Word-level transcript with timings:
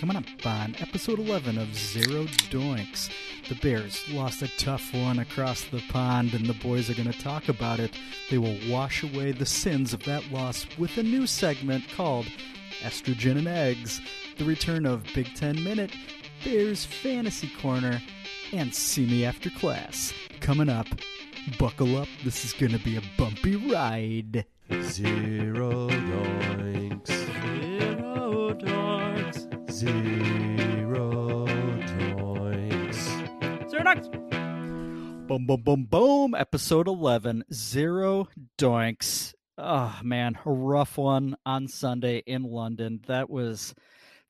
Coming 0.00 0.16
up 0.16 0.24
on 0.46 0.76
episode 0.78 1.18
11 1.18 1.58
of 1.58 1.74
Zero 1.74 2.24
Doinks, 2.50 3.10
the 3.48 3.56
Bears 3.56 4.08
lost 4.10 4.42
a 4.42 4.56
tough 4.56 4.94
one 4.94 5.18
across 5.18 5.64
the 5.64 5.82
pond, 5.90 6.34
and 6.34 6.46
the 6.46 6.54
boys 6.54 6.88
are 6.88 6.94
going 6.94 7.10
to 7.10 7.18
talk 7.18 7.48
about 7.48 7.80
it. 7.80 7.98
They 8.30 8.38
will 8.38 8.56
wash 8.68 9.02
away 9.02 9.32
the 9.32 9.44
sins 9.44 9.92
of 9.92 10.04
that 10.04 10.30
loss 10.30 10.66
with 10.78 10.96
a 10.98 11.02
new 11.02 11.26
segment 11.26 11.84
called 11.96 12.26
Estrogen 12.80 13.38
and 13.38 13.48
Eggs, 13.48 14.00
the 14.36 14.44
return 14.44 14.86
of 14.86 15.04
Big 15.14 15.34
Ten 15.34 15.62
Minute, 15.62 15.92
Bears 16.44 16.84
Fantasy 16.84 17.50
Corner, 17.60 18.00
and 18.52 18.72
See 18.74 19.04
Me 19.04 19.24
After 19.24 19.50
Class. 19.50 20.14
Coming 20.40 20.68
up, 20.68 20.86
buckle 21.58 21.96
up, 21.96 22.08
this 22.24 22.44
is 22.44 22.52
going 22.52 22.72
to 22.72 22.78
be 22.78 22.96
a 22.96 23.02
bumpy 23.18 23.56
ride. 23.56 24.46
Zero 24.80 25.88
doinks. 25.88 27.08
Zero 27.08 28.54
doinks. 28.54 29.07
Zero 29.78 31.46
doinks. 31.46 32.98
Zero 33.70 33.82
Doinks! 33.84 34.10
Boom, 35.28 35.46
boom, 35.46 35.62
boom, 35.62 35.84
boom. 35.84 36.34
Episode 36.34 36.88
11, 36.88 37.44
Zero 37.52 38.26
Doinks. 38.58 39.34
Oh, 39.56 39.96
man, 40.02 40.36
a 40.44 40.50
rough 40.50 40.98
one 40.98 41.36
on 41.46 41.68
Sunday 41.68 42.24
in 42.26 42.42
London. 42.42 43.02
That 43.06 43.30
was 43.30 43.72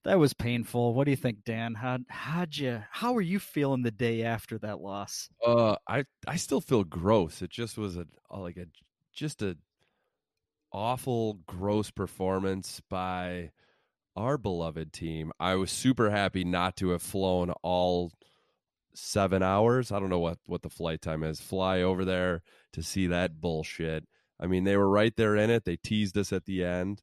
that 0.04 0.18
was 0.18 0.34
painful. 0.34 0.92
What 0.92 1.04
do 1.04 1.12
you 1.12 1.16
think, 1.16 1.44
Dan? 1.44 1.72
How 1.74 1.96
how'd 2.10 2.54
you 2.54 2.82
how 2.90 3.14
were 3.14 3.22
you 3.22 3.38
feeling 3.38 3.80
the 3.80 3.90
day 3.90 4.24
after 4.24 4.58
that 4.58 4.80
loss? 4.80 5.30
Uh, 5.42 5.76
I 5.88 6.04
I 6.26 6.36
still 6.36 6.60
feel 6.60 6.84
gross. 6.84 7.40
It 7.40 7.48
just 7.48 7.78
was 7.78 7.96
a 7.96 8.04
like 8.30 8.58
a 8.58 8.66
just 9.14 9.40
a 9.40 9.56
awful, 10.72 11.38
gross 11.46 11.90
performance 11.90 12.82
by 12.90 13.52
our 14.18 14.36
beloved 14.36 14.92
team. 14.92 15.30
I 15.38 15.54
was 15.54 15.70
super 15.70 16.10
happy 16.10 16.42
not 16.44 16.76
to 16.78 16.90
have 16.90 17.02
flown 17.02 17.50
all 17.62 18.12
seven 18.92 19.44
hours. 19.44 19.92
I 19.92 20.00
don't 20.00 20.08
know 20.10 20.18
what 20.18 20.38
what 20.46 20.62
the 20.62 20.68
flight 20.68 21.00
time 21.00 21.22
is. 21.22 21.40
Fly 21.40 21.82
over 21.82 22.04
there 22.04 22.42
to 22.72 22.82
see 22.82 23.06
that 23.06 23.40
bullshit. 23.40 24.04
I 24.40 24.46
mean, 24.48 24.64
they 24.64 24.76
were 24.76 24.88
right 24.90 25.14
there 25.16 25.36
in 25.36 25.50
it. 25.50 25.64
They 25.64 25.76
teased 25.76 26.18
us 26.18 26.32
at 26.32 26.44
the 26.46 26.64
end. 26.64 27.02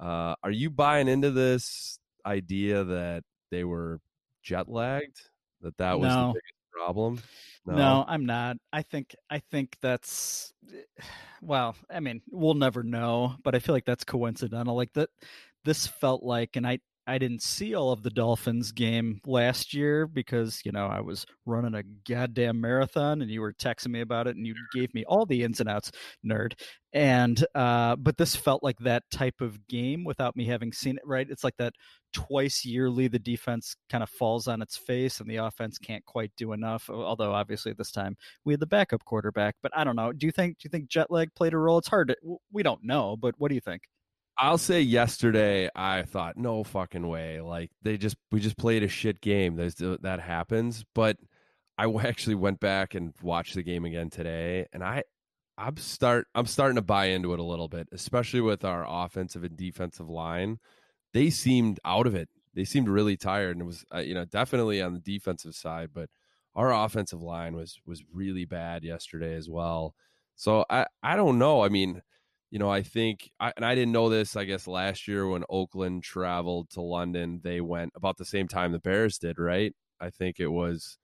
Uh, 0.00 0.34
are 0.42 0.50
you 0.50 0.68
buying 0.70 1.08
into 1.08 1.30
this 1.30 1.98
idea 2.26 2.84
that 2.84 3.22
they 3.50 3.62
were 3.64 4.00
jet 4.42 4.68
lagged? 4.68 5.20
That 5.60 5.76
that 5.78 5.98
was 6.00 6.08
No. 6.08 6.28
the 6.28 6.32
biggest 6.34 6.54
problem? 6.72 7.20
No. 7.66 8.04
I'm 8.08 8.26
not. 8.26 8.56
I 8.72 8.82
think 8.82 9.14
I 9.30 9.38
think 9.38 9.76
that's 9.80 10.52
well, 11.40 11.76
I 11.88 12.00
mean, 12.00 12.20
we'll 12.30 12.54
never 12.54 12.82
know, 12.82 13.36
but 13.44 13.54
I 13.54 13.60
feel 13.60 13.74
like 13.76 13.84
that's 13.84 14.04
coincidental. 14.04 14.74
Like 14.74 14.92
that 14.94 15.10
this 15.64 15.86
felt 15.86 16.22
like 16.22 16.56
and 16.56 16.66
I 16.66 16.78
I 17.08 17.16
didn't 17.16 17.42
see 17.42 17.74
all 17.74 17.90
of 17.90 18.02
the 18.02 18.10
Dolphins 18.10 18.70
game 18.70 19.22
last 19.24 19.72
year 19.72 20.06
because, 20.06 20.60
you 20.66 20.72
know, 20.72 20.86
I 20.86 21.00
was 21.00 21.24
running 21.46 21.74
a 21.74 21.82
goddamn 21.82 22.60
marathon 22.60 23.22
and 23.22 23.30
you 23.30 23.40
were 23.40 23.54
texting 23.54 23.92
me 23.92 24.02
about 24.02 24.26
it 24.26 24.36
and 24.36 24.46
you 24.46 24.54
gave 24.74 24.92
me 24.92 25.06
all 25.06 25.24
the 25.24 25.42
ins 25.42 25.58
and 25.60 25.70
outs, 25.70 25.90
nerd. 26.24 26.52
And 26.92 27.42
uh 27.54 27.96
but 27.96 28.18
this 28.18 28.36
felt 28.36 28.62
like 28.62 28.78
that 28.80 29.04
type 29.10 29.40
of 29.40 29.66
game 29.68 30.04
without 30.04 30.36
me 30.36 30.44
having 30.44 30.70
seen 30.70 30.98
it, 30.98 31.02
right? 31.06 31.26
It's 31.30 31.44
like 31.44 31.56
that 31.56 31.72
twice 32.12 32.66
yearly 32.66 33.08
the 33.08 33.18
defense 33.18 33.74
kind 33.88 34.02
of 34.02 34.10
falls 34.10 34.46
on 34.46 34.60
its 34.60 34.76
face 34.76 35.18
and 35.18 35.30
the 35.30 35.36
offense 35.36 35.78
can't 35.78 36.04
quite 36.06 36.32
do 36.38 36.52
enough 36.52 36.88
although 36.88 37.32
obviously 37.34 37.74
this 37.74 37.92
time 37.92 38.16
we 38.46 38.54
had 38.54 38.60
the 38.60 38.66
backup 38.66 39.04
quarterback 39.04 39.54
but 39.62 39.70
i 39.76 39.84
don't 39.84 39.94
know 39.94 40.10
do 40.10 40.24
you 40.24 40.32
think 40.32 40.56
do 40.56 40.64
you 40.64 40.70
think 40.70 40.88
jet 40.88 41.10
lag 41.10 41.28
played 41.34 41.52
a 41.52 41.58
role 41.58 41.76
it's 41.76 41.86
hard 41.88 42.08
to 42.08 42.16
we 42.50 42.62
don't 42.62 42.82
know 42.82 43.14
but 43.14 43.34
what 43.36 43.50
do 43.50 43.54
you 43.54 43.60
think 43.60 43.82
I'll 44.38 44.58
say 44.58 44.80
yesterday 44.80 45.68
I 45.74 46.02
thought 46.02 46.36
no 46.36 46.62
fucking 46.62 47.06
way. 47.06 47.40
Like 47.40 47.70
they 47.82 47.96
just 47.96 48.16
we 48.30 48.40
just 48.40 48.56
played 48.56 48.82
a 48.84 48.88
shit 48.88 49.20
game. 49.20 49.56
There's 49.56 49.76
that 49.76 50.20
happens, 50.20 50.84
but 50.94 51.16
I 51.76 51.90
actually 52.06 52.36
went 52.36 52.60
back 52.60 52.94
and 52.94 53.12
watched 53.22 53.54
the 53.54 53.62
game 53.62 53.84
again 53.84 54.10
today, 54.10 54.66
and 54.72 54.84
I 54.84 55.02
I'm 55.58 55.76
start 55.76 56.28
I'm 56.34 56.46
starting 56.46 56.76
to 56.76 56.82
buy 56.82 57.06
into 57.06 57.32
it 57.34 57.40
a 57.40 57.44
little 57.44 57.68
bit, 57.68 57.88
especially 57.92 58.40
with 58.40 58.64
our 58.64 58.86
offensive 58.88 59.44
and 59.44 59.56
defensive 59.56 60.08
line. 60.08 60.58
They 61.14 61.30
seemed 61.30 61.80
out 61.84 62.06
of 62.06 62.14
it. 62.14 62.28
They 62.54 62.64
seemed 62.64 62.88
really 62.88 63.16
tired, 63.16 63.52
and 63.56 63.62
it 63.62 63.66
was 63.66 63.84
uh, 63.94 63.98
you 63.98 64.14
know 64.14 64.24
definitely 64.24 64.80
on 64.82 64.94
the 64.94 65.00
defensive 65.00 65.54
side, 65.54 65.90
but 65.92 66.10
our 66.54 66.72
offensive 66.72 67.22
line 67.22 67.56
was 67.56 67.80
was 67.86 68.04
really 68.12 68.44
bad 68.44 68.84
yesterday 68.84 69.34
as 69.34 69.50
well. 69.50 69.94
So 70.36 70.64
I 70.70 70.86
I 71.02 71.16
don't 71.16 71.38
know. 71.38 71.64
I 71.64 71.68
mean 71.70 72.02
you 72.50 72.58
know, 72.58 72.70
I 72.70 72.82
think, 72.82 73.30
I, 73.38 73.52
and 73.56 73.64
I 73.64 73.74
didn't 73.74 73.92
know 73.92 74.08
this, 74.08 74.36
I 74.36 74.44
guess, 74.44 74.66
last 74.66 75.06
year 75.06 75.28
when 75.28 75.44
Oakland 75.50 76.02
traveled 76.02 76.70
to 76.70 76.80
London, 76.80 77.40
they 77.42 77.60
went 77.60 77.92
about 77.94 78.16
the 78.16 78.24
same 78.24 78.48
time 78.48 78.72
the 78.72 78.78
Bears 78.78 79.18
did, 79.18 79.38
right? 79.38 79.74
I 80.00 80.10
think 80.10 80.40
it 80.40 80.48
was 80.48 80.96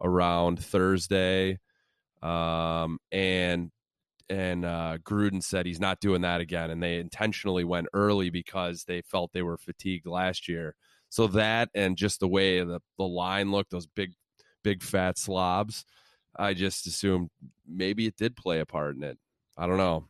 around 0.00 0.62
Thursday. 0.62 1.58
Um, 2.22 2.98
and, 3.10 3.70
and 4.28 4.64
uh, 4.64 4.98
Gruden 5.02 5.42
said 5.42 5.66
he's 5.66 5.80
not 5.80 6.00
doing 6.00 6.22
that 6.22 6.40
again. 6.40 6.70
And 6.70 6.82
they 6.82 6.98
intentionally 6.98 7.64
went 7.64 7.88
early 7.92 8.30
because 8.30 8.84
they 8.84 9.02
felt 9.02 9.32
they 9.32 9.42
were 9.42 9.58
fatigued 9.58 10.06
last 10.06 10.48
year. 10.48 10.74
So 11.08 11.26
that 11.28 11.70
and 11.74 11.96
just 11.96 12.20
the 12.20 12.28
way 12.28 12.60
the, 12.60 12.80
the 12.98 13.04
line 13.04 13.50
looked, 13.50 13.70
those 13.70 13.86
big, 13.86 14.12
big 14.62 14.82
fat 14.82 15.18
slobs, 15.18 15.84
I 16.36 16.54
just 16.54 16.86
assumed 16.86 17.30
maybe 17.68 18.06
it 18.06 18.16
did 18.16 18.36
play 18.36 18.60
a 18.60 18.66
part 18.66 18.96
in 18.96 19.04
it. 19.04 19.18
I 19.56 19.66
don't 19.66 19.76
know. 19.76 20.08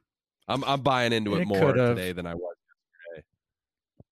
I'm 0.49 0.63
I'm 0.65 0.81
buying 0.83 1.13
into 1.13 1.35
it, 1.37 1.43
It 1.43 1.49
more 1.49 1.73
today 1.73 2.13
than 2.13 2.27
I 2.27 2.35
was. 2.35 2.55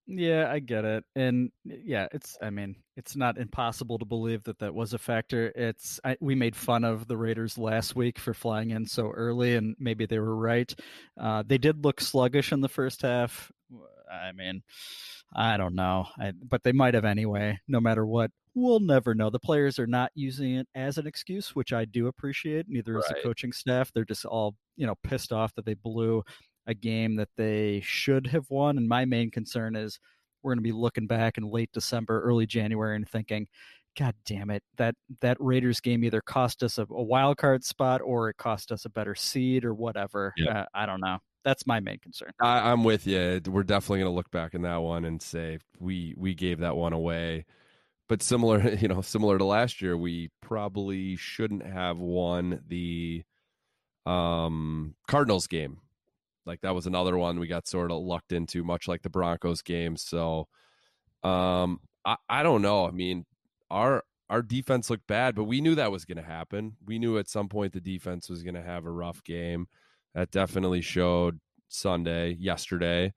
yeah 0.06 0.50
i 0.50 0.58
get 0.58 0.84
it 0.84 1.04
and 1.14 1.50
yeah 1.64 2.08
it's 2.12 2.36
i 2.42 2.50
mean 2.50 2.74
it's 2.96 3.14
not 3.16 3.38
impossible 3.38 3.98
to 3.98 4.04
believe 4.04 4.42
that 4.42 4.58
that 4.58 4.74
was 4.74 4.92
a 4.92 4.98
factor. 4.98 5.50
It's 5.54 5.98
I, 6.04 6.16
we 6.20 6.34
made 6.34 6.54
fun 6.54 6.84
of 6.84 7.06
the 7.08 7.16
raiders 7.16 7.56
last 7.56 7.96
week 7.96 8.18
for 8.18 8.34
flying 8.34 8.70
in 8.70 8.84
so 8.84 9.10
early 9.10 9.56
and 9.56 9.74
maybe 9.78 10.04
they 10.04 10.18
were 10.18 10.36
right. 10.36 10.70
Uh, 11.18 11.42
they 11.46 11.56
did 11.56 11.82
look 11.82 12.02
sluggish 12.02 12.52
in 12.52 12.60
the 12.60 12.68
first 12.68 13.00
half. 13.00 13.50
I 14.10 14.32
mean 14.32 14.62
i 15.34 15.56
don't 15.56 15.74
know 15.74 16.06
I, 16.18 16.32
but 16.46 16.62
they 16.64 16.72
might 16.72 16.92
have 16.92 17.06
anyway 17.06 17.58
no 17.66 17.80
matter 17.80 18.04
what 18.04 18.30
we'll 18.54 18.80
never 18.80 19.14
know 19.14 19.30
the 19.30 19.38
players 19.38 19.78
are 19.78 19.86
not 19.86 20.10
using 20.14 20.56
it 20.56 20.68
as 20.74 20.98
an 20.98 21.06
excuse 21.06 21.54
which 21.54 21.72
i 21.72 21.84
do 21.84 22.06
appreciate 22.06 22.66
neither 22.68 22.98
is 22.98 23.04
the 23.06 23.16
coaching 23.22 23.52
staff 23.52 23.90
they're 23.92 24.04
just 24.04 24.24
all 24.24 24.54
you 24.76 24.86
know 24.86 24.94
pissed 25.02 25.32
off 25.32 25.54
that 25.54 25.64
they 25.64 25.74
blew 25.74 26.22
a 26.66 26.74
game 26.74 27.16
that 27.16 27.28
they 27.36 27.80
should 27.84 28.26
have 28.28 28.46
won. 28.50 28.78
And 28.78 28.88
my 28.88 29.04
main 29.04 29.30
concern 29.30 29.76
is 29.76 29.98
we're 30.42 30.52
going 30.52 30.58
to 30.58 30.62
be 30.62 30.72
looking 30.72 31.06
back 31.06 31.38
in 31.38 31.44
late 31.44 31.70
December, 31.72 32.22
early 32.22 32.46
January, 32.46 32.96
and 32.96 33.08
thinking, 33.08 33.46
God 33.98 34.14
damn 34.24 34.50
it, 34.50 34.62
that 34.78 34.94
that 35.20 35.36
Raiders 35.38 35.80
game 35.80 36.02
either 36.04 36.22
cost 36.22 36.62
us 36.62 36.78
a, 36.78 36.86
a 36.90 37.02
wild 37.02 37.36
card 37.36 37.62
spot 37.62 38.00
or 38.02 38.30
it 38.30 38.36
cost 38.38 38.72
us 38.72 38.84
a 38.84 38.90
better 38.90 39.14
seed 39.14 39.64
or 39.64 39.74
whatever. 39.74 40.32
Yeah. 40.36 40.60
Uh, 40.60 40.64
I 40.74 40.86
don't 40.86 41.00
know. 41.00 41.18
That's 41.44 41.66
my 41.66 41.80
main 41.80 41.98
concern. 41.98 42.30
I, 42.40 42.70
I'm 42.70 42.84
with 42.84 43.06
you. 43.06 43.40
We're 43.46 43.64
definitely 43.64 43.98
going 43.98 44.12
to 44.12 44.14
look 44.14 44.30
back 44.30 44.54
in 44.54 44.62
that 44.62 44.76
one 44.76 45.04
and 45.04 45.20
say 45.20 45.58
we 45.78 46.14
we 46.16 46.34
gave 46.34 46.60
that 46.60 46.76
one 46.76 46.92
away. 46.92 47.44
But 48.08 48.22
similar, 48.22 48.74
you 48.80 48.88
know, 48.88 49.00
similar 49.00 49.38
to 49.38 49.44
last 49.44 49.82
year, 49.82 49.96
we 49.96 50.30
probably 50.40 51.16
shouldn't 51.16 51.66
have 51.66 51.98
won 51.98 52.62
the 52.66 53.22
um 54.06 54.94
Cardinals 55.06 55.46
game. 55.46 55.78
Like 56.44 56.60
that 56.62 56.74
was 56.74 56.86
another 56.86 57.16
one 57.16 57.38
we 57.38 57.46
got 57.46 57.68
sort 57.68 57.92
of 57.92 58.02
lucked 58.02 58.32
into, 58.32 58.64
much 58.64 58.88
like 58.88 59.02
the 59.02 59.10
Broncos 59.10 59.62
game. 59.62 59.96
So, 59.96 60.48
um, 61.22 61.80
I, 62.04 62.16
I 62.28 62.42
don't 62.42 62.62
know. 62.62 62.86
I 62.86 62.90
mean, 62.90 63.24
our 63.70 64.02
our 64.28 64.42
defense 64.42 64.90
looked 64.90 65.06
bad, 65.06 65.34
but 65.34 65.44
we 65.44 65.60
knew 65.60 65.74
that 65.74 65.92
was 65.92 66.04
going 66.04 66.16
to 66.16 66.22
happen. 66.22 66.76
We 66.84 66.98
knew 66.98 67.18
at 67.18 67.28
some 67.28 67.48
point 67.48 67.74
the 67.74 67.80
defense 67.80 68.28
was 68.28 68.42
going 68.42 68.54
to 68.54 68.62
have 68.62 68.86
a 68.86 68.90
rough 68.90 69.22
game. 69.24 69.66
That 70.14 70.30
definitely 70.30 70.80
showed 70.80 71.38
Sunday, 71.68 72.32
yesterday. 72.32 73.12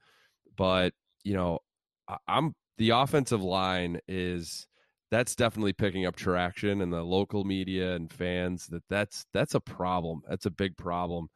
But 0.55 0.93
you 1.23 1.33
know, 1.33 1.59
I, 2.07 2.17
I'm 2.27 2.53
the 2.77 2.91
offensive 2.91 3.41
line 3.41 3.99
is 4.07 4.67
that's 5.11 5.35
definitely 5.35 5.73
picking 5.73 6.05
up 6.05 6.15
traction 6.15 6.81
in 6.81 6.89
the 6.89 7.03
local 7.03 7.43
media 7.43 7.95
and 7.95 8.11
fans. 8.11 8.67
That 8.67 8.83
that's 8.89 9.25
that's 9.33 9.55
a 9.55 9.59
problem. 9.59 10.21
That's 10.27 10.45
a 10.45 10.51
big 10.51 10.75
problem. 10.77 11.27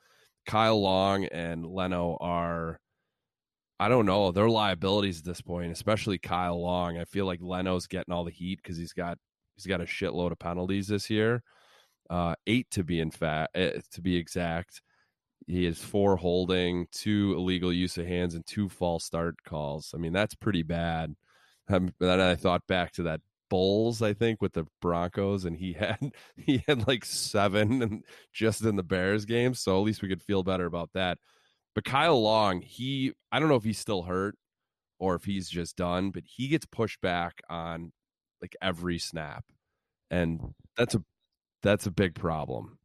Kyle 0.46 0.82
Long 0.82 1.26
and 1.26 1.66
Leno 1.66 2.18
are 2.20 2.80
I 3.80 3.88
don't 3.88 4.06
know. 4.06 4.32
They're 4.32 4.50
liabilities 4.50 5.20
at 5.20 5.26
this 5.26 5.42
point, 5.42 5.72
especially 5.72 6.18
Kyle 6.18 6.62
Long. 6.62 6.98
I 6.98 7.06
feel 7.06 7.26
like 7.26 7.40
Leno's 7.42 7.88
getting 7.88 8.14
all 8.14 8.26
the 8.26 8.32
heat 8.32 8.60
because 8.62 8.78
he's 8.78 8.94
got 8.94 9.18
he's 9.56 9.68
got 9.68 9.82
a 9.82 9.86
shitload 9.86 10.32
of 10.32 10.40
penalties 10.40 10.88
this 10.88 11.10
year, 11.10 11.44
uh, 12.10 12.36
eight 12.48 12.70
to 12.72 12.84
be 12.84 13.00
in 13.00 13.12
fact 13.12 13.56
uh, 13.56 13.80
to 13.94 14.02
be 14.02 14.16
exact. 14.16 14.82
He 15.48 15.66
has 15.66 15.80
four 15.80 16.16
holding, 16.18 16.88
two 16.92 17.34
illegal 17.36 17.74
use 17.74 17.98
of 17.98 18.06
hands, 18.06 18.36
and 18.36 18.46
two 18.46 18.70
false 18.70 19.06
start 19.06 19.36
calls. 19.44 19.94
I 19.96 19.98
mean, 19.98 20.14
that's 20.14 20.36
pretty 20.36 20.64
bad. 20.64 21.16
Um, 21.70 21.94
then 22.00 22.20
I 22.20 22.36
thought 22.36 22.68
back 22.68 22.92
to 22.94 23.04
that 23.04 23.22
Bolles, 23.50 24.02
I 24.02 24.14
think, 24.14 24.42
with 24.42 24.54
the 24.54 24.66
Broncos, 24.82 25.46
and 25.46 25.58
he 25.58 25.74
had 25.80 26.14
he 26.38 26.64
had 26.68 26.88
like 26.88 27.06
seven 27.06 27.82
and 27.82 28.04
just 28.34 28.64
in 28.64 28.76
the 28.76 28.84
Bears 28.84 29.26
game. 29.26 29.54
So 29.54 29.78
at 29.78 29.86
least 29.86 30.02
we 30.02 30.10
could 30.10 30.24
feel 30.24 30.44
better 30.44 30.66
about 30.66 30.92
that. 30.94 31.18
But 31.76 31.86
Kyle 31.86 32.22
Long, 32.22 32.62
he 32.62 33.14
I 33.32 33.40
don't 33.40 33.50
know 33.50 33.56
if 33.56 33.64
he's 33.64 33.80
still 33.80 34.04
hurt 34.04 34.36
or 35.00 35.16
if 35.16 35.24
he's 35.24 35.50
just 35.50 35.76
done, 35.78 36.12
but 36.12 36.24
he 36.26 36.48
gets 36.48 36.66
pushed 36.66 37.02
back 37.02 37.42
on 37.50 37.92
like 38.42 38.56
every 38.62 39.00
snap. 39.00 39.46
And 40.12 40.54
that's 40.78 40.96
a 40.96 41.04
that's 41.62 41.86
a 41.86 41.92
big 41.92 42.16
problem. 42.16 42.80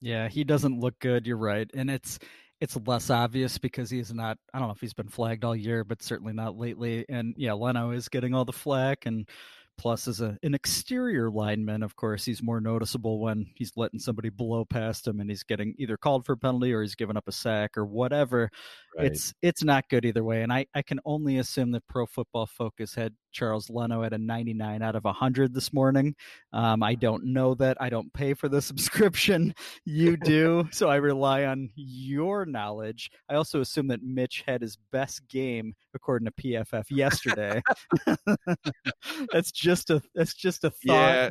Yeah, 0.00 0.28
he 0.28 0.44
doesn't 0.44 0.80
look 0.80 0.98
good, 0.98 1.26
you're 1.26 1.36
right. 1.36 1.70
And 1.74 1.90
it's 1.90 2.18
it's 2.60 2.78
less 2.86 3.10
obvious 3.10 3.58
because 3.58 3.90
he's 3.90 4.12
not 4.12 4.38
I 4.52 4.58
don't 4.58 4.68
know 4.68 4.74
if 4.74 4.80
he's 4.80 4.94
been 4.94 5.08
flagged 5.08 5.44
all 5.44 5.56
year, 5.56 5.84
but 5.84 6.02
certainly 6.02 6.32
not 6.32 6.56
lately. 6.56 7.04
And 7.08 7.34
yeah, 7.36 7.52
Leno 7.52 7.90
is 7.90 8.08
getting 8.08 8.34
all 8.34 8.44
the 8.44 8.52
flack 8.52 9.06
and 9.06 9.28
Plus, 9.76 10.08
as 10.08 10.20
a, 10.20 10.38
an 10.42 10.54
exterior 10.54 11.30
lineman, 11.30 11.82
of 11.82 11.96
course, 11.96 12.24
he's 12.24 12.42
more 12.42 12.60
noticeable 12.60 13.20
when 13.20 13.46
he's 13.54 13.72
letting 13.76 13.98
somebody 13.98 14.30
blow 14.30 14.64
past 14.64 15.06
him 15.06 15.20
and 15.20 15.28
he's 15.28 15.42
getting 15.42 15.74
either 15.78 15.96
called 15.96 16.24
for 16.24 16.32
a 16.32 16.36
penalty 16.36 16.72
or 16.72 16.82
he's 16.82 16.94
giving 16.94 17.16
up 17.16 17.28
a 17.28 17.32
sack 17.32 17.76
or 17.76 17.84
whatever. 17.84 18.50
Right. 18.96 19.06
It's 19.06 19.34
it's 19.42 19.64
not 19.64 19.88
good 19.88 20.04
either 20.04 20.22
way. 20.22 20.42
And 20.42 20.52
I, 20.52 20.66
I 20.74 20.82
can 20.82 21.00
only 21.04 21.38
assume 21.38 21.72
that 21.72 21.86
Pro 21.88 22.06
Football 22.06 22.46
Focus 22.46 22.94
had 22.94 23.14
Charles 23.34 23.68
Leno 23.68 24.04
at 24.04 24.12
a 24.12 24.18
99 24.18 24.80
out 24.80 24.96
of 24.96 25.04
100 25.04 25.52
this 25.52 25.72
morning. 25.72 26.14
Um, 26.52 26.82
I 26.82 26.94
don't 26.94 27.26
know 27.26 27.54
that. 27.56 27.76
I 27.80 27.90
don't 27.90 28.12
pay 28.14 28.32
for 28.32 28.48
the 28.48 28.62
subscription. 28.62 29.54
You 29.84 30.16
do. 30.16 30.68
so 30.72 30.88
I 30.88 30.96
rely 30.96 31.44
on 31.44 31.70
your 31.74 32.46
knowledge. 32.46 33.10
I 33.28 33.34
also 33.34 33.60
assume 33.60 33.88
that 33.88 34.02
Mitch 34.02 34.44
had 34.46 34.62
his 34.62 34.78
best 34.92 35.26
game 35.28 35.74
according 35.94 36.26
to 36.26 36.32
PFF 36.32 36.84
yesterday. 36.90 37.60
that's 39.32 39.50
just 39.64 39.90
a 39.90 40.02
that's 40.14 40.34
just 40.34 40.64
a 40.64 40.70
thought 40.70 40.80
yeah, 40.86 41.30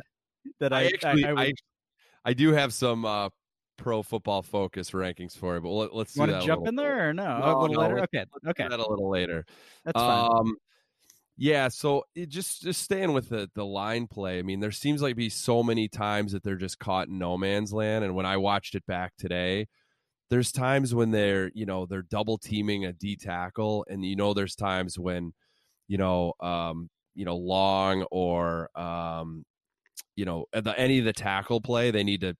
that 0.60 0.72
I, 0.72 0.80
I 0.80 0.84
actually 0.86 1.24
I, 1.24 1.28
I, 1.28 1.32
would... 1.32 1.40
I, 1.40 1.52
I, 2.26 2.32
do 2.34 2.52
have 2.52 2.72
some 2.72 3.04
uh, 3.04 3.28
pro 3.76 4.02
football 4.02 4.42
focus 4.42 4.90
rankings 4.90 5.36
for 5.36 5.54
you, 5.54 5.60
but 5.60 5.70
let, 5.70 5.92
us 5.92 6.16
want 6.16 6.32
to 6.32 6.40
jump 6.44 6.66
in 6.66 6.76
there 6.76 7.08
or 7.08 7.12
no? 7.14 7.38
no 7.38 7.44
a 7.44 7.60
little 7.60 7.76
no, 7.76 7.80
later. 7.80 7.98
Okay, 8.00 8.24
okay, 8.48 8.68
that 8.68 8.80
a 8.80 8.88
little 8.88 9.10
later. 9.10 9.44
That's 9.84 9.98
fine. 9.98 10.30
Um, 10.32 10.56
yeah, 11.36 11.68
so 11.68 12.04
it 12.14 12.28
just 12.28 12.62
just 12.62 12.82
staying 12.82 13.12
with 13.12 13.28
the 13.28 13.50
the 13.54 13.64
line 13.64 14.06
play. 14.06 14.38
I 14.38 14.42
mean, 14.42 14.60
there 14.60 14.70
seems 14.70 15.02
like 15.02 15.16
be 15.16 15.28
so 15.28 15.62
many 15.62 15.88
times 15.88 16.32
that 16.32 16.44
they're 16.44 16.56
just 16.56 16.78
caught 16.78 17.08
in 17.08 17.18
no 17.18 17.36
man's 17.36 17.72
land. 17.72 18.04
And 18.04 18.14
when 18.14 18.26
I 18.26 18.36
watched 18.36 18.74
it 18.74 18.86
back 18.86 19.12
today, 19.18 19.66
there's 20.30 20.52
times 20.52 20.94
when 20.94 21.10
they're 21.10 21.50
you 21.54 21.66
know 21.66 21.86
they're 21.86 22.02
double 22.02 22.38
teaming 22.38 22.84
a 22.84 22.92
D 22.92 23.16
tackle, 23.16 23.84
and 23.88 24.04
you 24.04 24.14
know 24.16 24.32
there's 24.32 24.54
times 24.54 24.98
when 24.98 25.32
you 25.88 25.98
know 25.98 26.34
um, 26.40 26.88
you 27.14 27.24
know 27.24 27.36
long 27.36 28.02
or 28.10 28.70
um, 28.78 29.44
you 30.16 30.24
know 30.24 30.46
the, 30.52 30.78
any 30.78 30.98
of 30.98 31.04
the 31.04 31.12
tackle 31.12 31.60
play 31.60 31.90
they 31.90 32.04
need 32.04 32.20
to 32.20 32.36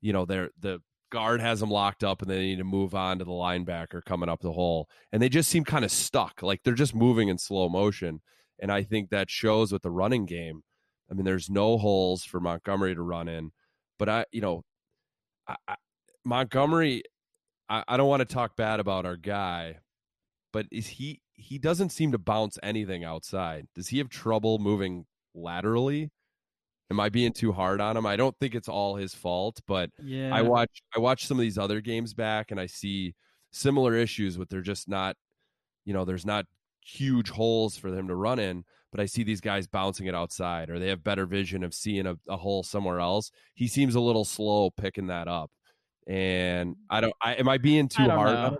you 0.00 0.12
know 0.12 0.24
they're 0.24 0.50
the 0.60 0.80
guard 1.10 1.40
has 1.40 1.60
them 1.60 1.70
locked 1.70 2.04
up 2.04 2.22
and 2.22 2.30
they 2.30 2.38
need 2.38 2.58
to 2.58 2.64
move 2.64 2.94
on 2.94 3.18
to 3.18 3.24
the 3.24 3.30
linebacker 3.30 4.04
coming 4.04 4.28
up 4.28 4.40
the 4.40 4.52
hole. 4.52 4.88
And 5.12 5.22
they 5.22 5.28
just 5.28 5.48
seem 5.48 5.64
kind 5.64 5.84
of 5.84 5.90
stuck. 5.90 6.42
Like 6.42 6.62
they're 6.62 6.74
just 6.74 6.94
moving 6.94 7.28
in 7.28 7.38
slow 7.38 7.68
motion. 7.68 8.20
And 8.60 8.72
I 8.72 8.82
think 8.82 9.10
that 9.10 9.30
shows 9.30 9.72
with 9.72 9.82
the 9.82 9.90
running 9.90 10.26
game. 10.26 10.62
I 11.10 11.14
mean, 11.14 11.24
there's 11.24 11.48
no 11.48 11.78
holes 11.78 12.24
for 12.24 12.40
Montgomery 12.40 12.94
to 12.94 13.02
run 13.02 13.28
in. 13.28 13.50
But 13.98 14.08
I, 14.08 14.24
you 14.32 14.40
know, 14.40 14.64
I, 15.46 15.56
I, 15.66 15.76
Montgomery, 16.24 17.04
I, 17.68 17.84
I 17.88 17.96
don't 17.96 18.08
want 18.08 18.20
to 18.20 18.34
talk 18.34 18.56
bad 18.56 18.80
about 18.80 19.06
our 19.06 19.16
guy, 19.16 19.78
but 20.52 20.66
is 20.70 20.86
he 20.86 21.20
he 21.38 21.56
doesn't 21.56 21.90
seem 21.90 22.12
to 22.12 22.18
bounce 22.18 22.58
anything 22.62 23.04
outside. 23.04 23.68
Does 23.74 23.88
he 23.88 23.98
have 23.98 24.08
trouble 24.08 24.58
moving 24.58 25.06
laterally? 25.34 26.10
Am 26.90 26.98
I 26.98 27.10
being 27.10 27.32
too 27.32 27.52
hard 27.52 27.80
on 27.80 27.96
him? 27.96 28.06
I 28.06 28.16
don't 28.16 28.36
think 28.40 28.54
it's 28.54 28.68
all 28.68 28.96
his 28.96 29.14
fault, 29.14 29.60
but 29.66 29.90
yeah. 30.02 30.34
I 30.34 30.42
watch 30.42 30.82
I 30.96 30.98
watch 30.98 31.26
some 31.26 31.38
of 31.38 31.42
these 31.42 31.56
other 31.58 31.80
games 31.80 32.12
back 32.12 32.50
and 32.50 32.58
I 32.58 32.66
see 32.66 33.14
similar 33.52 33.94
issues 33.94 34.36
with 34.36 34.48
they're 34.48 34.62
just 34.62 34.88
not, 34.88 35.16
you 35.84 35.94
know, 35.94 36.04
there's 36.04 36.26
not 36.26 36.46
huge 36.84 37.30
holes 37.30 37.76
for 37.76 37.90
them 37.90 38.08
to 38.08 38.16
run 38.16 38.40
in, 38.40 38.64
but 38.90 39.00
I 39.00 39.06
see 39.06 39.22
these 39.22 39.40
guys 39.40 39.68
bouncing 39.68 40.06
it 40.06 40.14
outside 40.14 40.70
or 40.70 40.78
they 40.78 40.88
have 40.88 41.04
better 41.04 41.26
vision 41.26 41.62
of 41.62 41.72
seeing 41.72 42.06
a, 42.06 42.16
a 42.28 42.36
hole 42.36 42.64
somewhere 42.64 42.98
else. 42.98 43.30
He 43.54 43.68
seems 43.68 43.94
a 43.94 44.00
little 44.00 44.24
slow 44.24 44.70
picking 44.70 45.06
that 45.06 45.28
up. 45.28 45.50
And 46.08 46.74
I 46.90 47.00
don't 47.00 47.14
I 47.22 47.34
am 47.34 47.48
I 47.48 47.58
being 47.58 47.88
too 47.88 48.08
hard 48.08 48.56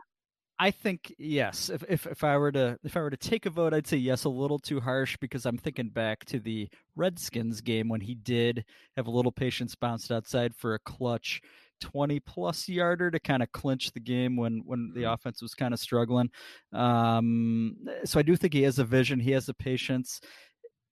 I 0.60 0.70
think 0.72 1.14
yes. 1.18 1.70
If, 1.70 1.84
if 1.88 2.06
if 2.06 2.24
I 2.24 2.36
were 2.36 2.50
to 2.52 2.78
if 2.82 2.96
I 2.96 3.00
were 3.00 3.10
to 3.10 3.16
take 3.16 3.46
a 3.46 3.50
vote, 3.50 3.72
I'd 3.72 3.86
say 3.86 3.96
yes. 3.96 4.24
A 4.24 4.28
little 4.28 4.58
too 4.58 4.80
harsh 4.80 5.16
because 5.20 5.46
I'm 5.46 5.58
thinking 5.58 5.88
back 5.88 6.24
to 6.26 6.40
the 6.40 6.68
Redskins 6.96 7.60
game 7.60 7.88
when 7.88 8.00
he 8.00 8.16
did 8.16 8.64
have 8.96 9.06
a 9.06 9.10
little 9.10 9.30
patience 9.30 9.74
bounced 9.76 10.10
outside 10.10 10.54
for 10.56 10.74
a 10.74 10.78
clutch 10.80 11.40
20 11.80 12.18
plus 12.20 12.68
yarder 12.68 13.10
to 13.10 13.20
kind 13.20 13.42
of 13.42 13.52
clinch 13.52 13.92
the 13.92 14.00
game 14.00 14.36
when 14.36 14.62
when 14.64 14.90
the 14.94 15.02
mm-hmm. 15.02 15.12
offense 15.12 15.40
was 15.42 15.54
kind 15.54 15.72
of 15.72 15.80
struggling. 15.80 16.30
Um, 16.72 17.76
so 18.04 18.18
I 18.18 18.22
do 18.22 18.36
think 18.36 18.52
he 18.52 18.62
has 18.62 18.78
a 18.78 18.84
vision. 18.84 19.20
He 19.20 19.32
has 19.32 19.46
the 19.46 19.54
patience 19.54 20.20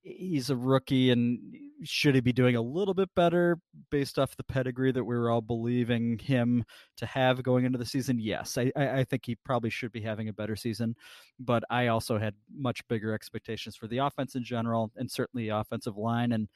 he's 0.07 0.51
a 0.51 0.57
rookie 0.57 1.11
and 1.11 1.41
should 1.83 2.15
he 2.15 2.21
be 2.21 2.33
doing 2.33 2.55
a 2.55 2.63
little 2.63 2.95
bit 2.95 3.09
better 3.17 3.59
based 3.91 4.19
off 4.19 4.37
the 4.37 4.45
pedigree 4.45 4.93
that 4.93 5.05
we 5.05 5.17
were 5.17 5.31
all 5.31 5.41
believing 5.41 6.19
him 6.19 6.65
to 6.97 7.05
have 7.05 7.43
going 7.43 7.65
into 7.65 7.79
the 7.79 7.85
season? 7.85 8.19
Yes 8.21 8.57
I, 8.57 8.73
I 8.77 9.05
think 9.05 9.27
he 9.27 9.35
probably 9.35 9.71
should 9.71 9.93
be 9.93 10.01
having 10.01 10.29
a 10.29 10.33
better 10.33 10.57
season 10.57 10.95
but 11.41 11.65
i 11.71 11.89
also 11.89 12.19
had 12.19 12.35
much 12.57 12.87
bigger 12.89 13.13
expectations 13.13 13.77
for 13.77 13.89
the 13.89 13.99
offense 13.99 14.37
in 14.37 14.45
general 14.45 14.91
and 14.97 15.11
certainly 15.11 15.49
offensive 15.49 15.97
line 15.97 16.33
and 16.33 16.49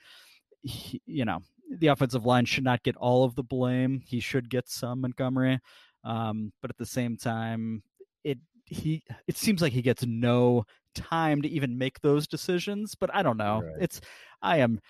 he, 0.63 1.03
you 1.07 1.25
know 1.25 1.41
the 1.79 1.89
offensive 1.89 2.25
line 2.27 2.45
should 2.45 2.65
not 2.65 2.83
get 2.83 2.97
all 2.97 3.23
of 3.23 3.37
the 3.37 3.45
blame. 3.45 4.03
He 4.05 4.19
should 4.19 4.51
get 4.51 4.69
some 4.69 5.03
montgomery 5.03 5.61
um, 6.05 6.53
but 6.63 6.71
at 6.71 6.79
the 6.79 6.87
same 6.87 7.17
time 7.17 7.83
it 8.25 8.39
he 8.65 9.03
it 9.27 9.37
seems 9.37 9.61
like 9.61 9.73
he 9.73 9.83
gets 9.83 10.05
no 10.07 10.65
time 10.95 11.43
to 11.43 11.49
even 11.49 11.79
make 11.79 12.01
those 12.01 12.27
decisions. 12.27 12.95
But 12.95 13.15
I 13.15 13.23
don't 13.23 13.37
know. 13.37 13.63
Right. 13.63 13.83
It's 13.83 14.01
I 14.43 14.59
am. 14.59 14.81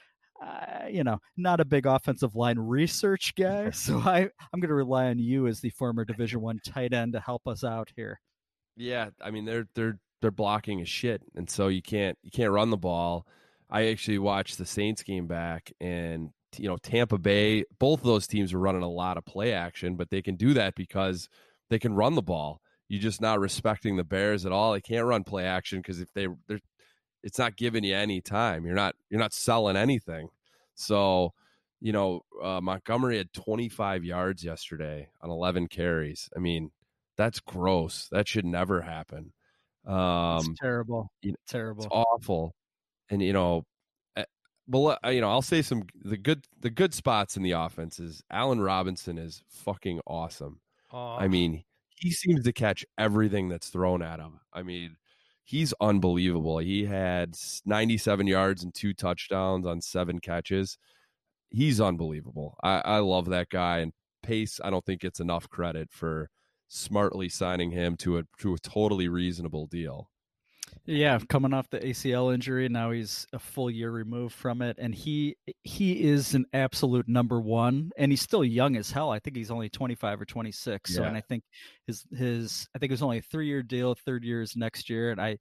Uh, 0.42 0.86
you 0.88 1.04
know, 1.04 1.18
not 1.36 1.60
a 1.60 1.64
big 1.66 1.84
offensive 1.84 2.34
line 2.34 2.58
research 2.58 3.34
guy, 3.34 3.68
so 3.72 3.98
I 3.98 4.20
I'm 4.20 4.60
going 4.60 4.70
to 4.70 4.74
rely 4.74 5.08
on 5.08 5.18
you 5.18 5.46
as 5.46 5.60
the 5.60 5.68
former 5.68 6.02
Division 6.02 6.40
One 6.40 6.58
tight 6.64 6.94
end 6.94 7.12
to 7.12 7.20
help 7.20 7.46
us 7.46 7.62
out 7.62 7.90
here. 7.94 8.18
Yeah, 8.74 9.10
I 9.20 9.30
mean 9.30 9.44
they're 9.44 9.66
they're 9.74 9.98
they're 10.22 10.30
blocking 10.30 10.80
a 10.80 10.86
shit, 10.86 11.22
and 11.34 11.48
so 11.48 11.68
you 11.68 11.82
can't 11.82 12.16
you 12.22 12.30
can't 12.30 12.52
run 12.52 12.70
the 12.70 12.78
ball. 12.78 13.26
I 13.68 13.88
actually 13.88 14.18
watched 14.18 14.56
the 14.56 14.64
Saints 14.64 15.02
game 15.02 15.26
back, 15.26 15.72
and 15.80 16.30
you 16.56 16.68
know 16.68 16.76
Tampa 16.78 17.18
Bay, 17.18 17.64
both 17.78 18.00
of 18.00 18.06
those 18.06 18.26
teams 18.26 18.52
are 18.52 18.58
running 18.58 18.82
a 18.82 18.88
lot 18.88 19.16
of 19.16 19.24
play 19.26 19.52
action, 19.52 19.96
but 19.96 20.10
they 20.10 20.22
can 20.22 20.36
do 20.36 20.54
that 20.54 20.74
because 20.74 21.28
they 21.68 21.78
can 21.78 21.92
run 21.92 22.14
the 22.14 22.22
ball 22.22 22.60
you're 22.90 23.00
just 23.00 23.20
not 23.20 23.38
respecting 23.38 23.96
the 23.96 24.02
Bears 24.02 24.44
at 24.44 24.50
all. 24.50 24.72
They 24.72 24.80
can't 24.80 25.06
run 25.06 25.22
play 25.22 25.44
action 25.44 25.78
because 25.78 26.00
if 26.00 26.12
they 26.12 26.26
they're 26.48 26.58
it's 27.22 27.38
not 27.38 27.56
giving 27.56 27.84
you 27.84 27.94
any 27.94 28.20
time. 28.20 28.66
You're 28.66 28.74
not 28.74 28.96
you're 29.08 29.20
not 29.20 29.32
selling 29.32 29.76
anything. 29.76 30.28
So, 30.74 31.32
you 31.80 31.92
know, 31.92 32.22
uh, 32.42 32.60
Montgomery 32.60 33.18
had 33.18 33.32
25 33.32 34.04
yards 34.04 34.42
yesterday 34.42 35.08
on 35.20 35.30
11 35.30 35.68
carries. 35.68 36.28
I 36.36 36.40
mean, 36.40 36.72
that's 37.16 37.38
gross. 37.38 38.08
That 38.10 38.26
should 38.26 38.44
never 38.44 38.80
happen. 38.80 39.34
Um, 39.86 40.38
it's 40.38 40.60
terrible. 40.60 41.12
You 41.22 41.32
know, 41.32 41.36
terrible. 41.46 41.84
It's 41.84 41.92
awful. 41.92 42.56
And 43.08 43.22
you 43.22 43.32
know, 43.32 43.66
well, 44.66 44.98
uh, 45.04 45.10
you 45.10 45.20
know, 45.20 45.30
I'll 45.30 45.42
say 45.42 45.62
some 45.62 45.84
the 46.04 46.16
good 46.16 46.44
the 46.58 46.70
good 46.70 46.92
spots 46.92 47.36
in 47.36 47.44
the 47.44 47.52
offense 47.52 48.00
is 48.00 48.24
Allen 48.32 48.60
Robinson 48.60 49.16
is 49.16 49.44
fucking 49.48 50.00
awesome. 50.08 50.60
Oh. 50.92 51.16
I 51.16 51.28
mean, 51.28 51.62
he 52.00 52.10
seems 52.12 52.44
to 52.44 52.52
catch 52.52 52.84
everything 52.98 53.48
that's 53.48 53.70
thrown 53.70 54.02
at 54.02 54.20
him. 54.20 54.40
I 54.52 54.62
mean, 54.62 54.96
he's 55.44 55.74
unbelievable. 55.80 56.58
He 56.58 56.86
had 56.86 57.36
97 57.66 58.26
yards 58.26 58.64
and 58.64 58.74
two 58.74 58.94
touchdowns 58.94 59.66
on 59.66 59.80
seven 59.82 60.20
catches. 60.20 60.78
He's 61.50 61.80
unbelievable. 61.80 62.56
I, 62.62 62.80
I 62.80 62.98
love 62.98 63.26
that 63.30 63.50
guy. 63.50 63.78
And 63.80 63.92
Pace, 64.22 64.60
I 64.64 64.70
don't 64.70 64.84
think 64.86 65.04
it's 65.04 65.20
enough 65.20 65.48
credit 65.50 65.90
for 65.92 66.30
smartly 66.68 67.28
signing 67.28 67.72
him 67.72 67.96
to 67.98 68.18
a 68.18 68.24
to 68.40 68.54
a 68.54 68.58
totally 68.58 69.08
reasonable 69.08 69.66
deal. 69.66 70.09
Yeah, 70.90 71.20
coming 71.28 71.54
off 71.54 71.70
the 71.70 71.78
ACL 71.78 72.34
injury, 72.34 72.68
now 72.68 72.90
he's 72.90 73.24
a 73.32 73.38
full 73.38 73.70
year 73.70 73.92
removed 73.92 74.34
from 74.34 74.60
it, 74.60 74.76
and 74.80 74.92
he 74.92 75.36
he 75.62 76.02
is 76.02 76.34
an 76.34 76.46
absolute 76.52 77.06
number 77.06 77.40
one, 77.40 77.92
and 77.96 78.10
he's 78.10 78.22
still 78.22 78.44
young 78.44 78.76
as 78.76 78.90
hell. 78.90 79.10
I 79.10 79.20
think 79.20 79.36
he's 79.36 79.52
only 79.52 79.68
twenty 79.68 79.94
five 79.94 80.20
or 80.20 80.24
twenty 80.24 80.50
six. 80.50 80.90
Yeah. 80.90 80.96
So, 80.96 81.02
and 81.04 81.16
I 81.16 81.20
think 81.20 81.44
his 81.86 82.04
his 82.12 82.68
I 82.74 82.80
think 82.80 82.90
it 82.90 82.94
was 82.94 83.02
only 83.02 83.18
a 83.18 83.22
three 83.22 83.46
year 83.46 83.62
deal. 83.62 83.94
Third 83.94 84.24
year 84.24 84.42
is 84.42 84.56
next 84.56 84.90
year, 84.90 85.12
and 85.12 85.20
I 85.20 85.38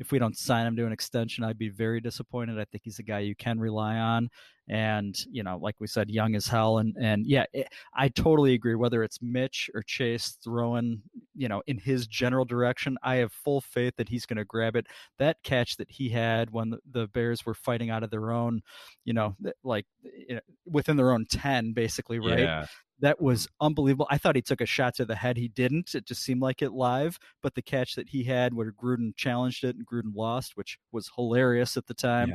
if 0.00 0.12
we 0.12 0.18
don't 0.18 0.36
sign 0.36 0.66
him 0.66 0.76
to 0.76 0.84
an 0.84 0.92
extension, 0.92 1.44
I'd 1.44 1.58
be 1.58 1.70
very 1.70 2.02
disappointed. 2.02 2.58
I 2.58 2.66
think 2.66 2.82
he's 2.84 2.98
a 2.98 3.02
guy 3.02 3.20
you 3.20 3.34
can 3.34 3.58
rely 3.58 3.96
on, 3.96 4.28
and 4.70 5.18
you 5.32 5.42
know, 5.42 5.58
like 5.60 5.74
we 5.80 5.88
said, 5.88 6.10
young 6.10 6.36
as 6.36 6.46
hell, 6.46 6.78
and 6.78 6.96
and 6.96 7.26
yeah, 7.26 7.44
it, 7.52 7.66
I 7.92 8.08
totally 8.08 8.54
agree. 8.54 8.76
Whether 8.76 9.02
it's 9.02 9.20
Mitch 9.20 9.68
or 9.74 9.82
Chase 9.82 10.38
throwing, 10.44 11.02
you 11.34 11.48
know, 11.48 11.60
in 11.66 11.76
his 11.76 12.06
general 12.06 12.44
direction, 12.44 12.96
I 13.02 13.16
have 13.16 13.32
full 13.32 13.60
faith 13.60 13.94
that 13.96 14.08
he's 14.08 14.26
going 14.26 14.36
to 14.36 14.44
grab 14.44 14.76
it. 14.76 14.86
That 15.18 15.42
catch 15.42 15.76
that 15.78 15.90
he 15.90 16.08
had 16.08 16.52
when 16.52 16.76
the 16.88 17.08
Bears 17.08 17.44
were 17.44 17.54
fighting 17.54 17.90
out 17.90 18.04
of 18.04 18.10
their 18.10 18.30
own, 18.30 18.62
you 19.04 19.12
know, 19.12 19.34
like 19.64 19.86
you 20.02 20.36
know, 20.36 20.40
within 20.66 20.96
their 20.96 21.10
own 21.10 21.26
ten, 21.28 21.72
basically, 21.72 22.20
right? 22.20 22.38
Yeah. 22.38 22.66
that 23.00 23.20
was 23.20 23.48
unbelievable. 23.60 24.06
I 24.08 24.18
thought 24.18 24.36
he 24.36 24.42
took 24.42 24.60
a 24.60 24.66
shot 24.66 24.94
to 24.96 25.04
the 25.04 25.16
head. 25.16 25.36
He 25.36 25.48
didn't. 25.48 25.96
It 25.96 26.06
just 26.06 26.22
seemed 26.22 26.42
like 26.42 26.62
it 26.62 26.70
live. 26.70 27.18
But 27.42 27.56
the 27.56 27.62
catch 27.62 27.96
that 27.96 28.10
he 28.10 28.22
had 28.22 28.54
where 28.54 28.70
Gruden 28.70 29.16
challenged 29.16 29.64
it 29.64 29.74
and 29.74 29.84
Gruden 29.84 30.14
lost, 30.14 30.52
which 30.54 30.78
was 30.92 31.10
hilarious 31.16 31.76
at 31.76 31.86
the 31.86 31.94
time. 31.94 32.34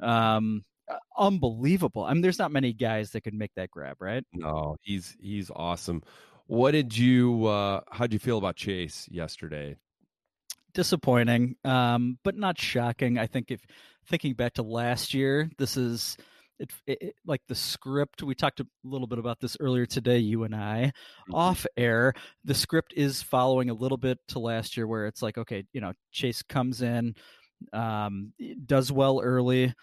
Yeah. 0.00 0.36
Um, 0.36 0.64
unbelievable. 1.16 2.04
I 2.04 2.12
mean, 2.12 2.22
there's 2.22 2.38
not 2.38 2.52
many 2.52 2.72
guys 2.72 3.10
that 3.10 3.22
could 3.22 3.34
make 3.34 3.52
that 3.56 3.70
grab, 3.70 3.96
right? 4.00 4.24
No, 4.32 4.76
he's 4.82 5.16
he's 5.20 5.50
awesome. 5.54 6.02
What 6.46 6.72
did 6.72 6.96
you 6.96 7.46
uh 7.46 7.80
how'd 7.90 8.12
you 8.12 8.18
feel 8.18 8.38
about 8.38 8.56
Chase 8.56 9.08
yesterday? 9.10 9.76
Disappointing, 10.74 11.56
um, 11.64 12.18
but 12.24 12.36
not 12.36 12.58
shocking. 12.58 13.18
I 13.18 13.26
think 13.26 13.50
if 13.50 13.60
thinking 14.06 14.34
back 14.34 14.54
to 14.54 14.62
last 14.62 15.12
year, 15.12 15.50
this 15.58 15.76
is 15.76 16.16
it, 16.58 16.70
it, 16.86 17.16
like 17.26 17.42
the 17.48 17.54
script 17.54 18.22
we 18.22 18.34
talked 18.34 18.60
a 18.60 18.66
little 18.84 19.06
bit 19.06 19.18
about 19.18 19.40
this 19.40 19.56
earlier 19.58 19.84
today 19.84 20.18
you 20.18 20.44
and 20.44 20.54
i 20.54 20.92
mm-hmm. 20.92 21.34
off 21.34 21.66
air 21.76 22.12
the 22.44 22.54
script 22.54 22.92
is 22.96 23.20
following 23.20 23.68
a 23.68 23.74
little 23.74 23.96
bit 23.96 24.18
to 24.28 24.38
last 24.38 24.76
year 24.76 24.86
where 24.86 25.06
it's 25.06 25.22
like 25.22 25.38
okay 25.38 25.64
you 25.72 25.80
know 25.80 25.92
chase 26.12 26.42
comes 26.42 26.80
in 26.80 27.16
um, 27.72 28.32
does 28.66 28.90
well 28.90 29.20
early 29.22 29.74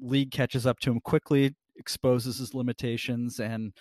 league 0.00 0.30
catches 0.30 0.66
up 0.66 0.78
to 0.80 0.90
him 0.90 1.00
quickly 1.00 1.54
exposes 1.76 2.38
his 2.38 2.54
limitations 2.54 3.40
and 3.40 3.72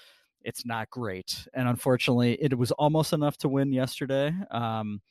it's 0.41 0.65
not 0.65 0.89
great 0.89 1.47
and 1.53 1.67
unfortunately 1.67 2.33
it 2.41 2.57
was 2.57 2.71
almost 2.73 3.13
enough 3.13 3.37
to 3.37 3.49
win 3.49 3.71
yesterday 3.71 4.33
um, 4.51 5.01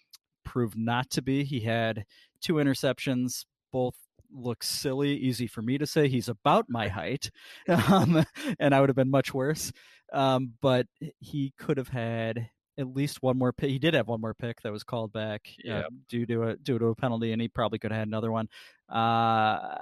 proved 0.45 0.77
not 0.77 1.09
to 1.11 1.23
be 1.23 1.45
he 1.45 1.61
had 1.61 2.05
two 2.41 2.55
interceptions 2.55 3.45
both 3.73 3.97
look 4.35 4.63
silly, 4.63 5.17
easy 5.17 5.47
for 5.47 5.63
me 5.63 5.79
to 5.79 5.87
say. 5.87 6.09
He's 6.09 6.29
about 6.29 6.67
my 6.69 6.89
height, 7.01 7.31
um, 7.69 8.25
and 8.59 8.75
I 8.75 8.81
would 8.81 8.89
have 8.89 8.97
been 8.97 9.11
much 9.11 9.33
worse. 9.33 9.73
Um, 10.13 10.53
but 10.61 10.87
he 11.21 11.53
could 11.59 11.77
have 11.77 11.89
had 11.89 12.51
at 12.79 12.95
least 12.95 13.23
one 13.23 13.39
more 13.39 13.53
pick. 13.53 13.71
He 13.71 13.79
did 13.79 13.95
have 13.95 14.09
one 14.09 14.21
more 14.21 14.35
pick 14.35 14.61
that 14.63 14.73
was 14.73 14.85
called 14.85 15.13
back 15.13 15.49
uh, 15.71 15.89
due 16.09 16.27
to 16.27 16.43
a 16.43 16.57
due 16.57 16.79
to 16.79 16.87
a 16.87 16.95
penalty, 16.95 17.33
and 17.33 17.41
he 17.41 17.49
probably 17.49 17.79
could 17.79 17.91
have 17.91 18.01
had 18.01 18.09
another 18.09 18.31
one. 18.31 18.49
Uh, 18.89 19.77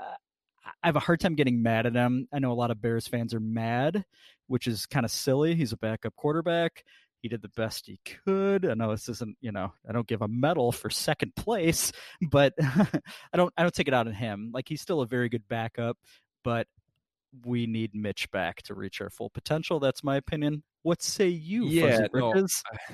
I 0.83 0.89
have 0.89 0.97
a 0.97 1.01
hard 1.01 1.21
time 1.21 1.35
getting 1.35 1.63
mad 1.63 1.87
at 1.87 1.95
him. 1.95 2.29
I 2.33 2.39
know 2.39 2.53
a 2.53 2.55
lot 2.55 2.71
of 2.71 2.81
Bears 2.81 3.07
fans 3.07 3.35
are 3.35 3.41
mad, 3.41 4.05
which 4.47 4.67
is 4.67 4.87
kind 4.87 5.05
of 5.05 5.11
silly. 5.11 5.55
He's 5.55 5.73
a 5.73 5.77
backup 5.77 6.15
quarterback. 6.17 6.85
He 7.21 7.29
did 7.29 7.41
the 7.41 7.49
best 7.51 7.87
he 7.87 8.01
could. 8.05 8.67
I 8.67 8.75
know 8.75 8.91
this 8.91 9.09
isn't, 9.09 9.37
you 9.41 9.53
know, 9.53 9.73
I 9.89 9.93
don't 9.93 10.09
give 10.09 10.23
a 10.23 10.29
medal 10.29 10.73
for 10.73 10.91
second 10.91 11.37
place, 11.37 11.93
but 12.31 12.53
I 12.61 13.37
don't 13.37 13.53
I 13.57 13.63
don't 13.63 13.75
take 13.75 13.89
it 13.89 13.95
out 13.95 14.09
on 14.09 14.13
him. 14.13 14.51
Like 14.53 14.69
he's 14.69 14.81
still 14.81 15.01
a 15.03 15.07
very 15.07 15.29
good 15.29 15.47
backup, 15.49 15.97
but 16.43 16.67
we 17.47 17.67
need 17.67 17.95
Mitch 17.95 18.31
back 18.31 18.63
to 18.63 18.75
reach 18.75 19.01
our 19.01 19.09
full 19.09 19.31
potential. 19.31 19.81
That's 19.81 20.05
my 20.05 20.17
opinion. 20.17 20.65
What 20.83 21.01
say 21.01 21.29
you? 21.29 21.67
Yeah, 21.67 22.07
no, 22.13 22.35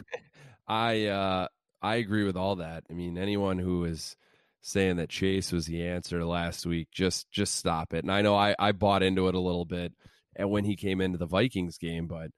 I 0.69 1.07
uh, 1.07 1.49
I 1.81 1.97
agree 1.97 2.25
with 2.25 2.37
all 2.37 2.57
that. 2.57 2.85
I 2.91 2.93
mean, 2.93 3.17
anyone 3.17 3.59
who 3.59 3.85
is 3.85 4.17
saying 4.61 4.97
that 4.97 5.09
Chase 5.09 5.53
was 5.53 5.67
the 5.67 5.87
answer 5.87 6.25
last 6.25 6.67
week, 6.67 6.89
just 6.93 7.31
just 7.31 7.57
stop 7.57 7.95
it. 7.95 8.05
And 8.05 8.13
I 8.13 8.23
know 8.23 8.35
I 8.35 8.55
I 8.59 8.73
bought 8.73 9.03
into 9.03 9.29
it 9.29 9.35
a 9.35 9.41
little 9.41 9.65
bit, 9.65 9.93
and 10.37 10.51
when 10.51 10.65
he 10.65 10.77
came 10.77 11.01
into 11.01 11.19
the 11.19 11.27
Vikings 11.27 11.79
game, 11.79 12.07
but 12.07 12.31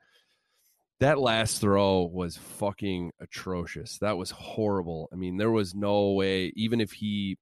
that 1.00 1.18
last 1.18 1.60
throw 1.60 2.02
was 2.02 2.36
fucking 2.36 3.10
atrocious. 3.20 3.98
That 3.98 4.18
was 4.18 4.30
horrible. 4.30 5.08
I 5.12 5.16
mean, 5.16 5.38
there 5.38 5.50
was 5.50 5.74
no 5.74 6.12
way, 6.12 6.52
even 6.56 6.80
if 6.80 6.92
he, 6.92 7.38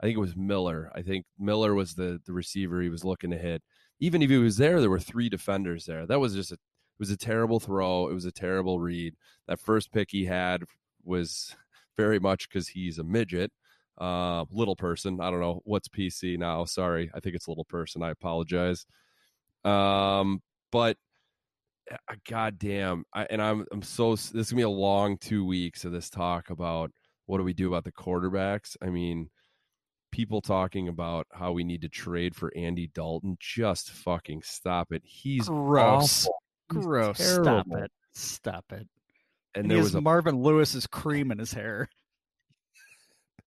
I 0.00 0.06
think 0.06 0.16
it 0.16 0.20
was 0.20 0.36
Miller. 0.36 0.90
I 0.94 1.02
think 1.02 1.24
Miller 1.38 1.74
was 1.74 1.94
the 1.94 2.20
the 2.26 2.32
receiver 2.32 2.82
he 2.82 2.88
was 2.88 3.04
looking 3.04 3.30
to 3.30 3.38
hit. 3.38 3.62
Even 4.00 4.20
if 4.22 4.30
he 4.30 4.36
was 4.36 4.56
there, 4.56 4.80
there 4.80 4.90
were 4.90 5.00
three 5.00 5.28
defenders 5.28 5.86
there. 5.86 6.06
That 6.06 6.20
was 6.20 6.34
just 6.34 6.50
a, 6.52 6.54
it 6.54 7.00
was 7.00 7.10
a 7.10 7.16
terrible 7.16 7.60
throw. 7.60 8.08
It 8.08 8.14
was 8.14 8.24
a 8.24 8.32
terrible 8.32 8.80
read. 8.80 9.14
That 9.46 9.60
first 9.60 9.92
pick 9.92 10.10
he 10.10 10.24
had 10.24 10.64
was 11.04 11.56
very 11.96 12.18
much 12.18 12.48
because 12.48 12.68
he's 12.68 12.98
a 12.98 13.04
midget, 13.04 13.52
uh, 13.98 14.44
little 14.50 14.76
person. 14.76 15.20
I 15.20 15.30
don't 15.30 15.40
know 15.40 15.60
what's 15.64 15.88
PC 15.88 16.38
now. 16.38 16.64
Sorry, 16.64 17.10
I 17.14 17.20
think 17.20 17.34
it's 17.34 17.48
little 17.48 17.64
person. 17.64 18.02
I 18.02 18.10
apologize. 18.10 18.86
Um, 19.64 20.42
but 20.70 20.96
goddamn, 22.28 23.04
I, 23.12 23.26
and 23.30 23.42
I'm 23.42 23.66
I'm 23.72 23.82
so 23.82 24.12
this 24.12 24.34
is 24.34 24.50
gonna 24.50 24.60
be 24.60 24.62
a 24.62 24.68
long 24.68 25.18
two 25.18 25.44
weeks 25.44 25.84
of 25.84 25.92
this 25.92 26.10
talk 26.10 26.50
about 26.50 26.92
what 27.26 27.38
do 27.38 27.44
we 27.44 27.52
do 27.52 27.68
about 27.68 27.84
the 27.84 27.92
quarterbacks. 27.92 28.76
I 28.82 28.86
mean, 28.86 29.30
people 30.10 30.40
talking 30.40 30.88
about 30.88 31.26
how 31.32 31.52
we 31.52 31.64
need 31.64 31.82
to 31.82 31.88
trade 31.88 32.34
for 32.34 32.52
Andy 32.56 32.90
Dalton. 32.94 33.36
Just 33.40 33.90
fucking 33.90 34.42
stop 34.44 34.92
it. 34.92 35.02
He's 35.04 35.48
gross, 35.48 36.24
awful. 36.24 36.42
He's 36.72 36.84
gross. 36.84 37.18
Terrible. 37.18 37.44
Stop 37.44 37.66
it. 37.78 37.90
Stop 38.12 38.64
it. 38.72 38.88
And, 39.54 39.64
and 39.64 39.70
there 39.70 39.78
was 39.78 39.94
a, 39.94 40.00
Marvin 40.00 40.36
Lewis's 40.36 40.86
cream 40.86 41.30
in 41.30 41.38
his 41.38 41.52
hair. 41.52 41.88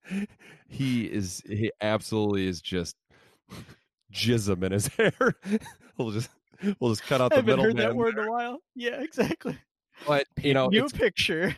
he 0.67 1.05
is. 1.05 1.41
He 1.47 1.71
absolutely 1.81 2.47
is 2.47 2.61
just 2.61 2.95
jism 4.13 4.63
in 4.63 4.71
his 4.71 4.87
hair. 4.97 5.13
we'll 5.97 6.11
just 6.11 6.29
we'll 6.79 6.91
just 6.91 7.03
cut 7.03 7.21
out 7.21 7.33
the 7.33 7.43
middle. 7.43 7.65
Heard 7.65 7.77
that 7.77 7.95
word 7.95 8.17
in 8.17 8.25
a 8.25 8.31
while. 8.31 8.59
Yeah, 8.75 9.01
exactly. 9.01 9.57
But 10.07 10.25
you 10.41 10.53
know, 10.53 10.67
new 10.67 10.87
picture. 10.89 11.55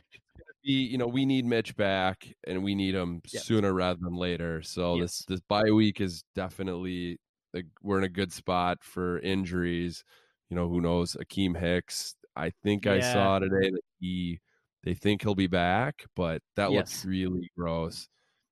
Be, 0.64 0.72
you 0.72 0.98
know, 0.98 1.08
we 1.08 1.26
need 1.26 1.46
Mitch 1.46 1.76
back, 1.76 2.26
and 2.48 2.64
we 2.64 2.74
need 2.74 2.96
him 2.96 3.22
yep. 3.34 3.44
sooner 3.44 3.74
rather 3.74 4.00
than 4.02 4.16
later. 4.16 4.62
So 4.62 4.96
yes. 4.96 5.18
this 5.18 5.26
this 5.26 5.42
bye 5.42 5.72
week 5.72 6.00
is 6.00 6.24
definitely 6.36 7.20
like, 7.54 7.66
we're 7.82 7.98
in 7.98 8.06
a 8.06 8.10
good 8.10 8.32
spot 8.32 8.78
for 8.82 9.20
injuries. 9.20 10.04
You 10.50 10.56
know, 10.56 10.70
who 10.70 10.82
knows? 10.82 11.16
Akiem 11.16 11.58
Hicks. 11.58 12.16
I 12.36 12.52
think 12.64 12.86
yeah. 12.86 12.94
I 12.94 13.00
saw 13.00 13.40
today 13.40 13.72
that 13.72 13.82
he 14.00 14.40
they 14.84 14.94
think 14.94 15.22
he'll 15.22 15.36
be 15.36 15.48
back, 15.48 16.06
but 16.16 16.42
that 16.56 16.72
yes. 16.72 16.78
looks 16.78 17.06
really 17.06 17.52
gross. 17.58 18.08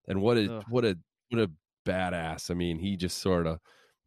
And 0.08 0.20
what 0.20 0.36
a 0.36 0.56
Ugh. 0.56 0.64
what 0.68 0.84
a 0.84 0.98
what 1.30 1.42
a 1.42 1.50
badass. 1.86 2.50
I 2.50 2.54
mean, 2.54 2.78
he 2.78 2.96
just 2.96 3.18
sort 3.18 3.46
of 3.46 3.58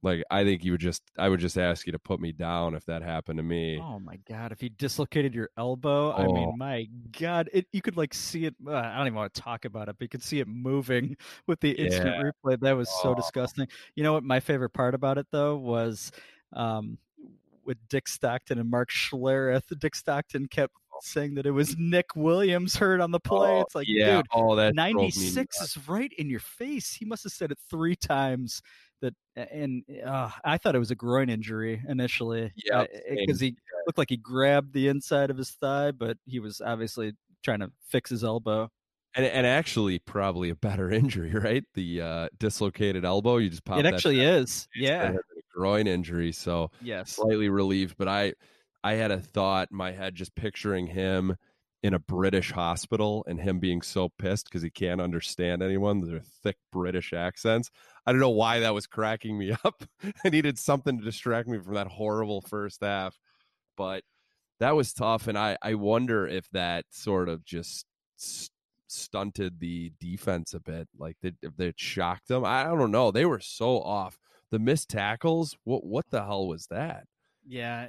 like 0.06 0.24
I 0.30 0.44
think 0.44 0.64
you 0.64 0.72
would 0.72 0.82
just 0.82 1.02
I 1.18 1.28
would 1.28 1.40
just 1.40 1.58
ask 1.58 1.86
you 1.88 1.92
to 1.92 2.00
put 2.00 2.20
me 2.20 2.32
down 2.32 2.76
if 2.76 2.86
that 2.86 3.02
happened 3.02 3.38
to 3.38 3.44
me. 3.44 3.80
Oh 3.82 4.00
my 4.00 4.20
god, 4.30 4.52
if 4.52 4.62
you 4.62 4.70
dislocated 4.70 5.34
your 5.34 5.50
elbow, 5.58 6.14
oh. 6.14 6.22
I 6.22 6.26
mean, 6.28 6.50
oh. 6.54 6.56
my 6.56 6.88
god, 7.20 7.50
it 7.52 7.66
you 7.74 7.82
could 7.82 7.98
like 7.98 8.14
see 8.14 8.46
it. 8.46 8.56
Uh, 8.66 8.76
I 8.76 8.98
don't 8.98 9.08
even 9.08 9.16
want 9.16 9.34
to 9.34 9.42
talk 9.42 9.66
about 9.66 9.90
it, 9.90 9.96
but 9.98 10.06
you 10.06 10.10
could 10.10 10.24
see 10.24 10.40
it 10.40 10.48
moving 10.48 11.18
with 11.48 11.60
the 11.60 11.72
instant 11.72 12.16
yeah. 12.16 12.22
replay. 12.22 12.60
That 12.60 12.78
was 12.78 12.90
oh. 12.98 13.00
so 13.02 13.16
disgusting. 13.16 13.68
You 13.96 14.04
know 14.04 14.14
what? 14.14 14.24
My 14.24 14.40
favorite 14.40 14.74
part 14.74 14.94
about 14.94 15.18
it 15.18 15.28
though 15.32 15.58
was 15.58 16.12
um, 16.54 17.00
with 17.66 17.78
Dick 17.90 18.08
Stockton 18.08 18.60
and 18.60 18.70
Mark 18.70 18.92
Schlereth. 18.92 19.78
Dick 19.80 19.96
Stockton 19.96 20.48
kept 20.48 20.74
saying 21.02 21.36
that 21.36 21.46
it 21.46 21.52
was 21.52 21.76
Nick 21.78 22.16
Williams 22.16 22.76
hurt 22.76 23.02
on 23.02 23.12
the 23.12 23.20
play. 23.20 23.50
Oh, 23.50 23.62
it's 23.62 23.76
like, 23.76 23.88
yeah. 23.88 24.18
dude, 24.18 24.28
oh, 24.34 24.56
that 24.56 24.76
96 24.76 25.62
is 25.62 25.78
right 25.88 26.12
in 26.18 26.30
your 26.30 26.40
face. 26.40 26.94
He 26.94 27.06
must 27.06 27.24
have 27.24 27.34
said 27.34 27.52
it 27.52 27.60
three 27.70 27.96
times 27.96 28.62
that 29.02 29.14
and 29.36 29.84
uh, 30.06 30.30
I 30.44 30.58
thought 30.58 30.76
it 30.76 30.80
was 30.80 30.92
a 30.92 30.96
groin 30.96 31.30
injury 31.30 31.82
initially. 31.88 32.52
Yeah, 32.56 32.86
because 33.10 33.42
uh, 33.42 33.46
he 33.46 33.56
looked 33.86 33.98
like 33.98 34.10
he 34.10 34.18
grabbed 34.18 34.74
the 34.74 34.88
inside 34.88 35.30
of 35.30 35.38
his 35.38 35.52
thigh, 35.52 35.92
but 35.92 36.18
he 36.26 36.40
was 36.40 36.62
obviously 36.62 37.14
trying 37.44 37.60
to 37.60 37.72
fix 37.90 38.10
his 38.10 38.24
elbow. 38.24 38.70
And, 39.16 39.26
and 39.26 39.48
actually, 39.48 40.00
probably 40.00 40.50
a 40.50 40.56
better 40.56 40.90
injury, 40.92 41.32
right? 41.32 41.64
The 41.74 42.02
uh, 42.02 42.30
dislocated 42.38 43.06
elbow. 43.06 43.38
You 43.38 43.50
just 43.50 43.66
pop. 43.66 43.80
It 43.80 43.86
actually 43.86 44.18
down. 44.18 44.36
is. 44.36 44.68
Yeah, 44.76 45.14
groin 45.54 45.88
injury. 45.88 46.32
So 46.32 46.72
yes, 46.82 47.12
slightly 47.12 47.50
relieved. 47.50 47.96
But 47.98 48.08
I, 48.08 48.34
I 48.86 48.94
had 48.94 49.10
a 49.10 49.20
thought 49.20 49.70
in 49.72 49.78
my 49.78 49.94
head 49.94 50.14
just 50.14 50.36
picturing 50.36 50.86
him 50.86 51.38
in 51.82 51.96
a 51.96 52.00
British 52.00 52.52
hospital 52.52 53.26
and 53.28 53.42
him 53.42 53.58
being 53.58 53.82
so 53.82 54.10
pissed 54.10 54.46
because 54.46 54.62
he 54.62 54.70
can't 54.70 55.02
understand 55.02 55.64
anyone. 55.64 56.02
Their 56.02 56.20
thick 56.44 56.58
British 56.72 57.12
accents. 57.12 57.72
I 58.06 58.12
don't 58.12 58.22
know 58.22 58.30
why 58.30 58.60
that 58.60 58.76
was 58.76 58.86
cracking 58.86 59.40
me 59.40 59.56
up. 59.66 59.84
I 60.24 60.30
needed 60.30 60.60
something 60.60 61.00
to 61.00 61.04
distract 61.04 61.48
me 61.48 61.58
from 61.58 61.74
that 61.74 61.88
horrible 61.88 62.42
first 62.42 62.82
half, 62.82 63.18
but 63.76 64.04
that 64.60 64.76
was 64.76 64.94
tough. 64.94 65.28
And 65.28 65.36
I, 65.36 65.58
I 65.64 65.74
wonder 65.74 66.28
if 66.28 66.48
that 66.52 66.86
sort 66.92 67.28
of 67.28 67.44
just 67.44 67.88
st- 68.18 68.52
stunted 68.86 69.60
the 69.60 69.94
defense 70.00 70.54
a 70.54 70.60
bit. 70.60 70.88
Like 70.96 71.18
they, 71.24 71.32
if 71.42 71.58
they 71.58 71.74
shocked 71.76 72.28
them. 72.28 72.46
I 72.46 72.66
don't 72.66 72.92
know. 72.92 73.10
They 73.10 73.26
were 73.26 73.40
so 73.40 73.82
off. 73.82 74.20
The 74.52 74.60
missed 74.60 74.90
tackles. 74.90 75.58
What 75.64 75.84
what 75.84 76.06
the 76.12 76.24
hell 76.24 76.48
was 76.48 76.68
that? 76.68 77.08
Yeah, 77.48 77.88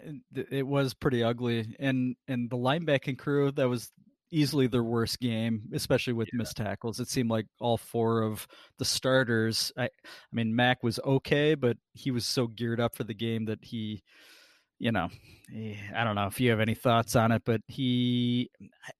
it 0.51 0.67
was 0.67 0.93
pretty 0.95 1.23
ugly, 1.23 1.75
and 1.79 2.17
and 2.29 2.51
the 2.51 2.59
linebacking 2.59 3.19
crew 3.19 3.51
that 3.53 3.69
was 3.69 3.91
easily 4.31 4.67
their 4.67 4.83
worst 4.83 5.21
game, 5.21 5.63
especially 5.73 6.13
with 6.13 6.29
yeah. 6.33 6.39
missed 6.39 6.57
tackles. 6.57 7.01
It 7.01 7.09
seemed 7.09 7.31
like 7.31 7.47
all 7.61 7.77
four 7.77 8.23
of 8.23 8.47
the 8.79 8.85
starters. 8.85 9.73
I, 9.77 9.85
I 9.85 9.89
mean, 10.33 10.55
Mack 10.55 10.83
was 10.83 10.99
okay, 11.05 11.55
but 11.55 11.77
he 11.95 12.11
was 12.11 12.27
so 12.27 12.47
geared 12.47 12.81
up 12.81 12.97
for 12.97 13.05
the 13.05 13.15
game 13.15 13.47
that 13.47 13.61
he 13.63 14.03
you 14.78 14.92
know, 14.92 15.09
eh, 15.54 15.75
I 15.95 16.04
don't 16.04 16.16
know 16.16 16.26
if 16.26 16.38
you 16.40 16.50
have 16.50 16.61
any 16.61 16.75
thoughts 16.75 17.16
on 17.16 17.33
it, 17.33 17.42
but 17.45 17.61
he, 17.66 18.50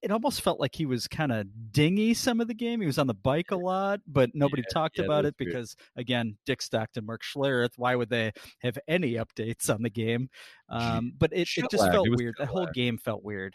it 0.01 0.11
almost 0.11 0.41
felt 0.41 0.59
like 0.59 0.75
he 0.75 0.87
was 0.87 1.07
kind 1.07 1.31
of 1.31 1.47
dingy 1.71 2.15
some 2.15 2.41
of 2.41 2.49
the 2.49 2.55
game. 2.55 2.81
He 2.81 2.87
was 2.87 2.99
on 2.99 3.07
the 3.07 3.15
bike 3.15 3.51
a 3.51 3.57
lot, 3.57 4.01
but 4.07 4.31
nobody 4.35 4.63
yeah, 4.63 4.73
talked 4.73 4.99
yeah, 4.99 5.05
about 5.05 5.27
it 5.27 5.37
because, 5.37 5.77
again, 5.97 6.37
Dick 6.47 6.63
Stockton, 6.63 7.05
Mark 7.05 7.23
Schlereth, 7.23 7.73
why 7.77 7.95
would 7.95 8.09
they 8.09 8.33
have 8.61 8.79
any 8.89 9.15
updates 9.15 9.73
on 9.73 9.83
the 9.83 9.91
game? 9.91 10.29
Um, 10.71 11.13
but 11.19 11.33
it, 11.33 11.49
it 11.57 11.71
just 11.71 11.91
felt 11.91 12.07
it 12.07 12.17
weird. 12.17 12.37
That 12.39 12.49
whole 12.49 12.69
game 12.73 12.97
felt 12.97 13.23
weird. 13.23 13.55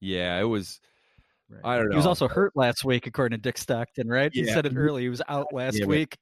Yeah, 0.00 0.40
it 0.40 0.44
was. 0.44 0.80
Right. 1.50 1.60
I 1.64 1.76
don't 1.76 1.88
know. 1.88 1.92
He 1.92 1.96
was 1.96 2.06
also 2.06 2.28
hurt 2.28 2.52
last 2.56 2.84
week, 2.84 3.06
according 3.06 3.38
to 3.38 3.42
Dick 3.42 3.58
Stockton, 3.58 4.08
right? 4.08 4.30
Yeah. 4.34 4.44
He 4.44 4.50
said 4.50 4.66
it 4.66 4.74
early. 4.76 5.02
He 5.02 5.08
was 5.08 5.22
out 5.28 5.52
last 5.52 5.84
week. 5.84 6.16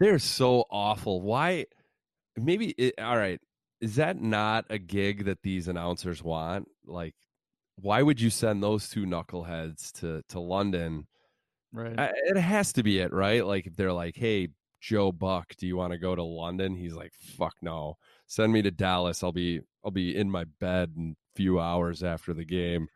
They're 0.00 0.20
so 0.20 0.64
awful. 0.70 1.20
Why? 1.20 1.66
Maybe, 2.36 2.68
it, 2.78 2.94
all 3.00 3.16
right 3.16 3.40
is 3.80 3.96
that 3.96 4.20
not 4.20 4.64
a 4.70 4.78
gig 4.78 5.24
that 5.24 5.42
these 5.42 5.68
announcers 5.68 6.22
want? 6.22 6.68
Like, 6.86 7.14
why 7.76 8.02
would 8.02 8.20
you 8.20 8.30
send 8.30 8.62
those 8.62 8.88
two 8.88 9.04
knuckleheads 9.06 9.92
to 10.00 10.22
to 10.30 10.40
London? 10.40 11.06
Right. 11.72 11.98
I, 11.98 12.12
it 12.14 12.36
has 12.36 12.72
to 12.74 12.82
be 12.82 12.98
it, 12.98 13.12
right? 13.12 13.44
Like, 13.44 13.66
if 13.66 13.76
they're 13.76 13.92
like, 13.92 14.16
"Hey, 14.16 14.48
Joe 14.80 15.12
Buck, 15.12 15.54
do 15.56 15.66
you 15.66 15.76
want 15.76 15.92
to 15.92 15.98
go 15.98 16.14
to 16.14 16.22
London?" 16.22 16.74
He's 16.74 16.94
like, 16.94 17.12
"Fuck 17.14 17.54
no, 17.62 17.96
send 18.26 18.52
me 18.52 18.62
to 18.62 18.70
Dallas. 18.70 19.22
I'll 19.22 19.32
be 19.32 19.60
I'll 19.84 19.90
be 19.90 20.16
in 20.16 20.30
my 20.30 20.44
bed 20.60 20.94
in 20.96 21.16
a 21.34 21.36
few 21.36 21.60
hours 21.60 22.02
after 22.02 22.34
the 22.34 22.44
game." 22.44 22.88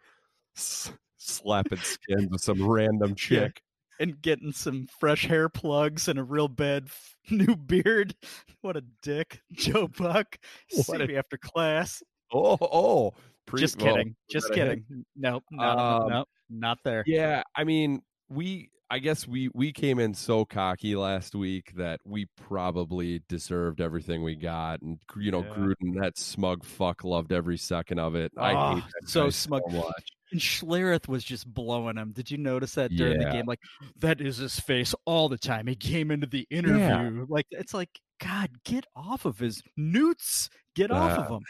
S- 0.56 0.92
slapping 1.16 1.78
skins 1.78 2.28
with 2.30 2.42
some 2.42 2.66
random 2.68 3.14
chick 3.14 3.62
and 4.00 4.20
getting 4.20 4.52
some 4.52 4.88
fresh 4.98 5.26
hair 5.26 5.48
plugs 5.48 6.08
and 6.08 6.18
a 6.18 6.24
real 6.24 6.48
bad 6.48 6.84
f- 6.86 7.16
new 7.30 7.56
beard. 7.56 8.14
What 8.60 8.76
a 8.76 8.84
dick, 9.02 9.40
Joe 9.52 9.88
Buck. 9.88 10.38
See 10.70 10.96
a... 10.96 11.06
me 11.06 11.16
after 11.16 11.36
class. 11.36 12.02
Oh, 12.32 12.58
oh. 12.60 13.14
Pre- 13.46 13.60
just 13.60 13.78
kidding. 13.78 14.08
Well, 14.08 14.14
just 14.30 14.52
kidding. 14.52 14.84
Nope, 15.16 15.44
no, 15.50 15.64
um, 15.64 16.08
nope, 16.08 16.28
not 16.48 16.78
there. 16.84 17.02
Yeah, 17.06 17.42
I 17.56 17.64
mean, 17.64 18.02
we. 18.28 18.70
I 18.88 18.98
guess 18.98 19.26
we 19.26 19.48
we 19.54 19.72
came 19.72 19.98
in 19.98 20.12
so 20.12 20.44
cocky 20.44 20.94
last 20.96 21.34
week 21.34 21.72
that 21.76 22.00
we 22.04 22.26
probably 22.36 23.22
deserved 23.26 23.80
everything 23.80 24.22
we 24.22 24.36
got, 24.36 24.82
and 24.82 24.98
you 25.16 25.30
know, 25.30 25.42
yeah. 25.42 25.54
Gruden, 25.54 26.02
that 26.02 26.18
smug 26.18 26.62
fuck, 26.62 27.02
loved 27.02 27.32
every 27.32 27.56
second 27.56 27.98
of 27.98 28.14
it. 28.14 28.32
Oh, 28.36 28.42
I 28.42 28.74
hate 28.74 28.84
that 28.84 29.08
so 29.08 29.30
smug. 29.30 29.62
So 29.70 29.76
much. 29.78 30.12
And 30.32 30.40
Schlereth 30.40 31.08
was 31.08 31.22
just 31.22 31.46
blowing 31.46 31.98
him. 31.98 32.12
Did 32.12 32.30
you 32.30 32.38
notice 32.38 32.74
that 32.74 32.90
during 32.90 33.20
yeah. 33.20 33.26
the 33.28 33.32
game? 33.32 33.46
Like 33.46 33.60
that 34.00 34.20
is 34.20 34.38
his 34.38 34.58
face 34.58 34.94
all 35.04 35.28
the 35.28 35.38
time. 35.38 35.66
He 35.66 35.76
came 35.76 36.10
into 36.10 36.26
the 36.26 36.46
interview 36.50 36.78
yeah. 36.78 37.24
like 37.28 37.46
it's 37.50 37.74
like 37.74 38.00
God, 38.18 38.50
get 38.64 38.86
off 38.96 39.24
of 39.24 39.38
his 39.38 39.62
newts. 39.76 40.48
Get 40.74 40.90
uh, 40.90 40.94
off 40.94 41.18
of 41.18 41.30
him. 41.30 41.42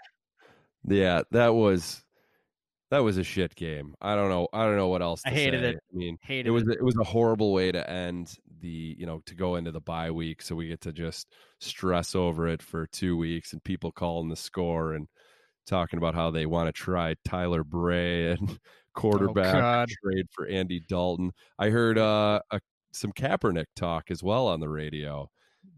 Yeah, 0.85 1.23
that 1.31 1.55
was 1.55 2.03
that 2.91 3.05
was 3.05 3.17
a 3.17 3.25
shit 3.25 3.55
game. 3.55 3.95
I 4.03 4.15
don't 4.15 4.29
know. 4.29 4.49
I 4.53 4.65
don't 4.65 4.77
know 4.77 4.89
what 4.89 5.01
else. 5.01 5.23
I 5.25 5.31
hated 5.31 5.63
say. 5.63 5.71
it. 5.71 5.77
I 5.77 5.97
mean, 5.97 6.19
hated 6.23 6.49
it 6.49 6.51
was 6.51 6.65
it 6.69 6.85
was 6.85 6.97
a 6.99 7.05
horrible 7.05 7.53
way 7.53 7.73
to 7.73 7.89
end 7.89 8.35
the 8.61 8.97
you 8.99 9.07
know 9.07 9.23
to 9.27 9.35
go 9.35 9.57
into 9.57 9.73
the 9.73 9.81
bye 9.81 10.11
week, 10.11 10.43
so 10.43 10.55
we 10.55 10.69
get 10.69 10.81
to 10.83 10.93
just 10.93 11.29
stress 11.61 12.15
over 12.15 12.49
it 12.49 12.63
for 12.63 12.87
two 12.89 13.17
weeks, 13.17 13.53
and 13.53 13.65
people 13.65 13.93
calling 13.93 14.29
the 14.29 14.37
score 14.37 14.93
and 14.93 15.09
talking 15.67 15.99
about 15.99 16.15
how 16.15 16.31
they 16.31 16.47
want 16.47 16.69
to 16.69 16.73
try 16.73 17.15
Tyler 17.25 17.65
Bray 17.65 18.33
and 18.33 18.51
oh, 18.51 18.57
quarterback 18.95 19.89
oh, 19.89 19.95
trade 20.05 20.27
for 20.33 20.47
Andy 20.47 20.81
Dalton. 20.89 21.33
I 21.59 21.71
heard 21.71 21.99
uh, 21.99 22.41
a, 22.51 22.61
some 22.93 23.13
Kaepernick 23.13 23.67
talk 23.77 24.11
as 24.11 24.23
well 24.23 24.49
on 24.49 24.61
the 24.61 24.69
radio. 24.69 25.29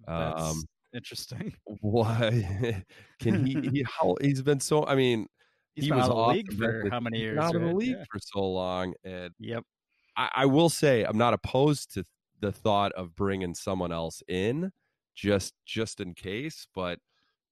That's 0.07 0.43
um, 0.43 0.65
interesting. 0.95 1.55
Why 1.81 2.85
can 3.21 3.45
he? 3.47 3.55
he 3.71 3.85
how, 3.85 4.17
he's 4.21 4.43
been 4.43 4.61
so. 4.61 4.87
I 4.87 4.95
mean, 4.95 5.27
he's 5.75 5.87
he 5.87 5.93
was 5.93 6.05
out 6.05 6.11
of 6.11 6.17
the 6.17 6.33
league 6.33 6.59
for 6.59 6.91
how 6.91 7.01
many 7.01 7.19
years? 7.19 7.39
Out 7.39 7.55
of 7.55 7.63
the 7.63 7.75
league 7.75 7.97
yeah. 7.99 8.05
for 8.11 8.19
so 8.21 8.41
long, 8.41 8.95
and 9.05 9.33
yep. 9.39 9.65
I, 10.17 10.31
I 10.35 10.47
will 10.47 10.69
say 10.69 11.05
I'm 11.05 11.19
not 11.19 11.35
opposed 11.35 11.95
to 11.95 12.05
the 12.41 12.53
thought 12.53 12.93
of 12.93 13.15
bringing 13.15 13.55
someone 13.55 13.93
else 13.93 14.23
in 14.29 14.71
just 15.15 15.55
just 15.67 16.01
in 16.01 16.15
case, 16.15 16.67
but 16.75 16.99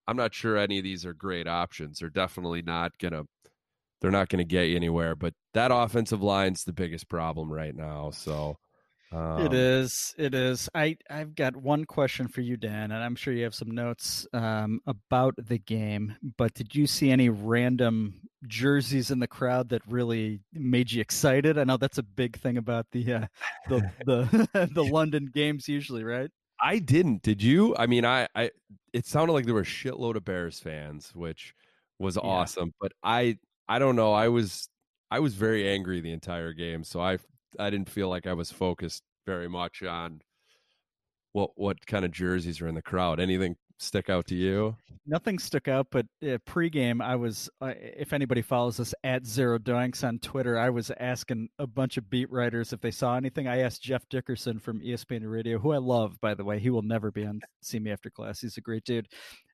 I'm 0.07 0.17
not 0.17 0.35
sure 0.35 0.57
any 0.57 0.79
of 0.79 0.85
these 0.85 1.07
are 1.07 1.15
great 1.15 1.47
options. 1.47 1.99
They're 1.99 2.11
definitely 2.11 2.63
not 2.63 2.93
gonna 2.99 3.25
they're 4.01 4.11
not 4.11 4.29
gonna 4.29 4.45
get 4.45 4.65
you 4.65 4.77
anywhere. 4.77 5.15
But 5.15 5.35
that 5.55 5.71
offensive 5.73 6.23
line's 6.23 6.65
the 6.65 6.73
biggest 6.73 7.09
problem 7.09 7.53
right 7.53 7.75
now. 7.75 8.11
So 8.11 8.57
um, 9.13 9.45
it 9.45 9.53
is. 9.53 10.15
It 10.17 10.35
is. 10.35 10.69
I 10.75 10.97
I've 11.11 11.35
got 11.35 11.55
one 11.57 11.85
question 11.85 12.29
for 12.29 12.41
you, 12.41 12.57
Dan, 12.57 12.93
and 12.93 13.05
I'm 13.05 13.15
sure 13.15 13.35
you 13.35 13.45
have 13.45 13.55
some 13.55 13.71
notes 13.71 14.27
um, 14.33 14.81
about 14.87 15.35
the 15.37 15.59
game. 15.59 16.17
But 16.39 16.55
did 16.55 16.75
you 16.75 16.87
see 16.87 17.11
any 17.11 17.29
random 17.29 18.15
jerseys 18.47 19.11
in 19.11 19.19
the 19.19 19.29
crowd 19.29 19.69
that 19.69 19.83
really 19.87 20.41
made 20.53 20.91
you 20.91 21.01
excited? 21.03 21.59
I 21.59 21.65
know 21.65 21.77
that's 21.77 21.99
a 21.99 22.03
big 22.03 22.39
thing 22.39 22.57
about 22.57 22.87
the 22.93 23.13
uh, 23.13 23.27
the 23.69 23.91
the 24.07 24.71
the 24.73 24.85
London 24.85 25.31
games 25.33 25.69
usually, 25.69 26.05
right? 26.05 26.31
I 26.61 26.79
didn't. 26.79 27.23
Did 27.23 27.43
you? 27.43 27.77
I 27.77 27.87
mean, 27.87 28.07
I, 28.07 28.29
I 28.35 28.51
it 28.93 29.07
sounded 29.07 29.33
like 29.33 29.45
there 29.45 29.55
were 29.55 29.61
a 29.61 29.65
shitload 29.65 30.17
of 30.17 30.25
Bears 30.25 30.61
fans, 30.61 31.13
which 31.15 31.55
was 31.99 32.17
yeah. 32.17 32.23
awesome. 32.23 32.73
But 32.81 32.93
I, 33.03 33.39
I 33.69 33.79
don't 33.79 33.97
know. 33.97 34.13
I 34.13 34.29
was, 34.29 34.69
I 35.11 35.21
was 35.21 35.35
very 35.35 35.69
angry 35.69 36.01
the 36.01 36.13
entire 36.13 36.53
game, 36.53 36.85
so 36.85 37.01
I, 37.01 37.19
I 37.59 37.71
didn't 37.71 37.91
feel 37.91 38.09
like 38.09 38.27
I 38.27 38.35
was 38.35 38.51
focused 38.51 39.03
very 39.27 39.49
much 39.49 39.83
on 39.83 40.21
what 41.33 41.51
what 41.55 41.87
kind 41.87 42.05
of 42.05 42.11
jerseys 42.11 42.61
are 42.61 42.69
in 42.69 42.75
the 42.75 42.83
crowd. 42.83 43.21
Anything 43.21 43.57
stick 43.83 44.09
out 44.09 44.27
to 44.27 44.35
you? 44.35 44.77
Nothing 45.07 45.39
stuck 45.39 45.67
out, 45.67 45.89
but 45.91 46.07
uh, 46.23 46.39
pregame, 46.49 47.03
I 47.03 47.17
was, 47.17 47.51
uh, 47.61 47.73
if 47.77 48.13
anybody 48.13 48.41
follows 48.41 48.79
us 48.79 48.95
at 49.03 49.27
Zero 49.27 49.59
Doinks 49.59 50.07
on 50.07 50.19
Twitter, 50.21 50.59
I 50.59 50.71
was 50.71 50.93
asking 51.01 51.49
a 51.59 51.67
bunch 51.67 51.97
of 51.97 52.09
beat 52.09 52.31
writers 52.31 52.73
if 52.73 52.81
they 52.81 52.93
saw 52.93 53.17
anything. 53.17 53.49
I 53.49 53.59
asked 53.63 53.83
Jeff 53.83 54.09
Dickerson 54.09 54.61
from 54.61 54.81
ESPN 54.81 55.23
Radio, 55.25 55.59
who 55.59 55.73
I 55.73 55.79
love, 55.79 56.21
by 56.21 56.35
the 56.35 56.45
way. 56.45 56.61
He 56.61 56.71
will 56.71 56.83
never 56.83 57.11
be 57.11 57.27
on 57.27 57.41
See 57.63 57.81
Me 57.81 57.91
After 57.91 58.11
Class. 58.11 58.41
He's 58.41 58.57
a 58.57 58.61
great 58.61 58.85
dude. 58.85 59.09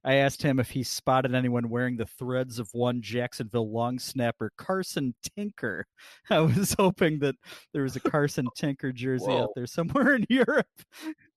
I 0.05 0.17
asked 0.17 0.43
him 0.43 0.61
if 0.61 0.71
he 0.71 0.83
spotted 0.83 1.35
anyone 1.35 1.69
wearing 1.69 1.97
the 1.97 2.07
threads 2.07 2.59
of 2.59 2.69
one 2.73 3.03
Jacksonville 3.03 3.73
long 3.73 3.99
snapper, 3.99 4.53
Carson 4.57 5.15
Tinker. 5.37 5.87
I 6.31 6.41
was 6.41 6.75
hoping 6.79 7.19
that 7.21 7.35
there 7.73 7.83
was 7.83 7.97
a 7.97 8.01
Carson 8.01 8.47
Tinker 8.57 8.93
jersey 8.93 9.27
Whoa. 9.27 9.43
out 9.43 9.51
there 9.57 9.67
somewhere 9.67 10.15
in 10.17 10.27
Europe. 10.29 10.67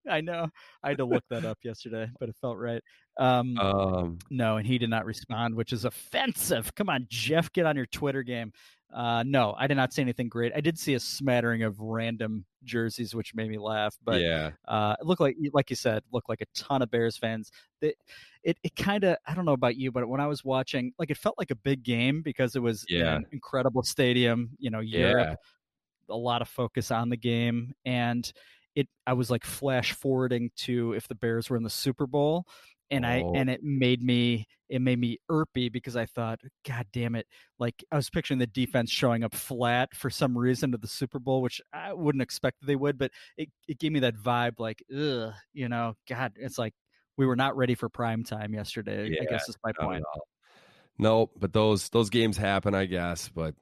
I 0.10 0.22
know. 0.22 0.48
I 0.84 0.90
had 0.90 0.98
to 0.98 1.06
look 1.06 1.24
that 1.30 1.46
up 1.46 1.60
yesterday, 1.64 2.10
but 2.20 2.30
it 2.30 2.36
felt 2.42 2.58
right. 2.58 2.82
Um, 3.18 3.58
um, 3.58 4.20
no, 4.30 4.58
and 4.58 4.66
he 4.66 4.78
did 4.78 4.90
not 4.90 5.06
respond, 5.06 5.56
which 5.56 5.74
is 5.74 5.86
offensive. 5.86 6.74
Come 6.76 6.90
on, 6.90 7.06
Jeff, 7.10 7.52
get 7.54 7.66
on 7.66 7.76
your 7.76 7.86
Twitter 7.86 8.24
game. 8.24 8.52
Uh, 8.94 9.24
no, 9.26 9.56
I 9.58 9.68
did 9.68 9.76
not 9.76 9.94
see 9.94 10.02
anything 10.02 10.28
great. 10.28 10.52
I 10.56 10.60
did 10.60 10.78
see 10.78 10.96
a 10.96 11.00
smattering 11.00 11.64
of 11.64 11.80
random 11.80 12.44
jerseys, 12.64 13.16
which 13.16 13.34
made 13.34 13.50
me 13.50 13.58
laugh. 13.58 13.96
But 14.04 14.22
yeah, 14.22 14.52
uh, 14.68 14.96
it 15.00 15.06
looked 15.06 15.22
like, 15.22 15.38
like 15.54 15.70
you 15.70 15.76
said, 15.76 16.04
looked 16.12 16.28
like 16.28 16.42
a 16.42 16.46
ton 16.54 16.82
of 16.82 16.92
Bears 16.92 17.16
fans. 17.16 17.52
It, 17.80 17.96
it, 18.44 18.58
it 18.64 18.76
kind 18.76 19.04
of, 19.06 19.18
I 19.26 19.34
don't 19.34 19.46
know 19.46 19.54
about 19.54 19.78
you, 19.78 19.92
but 19.92 20.10
when 20.10 20.20
I 20.20 20.28
was 20.28 20.44
watching, 20.44 20.92
like 21.00 21.10
it 21.10 21.18
felt 21.18 21.36
like 21.38 21.52
a 21.52 21.56
big 21.56 21.84
game 21.84 22.22
because 22.22 22.56
it 22.56 22.62
was 22.62 22.84
yeah. 22.90 23.16
an 23.16 23.28
incredible 23.32 23.84
stadium. 23.84 24.50
You 24.58 24.72
know, 24.72 24.82
Europe, 24.82 25.38
yeah. 26.10 26.16
a 26.16 26.18
lot 26.18 26.42
of 26.42 26.50
focus 26.50 26.92
on 26.92 27.10
the 27.10 27.18
game, 27.18 27.74
and 27.86 28.32
it 28.76 28.88
I 29.06 29.14
was 29.14 29.30
like 29.30 29.44
flash 29.44 29.94
forwarding 29.94 30.52
to 30.58 30.94
if 30.94 31.08
the 31.08 31.16
Bears 31.16 31.50
were 31.50 31.58
in 31.58 31.64
the 31.64 31.70
Super 31.70 32.08
Bowl 32.08 32.46
and 32.92 33.06
I 33.06 33.22
oh. 33.22 33.34
and 33.34 33.50
oh. 33.50 33.54
it 33.54 33.64
made 33.64 34.04
me 34.04 34.46
it 34.70 34.82
made 34.82 35.00
me 35.00 35.18
irpy 35.30 35.72
because 35.72 35.96
I 35.98 36.06
thought, 36.06 36.40
God 36.68 36.86
damn 36.94 37.16
it! 37.16 37.26
Like 37.58 37.84
I 37.92 37.96
was 37.96 38.10
picturing 38.10 38.40
the 38.40 38.48
defense 38.48 38.92
showing 38.92 39.24
up 39.24 39.34
flat 39.34 39.96
for 39.96 40.10
some 40.10 40.38
reason 40.38 40.72
to 40.74 40.78
the 40.78 40.88
Super 40.88 41.20
Bowl, 41.20 41.42
which 41.42 41.62
I 41.74 41.94
wouldn't 41.94 42.22
expect 42.22 42.58
they 42.62 42.76
would, 42.76 42.98
but 42.98 43.12
it 43.38 43.50
it 43.68 43.80
gave 43.80 43.92
me 43.92 44.02
that 44.02 44.16
vibe, 44.16 44.60
like, 44.60 44.84
ugh, 44.96 45.34
you 45.54 45.70
know, 45.70 45.96
God, 46.08 46.34
it's 46.36 46.58
like 46.58 46.74
we 47.18 47.26
were 47.26 47.36
not 47.36 47.58
ready 47.58 47.76
for 47.76 47.90
prime 47.90 48.24
time 48.24 48.54
yesterday. 48.54 49.10
Yeah, 49.10 49.24
I 49.24 49.26
guess 49.26 49.50
is 49.50 49.58
my 49.64 49.72
point. 49.80 50.04
No, 50.98 51.32
but 51.38 51.54
those 51.54 51.90
those 51.90 52.10
games 52.10 52.38
happen, 52.38 52.76
I 52.76 52.86
guess. 52.86 53.30
But 53.30 53.56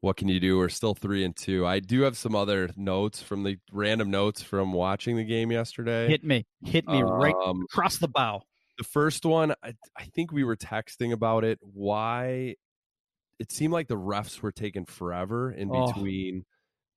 what 0.00 0.16
can 0.16 0.28
you 0.28 0.40
do? 0.40 0.58
We're 0.58 0.68
still 0.70 0.94
three 0.94 1.24
and 1.24 1.36
two. 1.36 1.66
I 1.66 1.80
do 1.80 2.02
have 2.02 2.16
some 2.16 2.34
other 2.34 2.70
notes 2.76 3.22
from 3.22 3.42
the 3.42 3.58
random 3.70 4.10
notes 4.10 4.42
from 4.42 4.72
watching 4.72 5.16
the 5.16 5.24
game 5.24 5.52
yesterday. 5.52 6.08
Hit 6.08 6.24
me, 6.24 6.46
hit 6.64 6.86
me 6.88 7.02
um, 7.02 7.10
right 7.10 7.34
across 7.70 7.98
the 7.98 8.08
bow. 8.08 8.42
The 8.78 8.84
first 8.84 9.26
one, 9.26 9.52
I, 9.62 9.74
I 9.98 10.04
think 10.14 10.32
we 10.32 10.42
were 10.42 10.56
texting 10.56 11.12
about 11.12 11.44
it. 11.44 11.58
Why 11.60 12.54
it 13.38 13.52
seemed 13.52 13.74
like 13.74 13.88
the 13.88 13.96
refs 13.96 14.40
were 14.40 14.52
taking 14.52 14.86
forever 14.86 15.52
in 15.52 15.70
oh. 15.70 15.86
between 15.86 16.44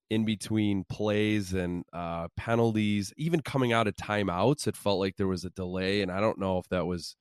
in 0.10 0.24
between 0.24 0.86
plays 0.86 1.54
and 1.54 1.84
uh, 1.92 2.28
penalties, 2.38 3.14
even 3.18 3.42
coming 3.42 3.74
out 3.74 3.88
of 3.88 3.96
timeouts. 3.96 4.68
It 4.68 4.78
felt 4.78 5.00
like 5.00 5.18
there 5.18 5.28
was 5.28 5.44
a 5.44 5.50
delay, 5.50 6.02
and 6.02 6.12
I 6.12 6.22
don't 6.22 6.40
know 6.40 6.58
if 6.58 6.70
that 6.70 6.86
was 6.86 7.18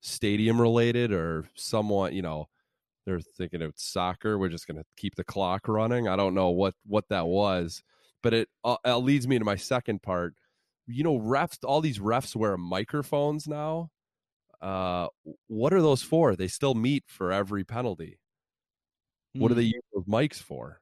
stadium 0.00 0.60
related 0.60 1.10
or 1.10 1.48
someone, 1.56 2.12
you 2.12 2.22
know 2.22 2.46
they're 3.06 3.20
thinking 3.20 3.62
it's 3.62 3.84
soccer. 3.84 4.38
We're 4.38 4.48
just 4.48 4.66
going 4.66 4.78
to 4.78 4.84
keep 4.96 5.14
the 5.14 5.24
clock 5.24 5.68
running. 5.68 6.08
I 6.08 6.16
don't 6.16 6.34
know 6.34 6.50
what 6.50 6.74
what 6.86 7.08
that 7.10 7.26
was, 7.26 7.82
but 8.22 8.34
it 8.34 8.48
uh, 8.64 8.76
it 8.84 8.94
leads 8.96 9.28
me 9.28 9.38
to 9.38 9.44
my 9.44 9.56
second 9.56 10.02
part. 10.02 10.34
You 10.86 11.04
know, 11.04 11.18
refs. 11.18 11.58
All 11.64 11.80
these 11.80 11.98
refs 11.98 12.34
wear 12.36 12.56
microphones 12.56 13.46
now. 13.48 13.90
Uh, 14.60 15.08
what 15.46 15.74
are 15.74 15.82
those 15.82 16.02
for? 16.02 16.36
They 16.36 16.48
still 16.48 16.74
meet 16.74 17.04
for 17.06 17.32
every 17.32 17.64
penalty. 17.64 18.18
What 19.34 19.48
do 19.48 19.54
they 19.54 19.62
Hmm. 19.64 19.74
use 19.74 19.82
those 19.92 20.04
mics 20.04 20.36
for? 20.42 20.80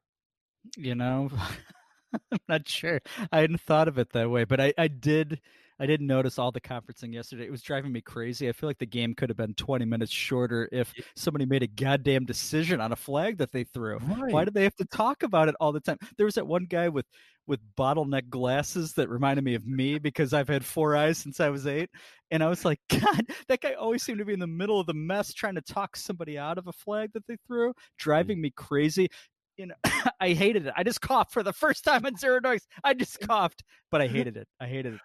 You 0.76 0.94
know, 0.94 1.30
I'm 2.32 2.38
not 2.48 2.68
sure. 2.68 3.00
I 3.32 3.38
hadn't 3.40 3.60
thought 3.62 3.88
of 3.88 3.98
it 3.98 4.10
that 4.12 4.30
way, 4.30 4.44
but 4.44 4.60
I, 4.60 4.74
I 4.78 4.88
did. 4.88 5.40
I 5.82 5.86
didn't 5.86 6.06
notice 6.06 6.38
all 6.38 6.52
the 6.52 6.60
conferencing 6.60 7.12
yesterday. 7.12 7.44
It 7.44 7.50
was 7.50 7.60
driving 7.60 7.90
me 7.90 8.00
crazy. 8.00 8.48
I 8.48 8.52
feel 8.52 8.68
like 8.68 8.78
the 8.78 8.86
game 8.86 9.14
could 9.14 9.28
have 9.30 9.36
been 9.36 9.52
20 9.54 9.84
minutes 9.84 10.12
shorter 10.12 10.68
if 10.70 10.94
somebody 11.16 11.44
made 11.44 11.64
a 11.64 11.66
goddamn 11.66 12.24
decision 12.24 12.80
on 12.80 12.92
a 12.92 12.96
flag 12.96 13.38
that 13.38 13.50
they 13.50 13.64
threw. 13.64 13.98
Why 13.98 14.30
Right. 14.30 14.44
did 14.44 14.54
they 14.54 14.62
have 14.62 14.76
to 14.76 14.84
talk 14.84 15.24
about 15.24 15.48
it 15.48 15.56
all 15.58 15.72
the 15.72 15.80
time? 15.80 15.98
There 16.16 16.24
was 16.24 16.36
that 16.36 16.46
one 16.46 16.66
guy 16.66 16.88
with 16.88 17.06
with 17.48 17.58
bottleneck 17.76 18.28
glasses 18.28 18.92
that 18.92 19.08
reminded 19.08 19.42
me 19.44 19.56
of 19.56 19.66
me 19.66 19.98
because 19.98 20.32
I've 20.32 20.46
had 20.46 20.64
four 20.64 20.94
eyes 20.94 21.18
since 21.18 21.40
I 21.40 21.48
was 21.48 21.66
eight, 21.66 21.90
and 22.30 22.44
I 22.44 22.48
was 22.48 22.64
like, 22.64 22.78
God, 22.88 23.26
that 23.48 23.60
guy 23.60 23.72
always 23.72 24.04
seemed 24.04 24.20
to 24.20 24.24
be 24.24 24.34
in 24.34 24.38
the 24.38 24.46
middle 24.46 24.78
of 24.78 24.86
the 24.86 24.94
mess 24.94 25.34
trying 25.34 25.56
to 25.56 25.62
talk 25.62 25.96
somebody 25.96 26.38
out 26.38 26.58
of 26.58 26.68
a 26.68 26.72
flag 26.72 27.10
that 27.14 27.26
they 27.26 27.38
threw, 27.48 27.74
driving 27.98 28.38
mm. 28.38 28.42
me 28.42 28.52
crazy. 28.54 29.08
You 29.56 29.66
know, 29.66 29.74
I 30.20 30.28
hated 30.28 30.68
it. 30.68 30.74
I 30.76 30.84
just 30.84 31.00
coughed 31.00 31.32
for 31.32 31.42
the 31.42 31.52
first 31.52 31.82
time 31.82 32.06
in 32.06 32.16
zero 32.16 32.38
noise. 32.38 32.68
I 32.84 32.94
just 32.94 33.18
coughed, 33.18 33.64
but 33.90 34.00
I 34.00 34.06
hated 34.06 34.36
it. 34.36 34.46
I 34.60 34.68
hated 34.68 34.94
it. 34.94 35.00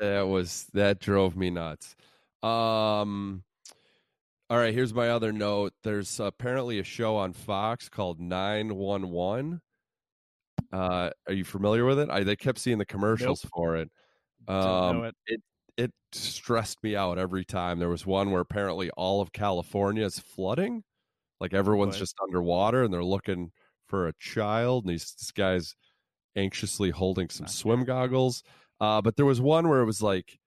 That 0.00 0.22
was 0.22 0.66
that 0.74 1.00
drove 1.00 1.36
me 1.36 1.50
nuts. 1.50 1.94
Um 2.42 3.42
all 4.50 4.56
right, 4.56 4.72
here's 4.72 4.94
my 4.94 5.10
other 5.10 5.30
note. 5.32 5.74
There's 5.82 6.20
apparently 6.20 6.78
a 6.78 6.84
show 6.84 7.16
on 7.16 7.32
Fox 7.32 7.88
called 7.88 8.20
911. 8.20 9.60
Uh 10.72 11.10
are 11.26 11.32
you 11.32 11.44
familiar 11.44 11.84
with 11.84 11.98
it? 11.98 12.10
I 12.10 12.22
they 12.24 12.36
kept 12.36 12.58
seeing 12.58 12.78
the 12.78 12.86
commercials 12.86 13.44
for 13.54 13.76
it. 13.76 13.90
Um 14.46 15.04
it. 15.04 15.14
it 15.26 15.40
it 15.76 15.92
stressed 16.12 16.82
me 16.82 16.96
out 16.96 17.18
every 17.18 17.44
time. 17.44 17.78
There 17.78 17.88
was 17.88 18.04
one 18.04 18.30
where 18.30 18.40
apparently 18.40 18.90
all 18.90 19.20
of 19.20 19.32
California 19.32 20.04
is 20.04 20.18
flooding. 20.18 20.82
Like 21.40 21.54
everyone's 21.54 21.96
just 21.98 22.16
underwater 22.20 22.82
and 22.82 22.92
they're 22.92 23.04
looking 23.04 23.52
for 23.86 24.08
a 24.08 24.12
child 24.18 24.84
and 24.84 24.90
he's 24.90 25.14
this 25.14 25.30
guy's 25.30 25.74
anxiously 26.36 26.90
holding 26.90 27.28
some 27.28 27.44
Not 27.44 27.50
swim 27.52 27.84
goggles. 27.84 28.42
Uh, 28.80 29.02
but 29.02 29.16
there 29.16 29.26
was 29.26 29.40
one 29.40 29.68
where 29.68 29.80
it 29.80 29.86
was 29.86 30.02
like 30.02 30.38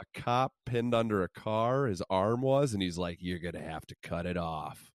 a 0.00 0.20
cop 0.20 0.52
pinned 0.64 0.94
under 0.94 1.22
a 1.22 1.28
car, 1.28 1.86
his 1.86 2.02
arm 2.10 2.42
was, 2.42 2.72
and 2.74 2.82
he's 2.82 2.98
like, 2.98 3.18
You're 3.20 3.38
gonna 3.38 3.62
have 3.62 3.86
to 3.86 3.94
cut 4.02 4.26
it 4.26 4.36
off. 4.36 4.90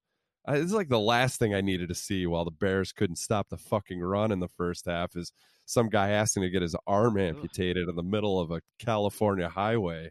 Uh, 0.47 0.53
it's 0.53 0.73
like 0.73 0.89
the 0.89 0.99
last 0.99 1.37
thing 1.39 1.53
I 1.53 1.61
needed 1.61 1.89
to 1.89 1.95
see 1.95 2.25
while 2.25 2.45
the 2.45 2.51
Bears 2.51 2.91
couldn't 2.91 3.17
stop 3.17 3.49
the 3.49 3.57
fucking 3.57 3.99
run 3.99 4.31
in 4.31 4.39
the 4.39 4.47
first 4.47 4.85
half 4.85 5.15
is 5.15 5.31
some 5.65 5.87
guy 5.89 6.09
asking 6.09 6.43
to 6.43 6.49
get 6.49 6.63
his 6.63 6.75
arm 6.87 7.17
amputated 7.17 7.87
in 7.87 7.95
the 7.95 8.03
middle 8.03 8.39
of 8.39 8.51
a 8.51 8.61
California 8.79 9.47
highway. 9.47 10.09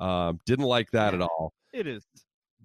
Um, 0.00 0.40
didn't 0.46 0.64
like 0.64 0.90
that 0.90 1.14
at 1.14 1.20
all. 1.20 1.52
It 1.72 1.86
is. 1.86 2.04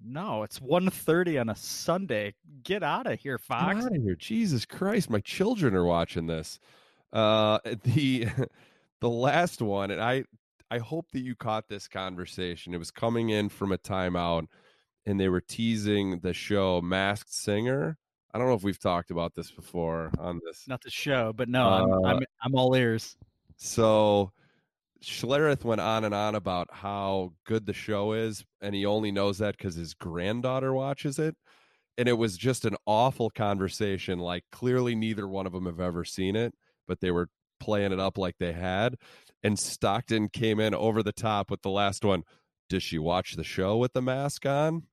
No, 0.04 0.42
it's 0.42 0.58
1.30 0.58 1.40
on 1.40 1.48
a 1.50 1.56
Sunday. 1.56 2.34
Get 2.64 2.82
out 2.82 3.06
of 3.06 3.18
here, 3.20 3.38
Get 3.38 3.46
Fox. 3.46 3.84
out 3.84 3.96
of 3.96 4.02
here. 4.02 4.16
Jesus 4.16 4.66
Christ, 4.66 5.08
my 5.08 5.20
children 5.20 5.74
are 5.74 5.84
watching 5.84 6.26
this. 6.26 6.58
Uh 7.12 7.58
the 7.84 8.26
the 9.04 9.10
last 9.10 9.60
one, 9.60 9.90
and 9.90 10.00
I 10.00 10.24
I 10.70 10.78
hope 10.78 11.10
that 11.12 11.20
you 11.20 11.36
caught 11.36 11.68
this 11.68 11.88
conversation. 11.88 12.72
It 12.72 12.78
was 12.78 12.90
coming 12.90 13.28
in 13.28 13.50
from 13.50 13.70
a 13.70 13.76
timeout 13.78 14.46
and 15.06 15.20
they 15.20 15.28
were 15.28 15.40
teasing 15.40 16.20
the 16.20 16.32
show 16.32 16.80
Masked 16.80 17.32
Singer. 17.32 17.98
I 18.32 18.38
don't 18.38 18.48
know 18.48 18.54
if 18.54 18.64
we've 18.64 18.78
talked 18.78 19.10
about 19.10 19.34
this 19.34 19.50
before 19.50 20.10
on 20.18 20.40
this. 20.44 20.64
Not 20.66 20.82
the 20.82 20.90
show, 20.90 21.32
but 21.32 21.48
no, 21.48 21.68
I'm 21.68 21.92
uh, 21.92 22.08
I'm 22.08 22.24
I'm 22.42 22.54
all 22.54 22.74
ears. 22.74 23.16
So 23.56 24.32
Schlereth 25.02 25.64
went 25.64 25.82
on 25.82 26.04
and 26.04 26.14
on 26.14 26.34
about 26.34 26.68
how 26.72 27.34
good 27.44 27.66
the 27.66 27.74
show 27.74 28.14
is, 28.14 28.42
and 28.62 28.74
he 28.74 28.86
only 28.86 29.12
knows 29.12 29.38
that 29.38 29.56
because 29.56 29.74
his 29.74 29.94
granddaughter 29.94 30.72
watches 30.72 31.18
it. 31.18 31.36
And 31.96 32.08
it 32.08 32.14
was 32.14 32.36
just 32.36 32.64
an 32.64 32.74
awful 32.86 33.30
conversation. 33.30 34.18
Like, 34.18 34.42
clearly, 34.50 34.96
neither 34.96 35.28
one 35.28 35.46
of 35.46 35.52
them 35.52 35.66
have 35.66 35.78
ever 35.78 36.04
seen 36.04 36.34
it, 36.34 36.52
but 36.88 37.00
they 37.00 37.12
were 37.12 37.28
playing 37.60 37.92
it 37.92 38.00
up 38.00 38.18
like 38.18 38.36
they 38.38 38.52
had. 38.52 38.96
And 39.42 39.58
Stockton 39.58 40.28
came 40.28 40.60
in 40.60 40.74
over 40.74 41.02
the 41.02 41.12
top 41.12 41.50
with 41.50 41.62
the 41.62 41.70
last 41.70 42.04
one. 42.04 42.22
Does 42.68 42.82
she 42.82 42.98
watch 42.98 43.36
the 43.36 43.44
show 43.44 43.76
with 43.76 43.92
the 43.92 44.02
mask 44.02 44.46
on? 44.46 44.84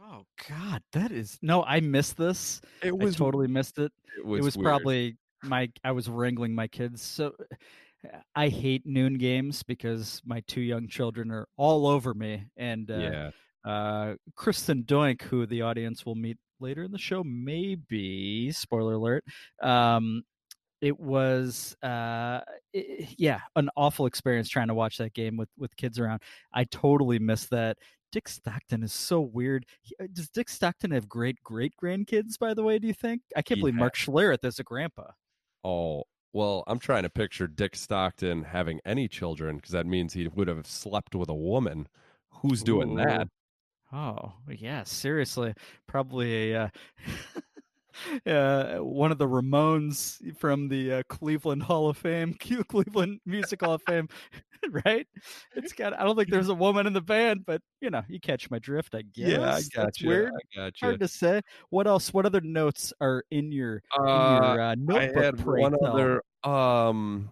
Oh 0.00 0.24
God, 0.48 0.82
that 0.92 1.10
is 1.10 1.38
no. 1.42 1.62
I 1.64 1.80
missed 1.80 2.16
this. 2.16 2.60
It 2.82 2.94
I 2.94 3.10
totally 3.10 3.48
missed 3.48 3.78
it. 3.78 3.92
It 4.18 4.24
was, 4.24 4.40
it 4.40 4.44
was 4.44 4.56
probably 4.56 5.16
my. 5.42 5.70
I 5.84 5.92
was 5.92 6.08
wrangling 6.08 6.54
my 6.54 6.68
kids. 6.68 7.02
So 7.02 7.32
I 8.34 8.48
hate 8.48 8.86
noon 8.86 9.18
games 9.18 9.62
because 9.62 10.20
my 10.24 10.42
two 10.46 10.60
young 10.60 10.88
children 10.88 11.30
are 11.30 11.48
all 11.56 11.86
over 11.86 12.14
me. 12.14 12.46
And 12.56 12.90
uh, 12.90 12.96
yeah. 12.96 13.30
uh, 13.64 14.14
Kristen 14.34 14.84
Doink, 14.84 15.22
who 15.22 15.46
the 15.46 15.62
audience 15.62 16.06
will 16.06 16.14
meet 16.14 16.38
later 16.60 16.84
in 16.84 16.92
the 16.92 16.98
show, 16.98 17.22
maybe 17.24 18.50
spoiler 18.52 18.94
alert. 18.94 19.24
Um, 19.62 20.22
it 20.86 21.00
was, 21.00 21.76
uh, 21.82 22.38
i 22.38 22.44
yeah, 23.18 23.40
an 23.56 23.68
awful 23.76 24.06
experience 24.06 24.48
trying 24.48 24.68
to 24.68 24.74
watch 24.74 24.98
that 24.98 25.14
game 25.14 25.36
with 25.36 25.48
with 25.58 25.76
kids 25.76 25.98
around. 25.98 26.22
I 26.52 26.64
totally 26.64 27.18
missed 27.18 27.50
that. 27.50 27.78
Dick 28.12 28.28
Stockton 28.28 28.84
is 28.84 28.92
so 28.92 29.20
weird. 29.20 29.66
He, 29.82 29.96
uh, 30.00 30.06
does 30.12 30.28
Dick 30.30 30.48
Stockton 30.48 30.92
have 30.92 31.08
great 31.08 31.42
great 31.42 31.72
grandkids? 31.82 32.38
By 32.38 32.54
the 32.54 32.62
way, 32.62 32.78
do 32.78 32.86
you 32.86 32.94
think? 32.94 33.22
I 33.34 33.42
can't 33.42 33.58
He 33.58 33.62
believe 33.62 33.74
Mark 33.74 33.96
Schlereth 33.96 34.44
is 34.44 34.60
a 34.60 34.62
grandpa. 34.62 35.10
Oh, 35.64 36.04
well, 36.32 36.62
I'm 36.68 36.78
trying 36.78 37.02
to 37.02 37.10
picture 37.10 37.48
Dick 37.48 37.74
Stockton 37.74 38.44
having 38.44 38.80
any 38.84 39.08
children 39.08 39.56
because 39.56 39.72
that 39.72 39.86
means 39.86 40.12
he 40.12 40.28
would 40.28 40.46
have 40.46 40.68
slept 40.68 41.16
with 41.16 41.28
a 41.28 41.34
woman. 41.34 41.88
Who's 42.42 42.62
doing 42.62 42.94
that? 42.94 43.26
Oh, 43.92 44.34
yeah, 44.48 44.84
seriously. 44.84 45.54
Probably 45.88 46.52
a 46.52 46.64
uh, 46.64 46.68
uh, 48.26 48.76
one 48.78 49.10
of 49.12 49.18
the 49.18 49.26
Ramones 49.26 50.18
from 50.38 50.68
the 50.68 50.92
uh, 50.92 51.02
Cleveland 51.08 51.62
Hall 51.62 51.88
of 51.88 51.96
Fame, 51.96 52.34
Cleveland 52.68 53.20
Music 53.26 53.60
Hall 53.62 53.74
of 53.74 53.82
Fame, 53.86 54.08
right? 54.84 55.06
It's 55.54 55.72
got 55.72 55.98
I 55.98 56.04
don't 56.04 56.16
think 56.16 56.30
there's 56.30 56.48
a 56.48 56.54
woman 56.54 56.86
in 56.86 56.92
the 56.92 57.00
band, 57.00 57.44
but 57.46 57.60
you 57.80 57.90
know, 57.90 58.02
you 58.08 58.20
catch 58.20 58.50
my 58.50 58.58
drift, 58.58 58.94
I 58.94 59.02
guess. 59.02 59.28
Yeah, 59.28 59.54
I 59.54 59.60
got 59.74 59.84
That's 59.86 60.00
you. 60.00 60.08
weird. 60.08 60.32
I 60.34 60.56
got 60.56 60.80
you. 60.82 60.86
Hard 60.88 61.00
to 61.00 61.08
say. 61.08 61.40
What 61.70 61.86
else? 61.86 62.12
What 62.12 62.26
other 62.26 62.40
notes 62.40 62.92
are 63.00 63.24
in 63.30 63.52
your 63.52 63.82
in 63.98 64.04
Uh, 64.06 64.54
your 64.54 64.60
uh, 64.62 64.76
I 64.96 65.02
had 65.12 65.44
one 65.44 65.72
tell? 65.72 65.86
other. 65.86 66.22
Um, 66.50 67.30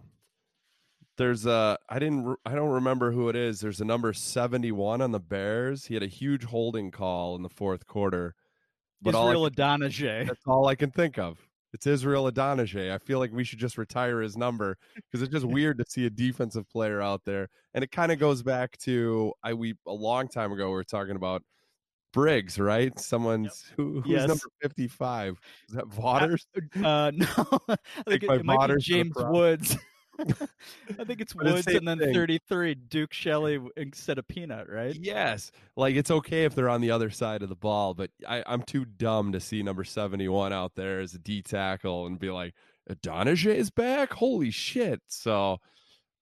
there's 1.16 1.46
a. 1.46 1.78
I 1.88 1.98
didn't. 2.00 2.24
re- 2.24 2.36
I 2.44 2.54
don't 2.56 2.70
remember 2.70 3.12
who 3.12 3.28
it 3.28 3.36
is. 3.36 3.60
There's 3.60 3.80
a 3.80 3.84
number 3.84 4.12
71 4.12 5.00
on 5.00 5.12
the 5.12 5.20
Bears. 5.20 5.86
He 5.86 5.94
had 5.94 6.02
a 6.02 6.08
huge 6.08 6.42
holding 6.44 6.90
call 6.90 7.36
in 7.36 7.42
the 7.42 7.48
fourth 7.48 7.86
quarter. 7.86 8.34
But 9.02 9.14
Israel 9.14 9.48
Idonije. 9.50 10.26
that's 10.26 10.46
all 10.46 10.66
I 10.66 10.74
can 10.74 10.90
think 10.90 11.18
of. 11.18 11.38
It's 11.72 11.86
Israel 11.88 12.30
Idonije. 12.30 12.92
I 12.92 12.98
feel 12.98 13.18
like 13.18 13.32
we 13.32 13.42
should 13.42 13.58
just 13.58 13.76
retire 13.78 14.20
his 14.20 14.36
number 14.36 14.78
because 14.94 15.22
it's 15.22 15.32
just 15.32 15.44
weird 15.44 15.78
to 15.78 15.84
see 15.88 16.06
a 16.06 16.10
defensive 16.10 16.68
player 16.70 17.02
out 17.02 17.22
there. 17.24 17.48
And 17.74 17.82
it 17.82 17.90
kind 17.90 18.12
of 18.12 18.18
goes 18.20 18.42
back 18.42 18.78
to 18.78 19.32
I 19.42 19.54
we 19.54 19.74
a 19.86 19.92
long 19.92 20.28
time 20.28 20.52
ago 20.52 20.66
we 20.68 20.74
were 20.74 20.84
talking 20.84 21.16
about 21.16 21.42
Briggs, 22.12 22.60
right? 22.60 22.96
Someone's 23.00 23.64
who 23.76 24.00
who's 24.02 24.06
Yes. 24.12 24.28
number 24.28 24.44
55? 24.62 25.40
Is 25.68 25.74
that 25.74 25.98
Waters? 25.98 26.46
Uh, 26.76 27.10
no, 27.14 27.26
I 27.68 27.76
think 28.08 28.22
it, 28.22 28.28
my 28.28 28.34
it 28.36 28.44
might 28.44 28.54
be 28.54 28.56
Waters 28.56 28.86
for 28.86 28.92
the 28.92 29.02
James. 29.02 29.14
Woods. 29.16 29.76
I 30.98 31.04
think 31.04 31.20
it's 31.20 31.32
But 31.32 31.46
Woods 31.46 31.66
and 31.66 31.86
then 31.86 31.98
thing. 31.98 32.14
33 32.14 32.74
Duke 32.74 33.12
Shelley 33.12 33.60
instead 33.76 34.18
of 34.18 34.26
Peanut, 34.28 34.68
right? 34.70 34.94
Yes. 34.94 35.50
Like 35.76 35.96
it's 35.96 36.10
okay 36.10 36.44
if 36.44 36.54
they're 36.54 36.68
on 36.68 36.80
the 36.80 36.90
other 36.90 37.10
side 37.10 37.42
of 37.42 37.48
the 37.48 37.54
ball, 37.56 37.94
but 37.94 38.10
I, 38.26 38.42
I'm 38.46 38.62
too 38.62 38.84
dumb 38.84 39.32
to 39.32 39.40
see 39.40 39.62
number 39.62 39.84
71 39.84 40.52
out 40.52 40.74
there 40.74 41.00
as 41.00 41.14
a 41.14 41.18
D 41.18 41.42
tackle 41.42 42.06
and 42.06 42.18
be 42.18 42.30
like, 42.30 42.54
Idonije 42.90 43.54
is 43.54 43.70
back? 43.70 44.12
Holy 44.12 44.50
shit. 44.50 45.00
So 45.08 45.58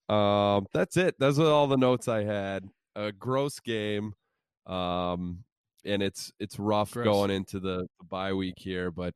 um 0.09 0.67
that's 0.73 0.97
it. 0.97 1.17
Those 1.19 1.39
are 1.39 1.47
all 1.47 1.67
the 1.67 1.77
notes 1.77 2.09
I 2.09 2.25
had. 2.25 2.69
A 2.97 3.13
gross 3.13 3.61
game. 3.61 4.15
Um 4.67 5.45
and 5.85 6.03
it's 6.03 6.33
it's 6.39 6.59
rough 6.59 6.93
Gross. 6.93 7.05
going 7.05 7.31
into 7.31 7.59
the, 7.61 7.87
the 7.99 8.05
bye 8.09 8.33
week 8.33 8.55
here, 8.57 8.91
but 8.91 9.15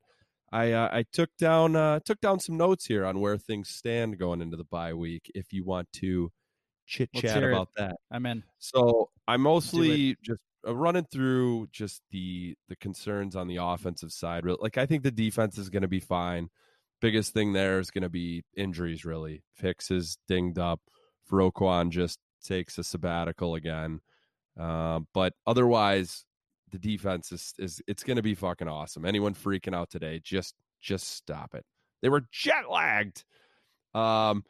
I 0.56 0.72
uh, 0.72 0.88
I 0.90 1.04
took 1.12 1.28
down 1.38 1.76
uh 1.76 2.00
took 2.00 2.18
down 2.20 2.40
some 2.40 2.56
notes 2.56 2.86
here 2.86 3.04
on 3.04 3.20
where 3.20 3.36
things 3.36 3.68
stand 3.68 4.18
going 4.18 4.40
into 4.40 4.56
the 4.56 4.64
bye 4.64 4.94
week 4.94 5.30
if 5.34 5.52
you 5.52 5.64
want 5.64 5.92
to 5.94 6.32
chit 6.86 7.10
chat 7.12 7.36
hear 7.36 7.50
it. 7.50 7.52
about 7.52 7.68
that. 7.76 7.96
I'm 8.10 8.24
in. 8.24 8.42
So 8.58 9.10
I'm 9.28 9.42
mostly 9.42 10.16
just 10.22 10.40
uh, 10.66 10.74
running 10.74 11.04
through 11.12 11.68
just 11.72 12.00
the 12.10 12.56
the 12.70 12.76
concerns 12.76 13.36
on 13.36 13.48
the 13.48 13.56
offensive 13.56 14.12
side. 14.12 14.44
Like 14.46 14.78
I 14.78 14.86
think 14.86 15.02
the 15.02 15.10
defense 15.10 15.58
is 15.58 15.68
going 15.68 15.82
to 15.82 15.88
be 15.88 16.00
fine. 16.00 16.48
Biggest 17.02 17.34
thing 17.34 17.52
there 17.52 17.78
is 17.78 17.90
going 17.90 18.02
to 18.02 18.08
be 18.08 18.42
injuries. 18.56 19.04
Really, 19.04 19.42
Hicks 19.56 19.90
is 19.90 20.16
dinged 20.26 20.58
up. 20.58 20.80
Roquan 21.30 21.90
just 21.90 22.18
takes 22.42 22.78
a 22.78 22.84
sabbatical 22.84 23.56
again. 23.56 24.00
Um, 24.58 25.06
but 25.12 25.34
otherwise, 25.46 26.24
the 26.70 26.78
defense 26.78 27.32
is 27.32 27.54
is 27.58 27.80
it's 27.86 28.02
going 28.02 28.16
to 28.16 28.22
be 28.22 28.34
fucking 28.34 28.68
awesome. 28.68 29.04
Anyone 29.04 29.34
freaking 29.34 29.74
out 29.74 29.90
today, 29.90 30.20
just 30.22 30.54
just 30.80 31.14
stop 31.14 31.54
it. 31.54 31.64
They 32.02 32.08
were 32.08 32.22
jet 32.32 32.70
lagged. 32.70 33.24
Um, 33.94 34.44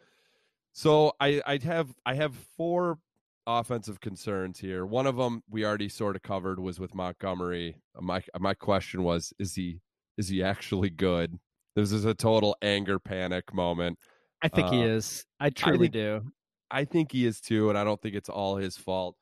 so 0.72 1.12
I 1.20 1.40
I 1.46 1.58
have 1.62 1.94
I 2.04 2.14
have 2.14 2.34
four 2.56 2.98
offensive 3.46 4.00
concerns 4.00 4.58
here. 4.58 4.84
One 4.84 5.06
of 5.06 5.16
them 5.16 5.42
we 5.48 5.64
already 5.64 5.88
sort 5.88 6.16
of 6.16 6.22
covered 6.22 6.58
was 6.58 6.80
with 6.80 6.94
Montgomery. 6.94 7.76
My 8.00 8.22
my 8.38 8.54
question 8.54 9.02
was, 9.02 9.32
is 9.38 9.54
he 9.54 9.80
is 10.16 10.28
he 10.28 10.42
actually 10.42 10.90
good? 10.90 11.38
This 11.74 11.92
is 11.92 12.04
a 12.04 12.14
total 12.14 12.56
anger 12.62 12.98
panic 12.98 13.52
moment. 13.54 13.98
I 14.42 14.48
think 14.48 14.68
uh, 14.68 14.72
he 14.72 14.82
is. 14.82 15.24
I 15.40 15.50
truly 15.50 15.76
I 15.76 15.80
think, 15.80 15.92
do. 15.92 16.22
I 16.70 16.84
think 16.84 17.12
he 17.12 17.26
is 17.26 17.40
too, 17.40 17.68
and 17.68 17.78
I 17.78 17.84
don't 17.84 18.00
think 18.00 18.14
it's 18.14 18.28
all 18.28 18.56
his 18.56 18.76
fault. 18.76 19.16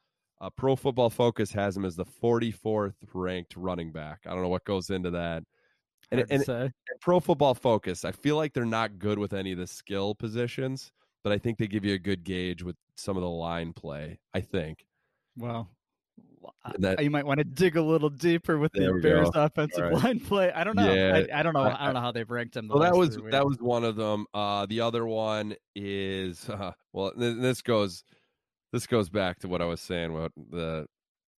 Uh, 0.45 0.51
Pro 0.51 0.77
Football 0.77 1.09
Focus 1.09 1.51
has 1.53 1.75
him 1.75 1.87
as 1.87 1.97
the 1.97 2.05
44th 2.05 2.93
ranked 3.15 3.57
running 3.57 3.91
back. 3.91 4.21
I 4.27 4.31
don't 4.31 4.43
know 4.43 4.51
what 4.51 4.67
goes 4.67 4.91
into 4.91 5.11
that. 5.13 5.43
And, 6.11 6.27
and, 6.29 6.47
and, 6.47 6.73
Pro 7.01 7.19
Football 7.19 7.55
Focus, 7.55 8.05
I 8.05 8.13
feel 8.13 8.37
like 8.37 8.53
they're 8.53 8.67
not 8.67 8.99
good 8.99 9.19
with 9.19 9.33
any 9.33 9.53
of 9.53 9.59
the 9.59 9.67
skill 9.67 10.15
positions, 10.15 10.93
but 11.23 11.33
I 11.33 11.39
think 11.39 11.57
they 11.57 11.67
give 11.67 11.83
you 11.83 11.95
a 11.95 11.99
good 11.99 12.25
gauge 12.25 12.63
with 12.63 12.77
some 12.95 13.17
of 13.17 13.23
the 13.23 13.29
line 13.29 13.73
play. 13.73 14.19
I 14.35 14.43
think. 14.43 14.85
Well, 15.35 15.71
that, 16.79 17.03
you 17.03 17.11
might 17.11 17.25
want 17.25 17.39
to 17.39 17.45
dig 17.45 17.77
a 17.77 17.83
little 17.83 18.11
deeper 18.11 18.59
with 18.59 18.73
the 18.75 19.01
Bears 19.01 19.31
go. 19.31 19.45
offensive 19.45 19.83
right. 19.83 20.05
line 20.05 20.21
play. 20.21 20.53
I 20.53 20.63
don't 20.63 20.77
know. 20.77 20.93
Yeah. 20.93 21.25
I, 21.33 21.41
I, 21.41 21.43
don't 21.43 21.55
know. 21.55 21.63
I, 21.63 21.87
don't 21.87 21.95
know 21.95 22.01
how 22.01 22.13
they've 22.13 22.31
ranked 22.31 22.55
him. 22.55 22.69
well, 22.69 22.81
that 22.81 22.95
was 22.95 23.17
that 23.31 23.47
was 23.47 23.57
one 23.61 23.83
of 23.83 23.97
them. 23.97 24.27
Uh, 24.35 24.67
the 24.67 24.83
other 24.83 25.07
one 25.07 25.57
is 25.75 26.51
uh, 26.51 26.73
well, 26.93 27.13
this 27.17 27.63
goes 27.63 28.05
this 28.75 28.89
goes 28.89 29.09
back 29.09 29.39
to 29.39 29.49
what 29.49 29.63
I 29.63 29.67
was 29.67 29.81
saying 29.81 30.11
about 30.11 30.33
the 30.51 30.87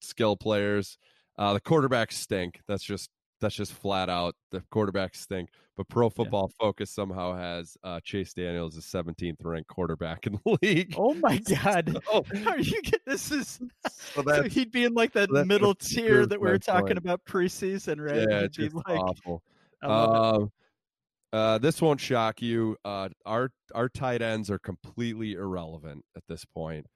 skill 0.00 0.36
players. 0.36 0.96
Uh, 1.38 1.52
the 1.52 1.60
quarterbacks 1.60 2.14
stink. 2.14 2.60
That's 2.66 2.82
just 2.82 3.10
that's 3.42 3.54
just 3.54 3.74
flat 3.74 4.08
out 4.08 4.34
the 4.52 4.62
quarterbacks 4.72 5.16
stink. 5.16 5.50
But 5.76 5.86
Pro 5.90 6.08
Football 6.08 6.50
yeah. 6.50 6.64
Focus 6.64 6.90
somehow 6.90 7.36
has 7.36 7.76
uh, 7.84 8.00
Chase 8.02 8.32
Daniels 8.32 8.78
as 8.78 8.84
17th 8.84 9.36
ranked 9.44 9.68
quarterback 9.68 10.26
in 10.26 10.40
the 10.42 10.58
league. 10.62 10.94
Oh 10.96 11.12
my 11.12 11.36
god! 11.62 12.00
So, 12.06 12.24
Are 12.46 12.58
you 12.58 12.80
get 12.80 13.02
this 13.04 13.30
is 13.30 13.60
so, 13.86 14.22
so, 14.22 14.42
he'd 14.44 14.72
be 14.72 14.84
in 14.84 14.94
like 14.94 15.12
that 15.12 15.28
so 15.28 15.44
middle 15.44 15.74
tier 15.74 16.24
that 16.24 16.40
we 16.40 16.48
were 16.48 16.58
talking 16.58 16.86
point. 16.86 16.98
about 16.98 17.22
preseason, 17.26 18.00
right? 18.00 18.26
Yeah, 18.30 18.46
it's 18.50 18.74
like, 18.74 18.98
awful. 18.98 19.42
Um, 19.82 20.50
uh, 21.34 21.58
this 21.58 21.82
won't 21.82 22.00
shock 22.00 22.40
you. 22.40 22.78
Uh, 22.82 23.10
our 23.26 23.50
our 23.74 23.90
tight 23.90 24.22
ends 24.22 24.50
are 24.50 24.58
completely 24.58 25.34
irrelevant 25.34 26.02
at 26.16 26.22
this 26.28 26.46
point. 26.46 26.86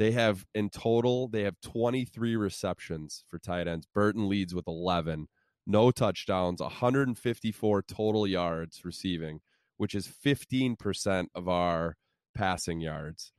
They 0.00 0.12
have 0.12 0.46
in 0.54 0.70
total 0.70 1.28
they 1.28 1.42
have 1.42 1.60
23 1.60 2.34
receptions 2.34 3.22
for 3.28 3.38
tight 3.38 3.68
ends. 3.68 3.86
Burton 3.92 4.30
leads 4.30 4.54
with 4.54 4.66
11 4.66 5.28
no 5.66 5.90
touchdowns, 5.90 6.62
154 6.62 7.82
total 7.82 8.26
yards 8.26 8.82
receiving, 8.82 9.40
which 9.76 9.94
is 9.94 10.08
15% 10.08 11.26
of 11.34 11.50
our 11.50 11.98
passing 12.34 12.80
yards. 12.80 13.32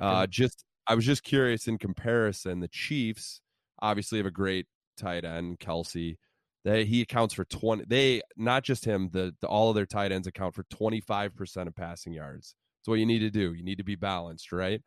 Uh, 0.00 0.26
just 0.26 0.64
I 0.86 0.94
was 0.94 1.04
just 1.04 1.24
curious 1.24 1.68
in 1.68 1.76
comparison, 1.76 2.60
the 2.60 2.68
Chiefs 2.68 3.42
obviously 3.82 4.16
have 4.16 4.26
a 4.26 4.30
great 4.30 4.64
tight 4.96 5.26
end, 5.26 5.58
Kelce. 5.58 6.16
They 6.64 6.86
he 6.86 7.02
accounts 7.02 7.34
for 7.34 7.44
20 7.44 7.84
they 7.86 8.22
not 8.34 8.64
just 8.64 8.86
him, 8.86 9.10
the, 9.12 9.34
the 9.42 9.46
all 9.46 9.68
of 9.68 9.74
their 9.74 9.84
tight 9.84 10.10
ends 10.10 10.26
account 10.26 10.54
for 10.54 10.64
25% 10.64 11.66
of 11.66 11.76
passing 11.76 12.14
yards. 12.14 12.54
That's 12.80 12.88
what 12.88 12.98
you 12.98 13.04
need 13.04 13.18
to 13.18 13.30
do. 13.30 13.52
You 13.52 13.62
need 13.62 13.76
to 13.76 13.84
be 13.84 13.94
balanced, 13.94 14.52
right? 14.52 14.80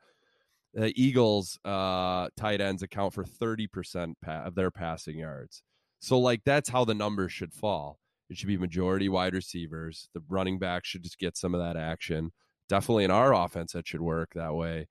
The 0.73 0.93
Eagles 0.95 1.59
uh, 1.65 2.29
tight 2.37 2.61
ends 2.61 2.81
account 2.81 3.13
for 3.13 3.25
30% 3.25 4.13
pa- 4.23 4.43
of 4.43 4.55
their 4.55 4.71
passing 4.71 5.17
yards. 5.17 5.63
So 5.99 6.17
like 6.17 6.41
that's 6.45 6.69
how 6.69 6.85
the 6.85 6.95
numbers 6.95 7.31
should 7.31 7.53
fall. 7.53 7.99
It 8.29 8.37
should 8.37 8.47
be 8.47 8.57
majority 8.57 9.09
wide 9.09 9.33
receivers. 9.33 10.07
The 10.13 10.23
running 10.29 10.57
back 10.57 10.85
should 10.85 11.03
just 11.03 11.19
get 11.19 11.37
some 11.37 11.53
of 11.53 11.61
that 11.61 11.75
action. 11.75 12.31
Definitely 12.69 13.03
in 13.03 13.11
our 13.11 13.33
offense, 13.33 13.73
that 13.73 13.87
should 13.87 14.01
work 14.01 14.31
that 14.33 14.55
way. 14.55 14.87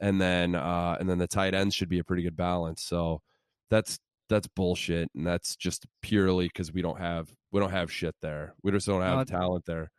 And 0.00 0.20
then 0.20 0.54
uh 0.54 0.96
and 0.98 1.08
then 1.08 1.18
the 1.18 1.26
tight 1.26 1.54
ends 1.54 1.74
should 1.74 1.88
be 1.88 1.98
a 1.98 2.04
pretty 2.04 2.22
good 2.22 2.36
balance. 2.36 2.82
So 2.82 3.20
that's 3.70 3.98
that's 4.28 4.46
bullshit. 4.46 5.10
And 5.14 5.26
that's 5.26 5.56
just 5.56 5.86
purely 6.00 6.46
because 6.46 6.72
we 6.72 6.82
don't 6.82 6.98
have 6.98 7.28
we 7.52 7.60
don't 7.60 7.70
have 7.70 7.92
shit 7.92 8.14
there. 8.22 8.54
We 8.62 8.72
just 8.72 8.86
don't 8.86 9.02
have 9.02 9.18
uh, 9.18 9.24
talent 9.24 9.64
there. 9.66 9.90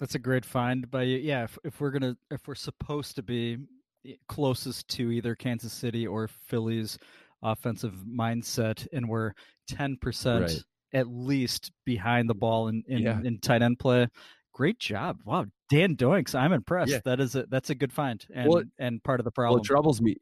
That's 0.00 0.14
a 0.14 0.18
great 0.18 0.44
find 0.44 0.90
by 0.90 1.02
you. 1.02 1.18
Yeah, 1.18 1.44
if, 1.44 1.58
if 1.64 1.80
we're 1.80 1.90
gonna 1.90 2.16
if 2.30 2.48
we're 2.48 2.54
supposed 2.54 3.16
to 3.16 3.22
be 3.22 3.58
Eh, 4.06 4.14
closest 4.28 4.88
to 4.88 5.10
either 5.10 5.34
Kansas 5.34 5.72
City 5.72 6.06
or 6.06 6.28
Philly's 6.28 6.98
offensive 7.42 7.94
mindset, 8.08 8.86
and 8.92 9.08
we're 9.08 9.32
ten 9.68 9.96
percent 9.96 10.42
right. 10.42 10.62
at 10.92 11.08
least 11.08 11.72
behind 11.84 12.28
the 12.28 12.34
ball 12.34 12.68
in 12.68 12.82
in, 12.88 12.98
yeah. 12.98 13.20
in, 13.22 13.38
tight 13.40 13.62
end 13.62 13.78
play. 13.78 14.08
Great 14.52 14.78
job! 14.78 15.18
Wow, 15.24 15.46
Dan 15.70 15.96
Doinks, 15.96 16.34
I'm 16.34 16.52
impressed. 16.52 16.92
Yeah. 16.92 17.00
That 17.04 17.20
is 17.20 17.34
a 17.34 17.46
that's 17.48 17.70
a 17.70 17.74
good 17.74 17.92
find, 17.92 18.24
and 18.34 18.48
well, 18.48 18.62
and 18.78 19.02
part 19.02 19.20
of 19.20 19.24
the 19.24 19.30
problem. 19.30 19.56
Well, 19.56 19.62
it 19.62 19.66
troubles 19.66 20.00
me. 20.00 20.16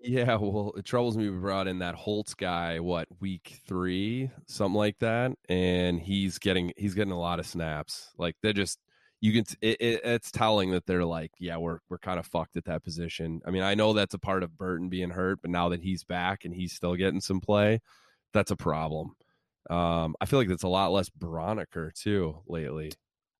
Yeah, 0.00 0.36
well, 0.36 0.72
it 0.76 0.84
troubles 0.84 1.16
me. 1.16 1.30
We 1.30 1.38
brought 1.38 1.66
in 1.66 1.78
that 1.78 1.94
Holtz 1.94 2.34
guy, 2.34 2.78
what 2.78 3.08
week 3.20 3.60
three, 3.66 4.30
something 4.46 4.76
like 4.76 4.98
that, 4.98 5.32
and 5.48 5.98
he's 5.98 6.38
getting 6.38 6.72
he's 6.76 6.94
getting 6.94 7.12
a 7.12 7.18
lot 7.18 7.40
of 7.40 7.46
snaps. 7.46 8.10
Like 8.18 8.36
they're 8.42 8.52
just 8.52 8.78
you 9.24 9.32
can 9.32 9.56
it, 9.62 9.80
it, 9.80 10.00
it's 10.04 10.30
telling 10.30 10.70
that 10.72 10.84
they're 10.84 11.04
like 11.04 11.32
yeah 11.38 11.56
we're 11.56 11.78
we're 11.88 11.96
kind 11.96 12.18
of 12.18 12.26
fucked 12.26 12.58
at 12.58 12.66
that 12.66 12.84
position 12.84 13.40
i 13.46 13.50
mean 13.50 13.62
i 13.62 13.74
know 13.74 13.94
that's 13.94 14.12
a 14.12 14.18
part 14.18 14.42
of 14.42 14.58
burton 14.58 14.90
being 14.90 15.08
hurt 15.08 15.40
but 15.40 15.50
now 15.50 15.70
that 15.70 15.80
he's 15.80 16.04
back 16.04 16.44
and 16.44 16.54
he's 16.54 16.74
still 16.74 16.94
getting 16.94 17.22
some 17.22 17.40
play 17.40 17.80
that's 18.34 18.50
a 18.50 18.56
problem 18.56 19.16
um 19.70 20.14
i 20.20 20.26
feel 20.26 20.38
like 20.38 20.48
that's 20.48 20.62
a 20.62 20.68
lot 20.68 20.92
less 20.92 21.08
Braunecker 21.08 21.90
too 21.94 22.36
lately 22.46 22.92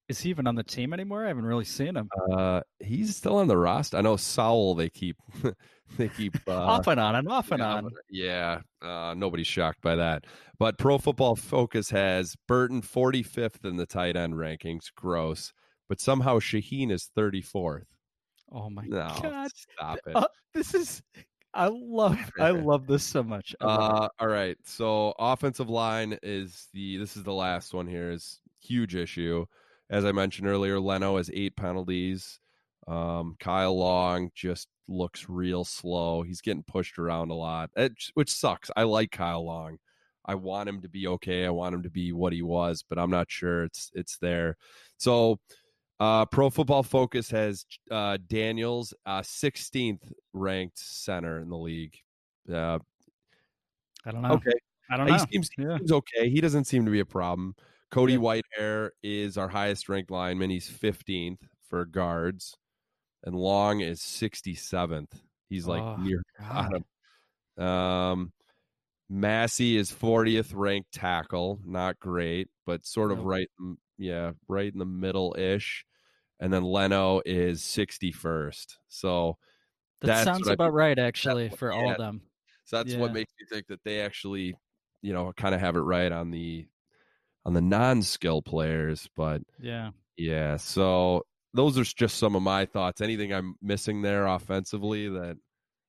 is 0.09 0.21
he 0.21 0.29
even 0.29 0.47
on 0.47 0.55
the 0.55 0.63
team 0.63 0.93
anymore? 0.93 1.25
I 1.25 1.29
haven't 1.29 1.47
really 1.47 1.65
seen 1.65 1.97
him. 1.97 2.11
Uh, 2.31 2.61
he's 2.79 3.17
still 3.17 3.37
on 3.37 3.49
the 3.49 3.57
roster. 3.57 3.97
I 3.97 4.03
know 4.03 4.17
Sowell. 4.17 4.75
They 4.75 4.91
keep 4.91 5.17
they 5.97 6.09
keep 6.09 6.37
uh, 6.47 6.53
off 6.53 6.87
and 6.89 7.01
on 7.01 7.15
and 7.15 7.27
off 7.27 7.51
and 7.53 7.63
on. 7.63 7.89
Yeah, 8.11 8.61
uh, 8.83 9.15
nobody's 9.17 9.47
shocked 9.47 9.81
by 9.81 9.95
that. 9.95 10.27
But 10.59 10.77
Pro 10.77 10.99
Football 10.99 11.37
Focus 11.37 11.89
has 11.89 12.37
Burton 12.47 12.83
45th 12.83 13.65
in 13.65 13.79
the 13.79 13.87
tight 13.87 14.15
end 14.15 14.35
rankings. 14.35 14.93
Gross 14.95 15.55
but 15.89 16.01
somehow 16.01 16.39
Shaheen 16.39 16.91
is 16.91 17.11
34th. 17.17 17.85
Oh 18.53 18.71
my 18.71 18.85
no, 18.87 19.09
god! 19.21 19.51
Stop 19.55 19.99
it. 20.07 20.15
Uh, 20.17 20.27
this 20.53 20.75
is 20.75 21.03
I 21.55 21.69
love 21.73 22.19
I 22.39 22.51
love 22.51 22.87
this 22.87 23.05
so 23.05 23.23
much. 23.23 23.55
Uh, 23.61 24.09
all 24.19 24.29
right. 24.29 24.57
So 24.65 25.15
offensive 25.19 25.71
line 25.71 26.19
is 26.23 26.69
the 26.73 26.99
this 26.99 27.17
is 27.17 27.23
the 27.23 27.33
last 27.33 27.73
one 27.73 27.87
here 27.87 28.11
is 28.11 28.41
huge 28.61 28.95
issue. 28.95 29.47
As 29.91 30.05
I 30.05 30.13
mentioned 30.13 30.49
earlier, 30.49 30.81
Leno 30.81 31.17
has 31.17 31.31
eight 31.33 31.57
penalties. 31.57 32.41
Um, 32.87 33.37
Kyle 33.39 33.77
Long 33.77 34.31
just 34.35 34.69
looks 34.89 35.29
real 35.29 35.65
slow. 35.65 36.23
He's 36.23 36.41
getting 36.41 36.65
pushed 36.65 36.99
around 36.99 37.31
a 37.31 37.35
lot, 37.35 37.71
which 38.15 38.33
sucks. 38.33 38.71
I 38.77 38.83
like 38.83 39.11
Kyle 39.11 39.45
Long. 39.45 39.79
I 40.27 40.35
want 40.35 40.69
him 40.69 40.81
to 40.83 40.89
be 40.89 41.07
okay. 41.07 41.45
I 41.45 41.51
want 41.51 41.75
him 41.75 41.83
to 41.83 41.91
be 41.91 42.13
what 42.13 42.33
he 42.33 42.43
was, 42.43 42.83
but 42.89 42.99
I'm 42.99 43.11
not 43.11 43.31
sure 43.31 43.65
it's 43.65 43.91
it's 43.95 44.17
there. 44.19 44.57
So 44.97 45.39
uh, 46.05 46.27
Pro 46.27 46.51
Football 46.51 46.83
Focus 46.83 47.31
has 47.31 47.65
uh, 47.91 48.19
Daniels, 48.29 48.93
uh, 49.07 49.23
16th 49.23 50.13
ranked 50.35 50.79
center 50.79 51.41
in 51.41 51.49
the 51.49 51.57
league. 51.57 51.97
Uh, 52.51 52.79
I 54.05 54.13
don't 54.13 54.23
know. 54.23 54.33
Okay. 54.33 54.53
I 54.91 54.99
don't 54.99 55.07
know. 55.07 55.15
He 55.15 55.19
seems, 55.33 55.51
yeah. 55.57 55.79
seems 55.79 55.93
okay. 55.93 56.29
He 56.29 56.43
doesn't 56.43 56.65
seem 56.65 56.85
to 56.85 56.91
be 56.91 57.01
a 57.01 57.07
problem. 57.07 57.55
Cody 57.91 58.15
yeah. 58.15 58.19
Whitehair 58.19 58.91
is 59.03 59.39
our 59.39 59.49
highest 59.49 59.89
ranked 59.89 60.11
lineman. 60.11 60.51
He's 60.51 60.69
15th 60.69 61.39
for 61.71 61.87
guards, 61.87 62.55
and 63.25 63.35
Long 63.35 63.81
is 63.81 64.01
67th. 64.01 65.13
He's 65.49 65.67
like 65.67 65.83
oh, 65.83 65.97
near 65.97 66.23
bottom. 66.39 66.85
Um, 67.57 68.33
Massie 69.09 69.79
is 69.79 69.91
40th 69.91 70.51
ranked 70.53 70.93
tackle. 70.93 71.61
Not 71.65 71.99
great, 71.99 72.49
but 72.67 72.85
sort 72.85 73.11
of 73.11 73.19
nope. 73.19 73.27
right 73.27 73.49
yeah, 73.97 74.33
right 74.49 74.71
in 74.71 74.79
the 74.79 74.85
middle 74.85 75.35
ish. 75.39 75.85
And 76.45 76.53
then 76.53 76.63
Leno 76.63 77.23
is 77.25 77.63
61st. 77.63 78.77
So 78.89 79.39
that 80.03 80.25
sounds 80.25 80.47
about 80.47 80.67
I, 80.67 80.69
right, 80.69 80.99
actually, 80.99 81.49
for 81.49 81.73
all 81.73 81.91
of 81.91 81.97
them. 81.97 82.21
So 82.65 82.77
that's 82.77 82.93
yeah. 82.93 82.99
what 82.99 83.15
makes 83.15 83.33
me 83.41 83.47
think 83.51 83.69
that 83.69 83.83
they 83.83 84.03
actually, 84.03 84.55
you 85.01 85.15
know, 85.15 85.33
kind 85.39 85.55
of 85.55 85.63
have 85.63 85.75
it 85.75 85.81
right 85.81 86.13
on 86.13 86.31
the 86.31 86.67
on 87.47 87.55
the 87.55 87.63
non-skill 87.63 88.43
players. 88.43 89.09
But 89.17 89.41
yeah, 89.59 89.93
yeah. 90.19 90.59
So 90.59 91.23
those 91.55 91.79
are 91.79 91.85
just 91.85 92.19
some 92.19 92.37
of 92.37 92.43
my 92.43 92.67
thoughts. 92.67 93.01
Anything 93.01 93.33
I'm 93.33 93.55
missing 93.63 94.03
there 94.03 94.27
offensively 94.27 95.09
that 95.09 95.39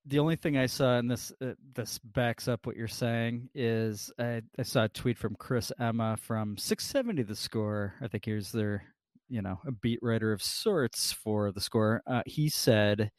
the 0.06 0.20
only 0.20 0.38
thing 0.38 0.56
I 0.56 0.68
saw, 0.68 1.00
and 1.00 1.12
this 1.12 1.34
uh, 1.42 1.54
this 1.74 2.00
backs 2.00 2.48
up 2.48 2.66
what 2.66 2.78
you're 2.78 2.88
saying, 2.88 3.50
is 3.54 4.10
I, 4.18 4.42
I, 4.58 4.64
saw 4.64 4.86
a 4.86 4.90
tweet 4.90 5.18
from 5.18 5.36
Chris 5.36 5.72
Emma 5.80 6.16
from 6.16 6.58
670 6.58 7.24
The 7.24 7.36
Score. 7.36 7.96
I 8.02 8.08
think 8.08 8.24
here's 8.24 8.52
their, 8.52 8.84
you 9.30 9.42
know, 9.42 9.60
a 9.66 9.72
beat 9.72 10.00
writer 10.02 10.32
of 10.34 10.42
sorts 10.44 11.12
for 11.12 11.52
The 11.52 11.62
Score. 11.62 12.02
Uh, 12.08 12.24
he 12.26 12.50
said 12.50 13.12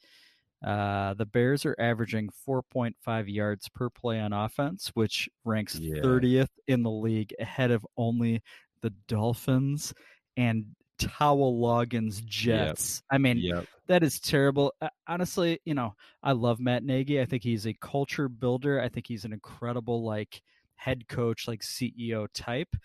Uh, 0.65 1.13
the 1.13 1.25
Bears 1.25 1.65
are 1.67 1.75
averaging 1.77 2.29
4.5 2.29 3.29
yards 3.29 3.69
per 3.69 3.91
play 3.91 4.19
on 4.19 4.33
offense, 4.33 4.89
which 4.95 5.29
ranks 5.45 5.79
Yeah. 5.79 6.01
30th 6.01 6.49
in 6.67 6.81
the 6.81 6.89
league, 6.89 7.31
ahead 7.39 7.69
of 7.69 7.85
only 7.95 8.41
the 8.81 8.89
Dolphins 9.07 9.93
and 10.35 10.65
Towel 10.97 11.59
Loggins 11.61 12.25
Jets. 12.25 13.03
I 13.11 13.19
mean, 13.19 13.37
Yep. 13.37 13.67
that 13.85 14.01
is 14.03 14.19
terrible. 14.19 14.73
Uh, 14.81 14.89
honestly, 15.05 15.59
you 15.63 15.75
know, 15.75 15.93
I 16.23 16.31
love 16.31 16.59
Matt 16.59 16.83
Nagy. 16.83 17.21
I 17.21 17.25
think 17.25 17.43
he's 17.43 17.67
a 17.67 17.73
culture 17.75 18.27
builder. 18.27 18.81
I 18.81 18.89
think 18.89 19.05
he's 19.05 19.25
an 19.25 19.33
incredible 19.33 20.03
like 20.03 20.41
head 20.75 21.07
coach, 21.07 21.47
like 21.47 21.61
CEO 21.61 22.27
type. 22.33 22.75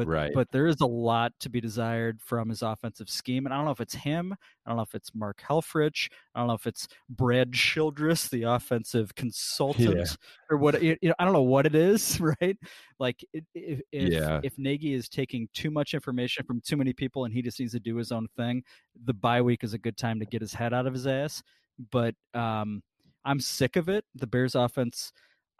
But 0.00 0.08
Right. 0.08 0.32
but 0.34 0.50
there 0.50 0.66
is 0.66 0.80
a 0.80 0.86
lot 0.86 1.32
to 1.40 1.50
be 1.50 1.60
desired 1.60 2.20
from 2.22 2.48
his 2.48 2.62
offensive 2.62 3.08
scheme, 3.10 3.44
and 3.46 3.52
I 3.52 3.56
don't 3.58 3.66
know 3.66 3.70
if 3.72 3.80
it's 3.80 3.94
him. 3.94 4.32
I 4.64 4.70
don't 4.70 4.76
know 4.76 4.82
if 4.82 4.94
it's 4.94 5.14
Mark 5.14 5.42
Helfrich. 5.46 6.08
I 6.34 6.40
don't 6.40 6.48
know 6.48 6.54
if 6.54 6.66
it's 6.66 6.88
Brad 7.08 7.52
Childress, 7.52 8.28
the 8.28 8.44
offensive 8.44 9.14
consultant, 9.16 10.16
or 10.50 10.56
what. 10.56 10.82
You 10.82 10.96
know, 11.02 11.14
I 11.18 11.24
don't 11.24 11.34
know 11.34 11.42
what 11.42 11.66
it 11.66 11.74
is. 11.74 12.18
Right? 12.40 12.56
Like 12.98 13.24
if 13.32 13.80
if, 13.92 14.12
Yeah. 14.12 14.40
if 14.42 14.58
Nagy 14.58 14.94
is 14.94 15.08
taking 15.08 15.48
too 15.52 15.70
much 15.70 15.94
information 15.94 16.44
from 16.44 16.60
too 16.60 16.76
many 16.76 16.92
people, 16.92 17.24
and 17.24 17.34
he 17.34 17.42
just 17.42 17.58
needs 17.60 17.72
to 17.72 17.80
do 17.80 17.96
his 17.96 18.12
own 18.12 18.26
thing, 18.36 18.62
the 19.04 19.14
bye 19.14 19.42
week 19.42 19.64
is 19.64 19.74
a 19.74 19.78
good 19.78 19.96
time 19.96 20.18
to 20.20 20.26
get 20.26 20.40
his 20.40 20.54
head 20.54 20.72
out 20.72 20.86
of 20.86 20.92
his 20.94 21.06
ass. 21.06 21.42
But 21.90 22.14
um, 22.34 22.82
I'm 23.24 23.40
sick 23.40 23.76
of 23.76 23.88
it. 23.88 24.04
The 24.14 24.26
Bears 24.26 24.54
offense. 24.54 25.12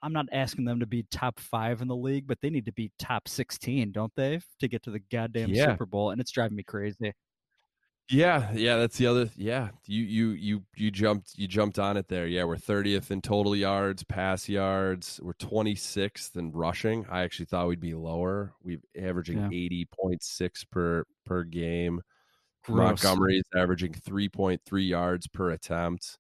I'm 0.03 0.13
not 0.13 0.27
asking 0.33 0.65
them 0.65 0.81
to 0.81 0.87
be 0.87 1.05
top 1.11 1.39
five 1.41 1.83
in 1.83 1.89
the 1.89 1.97
league, 1.97 2.27
but 2.27 2.41
they 2.41 2.51
need 2.51 2.67
to 2.67 2.73
be 2.73 2.91
top 2.99 3.29
16, 3.29 3.93
don't 3.93 4.15
they, 4.17 4.41
to 4.61 4.69
get 4.69 4.83
to 4.85 4.91
the 4.91 5.01
goddamn 5.11 5.51
Yeah. 5.51 5.73
Super 5.73 5.87
Bowl? 5.87 6.11
And 6.11 6.21
it's 6.21 6.31
driving 6.31 6.57
me 6.57 6.63
crazy. 6.63 7.13
Yeah, 8.13 8.51
yeah, 8.53 8.77
that's 8.77 8.97
the 8.97 9.07
other. 9.07 9.31
Yeah, 9.37 9.69
you 9.87 10.03
you 10.03 10.31
you 10.31 10.63
you 10.75 10.91
jumped 10.91 11.35
you 11.39 11.47
jumped 11.47 11.79
on 11.79 11.97
it 11.97 12.09
there. 12.09 12.27
Yeah, 12.27 12.43
we're 12.43 12.57
thirtieth 12.57 13.13
in 13.13 13.23
total 13.23 13.55
yards, 13.55 14.03
pass 14.03 14.49
yards. 14.49 15.21
We're 15.23 15.35
twenty 15.35 15.77
sixth 15.77 16.35
in 16.37 16.51
rushing. 16.51 17.07
I 17.09 17.23
actually 17.23 17.47
thought 17.47 17.69
we'd 17.69 17.79
be 17.79 17.95
lower. 17.95 18.53
We've 18.65 18.85
averaging 19.01 19.39
Yeah. 19.39 19.47
eighty 19.53 19.85
point 19.85 20.25
six 20.25 20.65
per 20.65 21.05
per 21.25 21.45
game. 21.45 22.01
Gross. 22.65 23.05
Montgomery's 23.05 23.45
averaging 23.55 23.93
three 23.93 24.29
point 24.29 24.61
three 24.67 24.87
yards 24.87 25.29
per 25.29 25.51
attempt. 25.53 26.19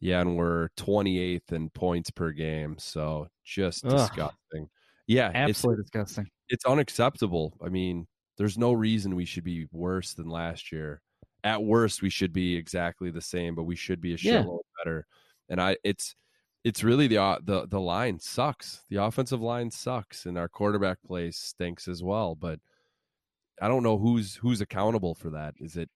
Yeah, 0.00 0.20
and 0.20 0.36
we're 0.36 0.68
twenty 0.76 1.18
eighth 1.18 1.52
in 1.52 1.70
points 1.70 2.10
per 2.10 2.32
game. 2.32 2.76
So 2.78 3.28
just 3.44 3.84
Ugh. 3.86 3.92
disgusting. 3.92 4.68
Yeah, 5.06 5.28
it's 5.30 5.36
Absolutely 5.50 5.82
disgusting. 5.84 6.26
it's 6.48 6.64
unacceptable. 6.66 7.56
I 7.64 7.68
mean, 7.68 8.06
there's 8.36 8.58
no 8.58 8.72
reason 8.72 9.14
we 9.16 9.24
should 9.26 9.44
be 9.44 9.66
worse 9.72 10.14
than 10.14 10.28
last 10.28 10.72
year. 10.72 11.00
At 11.44 11.62
worst, 11.62 12.00
we 12.02 12.10
should 12.10 12.32
be 12.32 12.56
exactly 12.56 13.10
the 13.10 13.20
same, 13.20 13.54
but 13.54 13.64
we 13.64 13.76
should 13.76 14.00
be 14.00 14.14
a 14.14 14.18
Yeah. 14.18 14.42
shitload 14.42 14.60
better. 14.78 15.06
And 15.50 15.60
I, 15.60 15.76
it's, 15.84 16.16
it's 16.64 16.82
really 16.82 17.06
the 17.06 17.38
the 17.44 17.66
the 17.66 17.80
line 17.80 18.18
sucks. 18.18 18.82
The 18.88 18.96
offensive 19.02 19.42
line 19.42 19.70
sucks, 19.70 20.24
and 20.26 20.38
our 20.38 20.48
quarterback 20.48 21.02
play 21.06 21.30
stinks 21.30 21.86
as 21.88 22.02
well. 22.02 22.34
But 22.34 22.60
I 23.60 23.68
don't 23.68 23.82
know 23.82 23.98
who's 23.98 24.36
who's 24.36 24.60
accountable 24.62 25.14
for 25.14 25.30
that. 25.30 25.54
Is 25.58 25.76
it 25.76 25.90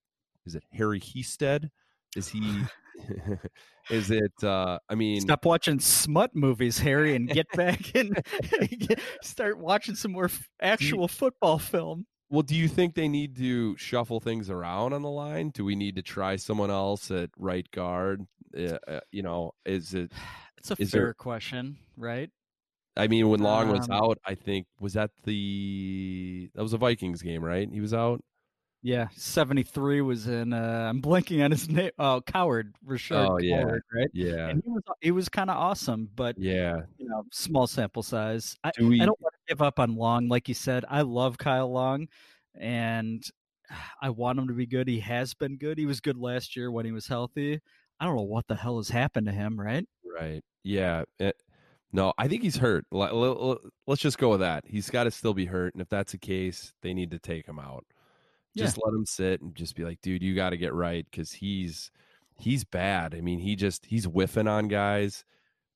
is 0.47 0.55
it 0.55 0.65
Harry 0.73 1.01
Hiestand? 1.01 1.71
Is 2.17 2.29
he? 2.29 2.41
is 3.91 4.11
it? 4.11 4.33
uh 4.43 4.79
I 4.89 4.95
mean, 4.95 5.21
Stop 5.21 5.45
watching 5.45 5.81
smut 5.81 6.35
movies, 6.35 6.79
Harry, 6.79 7.15
and 7.15 7.29
get 7.29 7.47
back 7.55 7.95
and 7.95 8.21
start 9.23 9.59
watching 9.59 9.95
some 9.95 10.13
more 10.13 10.31
actual 10.61 11.09
football 11.09 11.59
film. 11.59 12.07
Well, 12.31 12.43
do 12.43 12.55
you 12.55 12.69
think 12.69 12.95
they 12.95 13.09
need 13.09 13.37
to 13.39 13.77
shuffle 13.79 14.21
things 14.21 14.51
around 14.51 14.93
on 14.93 15.01
the 15.03 15.09
line? 15.11 15.49
Do 15.51 15.65
we 15.65 15.75
need 15.75 15.97
to 15.97 16.03
try 16.03 16.37
someone 16.37 16.71
else 16.71 17.11
at 17.11 17.31
right 17.39 17.69
guard? 17.71 18.27
Uh, 18.57 19.01
you 19.11 19.23
know, 19.23 19.53
is 19.65 19.95
it? 19.95 20.13
It's 20.59 20.73
a 20.73 20.77
fair 20.77 20.87
there- 20.91 21.15
question, 21.15 21.77
right? 21.97 22.31
I 22.97 23.07
mean, 23.07 23.29
when 23.29 23.39
Long 23.39 23.69
was 23.69 23.89
Um, 23.89 23.93
out, 23.95 24.19
I 24.27 24.35
think 24.35 24.67
was 24.81 24.95
that 24.95 25.13
the 25.23 26.51
that 26.57 26.63
was 26.63 26.73
a 26.73 26.79
Vikings 26.79 27.23
game, 27.23 27.45
right? 27.45 27.69
He 27.73 27.81
was 27.81 27.95
out. 27.95 28.21
Yeah, 28.83 29.09
73 29.17 30.03
was 30.03 30.29
in, 30.29 30.53
uh, 30.53 30.87
I'm 30.89 31.03
blanking 31.03 31.45
on 31.45 31.51
his 31.51 31.69
name. 31.69 31.91
Oh, 31.99 32.21
Coward, 32.21 32.75
Rashaad 32.87 33.29
Oh, 33.29 33.39
yeah. 33.39 33.63
Coward, 33.63 33.83
right? 33.93 34.11
Yeah, 34.13 34.49
And 34.49 34.63
he 34.65 34.71
was, 34.71 34.83
he 35.01 35.11
was 35.11 35.29
kind 35.29 35.51
of 35.51 35.57
awesome, 35.57 36.09
but, 36.15 36.39
yeah. 36.39 36.83
you 36.97 37.09
know, 37.09 37.25
small 37.33 37.67
sample 37.67 38.03
size. 38.05 38.57
I, 38.63 38.71
Do 38.79 38.89
we? 38.89 39.01
I 39.01 39.07
don't 39.07 39.21
want 39.21 39.35
to 39.35 39.53
give 39.53 39.63
up 39.63 39.81
on 39.81 39.97
Long. 39.97 40.29
Like 40.29 40.49
you 40.49 40.55
said, 40.55 40.85
I 40.89 41.03
love 41.03 41.39
Kyle 41.39 41.71
Long, 41.73 42.07
and 42.55 43.25
I 44.01 44.11
want 44.11 44.39
him 44.39 44.47
to 44.49 44.55
be 44.55 44.67
good. 44.67 44.87
He 44.89 45.01
has 45.01 45.35
been 45.35 45.57
good. 45.57 45.77
He 45.79 45.87
was 45.87 46.01
good 46.01 46.17
last 46.17 46.57
year 46.57 46.71
when 46.71 46.87
he 46.87 46.93
was 46.93 47.09
healthy. 47.09 47.61
I 48.01 48.05
don't 48.05 48.15
know 48.17 48.23
what 48.23 48.47
the 48.47 48.55
hell 48.55 48.77
has 48.77 48.89
happened 48.91 49.27
to 49.27 49.33
him, 49.33 49.59
right? 49.59 49.85
Right. 50.05 50.43
Yeah. 50.63 51.03
It- 51.19 51.37
no, 51.91 52.13
I 52.19 52.29
think 52.29 52.43
he's 52.43 52.59
hurt. 52.59 52.85
Let- 52.93 53.15
let- 53.15 53.59
Let's 53.87 54.03
just 54.03 54.19
go 54.19 54.29
with 54.31 54.41
that. 54.41 54.65
He's 54.67 54.91
got 54.91 55.05
to 55.05 55.11
still 55.11 55.33
be 55.33 55.47
hurt, 55.47 55.75
and 55.75 55.81
if 55.81 55.89
that's 55.89 56.13
the 56.13 56.19
case, 56.19 56.75
they 56.83 56.93
need 56.93 57.11
to 57.13 57.19
take 57.19 57.47
him 57.47 57.59
out. 57.59 57.87
Just 58.65 58.79
let 58.85 58.95
him 58.95 59.07
sit 59.07 59.41
and 59.41 59.55
just 59.55 59.75
be 59.77 59.85
like, 59.85 60.01
dude, 60.03 60.23
you 60.23 60.35
got 60.35 60.51
to 60.51 60.57
get 60.57 60.75
right 60.75 61.07
because 61.11 61.33
he's 61.33 61.91
he's 62.39 62.65
bad. 62.65 63.15
I 63.15 63.21
mean, 63.21 63.39
he 63.39 63.57
just 63.57 63.87
he's 63.87 64.05
whiffing 64.05 64.49
on 64.49 64.69
guys. 64.69 65.25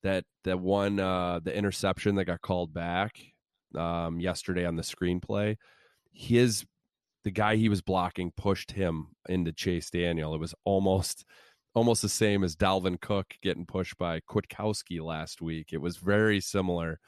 That 0.03 0.25
that 0.45 0.59
one 0.61 0.99
uh 0.99 1.40
the 1.42 1.57
interception 1.57 2.16
that 2.16 2.25
got 2.25 2.40
called 2.40 2.75
back 2.75 3.21
um 3.77 4.21
yesterday 4.21 4.64
on 4.66 4.77
the 4.77 4.83
screenplay, 4.83 5.57
his 6.12 6.64
the 7.25 7.31
guy 7.31 7.57
he 7.57 7.68
was 7.68 7.83
blocking 7.83 8.33
pushed 8.37 8.73
him 8.73 9.09
into 9.29 9.53
Chase 9.53 9.90
Daniel. 9.90 10.35
It 10.35 10.40
was 10.40 10.55
almost 10.64 11.25
almost 11.75 12.03
the 12.03 12.09
same 12.09 12.45
as 12.45 12.57
Dalvin 12.57 13.01
Cook 13.01 13.35
getting 13.42 13.66
pushed 13.66 13.97
by 13.97 14.21
Kwiatkoski 14.21 15.01
last 15.03 15.40
week. 15.40 15.68
It 15.73 15.81
was 15.81 15.97
very 15.97 16.40
similar. 16.40 17.01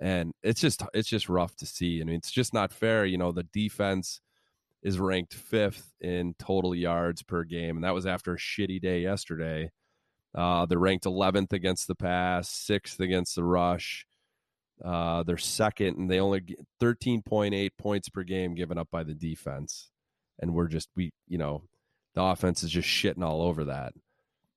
And 0.00 0.32
it's 0.42 0.60
just 0.60 0.82
it's 0.94 1.08
just 1.08 1.28
rough 1.28 1.54
to 1.56 1.66
see. 1.66 2.00
I 2.00 2.04
mean, 2.04 2.16
it's 2.16 2.30
just 2.30 2.54
not 2.54 2.72
fair. 2.72 3.04
You 3.04 3.18
know, 3.18 3.32
the 3.32 3.42
defense 3.52 4.20
is 4.82 4.98
ranked 4.98 5.34
fifth 5.34 5.92
in 6.00 6.34
total 6.38 6.74
yards 6.74 7.22
per 7.22 7.44
game, 7.44 7.76
and 7.76 7.84
that 7.84 7.94
was 7.94 8.06
after 8.06 8.32
a 8.34 8.38
shitty 8.38 8.80
day 8.80 9.00
yesterday. 9.02 9.70
Uh, 10.34 10.64
they're 10.66 10.78
ranked 10.78 11.04
11th 11.04 11.52
against 11.52 11.86
the 11.88 11.94
pass, 11.94 12.48
sixth 12.50 13.00
against 13.00 13.34
the 13.34 13.44
rush. 13.44 14.06
Uh, 14.84 15.22
they're 15.24 15.36
second, 15.36 15.98
and 15.98 16.10
they 16.10 16.20
only 16.20 16.40
get 16.40 16.58
13.8 16.80 17.70
points 17.78 18.08
per 18.08 18.22
game 18.22 18.54
given 18.54 18.78
up 18.78 18.88
by 18.90 19.02
the 19.02 19.12
defense. 19.14 19.90
And 20.38 20.54
we're 20.54 20.68
just 20.68 20.88
we, 20.96 21.12
you 21.28 21.36
know, 21.36 21.62
the 22.14 22.22
offense 22.22 22.62
is 22.62 22.70
just 22.70 22.88
shitting 22.88 23.22
all 23.22 23.42
over 23.42 23.64
that. 23.64 23.92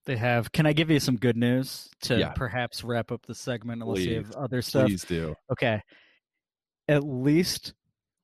They 0.05 0.15
have. 0.17 0.51
Can 0.51 0.65
I 0.65 0.73
give 0.73 0.89
you 0.89 0.99
some 0.99 1.17
good 1.17 1.35
news 1.37 1.89
to 2.03 2.17
Yeah. 2.19 2.31
perhaps 2.33 2.83
wrap 2.83 3.11
up 3.11 3.25
the 3.25 3.35
segment 3.35 3.81
unless 3.81 3.99
you 4.01 4.21
Please. 4.21 4.27
have 4.27 4.35
other 4.35 4.61
stuff? 4.61 4.87
Please 4.87 5.03
do. 5.03 5.35
Okay. 5.51 5.81
At 6.87 7.03
least 7.03 7.73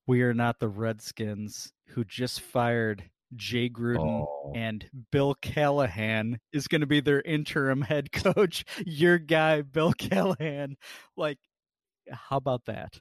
we 0.10 0.22
are 0.24 0.34
not 0.34 0.60
the 0.60 0.68
Redskins 0.68 1.72
who 1.90 2.04
just 2.04 2.42
fired 2.42 3.04
Jay 3.36 3.70
Gruden 3.70 4.26
Oh. 4.28 4.54
and 4.56 4.84
Bill 5.12 5.36
Callahan 5.36 6.40
is 6.52 6.68
going 6.68 6.82
to 6.82 6.88
be 6.88 7.00
their 7.00 7.22
interim 7.22 7.82
head 7.82 8.12
coach. 8.12 8.66
Your 8.86 9.20
guy, 9.20 9.62
Bill 9.62 9.94
Callahan. 9.94 10.78
Like, 11.16 11.38
how 12.12 12.38
about 12.38 12.66
that? 12.66 13.00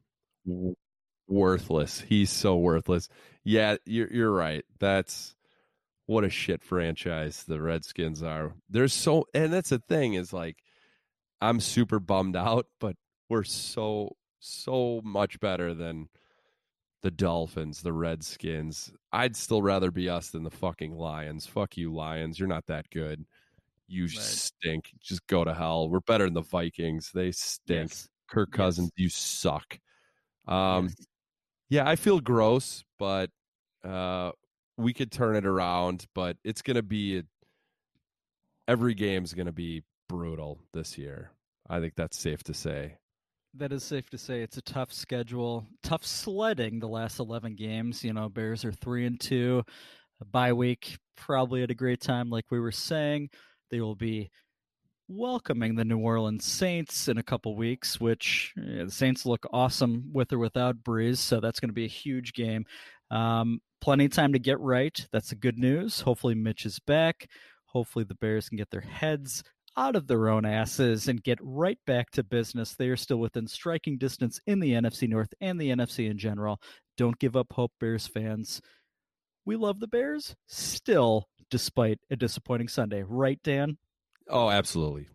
worthless. 1.26 2.00
He's 2.00 2.30
so 2.30 2.56
worthless. 2.56 3.08
Yeah, 3.44 3.76
you're 3.84 4.12
you're 4.12 4.32
right. 4.32 4.64
That's 4.80 5.34
what 6.06 6.24
a 6.24 6.30
shit 6.30 6.62
franchise 6.62 7.44
the 7.46 7.60
Redskins 7.60 8.22
are. 8.22 8.54
There's 8.70 8.92
so 8.94 9.26
and 9.34 9.52
that's 9.52 9.70
the 9.70 9.78
thing 9.78 10.14
is 10.14 10.32
like 10.32 10.56
I'm 11.40 11.60
super 11.60 12.00
bummed 12.00 12.36
out, 12.36 12.66
but 12.80 12.96
we're 13.28 13.44
so 13.44 14.16
so 14.40 15.00
much 15.04 15.38
better 15.40 15.74
than 15.74 16.08
the 17.02 17.10
Dolphins, 17.10 17.82
the 17.82 17.92
Redskins. 17.92 18.92
I'd 19.12 19.36
still 19.36 19.62
rather 19.62 19.90
be 19.90 20.08
us 20.08 20.30
than 20.30 20.42
the 20.42 20.50
fucking 20.50 20.92
Lions. 20.96 21.46
Fuck 21.46 21.76
you, 21.76 21.94
Lions. 21.94 22.38
You're 22.38 22.48
not 22.48 22.66
that 22.66 22.90
good. 22.90 23.24
You 23.86 24.04
Right. 24.04 24.10
stink. 24.12 24.92
Just 25.00 25.26
go 25.28 25.44
to 25.44 25.54
hell. 25.54 25.88
We're 25.88 26.00
better 26.00 26.24
than 26.24 26.34
the 26.34 26.42
Vikings. 26.42 27.10
They 27.12 27.30
stink. 27.32 27.90
Yes. 27.90 28.08
Kirk 28.28 28.48
Yes. 28.52 28.56
Cousins, 28.56 28.90
you 28.96 29.08
suck. 29.08 29.78
Um, 30.46 30.86
Yes. 30.88 31.06
yeah, 31.70 31.88
I 31.88 31.96
feel 31.96 32.20
gross, 32.20 32.84
but 32.98 33.30
uh, 33.84 34.32
we 34.76 34.92
could 34.92 35.10
turn 35.12 35.36
it 35.36 35.46
around. 35.46 36.06
But 36.14 36.36
it's 36.44 36.62
gonna 36.62 36.82
be 36.82 37.18
a, 37.18 37.22
every 38.66 38.94
game's 38.94 39.32
gonna 39.34 39.52
be 39.52 39.84
brutal 40.08 40.60
this 40.72 40.98
year. 40.98 41.30
I 41.68 41.80
think 41.80 41.94
that's 41.94 42.18
safe 42.18 42.42
to 42.44 42.54
say. 42.54 42.96
That 43.54 43.72
is 43.72 43.82
safe 43.82 44.08
to 44.10 44.18
say. 44.18 44.42
It's 44.42 44.58
a 44.58 44.62
tough 44.62 44.92
schedule, 44.92 45.66
tough 45.82 46.04
sledding. 46.04 46.78
The 46.78 46.88
last 46.88 47.18
eleven 47.18 47.54
games, 47.54 48.04
you 48.04 48.12
know, 48.12 48.28
Bears 48.28 48.64
are 48.64 48.72
three 48.72 49.06
and 49.06 49.18
two. 49.18 49.64
A 50.20 50.24
bye 50.24 50.52
week, 50.52 50.98
probably 51.16 51.62
at 51.62 51.70
a 51.70 51.74
great 51.74 52.00
time, 52.00 52.28
like 52.30 52.44
we 52.50 52.60
were 52.60 52.72
saying. 52.72 53.30
They 53.70 53.80
will 53.80 53.94
be 53.94 54.30
welcoming 55.08 55.74
the 55.74 55.84
New 55.84 55.98
Orleans 55.98 56.44
Saints 56.44 57.08
in 57.08 57.16
a 57.18 57.22
couple 57.22 57.56
weeks, 57.56 57.98
which 57.98 58.52
yeah, 58.56 58.84
the 58.84 58.90
Saints 58.90 59.24
look 59.24 59.46
awesome 59.52 60.10
with 60.12 60.32
or 60.32 60.38
without 60.38 60.84
Brees, 60.84 61.16
so 61.16 61.40
that's 61.40 61.58
going 61.58 61.70
to 61.70 61.74
be 61.74 61.86
a 61.86 61.88
huge 61.88 62.34
game. 62.34 62.66
Um, 63.10 63.60
plenty 63.80 64.04
of 64.04 64.12
time 64.12 64.34
to 64.34 64.38
get 64.38 64.60
right. 64.60 65.06
That's 65.10 65.30
the 65.30 65.36
good 65.36 65.58
news. 65.58 66.00
Hopefully, 66.00 66.34
Mitch 66.34 66.66
is 66.66 66.78
back. 66.80 67.28
Hopefully, 67.66 68.04
the 68.04 68.14
Bears 68.14 68.48
can 68.48 68.58
get 68.58 68.70
their 68.70 68.82
heads 68.82 69.42
out 69.78 69.94
of 69.94 70.08
their 70.08 70.28
own 70.28 70.44
asses 70.44 71.06
and 71.06 71.22
get 71.22 71.38
right 71.40 71.78
back 71.86 72.10
to 72.10 72.24
business. 72.24 72.74
They 72.74 72.88
are 72.88 72.96
still 72.96 73.18
within 73.18 73.46
striking 73.46 73.96
distance 73.96 74.40
in 74.44 74.58
the 74.58 74.72
NFC 74.72 75.08
North 75.08 75.32
and 75.40 75.60
the 75.60 75.70
NFC 75.70 76.10
in 76.10 76.18
general. 76.18 76.60
Don't 76.96 77.18
give 77.18 77.36
up 77.36 77.52
hope, 77.52 77.70
Bears 77.78 78.08
fans. 78.08 78.60
We 79.46 79.54
love 79.54 79.78
the 79.78 79.86
Bears 79.86 80.34
still, 80.48 81.28
despite 81.48 82.00
a 82.10 82.16
disappointing 82.16 82.66
Sunday. 82.66 83.04
Right, 83.06 83.38
Dan? 83.44 83.78
Oh, 84.28 84.50
absolutely. 84.50 85.06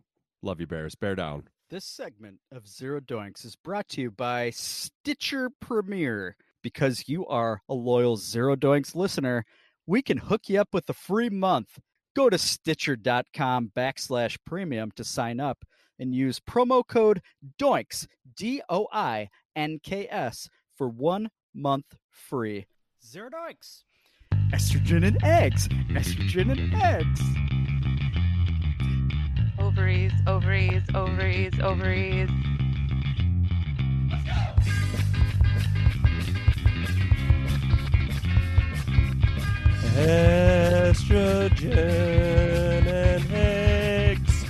Love 0.41 0.61
you, 0.61 0.65
Bears. 0.65 0.95
Bear 0.95 1.15
down. 1.15 1.43
This 1.69 1.85
segment 1.85 2.39
of 2.51 2.67
Zero 2.67 3.01
Doinks 3.01 3.45
is 3.45 3.57
brought 3.57 3.89
to 3.89 4.01
you 4.01 4.11
by 4.11 4.51
Stitcher 4.51 5.49
Premium. 5.59 6.33
Because 6.61 7.03
you 7.07 7.27
are 7.27 7.59
a 7.67 7.73
loyal 7.73 8.15
Zero 8.15 8.55
Doinks 8.55 8.95
listener, 8.95 9.43
we 9.85 10.01
can 10.01 10.17
hook 10.17 10.43
you 10.47 10.61
up 10.61 10.69
with 10.71 10.89
a 10.89 10.93
free 10.93 11.29
month. 11.29 11.77
Go 12.15 12.29
to 12.29 12.37
stitcher.com 12.37 13.71
backslash 13.75 14.37
premium 14.45 14.91
to 14.95 15.03
sign 15.03 15.39
up 15.39 15.65
and 15.99 16.13
use 16.13 16.39
promo 16.39 16.85
code 16.85 17.21
DOINKS, 17.57 18.07
D 18.35 18.61
O 18.69 18.87
I 18.91 19.29
N 19.55 19.79
K 19.81 20.07
S, 20.09 20.49
for 20.75 20.89
one 20.89 21.29
month 21.53 21.95
free. 22.11 22.65
Zero 23.05 23.29
Doinks. 23.29 23.83
Estrogen 24.51 25.05
and 25.05 25.23
eggs. 25.23 25.67
Estrogen 25.89 26.51
and 26.51 26.73
eggs. 26.75 27.21
Ovaries, 29.59 30.13
ovaries, 30.27 30.83
ovaries, 30.93 31.59
ovaries. 31.59 32.29
Estrogen 39.95 41.67
and 42.87 43.31
eggs. 43.31 44.45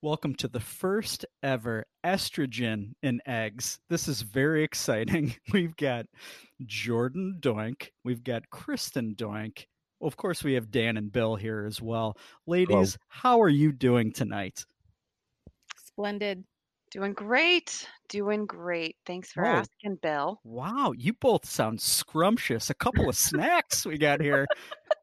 Welcome 0.00 0.36
to 0.36 0.46
the 0.46 0.60
first 0.60 1.26
ever 1.42 1.84
estrogen 2.06 2.92
in 3.02 3.20
eggs. 3.26 3.80
This 3.88 4.06
is 4.06 4.22
very 4.22 4.62
exciting. 4.62 5.34
We've 5.52 5.74
got 5.76 6.06
Jordan 6.64 7.38
Doink, 7.40 7.88
we've 8.04 8.22
got 8.22 8.48
Kristen 8.50 9.16
Doink. 9.16 9.66
Of 10.00 10.16
course, 10.16 10.44
we 10.44 10.54
have 10.54 10.70
Dan 10.70 10.96
and 10.96 11.10
Bill 11.10 11.34
here 11.34 11.64
as 11.66 11.82
well. 11.82 12.16
Ladies, 12.46 12.96
how 13.08 13.42
are 13.42 13.48
you 13.48 13.72
doing 13.72 14.12
tonight? 14.12 14.64
Splendid. 15.84 16.44
Doing 16.90 17.12
great. 17.12 17.86
Doing 18.08 18.46
great. 18.46 18.96
Thanks 19.06 19.32
for 19.32 19.44
Oh. 19.46 19.48
asking, 19.48 19.96
Bill. 20.02 20.40
Wow, 20.42 20.92
you 20.96 21.12
both 21.12 21.46
sound 21.46 21.80
scrumptious. 21.80 22.68
A 22.70 22.74
couple 22.74 23.08
of 23.08 23.16
snacks 23.16 23.86
we 23.86 23.96
got 23.98 24.20
here. 24.20 24.46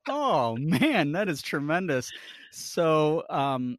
Oh 0.10 0.56
man, 0.58 1.14
that 1.14 1.30
is 1.30 1.42
tremendous. 1.42 2.12
So, 2.52 3.24
um 3.30 3.78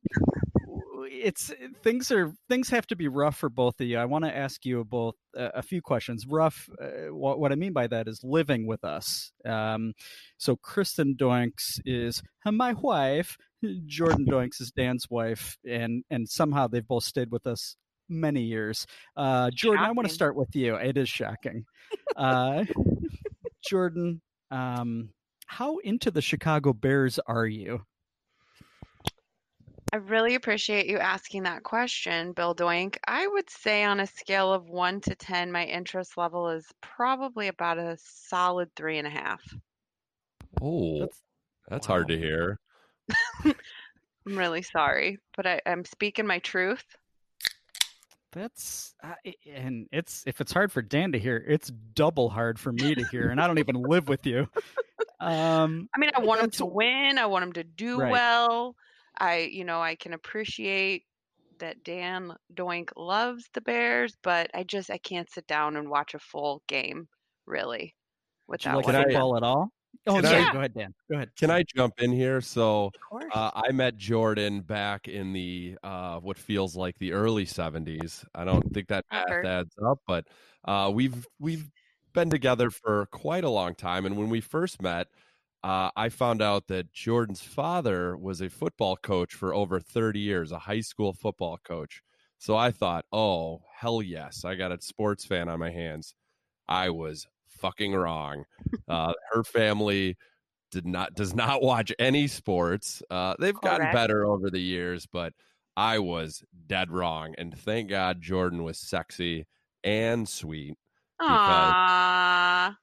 it's 1.11 1.51
things 1.83 2.11
are 2.11 2.33
things 2.49 2.69
have 2.69 2.87
to 2.87 2.97
be 2.97 3.09
rough 3.09 3.37
for 3.37 3.49
both 3.49 3.81
of 3.81 3.87
you. 3.87 3.99
I 3.99 4.05
want 4.05 4.25
to 4.25 4.37
ask 4.37 4.65
you 4.65 4.85
both 4.85 5.15
uh, 5.37 5.51
a 5.55 5.63
few 5.63 5.81
questions. 5.83 6.27
Rough. 6.27 6.69
Uh, 6.81 7.13
what 7.15 7.39
what 7.41 7.51
I 7.53 7.55
mean 7.57 7.73
by 7.73 7.87
that 7.89 8.09
is 8.09 8.23
living 8.23 8.67
with 8.67 8.85
us. 8.85 9.33
Um, 9.45 9.95
so 10.37 10.57
Kristen 10.57 11.17
Doinks 11.19 11.81
is 11.85 12.23
my 12.45 12.73
wife. 12.75 13.37
Jordan 13.87 14.27
Doinks 14.27 14.61
is 14.61 14.71
Dan's 14.71 15.07
wife, 15.11 15.59
and 15.69 16.05
and 16.11 16.29
somehow 16.29 16.69
they've 16.69 16.87
both 16.87 17.05
stayed 17.05 17.31
with 17.31 17.47
us 17.47 17.77
many 18.09 18.43
years. 18.43 18.87
Uh, 19.17 19.51
Jordan, 19.53 19.85
I 19.85 19.93
want 19.93 20.09
to 20.09 20.15
start 20.15 20.37
with 20.37 20.55
you. 20.55 20.77
It 20.77 20.97
is 20.97 21.09
shocking. 21.09 21.65
Uh, 22.17 22.65
Jordan, 23.65 24.21
um, 24.51 25.11
how 25.47 25.79
into 25.79 26.11
the 26.11 26.23
Chicago 26.23 26.73
Bears 26.73 27.19
are 27.27 27.47
you? 27.47 27.83
I 29.93 29.97
really 29.97 30.35
appreciate 30.35 30.87
you 30.87 30.99
asking 30.99 31.45
that 31.45 31.63
question, 31.63 32.33
Bill 32.33 32.55
Doink. 32.55 32.99
I 33.07 33.27
would 33.27 33.49
say 33.49 33.85
on 33.85 34.01
a 34.01 34.07
scale 34.07 34.53
of 34.53 34.69
one 34.69 35.01
to 35.03 35.15
10, 35.15 35.51
my 35.51 35.65
interest 35.65 36.19
level 36.19 36.51
is 36.51 36.67
probably 36.83 37.49
about 37.49 37.79
a 37.79 37.97
solid 37.99 38.69
three 38.77 38.99
and 38.99 39.07
a 39.07 39.11
half. 39.11 39.41
Oh, 40.61 41.01
That's- 41.01 41.23
that's, 41.71 41.87
hard 41.87 42.09
to 42.09 42.19
hear. 42.19 42.59
I'm 43.45 43.55
really 44.27 44.63
sorry, 44.63 45.19
but 45.37 45.47
I, 45.47 45.61
I'm 45.67 45.85
speaking 45.85 46.27
my 46.27 46.39
truth. 46.39 46.85
That's 48.33 48.95
uh, 49.03 49.15
and 49.47 49.89
it's 49.91 50.25
if 50.27 50.41
it's 50.41 50.53
hard 50.53 50.71
for 50.71 50.83
Dan 50.83 51.13
to 51.13 51.19
hear, 51.19 51.43
it's 51.47 51.71
double 51.95 52.29
hard 52.29 52.59
for 52.59 52.73
me 52.73 52.95
to 52.95 53.03
hear, 53.05 53.31
and 53.31 53.41
I 53.41 53.47
don't 53.47 53.59
even 53.59 53.77
live 53.77 54.09
with 54.09 54.27
you. 54.27 54.47
Um, 55.21 55.89
I 55.95 55.99
mean, 55.99 56.11
I 56.15 56.21
want 56.21 56.43
him 56.43 56.51
to 56.51 56.65
win. 56.65 57.19
I 57.19 57.27
want 57.27 57.43
him 57.43 57.53
to 57.55 57.65
do 57.65 57.99
Right. 57.99 58.13
well. 58.13 58.77
I, 59.19 59.39
you 59.51 59.65
know, 59.65 59.81
I 59.81 59.97
can 59.97 60.13
appreciate 60.13 61.03
that 61.59 61.83
Dan 61.83 62.35
Doink 62.55 62.91
loves 62.97 63.49
the 63.53 63.61
Bears, 63.61 64.15
but 64.23 64.49
I 64.55 64.63
just 64.63 64.91
I 64.91 64.99
can't 64.99 65.29
sit 65.29 65.47
down 65.49 65.77
and 65.77 65.91
watch 65.91 66.15
a 66.15 66.21
full 66.21 66.63
game 66.69 67.09
really 67.47 67.79
do 68.59 68.69
you 68.69 68.77
without 68.77 68.87
like 68.87 68.95
Can 68.95 69.05
football 69.05 69.37
at 69.37 69.43
all? 69.43 69.73
Oh, 70.09 70.15
Can 70.15 70.25
sorry. 70.25 70.43
I- 70.45 70.53
Go 70.53 70.59
ahead, 70.59 70.75
Dan. 70.75 70.95
Go 71.11 71.17
ahead. 71.17 71.31
Can 71.37 71.51
I 71.51 71.63
jump 71.63 72.01
in 72.01 72.13
here? 72.13 72.41
So, 72.41 72.91
Uh, 73.33 73.51
I 73.55 73.73
met 73.73 73.97
Jordan 73.97 74.61
back 74.63 75.07
in 75.09 75.33
the 75.33 75.77
uh, 75.83 76.19
what 76.21 76.39
feels 76.39 76.77
like 76.77 76.99
the 76.99 77.13
early 77.13 77.45
'70s. 77.45 78.25
I 78.35 78.45
don't 78.45 78.73
think 78.73 78.89
that 78.89 79.05
math 79.13 79.45
adds 79.45 79.75
up, 79.85 79.99
but 80.07 80.27
uh, 80.65 80.91
we've 80.95 81.27
we've 81.39 81.71
been 82.15 82.31
together 82.31 82.71
for 82.71 83.07
quite 83.07 83.45
a 83.45 83.51
long 83.51 83.75
time. 83.75 84.07
And 84.07 84.17
when 84.17 84.31
we 84.31 84.41
first 84.41 84.81
met, 84.83 85.09
uh, 85.63 85.91
I 85.97 86.09
found 86.09 86.41
out 86.41 86.69
that 86.69 86.93
Jordan's 86.93 87.43
father 87.43 88.17
was 88.17 88.41
a 88.41 88.49
football 88.49 88.97
coach 88.97 89.35
for 89.35 89.53
over 89.55 89.79
30 89.81 90.21
years, 90.21 90.53
a 90.53 90.59
high 90.59 90.81
school 90.81 91.13
football 91.13 91.59
coach. 91.65 92.03
So 92.39 92.57
I 92.57 92.71
thought, 92.71 93.05
oh 93.13 93.63
hell 93.75 94.01
yes, 94.01 94.45
I 94.45 94.55
got 94.55 94.73
a 94.73 94.81
sports 94.81 95.25
fan 95.27 95.49
on 95.49 95.59
my 95.59 95.71
hands. 95.71 96.15
I 96.69 96.91
was 96.91 97.27
fucking 97.59 97.93
wrong. 97.95 98.45
Uh, 98.89 99.13
her 99.33 99.45
family 99.45 100.17
did 100.71 100.87
not 100.87 101.15
does 101.15 101.35
not 101.35 101.63
watch 101.63 101.93
any 101.99 102.27
sports. 102.27 103.03
Uh, 103.11 103.35
they've 103.39 103.55
gotten 103.61 103.79
Correct. 103.81 103.95
better 103.95 104.25
over 104.27 104.51
the 104.51 104.61
years, 104.61 105.07
but 105.07 105.33
I 105.77 105.99
was 105.99 106.43
dead 106.67 106.91
wrong. 106.91 107.35
And 107.39 107.57
thank 107.57 107.89
God 107.91 108.21
Jordan 108.21 108.65
was 108.65 108.79
sexy 108.79 109.47
and 109.85 110.29
sweet. 110.29 110.75
Aww. 111.21 112.77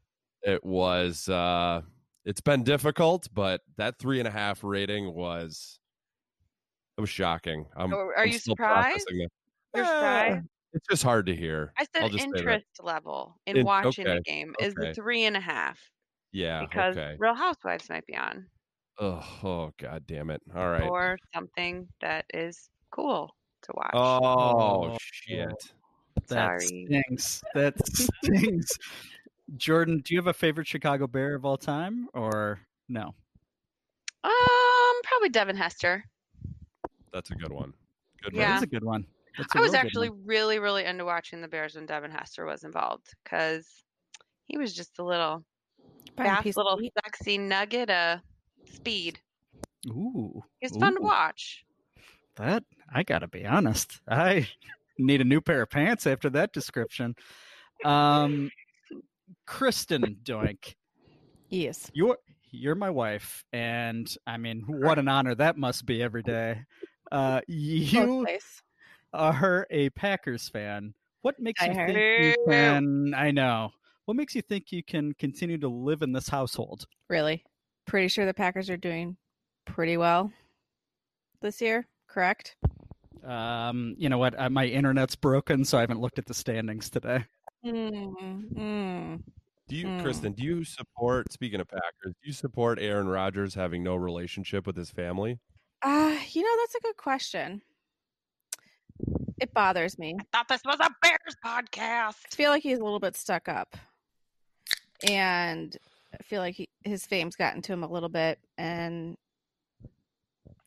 It 0.44 0.64
was 0.64 1.28
uh, 1.28 1.82
it's 2.26 2.42
been 2.42 2.64
difficult, 2.64 3.28
but 3.34 3.62
that 3.78 3.98
three 4.00 4.20
and 4.20 4.28
a 4.28 4.32
half 4.32 4.64
rating 4.64 5.14
was 5.14 5.80
it 6.98 7.02
was 7.02 7.10
shocking. 7.10 7.66
I'm, 7.76 7.94
Oh, 7.94 7.98
are 7.98 8.20
I'm 8.20 8.30
you 8.32 8.38
surprised? 8.40 9.06
You're 9.12 9.28
Eh, 9.76 9.86
surprised? 9.86 10.46
It's 10.76 10.88
just 10.88 11.04
hard 11.04 11.26
to 11.28 11.36
hear. 11.36 11.74
I 11.78 11.86
said 11.96 12.12
just 12.12 12.24
say 12.24 12.30
that. 12.32 12.38
interest 12.38 12.66
level 12.84 13.40
in 13.48 13.58
In- 13.58 13.66
watching 13.66 14.06
okay, 14.06 14.18
the 14.18 14.22
game 14.22 14.54
is 14.60 14.74
the 14.76 14.94
three 14.94 15.24
and 15.24 15.36
a 15.36 15.40
half 15.40 15.80
Yeah. 16.32 16.62
because 16.62 16.96
okay. 16.98 17.16
Real 17.18 17.34
Housewives 17.34 17.90
might 17.90 18.06
be 18.06 18.16
on 18.16 18.46
Oh, 19.00 19.26
oh, 19.44 19.74
god 19.78 20.06
damn 20.08 20.30
it. 20.30 20.42
All 20.56 20.70
right. 20.70 20.88
or 20.88 21.18
something 21.34 21.88
that 22.02 22.26
is 22.34 22.70
cool 22.92 23.36
to 23.64 23.74
watch. 23.76 23.92
Oh, 23.94 24.92
Oh. 24.94 24.98
shit. 25.02 25.50
That 26.28 26.30
Sorry. 26.30 26.86
stinks. 26.88 27.44
That 27.54 27.74
stings. 28.24 28.70
Jordan, 29.58 30.02
do 30.04 30.14
you 30.14 30.20
have 30.20 30.28
a 30.28 30.34
favorite 30.34 30.68
Chicago 30.68 31.08
Bear 31.08 31.36
of 31.36 31.46
all 31.46 31.58
time, 31.58 32.08
or 32.14 32.60
no? 32.90 33.14
Um, 34.24 35.02
probably 35.04 35.30
Devin 35.30 35.56
Hester. 35.56 36.04
That's 37.14 37.32
a 37.32 37.36
good 37.36 37.52
one. 37.52 37.74
Good 38.24 38.34
Yeah. 38.34 38.52
That's 38.52 38.64
a 38.64 38.68
good 38.68 38.84
one. 38.84 39.06
That's 39.38 39.54
a 39.56 39.58
I 39.58 39.62
was 39.62 39.74
actually 39.74 40.10
one. 40.10 40.22
really, 40.26 40.60
really 40.60 40.86
into 40.86 41.06
watching 41.06 41.42
the 41.42 41.48
Bears 41.48 41.76
when 41.76 41.86
Devin 41.86 42.12
Hester 42.12 42.46
was 42.46 42.64
involved 42.64 43.08
because 43.24 43.68
he 44.46 44.58
was 44.58 44.74
just 44.74 45.00
a 45.00 45.04
little 45.04 45.44
fast, 46.18 46.46
little 46.58 46.80
sexy 47.04 47.38
nugget 47.38 47.90
of 47.90 48.20
speed. 48.72 49.20
Ooh, 49.88 50.42
it's 50.62 50.78
fun 50.78 50.96
to 50.96 51.02
watch. 51.02 51.66
That 52.38 52.64
I 52.94 53.04
gotta 53.04 53.28
be 53.28 53.46
honest. 53.46 54.00
I 54.08 54.48
need 54.98 55.22
a 55.22 55.26
new 55.26 55.42
pair 55.42 55.62
of 55.64 55.70
pants 55.70 56.08
after 56.08 56.30
that 56.32 56.54
description. 56.54 57.16
Um, 57.84 58.50
Kristen 59.46 60.18
Doink, 60.24 60.76
Yes. 61.50 61.90
you're 61.94 62.18
you're 62.52 62.76
my 62.76 62.90
wife, 62.90 63.44
and 63.52 64.08
I 64.26 64.38
mean, 64.38 64.64
what 64.68 64.98
an 64.98 65.08
honor 65.08 65.36
that 65.36 65.58
must 65.58 65.86
be 65.86 66.02
every 66.02 66.24
day. 66.24 66.62
Uh, 67.12 67.42
you 67.48 68.24
ways. 68.26 68.62
Are 69.16 69.68
a 69.70 69.90
Packers 69.92 70.50
fan. 70.50 70.94
What 71.22 71.40
makes 71.40 71.62
you 71.66 71.74
think 71.74 71.98
you 71.98 72.36
can? 72.48 73.14
I 73.16 73.32
know. 73.32 73.72
What 74.06 74.16
makes 74.16 74.36
you 74.36 74.42
think 74.42 74.72
you 74.72 74.84
can 74.84 75.14
continue 75.14 75.58
to 75.58 75.68
live 75.68 76.04
in 76.04 76.12
this 76.12 76.30
household? 76.30 76.86
Really. 77.10 77.44
Pretty 77.88 78.08
sure 78.08 78.26
the 78.26 78.34
Packers 78.34 78.70
are 78.70 78.78
doing 78.78 79.18
pretty 79.66 79.98
well 79.98 80.32
this 81.42 81.62
year, 81.62 81.88
correct? 82.08 82.56
Um, 83.24 83.96
you 83.98 84.10
know 84.10 84.20
what? 84.20 84.40
Uh, 84.40 84.50
my 84.50 84.66
internet's 84.66 85.16
broken, 85.16 85.66
so 85.66 85.78
I 85.78 85.82
haven't 85.82 86.00
looked 86.00 86.20
at 86.20 86.28
the 86.28 86.34
standings 86.34 86.90
today. 86.92 87.26
Mm, 87.66 88.54
mm. 88.54 89.24
Do 89.68 89.76
you, 89.76 89.88
Hmm. 89.88 90.02
Kristen, 90.02 90.34
do 90.34 90.44
you 90.44 90.64
support, 90.64 91.34
speaking 91.34 91.60
of 91.60 91.68
Packers, 91.68 92.14
do 92.22 92.28
you 92.28 92.34
support 92.34 92.78
Aaron 92.80 93.08
Rodgers 93.08 93.56
having 93.56 93.82
no 93.84 93.96
relationship 93.96 94.68
with 94.68 94.76
his 94.78 94.92
family? 94.92 95.40
Uh, 95.82 96.16
you 96.30 96.44
know, 96.44 96.62
that's 96.62 96.76
a 96.76 96.82
good 96.82 96.98
question. 96.98 97.64
It 99.40 99.54
bothers 99.54 100.00
me. 100.00 100.16
I 100.20 100.24
thought 100.32 100.48
this 100.48 100.62
was 100.66 100.80
a 100.80 100.90
Bears 101.02 101.36
podcast. 101.44 102.16
I 102.32 102.36
feel 102.36 102.52
like 102.52 102.64
he's 102.64 102.80
a 102.80 102.84
little 102.84 103.00
bit 103.00 103.18
stuck 103.18 103.50
up. 103.50 103.76
And 105.08 105.76
I 106.14 106.24
feel 106.24 106.42
like 106.42 106.56
he, 106.56 106.70
his 106.84 107.06
fame's 107.06 107.36
gotten 107.36 107.62
to 107.64 107.74
him 107.74 107.84
a 107.84 107.92
little 107.92 108.10
bit. 108.10 108.40
And, 108.58 109.18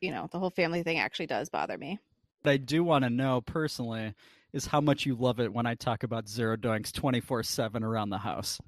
you 0.00 0.10
know, 0.10 0.28
the 0.30 0.38
whole 0.38 0.50
family 0.50 0.82
thing 0.82 0.98
actually 0.98 1.26
does 1.26 1.48
bother 1.48 1.78
me. 1.78 1.98
What 2.42 2.52
I 2.52 2.56
do 2.58 2.84
want 2.84 3.04
to 3.04 3.10
know 3.10 3.40
personally 3.40 4.14
is 4.52 4.66
how 4.66 4.80
much 4.80 5.06
you 5.06 5.14
love 5.14 5.40
it 5.40 5.52
when 5.52 5.66
I 5.66 5.74
talk 5.74 6.02
about 6.02 6.28
zero 6.28 6.56
doinks 6.56 6.92
24 6.92 7.42
7 7.42 7.82
around 7.82 8.10
the 8.10 8.18
house. 8.18 8.60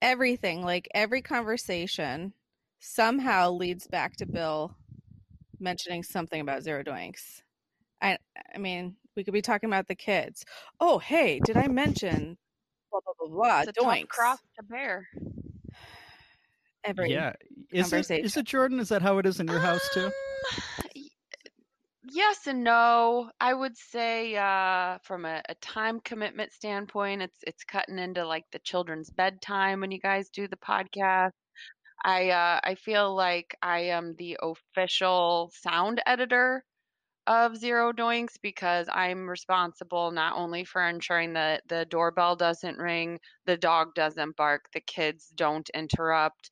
Everything, 0.00 0.62
like 0.62 0.88
every 0.94 1.22
conversation, 1.22 2.34
somehow 2.80 3.50
leads 3.50 3.86
back 3.86 4.16
to 4.16 4.26
Bill 4.26 4.76
mentioning 5.58 6.02
something 6.02 6.40
about 6.40 6.62
zero 6.62 6.82
doinks. 6.82 7.40
I, 8.00 8.18
I 8.54 8.58
mean, 8.58 8.96
we 9.16 9.24
could 9.24 9.34
be 9.34 9.42
talking 9.42 9.68
about 9.68 9.88
the 9.88 9.94
kids. 9.94 10.44
Oh, 10.80 10.98
hey, 10.98 11.40
did 11.44 11.56
I 11.56 11.68
mention 11.68 12.36
blah 12.90 13.00
blah 13.04 13.14
blah 13.18 13.34
blah? 13.34 13.60
It's 13.60 13.78
a 13.78 13.82
tough 13.82 14.08
cross 14.08 14.38
to 14.58 14.64
bear. 14.64 15.08
Every 16.84 17.12
yeah. 17.12 17.32
Is 17.70 17.92
it, 17.92 18.10
it 18.10 18.44
Jordan? 18.44 18.80
Is 18.80 18.88
that 18.88 19.02
how 19.02 19.18
it 19.18 19.26
is 19.26 19.40
in 19.40 19.46
your 19.46 19.60
house 19.60 19.88
too? 19.94 20.06
Um, 20.06 20.12
yes 22.12 22.46
and 22.46 22.64
no. 22.64 23.30
I 23.40 23.54
would 23.54 23.76
say 23.76 24.36
uh, 24.36 24.98
from 25.02 25.24
a, 25.24 25.42
a 25.48 25.54
time 25.56 26.00
commitment 26.00 26.52
standpoint, 26.52 27.22
it's 27.22 27.38
it's 27.46 27.64
cutting 27.64 27.98
into 27.98 28.26
like 28.26 28.44
the 28.52 28.58
children's 28.60 29.10
bedtime 29.10 29.80
when 29.80 29.90
you 29.90 30.00
guys 30.00 30.28
do 30.30 30.48
the 30.48 30.56
podcast. 30.56 31.30
I 32.04 32.30
uh, 32.30 32.60
I 32.64 32.74
feel 32.74 33.14
like 33.14 33.56
I 33.62 33.80
am 33.80 34.14
the 34.18 34.38
official 34.42 35.52
sound 35.62 36.02
editor 36.04 36.64
of 37.26 37.56
Zero 37.56 37.92
Doinks 37.92 38.36
because 38.42 38.88
I'm 38.92 39.28
responsible 39.28 40.10
not 40.10 40.36
only 40.36 40.64
for 40.64 40.86
ensuring 40.86 41.34
that 41.34 41.62
the 41.68 41.86
doorbell 41.86 42.36
doesn't 42.36 42.78
ring, 42.78 43.18
the 43.46 43.56
dog 43.56 43.94
doesn't 43.94 44.36
bark, 44.36 44.66
the 44.72 44.80
kids 44.80 45.32
don't 45.34 45.68
interrupt. 45.70 46.50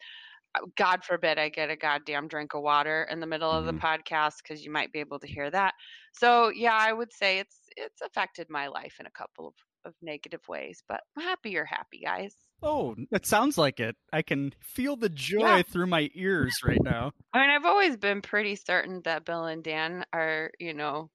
Uh, 0.55 0.67
God 0.77 1.05
forbid 1.05 1.39
I 1.39 1.49
get 1.49 1.71
a 1.71 1.77
goddamn 1.77 2.29
drink 2.29 2.55
of 2.55 2.63
water 2.63 3.07
in 3.11 3.21
the 3.21 3.27
middle 3.27 3.51
of 3.51 3.67
the 3.67 3.73
Mhm. 3.73 3.81
podcast 3.81 4.39
because 4.43 4.65
you 4.65 4.71
might 4.73 4.93
be 4.93 5.01
able 5.01 5.19
to 5.21 5.27
hear 5.29 5.51
that. 5.51 5.75
So 6.13 6.51
yeah, 6.51 6.75
I 6.77 6.93
would 6.93 7.13
say 7.13 7.39
it's 7.39 7.69
it's 7.77 8.01
affected 8.03 8.49
my 8.51 8.69
life 8.69 8.97
in 9.01 9.07
a 9.07 9.11
couple 9.11 9.49
of, 9.49 9.55
of 9.85 9.95
negative 10.03 10.47
ways, 10.49 10.83
but 10.89 11.03
I'm 11.17 11.23
happy 11.25 11.51
you're 11.51 11.65
happy, 11.65 12.01
guys. 12.01 12.37
Oh, 12.63 12.97
it 13.11 13.27
sounds 13.27 13.59
like 13.59 13.81
it. 13.81 13.97
I 14.13 14.23
can 14.23 14.53
feel 14.61 14.97
the 14.97 15.09
joy 15.11 15.63
Yeah. 15.63 15.63
through 15.63 15.87
my 15.89 16.11
ears 16.15 16.63
right 16.63 16.83
now. 16.83 17.13
I 17.33 17.41
mean, 17.41 17.51
I've 17.51 17.65
always 17.65 17.97
been 17.97 18.23
pretty 18.23 18.57
certain 18.57 19.03
that 19.03 19.25
Bill 19.25 19.45
and 19.47 19.63
Dan 19.63 20.05
are, 20.13 20.51
you 20.59 20.75
know, 20.75 21.11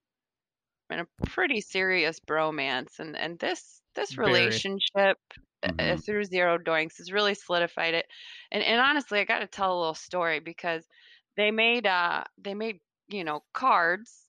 in 0.90 1.00
a 1.00 1.08
pretty 1.26 1.62
serious 1.62 2.20
bromance, 2.22 3.00
and 3.00 3.18
and 3.18 3.40
this 3.40 3.82
this 3.96 4.18
relationship 4.18 5.18
uh, 5.64 5.70
uh, 5.80 5.98
Mhm. 5.98 6.04
through 6.06 6.26
Zero 6.26 6.58
Doinks 6.60 6.98
has 7.00 7.12
really 7.14 7.36
solidified 7.36 7.94
it. 7.96 8.08
And 8.52 8.64
and 8.64 8.82
honestly, 8.82 9.20
I 9.20 9.26
got 9.26 9.40
to 9.40 9.48
tell 9.48 9.78
a 9.78 9.80
little 9.80 9.96
story 9.96 10.40
because 10.42 10.88
they 11.38 11.52
made 11.52 11.88
uh 11.88 12.24
they 12.38 12.54
made 12.56 12.80
you 13.10 13.24
know 13.24 13.44
cards 13.54 14.28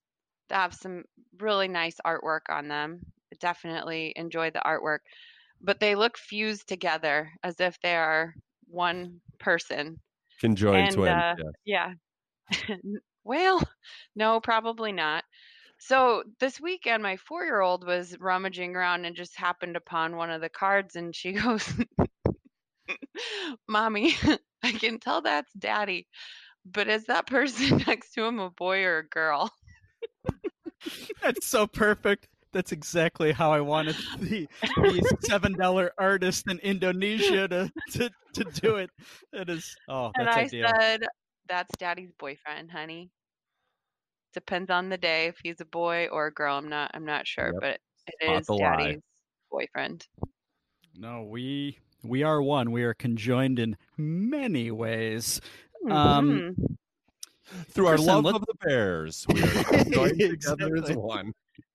that 0.49 0.57
have 0.63 0.75
some 0.75 1.05
really 1.39 1.69
nice 1.69 1.97
artwork 2.07 2.43
on 2.51 2.69
them. 2.69 3.13
Definitely 3.41 4.13
enjoy 4.17 4.51
the 4.51 4.63
artwork, 4.65 5.01
but 5.61 5.81
they 5.81 5.95
look 5.95 6.19
fused 6.19 6.69
together 6.69 7.33
as 7.43 7.61
if 7.61 7.81
they 7.81 7.97
are 7.97 8.35
one 8.69 9.21
person. 9.39 9.99
Conjoined 10.41 10.91
And, 10.91 10.97
twins. 10.97 11.25
uh, 11.25 11.35
yeah. 11.65 11.93
Yeah. 12.69 12.75
well, 13.25 13.63
no, 14.17 14.41
probably 14.41 14.93
not. 14.93 15.25
So 15.79 16.25
this 16.41 16.61
weekend, 16.61 17.03
my 17.03 17.17
four 17.17 17.45
year 17.45 17.61
old 17.61 17.87
was 17.87 18.19
rummaging 18.19 18.75
around 18.77 19.05
and 19.05 19.17
just 19.17 19.37
happened 19.37 19.77
upon 19.77 20.17
one 20.17 20.31
of 20.31 20.41
the 20.41 20.49
cards, 20.49 20.97
and 20.97 21.15
she 21.15 21.33
goes, 21.35 21.73
Mommy, 23.69 24.15
I 24.63 24.73
can 24.73 24.99
tell 25.01 25.23
that's 25.23 25.53
daddy, 25.55 26.07
but 26.65 26.89
is 26.89 27.07
that 27.07 27.27
person 27.27 27.83
next 27.87 28.13
to 28.15 28.25
him 28.25 28.39
a 28.39 28.51
boy 28.51 28.85
or 28.85 28.99
a 28.99 29.09
girl? 29.09 29.51
That's 31.23 31.47
so 31.47 31.67
perfect. 31.67 32.29
That's 32.57 32.73
exactly 32.73 33.33
how 33.33 33.53
I 33.53 33.61
wanted 33.61 33.97
the, 34.19 34.49
the 34.77 35.17
seven 35.21 35.53
dollar 35.53 35.93
artist 35.99 36.49
in 36.51 36.59
Indonesia 36.61 37.47
to, 37.49 37.71
to 37.93 38.11
to 38.33 38.45
do 38.63 38.77
it. 38.77 38.89
It 39.35 39.51
is 39.51 39.77
oh 39.91 40.11
and 40.17 40.27
that's 40.27 40.37
I 40.39 40.41
ideal. 40.45 40.69
said, 40.81 41.07
That's 41.51 41.71
daddy's 41.77 42.13
boyfriend, 42.19 42.71
honey. 42.71 43.11
Depends 44.33 44.71
on 44.71 44.89
the 44.89 44.97
day 44.97 45.27
if 45.27 45.37
he's 45.43 45.61
a 45.61 45.67
boy 45.67 46.07
or 46.11 46.29
a 46.29 46.33
girl. 46.33 46.57
I'm 46.57 46.71
not 46.71 46.91
I'm 46.95 47.05
not 47.05 47.27
sure, 47.27 47.53
Yep. 47.53 47.61
but 47.61 47.79
it 48.07 48.25
Spot 48.25 48.41
is 48.41 48.47
the 48.47 48.53
lie. 48.55 48.77
daddy's 48.77 49.01
boyfriend. 49.51 50.07
No, 50.95 51.25
we 51.25 51.79
we 52.03 52.23
are 52.23 52.41
one. 52.41 52.71
We 52.73 52.85
are 52.85 52.95
conjoined 52.95 53.59
in 53.59 53.77
many 53.99 54.71
ways. 54.71 55.43
Um, 55.91 56.31
Mhm. 56.57 56.77
Through 57.69 57.87
our 57.89 57.97
Kristen, 57.97 58.15
love 58.15 58.25
let- 58.25 58.35
of 58.37 58.41
the 58.47 58.55
Bears, 58.65 59.27
we 59.29 59.43
are 59.43 59.85
joined 59.93 60.19
together 60.21 60.75
as 60.79 60.97
one. 60.97 61.33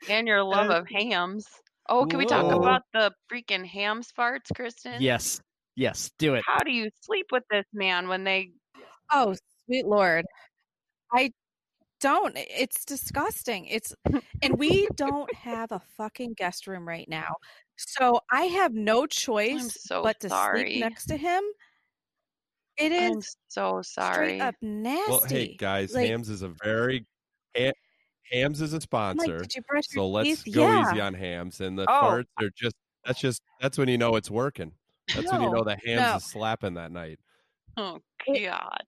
And 0.09 0.27
your 0.27 0.43
love 0.43 0.69
of 0.69 0.87
hams. 0.87 1.47
Oh, 1.89 2.05
can 2.05 2.19
we 2.19 2.25
talk 2.25 2.45
Whoa. 2.45 2.61
about 2.61 2.83
the 2.93 3.11
freaking 3.31 3.65
hams 3.65 4.11
farts, 4.17 4.53
Kristen? 4.55 5.01
Yes, 5.01 5.41
yes, 5.75 6.11
do 6.17 6.35
it. 6.35 6.43
How 6.45 6.59
do 6.63 6.71
you 6.71 6.89
sleep 7.01 7.27
with 7.31 7.43
this 7.49 7.65
man 7.73 8.07
when 8.07 8.23
they? 8.23 8.51
Oh, 9.11 9.35
sweet 9.65 9.85
lord. 9.85 10.25
I 11.13 11.31
don't. 11.99 12.33
It's 12.35 12.85
disgusting. 12.85 13.65
It's 13.65 13.93
and 14.41 14.57
we 14.57 14.87
don't 14.95 15.33
have 15.33 15.71
a 15.71 15.81
fucking 15.97 16.33
guest 16.33 16.67
room 16.67 16.87
right 16.87 17.07
now. 17.07 17.35
So 17.77 18.21
I 18.31 18.43
have 18.43 18.73
no 18.73 19.05
choice 19.05 19.77
so 19.81 20.03
but 20.03 20.19
to 20.21 20.29
sorry. 20.29 20.71
sleep 20.71 20.79
next 20.79 21.07
to 21.07 21.17
him. 21.17 21.43
It 22.77 22.91
is 22.91 23.13
I'm 23.13 23.21
so 23.49 23.81
sorry. 23.83 24.37
straight 24.37 24.41
up 24.41 24.55
nasty. 24.61 25.09
Well, 25.11 25.23
hey 25.27 25.55
guys, 25.57 25.93
Like, 25.93 26.07
Hams 26.07 26.29
is 26.29 26.41
a 26.41 26.53
very 26.63 27.05
Ha- 27.57 27.71
Hams 28.31 28.61
is 28.61 28.73
a 28.73 28.75
I'm 28.75 28.77
like, 28.77 28.81
sponsor, 28.83 29.39
did 29.39 29.55
you 29.55 29.61
brush 29.63 29.85
so 29.89 30.01
your 30.01 30.09
let's 30.09 30.43
teeth? 30.43 30.55
go 30.55 30.67
yeah. 30.67 30.89
easy 30.91 31.01
on 31.01 31.13
Hams. 31.13 31.61
And 31.61 31.77
the 31.77 31.83
Oh. 31.89 31.93
farts 31.93 32.25
are 32.39 32.49
just 32.55 32.75
that's 33.05 33.19
just 33.19 33.41
that's 33.59 33.77
when 33.77 33.87
you 33.89 33.97
know 33.97 34.15
it's 34.15 34.29
working. 34.31 34.71
That's 35.13 35.31
when 35.31 35.41
you 35.41 35.49
know 35.51 35.63
the 35.63 35.77
Hams 35.85 36.01
no. 36.01 36.15
is 36.17 36.23
slapping 36.25 36.75
that 36.75 36.91
night. 36.91 37.19
Oh 37.77 37.99
God. 38.27 38.83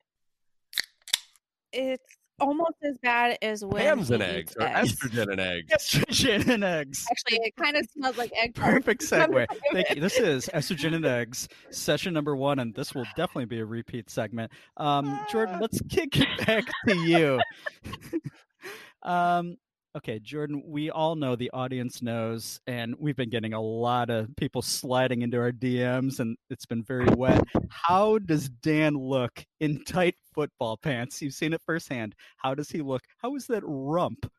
It's 1.72 2.04
almost 2.40 2.76
as 2.84 2.98
bad 3.00 3.38
as 3.42 3.64
when 3.66 3.82
Hams 3.82 4.12
and 4.12 4.22
eggs 4.22 4.56
or 4.60 4.64
eggs. 4.68 4.96
estrogen 4.96 5.32
and 5.32 5.40
eggs. 5.42 5.72
Estrogen 5.74 6.48
and 6.50 6.64
eggs. 6.64 7.06
Actually, 7.10 7.46
it 7.48 7.56
kind 7.56 7.76
of 7.78 7.88
smells 7.92 8.18
like 8.18 8.32
egg. 8.36 8.54
Perfect 8.56 9.08
Come 9.10 9.32
segue. 9.32 9.48
Thank 9.72 9.90
you. 9.96 10.02
This 10.02 10.18
is 10.20 10.50
Estrogen 10.54 10.94
and 10.96 11.06
Eggs, 11.06 11.48
session 11.72 12.14
number 12.14 12.36
one, 12.36 12.60
and 12.60 12.74
this 12.76 12.94
will 12.94 13.06
definitely 13.16 13.46
be 13.46 13.60
a 13.60 13.66
repeat 13.66 14.10
segment. 14.10 14.52
Um, 14.78 15.20
Jordan, 15.32 15.60
let's 15.60 15.82
kick 15.90 16.20
it 16.20 16.46
back 16.46 16.66
to 16.88 16.96
you. 16.98 17.40
um, 19.04 19.58
okay, 19.96 20.20
Jordan, 20.20 20.64
we 20.66 20.90
all 20.90 21.16
know 21.16 21.36
the 21.36 21.52
audience 21.52 22.02
knows, 22.02 22.60
and 22.68 22.96
we've 22.98 23.16
been 23.16 23.30
getting 23.30 23.54
a 23.54 23.62
lot 23.62 24.10
of 24.10 24.36
people 24.38 24.62
sliding 24.62 25.22
into 25.22 25.38
our 25.38 25.52
DMs, 25.52 26.20
and 26.20 26.36
it's 26.50 26.66
been 26.66 26.84
very 26.84 27.08
wet. 27.16 27.44
How 27.70 28.18
does 28.20 28.50
Dan 28.50 28.96
look 28.96 29.46
in 29.60 29.84
tight 29.86 30.16
football 30.34 30.78
pants? 30.78 31.22
You've 31.22 31.34
seen 31.34 31.54
it 31.54 31.62
firsthand. 31.66 32.16
How 32.38 32.56
does 32.56 32.70
he 32.70 32.82
look? 32.82 33.02
How 33.18 33.36
is 33.36 33.48
that 33.48 33.64
rump? 33.66 34.30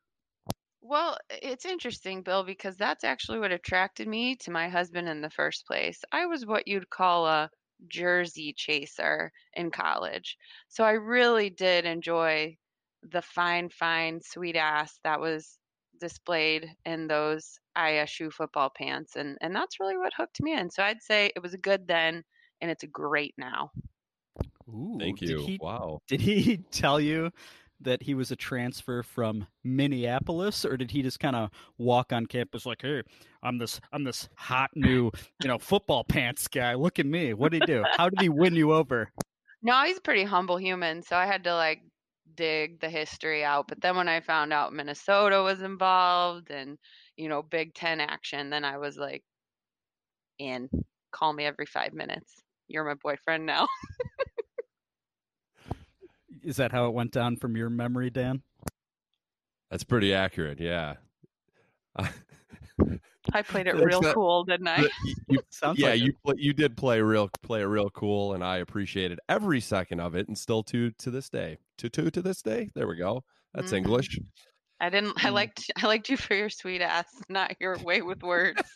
Well, 0.81 1.17
it's 1.29 1.65
interesting, 1.65 2.21
Bill, 2.21 2.43
because 2.43 2.75
that's 2.75 3.03
actually 3.03 3.39
what 3.39 3.51
attracted 3.51 4.07
me 4.07 4.35
to 4.37 4.51
my 4.51 4.69
husband 4.69 5.09
in 5.09 5.21
the 5.21 5.31
first 5.31 5.65
place. 5.65 5.99
I 6.11 6.27
was 6.27 6.45
what 6.45 6.67
you'd 6.67 6.89
call 6.89 7.25
a 7.25 7.49
jersey 7.87 8.53
chaser 8.55 9.31
in 9.53 9.71
college. 9.71 10.37
So 10.67 10.83
I 10.83 10.91
really 10.91 11.49
did 11.49 11.85
enjoy 11.85 12.55
the 13.11 13.21
fine, 13.21 13.69
fine, 13.69 14.19
sweet 14.21 14.55
ass 14.55 14.99
that 15.03 15.19
was 15.19 15.57
displayed 15.99 16.69
in 16.85 17.07
those 17.07 17.59
ISU 17.77 18.31
football 18.31 18.69
pants. 18.75 19.15
And, 19.15 19.37
and 19.41 19.55
that's 19.55 19.79
really 19.79 19.97
what 19.97 20.13
hooked 20.15 20.41
me 20.41 20.53
in. 20.53 20.69
So 20.69 20.83
I'd 20.83 21.01
say 21.01 21.31
it 21.35 21.41
was 21.41 21.55
good 21.61 21.87
then 21.87 22.23
and 22.61 22.71
it's 22.71 22.83
great 22.91 23.33
now. 23.37 23.71
Ooh, 24.67 24.97
Thank 24.99 25.19
did 25.19 25.29
you. 25.29 25.45
he- 25.45 25.59
Wow. 25.61 25.99
Did 26.07 26.21
he 26.21 26.57
tell 26.71 26.99
you 26.99 27.31
that 27.81 28.03
he 28.03 28.13
was 28.13 28.31
a 28.31 28.35
transfer 28.35 29.03
from 29.03 29.47
Minneapolis, 29.63 30.63
or 30.65 30.77
did 30.77 30.91
he 30.91 31.01
just 31.01 31.19
kind 31.19 31.35
of 31.35 31.49
walk 31.77 32.13
on 32.13 32.25
campus 32.25 32.65
like, 32.65 32.81
"Hey, 32.81 33.03
I'm 33.43 33.57
this, 33.57 33.81
I'm 33.91 34.05
this 34.05 34.29
hot 34.35 34.71
new, 34.75 35.11
you 35.39 35.47
know, 35.47 35.59
football 35.59 36.03
pants 36.03 36.47
guy. 36.47 36.73
Look 36.75 36.99
at 36.99 37.05
me. 37.05 37.33
What 37.33 37.51
did 37.51 37.67
he 37.67 37.73
do? 37.73 37.85
How 37.97 38.09
did 38.09 38.21
he 38.21 38.29
win 38.29 38.55
you 38.55 38.73
over?" 38.73 39.11
No, 39.61 39.83
he's 39.83 39.97
a 39.97 40.01
pretty 40.01 40.23
humble 40.23 40.57
human, 40.57 41.01
so 41.01 41.15
I 41.17 41.25
had 41.25 41.43
to 41.45 41.53
like 41.55 41.81
dig 42.35 42.79
the 42.79 42.89
history 42.89 43.43
out. 43.43 43.67
But 43.67 43.81
then 43.81 43.95
when 43.95 44.07
I 44.07 44.19
found 44.21 44.53
out 44.53 44.73
Minnesota 44.73 45.41
was 45.41 45.61
involved 45.61 46.51
and, 46.51 46.77
you 47.17 47.29
know, 47.29 47.41
Big 47.41 47.73
Ten 47.73 47.99
action, 47.99 48.49
then 48.49 48.65
I 48.65 48.77
was 48.77 48.97
like, 48.97 49.23
in. 50.39 50.69
Call 51.11 51.33
me 51.33 51.45
every 51.45 51.65
five 51.65 51.93
minutes. 51.93 52.43
You're 52.67 52.83
my 52.83 52.95
boyfriend 52.95 53.45
now. 53.45 53.67
Is 56.43 56.57
that 56.57 56.71
how 56.71 56.87
it 56.87 56.93
went 56.93 57.11
down 57.11 57.37
from 57.37 57.55
your 57.55 57.69
memory, 57.69 58.09
Dan? 58.09 58.41
That's 59.71 59.83
pretty 59.83 60.13
accurate. 60.13 60.59
Yeah. 60.59 60.95
I 63.33 63.41
played 63.41 63.67
it 63.67 63.75
real 63.75 64.01
not- 64.01 64.13
cool, 64.13 64.43
didn't 64.43 64.67
I? 64.67 64.77
You- 65.05 65.15
you- 65.29 65.39
Sounds 65.49 65.79
yeah, 65.79 65.89
like 65.89 66.01
you 66.01 66.13
it. 66.25 66.39
you 66.39 66.53
did 66.53 66.75
play 66.77 67.01
real 67.01 67.29
play 67.41 67.61
it 67.61 67.65
real 67.65 67.89
cool, 67.89 68.33
and 68.33 68.43
I 68.43 68.57
appreciated 68.57 69.19
every 69.29 69.61
second 69.61 69.99
of 70.01 70.15
it, 70.15 70.27
and 70.27 70.37
still 70.37 70.63
to 70.63 70.91
to 70.91 71.09
this 71.11 71.29
day, 71.29 71.57
to 71.77 71.89
to 71.89 72.11
to 72.11 72.21
this 72.21 72.41
day. 72.41 72.69
There 72.75 72.87
we 72.87 72.97
go. 72.97 73.23
That's 73.53 73.71
Mhm. 73.71 73.77
English. 73.77 74.19
I 74.81 74.89
didn't. 74.89 75.23
I 75.25 75.29
Mm. 75.29 75.33
liked. 75.33 75.71
I 75.81 75.87
liked 75.87 76.09
you 76.09 76.17
for 76.17 76.35
your 76.35 76.49
sweet 76.49 76.81
ass, 76.81 77.07
not 77.29 77.55
your 77.59 77.77
way 77.79 78.01
with 78.01 78.21
words. 78.23 78.61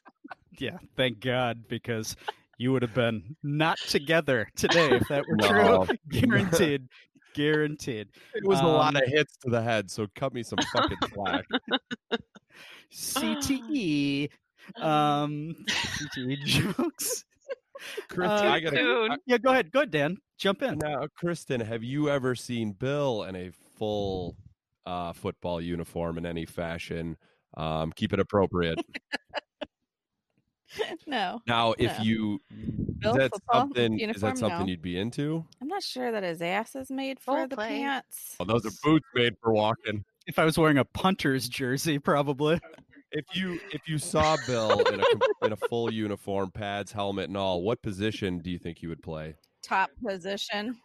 Yeah, 0.57 0.77
thank 0.97 1.21
God, 1.21 1.67
because 1.69 2.17
you 2.57 2.73
would 2.73 2.81
have 2.81 2.93
been 2.93 3.37
not 3.43 3.77
together 3.87 4.49
today 4.57 4.89
if 4.91 5.07
that 5.07 5.23
were 5.25 5.37
No. 5.37 5.85
true. 5.85 5.95
Guaranteed. 6.09 6.87
Guaranteed. 7.33 8.09
It 8.35 8.43
was 8.45 8.59
a 8.59 8.65
lot 8.65 8.95
Um, 8.97 9.01
of 9.03 9.07
hits 9.07 9.37
to 9.43 9.49
the 9.51 9.61
head, 9.61 9.89
so 9.89 10.07
cut 10.15 10.33
me 10.33 10.43
some 10.43 10.59
fucking 10.73 10.97
slack. 11.13 11.45
CTE. 12.93 14.29
Um, 14.77 15.55
CTE 15.67 16.43
jokes. 16.45 17.25
Kristen, 18.09 18.47
Uh, 18.47 18.51
I 18.51 18.59
gotta 18.59 18.77
Dude. 18.77 19.11
Yeah, 19.25 19.37
go 19.37 19.51
ahead. 19.51 19.71
Go 19.71 19.79
ahead, 19.79 19.91
Dan. 19.91 20.17
Jump 20.37 20.61
in. 20.61 20.77
now, 20.79 21.07
Kristen. 21.15 21.61
Have 21.61 21.83
you 21.83 22.09
ever 22.09 22.35
seen 22.35 22.73
Bill 22.73 23.23
in 23.23 23.35
a 23.35 23.51
full 23.77 24.35
uh, 24.85 25.13
football 25.13 25.61
uniform 25.61 26.17
in 26.17 26.25
any 26.25 26.45
fashion? 26.45 27.17
Um, 27.57 27.91
keep 27.93 28.13
it 28.13 28.19
appropriate. 28.19 28.79
no, 31.07 31.41
Now, 31.47 31.73
if 31.79 31.97
No. 31.97 32.03
you 32.03 32.39
Bill 32.99 33.11
is 33.13 33.17
that 33.17 33.31
football 33.31 33.61
something 33.61 33.99
is 33.99 34.21
that 34.21 34.37
something 34.37 34.59
no. 34.59 34.65
you'd 34.67 34.81
be 34.81 34.99
into? 34.99 35.45
I'm 35.61 35.67
not 35.67 35.83
sure 35.83 36.11
that 36.11 36.23
his 36.23 36.41
ass 36.41 36.75
is 36.75 36.91
made 36.91 37.19
for 37.19 37.37
Full 37.37 37.47
the 37.47 37.55
play. 37.55 37.67
pants. 37.69 38.35
Oh, 38.39 38.45
those 38.45 38.65
are 38.65 38.71
boots 38.83 39.07
made 39.15 39.35
for 39.41 39.51
walking. 39.53 40.03
If 40.29 40.37
I 40.39 40.45
was 40.45 40.57
wearing 40.59 40.77
a 40.77 40.85
punter's 40.85 41.49
jersey, 41.49 41.97
probably. 41.99 42.59
If 43.11 43.25
you 43.33 43.59
if 43.73 43.81
you 43.87 43.97
saw 43.97 44.37
Bill 44.45 44.79
in 44.87 44.99
a 45.01 45.45
in 45.47 45.51
a 45.53 45.55
full 45.55 45.91
uniform, 45.91 46.51
pads, 46.51 46.91
helmet, 46.91 47.27
and 47.29 47.35
all, 47.35 47.63
what 47.63 47.81
position 47.81 48.37
do 48.39 48.51
you 48.51 48.59
think 48.59 48.77
he 48.77 48.85
would 48.87 49.01
play? 49.01 49.33
Top 49.63 49.89
position. 50.07 50.77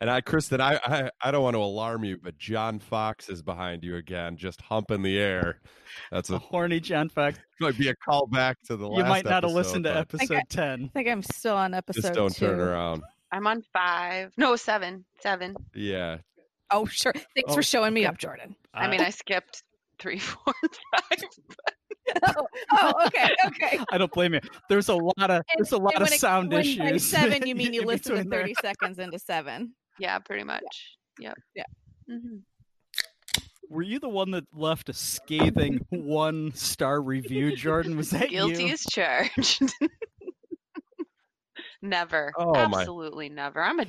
And 0.00 0.10
I, 0.10 0.20
Kristen, 0.20 0.60
I, 0.60 0.78
I 0.84 1.10
I 1.22 1.30
don't 1.30 1.42
want 1.42 1.54
to 1.54 1.60
alarm 1.60 2.04
you, 2.04 2.18
but 2.22 2.36
John 2.36 2.80
Fox 2.80 3.28
is 3.30 3.40
behind 3.42 3.84
you 3.84 3.96
again, 3.96 4.36
just 4.36 4.60
humping 4.60 5.02
the 5.02 5.18
air. 5.18 5.60
That's 6.10 6.28
A 6.30 6.34
a 6.34 6.38
horny 6.38 6.80
John 6.80 7.08
Fox. 7.08 7.38
might 7.60 7.78
be 7.78 7.88
a 7.88 7.94
callback 7.96 8.56
to 8.66 8.76
the 8.76 8.86
last. 8.88 8.98
You 8.98 9.04
might 9.04 9.24
not 9.24 9.44
have 9.44 9.52
listened 9.52 9.84
to 9.84 9.96
episode 9.96 10.36
I- 10.36 10.42
10. 10.50 10.84
I 10.84 10.88
think 10.98 11.08
I'm 11.08 11.22
still 11.22 11.56
on 11.56 11.72
episode 11.72 12.02
Just 12.02 12.12
don't 12.14 12.34
two. 12.34 12.46
turn 12.48 12.60
around. 12.60 13.02
I'm 13.32 13.46
on 13.46 13.62
five. 13.72 14.32
No, 14.36 14.56
seven. 14.56 15.04
Seven. 15.20 15.56
Yeah, 15.74 16.18
Oh, 16.70 16.86
sure. 16.86 17.12
Thanks 17.12 17.50
Oh, 17.52 17.54
for 17.54 17.62
showing 17.62 17.92
me 17.94 18.02
okay. 18.02 18.08
up, 18.08 18.18
Jordan. 18.18 18.56
I 18.72 18.88
mean, 18.88 19.00
I 19.00 19.10
skipped 19.10 19.62
three, 19.98 20.18
four, 20.20 20.52
five. 21.10 21.18
oh, 22.36 22.46
oh, 22.72 23.06
okay, 23.06 23.30
okay. 23.46 23.78
I 23.92 23.98
don't 23.98 24.10
blame 24.12 24.34
you. 24.34 24.40
There's 24.68 24.88
a 24.88 24.94
lot 24.94 25.30
of 25.30 25.42
there's 25.56 25.72
a 25.72 25.76
lot 25.78 25.94
of 25.96 26.02
when 26.02 26.12
it- 26.12 26.20
sound 26.20 26.50
when 26.52 26.60
issues. 26.60 26.78
By 26.78 26.96
seven, 26.98 27.46
you 27.46 27.54
mean 27.54 27.72
you 27.74 27.82
in 27.82 27.86
listen 27.86 28.12
to 28.12 28.24
between 28.24 28.30
there. 28.30 28.40
30 28.42 28.54
seconds 28.60 28.98
into 28.98 29.18
seven. 29.18 29.74
Yeah, 29.98 30.18
pretty 30.18 30.44
much. 30.44 30.62
Yep. 31.20 31.34
Yeah. 31.54 31.62
hmm 32.08 32.38
Were 33.70 33.82
you 33.82 33.98
the 34.00 34.08
one 34.08 34.32
that 34.32 34.44
left 34.52 34.88
a 34.88 34.92
scathing 34.92 35.80
one 35.90 36.52
star 36.54 37.00
review, 37.00 37.54
Jordan? 37.56 37.96
Was 37.96 38.10
that 38.10 38.30
Guilty 38.30 38.64
you? 38.64 38.72
as 38.72 38.82
charged. 38.90 39.62
never. 41.82 42.32
Oh, 42.36 42.52
my. 42.68 42.80
Absolutely 42.80 43.28
never. 43.28 43.62
I'm 43.62 43.80
a 43.80 43.86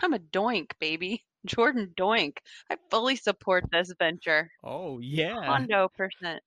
I'm 0.00 0.14
a 0.14 0.18
doink, 0.18 0.70
baby. 0.80 1.24
Jordan 1.46 1.92
Doink. 1.96 2.38
I 2.70 2.76
fully 2.90 3.16
support 3.16 3.64
this 3.72 3.92
venture. 3.98 4.50
Oh 4.64 4.98
yeah. 5.00 5.42
Hondo 5.44 5.88
percent. 5.96 6.42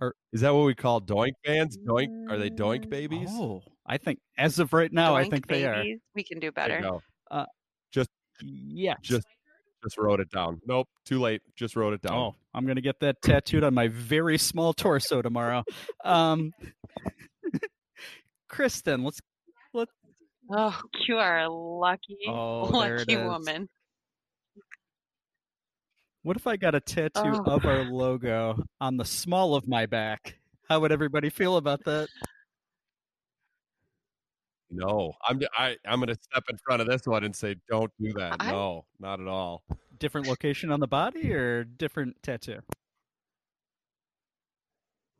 Or 0.00 0.14
is 0.32 0.42
that 0.42 0.54
what 0.54 0.64
we 0.64 0.74
call 0.76 1.00
doink 1.00 1.32
bands? 1.44 1.76
Doink? 1.78 2.30
Are 2.30 2.38
they 2.38 2.50
doink 2.50 2.86
Mm. 2.86 2.90
babies? 2.90 3.28
Oh, 3.32 3.62
I 3.84 3.96
think 3.98 4.20
as 4.36 4.58
of 4.60 4.72
right 4.72 4.92
now, 4.92 5.16
I 5.16 5.24
Doink 5.24 5.30
think 5.30 5.46
they 5.48 5.64
are. 5.66 5.82
We 6.14 6.22
can 6.22 6.38
do 6.38 6.50
There 6.54 6.68
you 6.68 6.80
better. 6.80 6.80
go. 6.82 7.02
Yes. 8.40 8.98
Just 9.02 9.26
just 9.82 9.98
wrote 9.98 10.20
it 10.20 10.30
down. 10.30 10.60
Nope, 10.66 10.88
too 11.04 11.18
late. 11.20 11.40
Just 11.56 11.74
wrote 11.74 11.92
it 11.92 12.00
down. 12.02 12.14
Oh, 12.16 12.34
I'm 12.54 12.66
gonna 12.66 12.80
get 12.80 13.00
that 13.00 13.20
tattooed 13.22 13.64
on 13.64 13.74
my 13.74 13.88
very 13.88 14.38
small 14.38 14.72
torso 14.72 15.22
tomorrow. 15.22 15.64
Um, 16.04 16.52
Kristen, 18.48 19.04
let's. 19.04 19.20
let. 19.74 19.88
Oh, 20.50 20.80
you 21.06 21.16
are 21.18 21.40
a 21.40 21.48
lucky, 21.50 22.16
Oh, 22.28 22.70
there 22.80 22.96
it 22.96 22.98
lucky 23.00 23.14
is. 23.14 23.26
woman. 23.28 23.68
What 26.28 26.36
if 26.36 26.46
I 26.46 26.58
got 26.58 26.74
a 26.74 26.80
tattoo 26.80 27.22
Oh. 27.24 27.54
of 27.54 27.64
our 27.64 27.84
logo 27.84 28.62
on 28.82 28.98
the 28.98 29.04
small 29.06 29.54
of 29.54 29.66
my 29.66 29.86
back? 29.86 30.38
How 30.68 30.78
would 30.78 30.92
everybody 30.92 31.30
feel 31.30 31.56
about 31.56 31.82
that? 31.86 32.10
No, 34.68 35.14
I'm 35.26 35.40
I 35.56 35.78
I'm 35.86 36.00
gonna 36.00 36.16
step 36.20 36.44
in 36.50 36.58
front 36.58 36.82
of 36.82 36.86
this 36.86 37.06
one 37.06 37.24
and 37.24 37.34
say, 37.34 37.56
don't 37.70 37.90
do 37.98 38.12
that. 38.18 38.36
I- 38.40 38.50
No, 38.50 38.84
not 39.00 39.22
at 39.22 39.26
all. 39.26 39.64
Different 39.98 40.26
location 40.26 40.70
on 40.70 40.80
the 40.80 40.86
body 40.86 41.32
or 41.32 41.64
different 41.64 42.22
tattoo? 42.22 42.60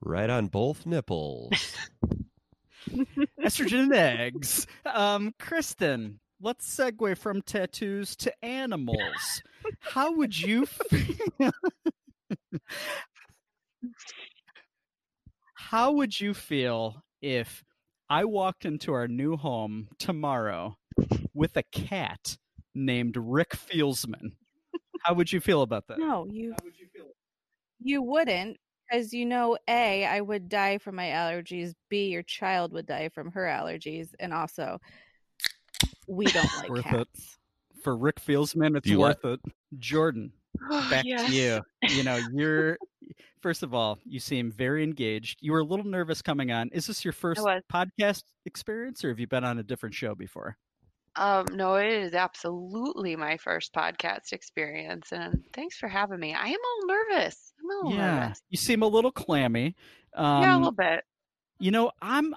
Right 0.02 0.28
on 0.28 0.48
both 0.48 0.84
nipples. 0.84 1.74
Estrogen 3.40 3.84
and 3.84 3.94
eggs. 3.94 4.66
Um, 4.84 5.32
Kristen, 5.38 6.20
let's 6.41 6.74
segue 6.74 7.16
from 7.16 7.43
tattoos 7.43 8.16
to 8.16 8.45
animals. 8.45 9.43
How 9.80 10.12
would 10.12 10.39
you 10.39 10.66
feel? 10.91 11.51
How 15.55 15.93
would 15.93 16.18
you 16.20 16.34
feel 16.34 17.03
if 17.20 17.64
I 18.09 18.24
walked 18.24 18.64
into 18.64 18.93
our 18.93 19.09
new 19.09 19.36
home 19.36 19.89
tomorrow 19.99 20.78
with 21.34 21.57
a 21.57 21.62
cat 21.64 22.36
named 22.74 23.16
Rick 23.18 23.51
Fieldsman? 23.51 24.32
How 25.03 25.14
would 25.14 25.32
you 25.32 25.41
feel 25.41 25.62
about 25.62 25.86
that? 25.89 25.99
No, 25.99 26.26
you 26.30 26.55
you 27.80 28.03
wouldn't, 28.03 28.57
because 28.91 29.12
you 29.12 29.26
know, 29.26 29.57
A, 29.68 30.05
I 30.05 30.20
would 30.20 30.49
die 30.49 30.78
from 30.78 30.97
my 30.97 31.07
allergies. 31.09 31.74
B, 31.89 32.09
your 32.09 32.22
child 32.22 32.72
would 32.72 32.86
die 32.86 33.09
from 33.09 33.30
her 33.32 33.45
allergies. 33.45 34.09
And 34.18 34.32
also, 34.32 34.78
we 36.09 36.26
don't 36.26 36.48
like 36.59 36.68
Worth 36.70 36.86
it. 36.86 36.88
cats. 36.90 37.38
For 37.82 37.96
Rick 37.96 38.16
Fieldsman, 38.20 38.76
it's 38.76 38.86
you 38.88 38.98
worth 38.98 39.24
it. 39.24 39.40
Jordan, 39.78 40.32
back 40.90 41.04
Yes. 41.04 41.28
to 41.30 41.32
you. 41.34 41.61
You 41.96 42.02
know, 42.02 42.18
you're 42.32 42.76
first 43.40 43.62
of 43.62 43.72
all, 43.72 43.98
you 44.04 44.18
seem 44.18 44.50
very 44.50 44.82
engaged. 44.82 45.38
You 45.40 45.52
were 45.52 45.61
a 45.61 45.64
little 45.64 45.86
nervous 45.86 46.20
coming 46.20 46.50
on. 46.50 46.70
Is 46.72 46.86
this 46.86 47.04
your 47.04 47.12
first 47.12 47.40
podcast 47.72 48.24
experience, 48.46 49.04
or 49.04 49.09
have 49.11 49.20
you 49.20 49.26
been 49.28 49.44
on 49.44 49.59
a 49.59 49.62
different 49.62 49.94
show 49.94 50.14
before? 50.14 50.56
Um, 51.16 51.46
no, 51.52 51.76
it 51.76 51.88
is 51.88 52.14
absolutely 52.14 53.16
my 53.16 53.36
first 53.38 53.72
podcast 53.72 54.32
experience, 54.32 55.12
and 55.12 55.42
thanks 55.52 55.76
for 55.76 55.88
having 55.88 56.20
me. 56.20 56.34
I 56.34 56.46
am 56.46 56.50
a 56.52 56.86
little 56.86 56.96
nervous. 57.11 57.52
I'm 57.61 57.70
a 57.70 57.74
little 57.86 57.98
yeah, 58.00 58.20
nervous. 58.20 58.42
you 58.50 58.59
seem 58.59 58.82
a 58.82 58.86
little 58.86 59.11
clammy. 59.12 59.74
Um, 60.14 60.42
yeah, 60.42 60.56
a 60.56 60.59
little 60.59 60.72
bit. 60.72 61.04
You 61.61 61.70
know, 61.70 61.90
I'm. 62.02 62.34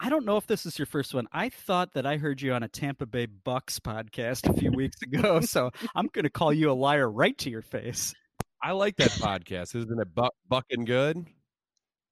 I 0.00 0.08
don't 0.08 0.24
know 0.24 0.36
if 0.36 0.46
this 0.46 0.66
is 0.66 0.78
your 0.78 0.86
first 0.86 1.14
one. 1.14 1.26
I 1.32 1.48
thought 1.48 1.92
that 1.94 2.06
I 2.06 2.16
heard 2.16 2.40
you 2.40 2.52
on 2.52 2.62
a 2.62 2.68
Tampa 2.68 3.06
Bay 3.06 3.26
Bucks 3.26 3.78
podcast 3.80 4.48
a 4.48 4.52
few 4.58 4.70
weeks 4.70 5.00
ago, 5.02 5.40
so 5.42 5.70
I'm 5.94 6.08
going 6.12 6.24
to 6.24 6.30
call 6.30 6.52
you 6.52 6.70
a 6.70 6.74
liar 6.74 7.10
right 7.10 7.36
to 7.38 7.50
your 7.50 7.62
face. 7.62 8.14
I 8.62 8.72
like 8.72 8.96
that 8.96 9.10
podcast. 9.10 9.74
Isn't 9.74 10.00
it 10.00 10.14
Buck 10.14 10.32
Bucking 10.48 10.84
Good? 10.84 11.16
Isn't 11.18 11.34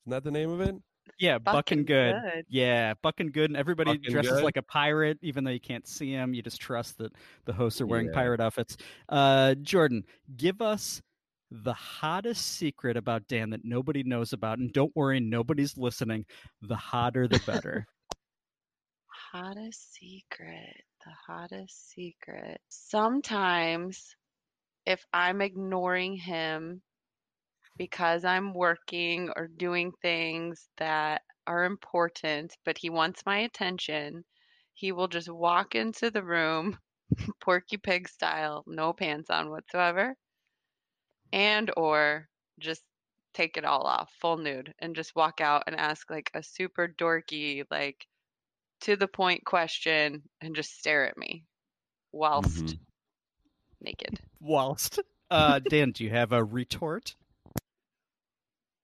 that 0.07 0.25
the 0.25 0.31
name 0.31 0.51
of 0.51 0.61
it? 0.61 0.75
Yeah, 1.19 1.39
Buck 1.39 1.71
and 1.71 1.87
Good. 1.87 2.15
good. 2.15 2.45
Yeah, 2.49 2.95
Buck 3.03 3.21
and 3.21 3.33
Good, 3.33 3.51
and 3.51 3.57
everybody 3.57 3.93
Buck 3.97 4.03
dresses 4.03 4.33
Good. 4.33 4.45
like 4.45 4.57
a 4.57 4.63
pirate, 4.63 5.19
even 5.23 5.45
though 5.45 5.51
you 5.51 5.61
can't 5.61 5.87
see 5.87 6.13
them. 6.13 6.35
You 6.35 6.43
just 6.43 6.61
trust 6.61 6.99
that 6.99 7.13
the 7.45 7.53
hosts 7.53 7.81
are 7.81 7.87
wearing 7.87 8.07
Yeah. 8.07 8.15
pirate 8.15 8.41
outfits. 8.41 8.77
Uh, 9.09 9.55
Jordan, 9.57 10.05
give 10.37 10.61
us 10.63 11.03
the 11.53 11.75
hottest 11.75 12.57
secret 12.57 12.97
about 12.97 13.29
Dan 13.29 13.51
that 13.51 13.65
nobody 13.65 14.03
knows 14.03 14.33
about, 14.33 14.59
and 14.59 14.73
don't 14.73 14.95
worry, 14.97 15.21
nobody's 15.21 15.77
listening. 15.77 16.25
The 16.63 16.77
hotter, 16.77 17.29
the 17.29 17.41
better. 17.47 17.87
Hottest 19.33 19.95
secret. 19.95 20.85
The 21.05 21.13
hottest 21.27 21.91
secret. 21.91 22.61
Sometimes, 22.69 24.15
if 24.87 25.05
I'm 25.13 25.41
ignoring 25.41 26.17
him 26.17 26.83
because 27.79 28.25
I'm 28.25 28.53
working 28.53 29.31
or 29.37 29.49
doing 29.49 29.93
things 30.03 30.69
that 30.77 31.23
are 31.47 31.65
important, 31.65 32.55
but 32.65 32.77
he 32.77 32.91
wants 32.91 33.25
my 33.25 33.39
attention, 33.39 34.25
he 34.75 34.93
will 34.93 35.09
just 35.09 35.31
walk 35.31 35.75
into 35.75 36.11
the 36.11 36.23
room, 36.23 36.79
Porky 37.41 37.79
Pig 37.79 38.09
style, 38.09 38.65
no 38.67 38.93
pants 38.93 39.31
on 39.31 39.49
whatsoever, 39.49 40.15
and 41.33 41.71
or 41.77 42.29
just 42.59 42.83
take 43.35 43.57
it 43.57 43.65
all 43.65 43.83
off, 43.83 44.13
full 44.21 44.37
nude, 44.37 44.75
and 44.79 44.95
just 44.95 45.17
walk 45.17 45.41
out 45.41 45.65
and 45.67 45.77
ask 45.77 46.11
like 46.11 46.31
a 46.35 46.43
super 46.43 46.87
dorky, 46.87 47.65
like 47.71 48.07
to 48.83 48.97
the 48.97 49.09
point 49.09 49.45
question 49.45 50.23
and 50.41 50.55
just 50.55 50.79
stare 50.79 51.09
at 51.09 51.17
me 51.17 51.45
whilst 52.13 52.65
Mhm. 52.65 52.79
naked. 53.81 54.21
Whilst 54.41 55.01
Uh, 55.31 55.61
Dan, 55.61 55.93
do 55.93 56.05
you 56.05 56.11
have 56.11 56.33
a 56.33 56.45
retort? 56.45 57.17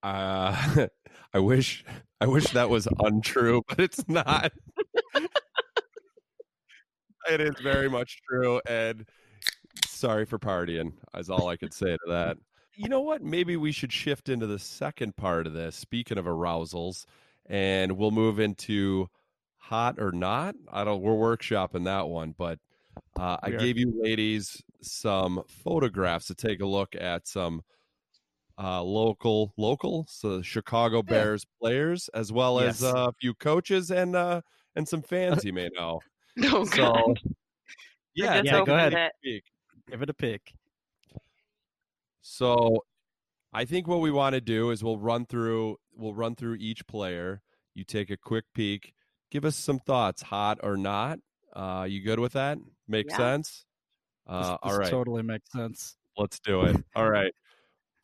Uh, 0.03 0.53
I 1.35 1.41
wish 1.41 1.85
I 2.23 2.27
wish 2.27 2.47
that 2.53 2.71
was 2.71 2.89
untrue, 3.01 3.63
but 3.69 3.81
it's 3.81 4.09
not. 4.09 4.51
it 7.29 7.41
is 7.41 7.55
very 7.61 7.91
much 7.91 8.23
true, 8.27 8.63
and 8.67 9.07
sorry 9.99 10.25
for 10.25 10.39
partying. 10.39 10.93
Is 11.17 11.31
all 11.31 11.49
I 11.49 11.57
could 11.57 11.75
say 11.75 11.93
to 11.93 12.09
that. 12.09 12.37
You 12.75 12.89
know 12.89 13.01
what? 13.01 13.23
Maybe 13.23 13.57
we 13.57 13.73
should 13.73 13.93
shift 13.93 14.29
into 14.29 14.47
the 14.47 14.59
second 14.59 15.17
part 15.17 15.47
of 15.47 15.53
this. 15.53 15.75
Speaking 15.75 16.19
of 16.19 16.27
arousals, 16.27 17.07
and 17.47 17.93
we'll 17.93 18.13
move 18.13 18.39
into 18.39 19.09
hot 19.57 19.97
or 19.99 20.13
not. 20.13 20.55
I 20.71 20.85
don't. 20.85 21.03
We're 21.03 21.13
workshopping 21.13 21.85
that 21.85 22.09
one, 22.09 22.35
but 22.39 22.59
uh, 23.19 23.37
I 23.43 23.51
gave 23.51 23.77
you 23.79 23.93
ladies 24.01 24.63
some 24.81 25.43
photographs 25.49 26.27
to 26.29 26.35
take 26.35 26.61
a 26.61 26.67
look 26.67 26.95
at 26.95 27.27
some 27.27 27.63
uh, 28.61 28.83
local 28.83 29.53
local 29.57 30.05
so 30.09 30.43
Chicago 30.43 31.03
Bears 31.03 31.45
players 31.61 32.09
as 32.15 32.33
well 32.33 32.59
as 32.59 32.83
uh, 32.83 33.09
a 33.09 33.13
few 33.21 33.35
coaches 33.35 33.91
and 33.91 34.17
uh, 34.17 34.41
and 34.75 34.87
some 34.89 35.03
fans 35.03 35.45
you 35.45 35.53
may 35.53 35.69
know. 35.77 36.01
So 36.41 36.65
god. 36.67 37.19
yeah, 38.15 38.43
yeah, 38.45 38.65
go 38.65 38.77
ahead. 38.77 39.11
It. 39.89 39.93
Speak. 39.93 39.93
Give 39.93 40.03
it 40.03 40.11
a 40.11 40.15
pick. 40.15 40.53
So 42.21 42.85
I 43.53 43.65
think 43.65 43.87
what 43.87 44.01
we 44.01 44.11
want 44.11 44.35
to 44.35 44.41
do 44.41 44.71
is 44.71 44.83
we'll 44.85 44.99
run 44.99 45.27
through 45.27 45.77
we'll 45.97 46.15
run 46.15 46.35
through 46.37 46.57
each 46.61 46.87
player. 46.87 47.43
You 47.75 47.85
take 47.85 48.11
a 48.11 48.17
quick 48.17 48.45
peek, 48.55 48.93
give 49.31 49.45
us 49.45 49.57
some 49.57 49.79
thoughts, 49.79 50.23
hot 50.23 50.59
or 50.63 50.77
not. 50.77 51.19
Uh, 51.55 51.87
you 51.89 52.03
good 52.03 52.19
with 52.21 52.33
that? 52.33 52.59
Makes 52.87 53.13
Yeah. 53.13 53.17
sense? 53.19 53.49
This- 53.49 53.65
Uh, 54.27 54.51
this 54.51 54.59
all 54.63 54.79
right, 54.79 54.91
totally 54.91 55.23
makes 55.23 55.51
sense. 55.53 55.97
let's 56.17 56.39
do 56.41 56.63
it. 56.63 56.77
All 56.95 57.11
right. 57.11 57.33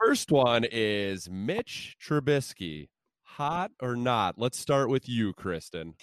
First 0.01 0.30
one 0.32 0.64
is 0.70 1.28
Mitch 1.30 1.97
Trubisky. 2.01 2.89
Hot 3.22 3.72
or 3.80 3.97
not? 3.97 4.39
Let's 4.39 4.59
start 4.59 4.89
with 4.89 5.09
you, 5.09 5.32
Kristen. 5.35 5.95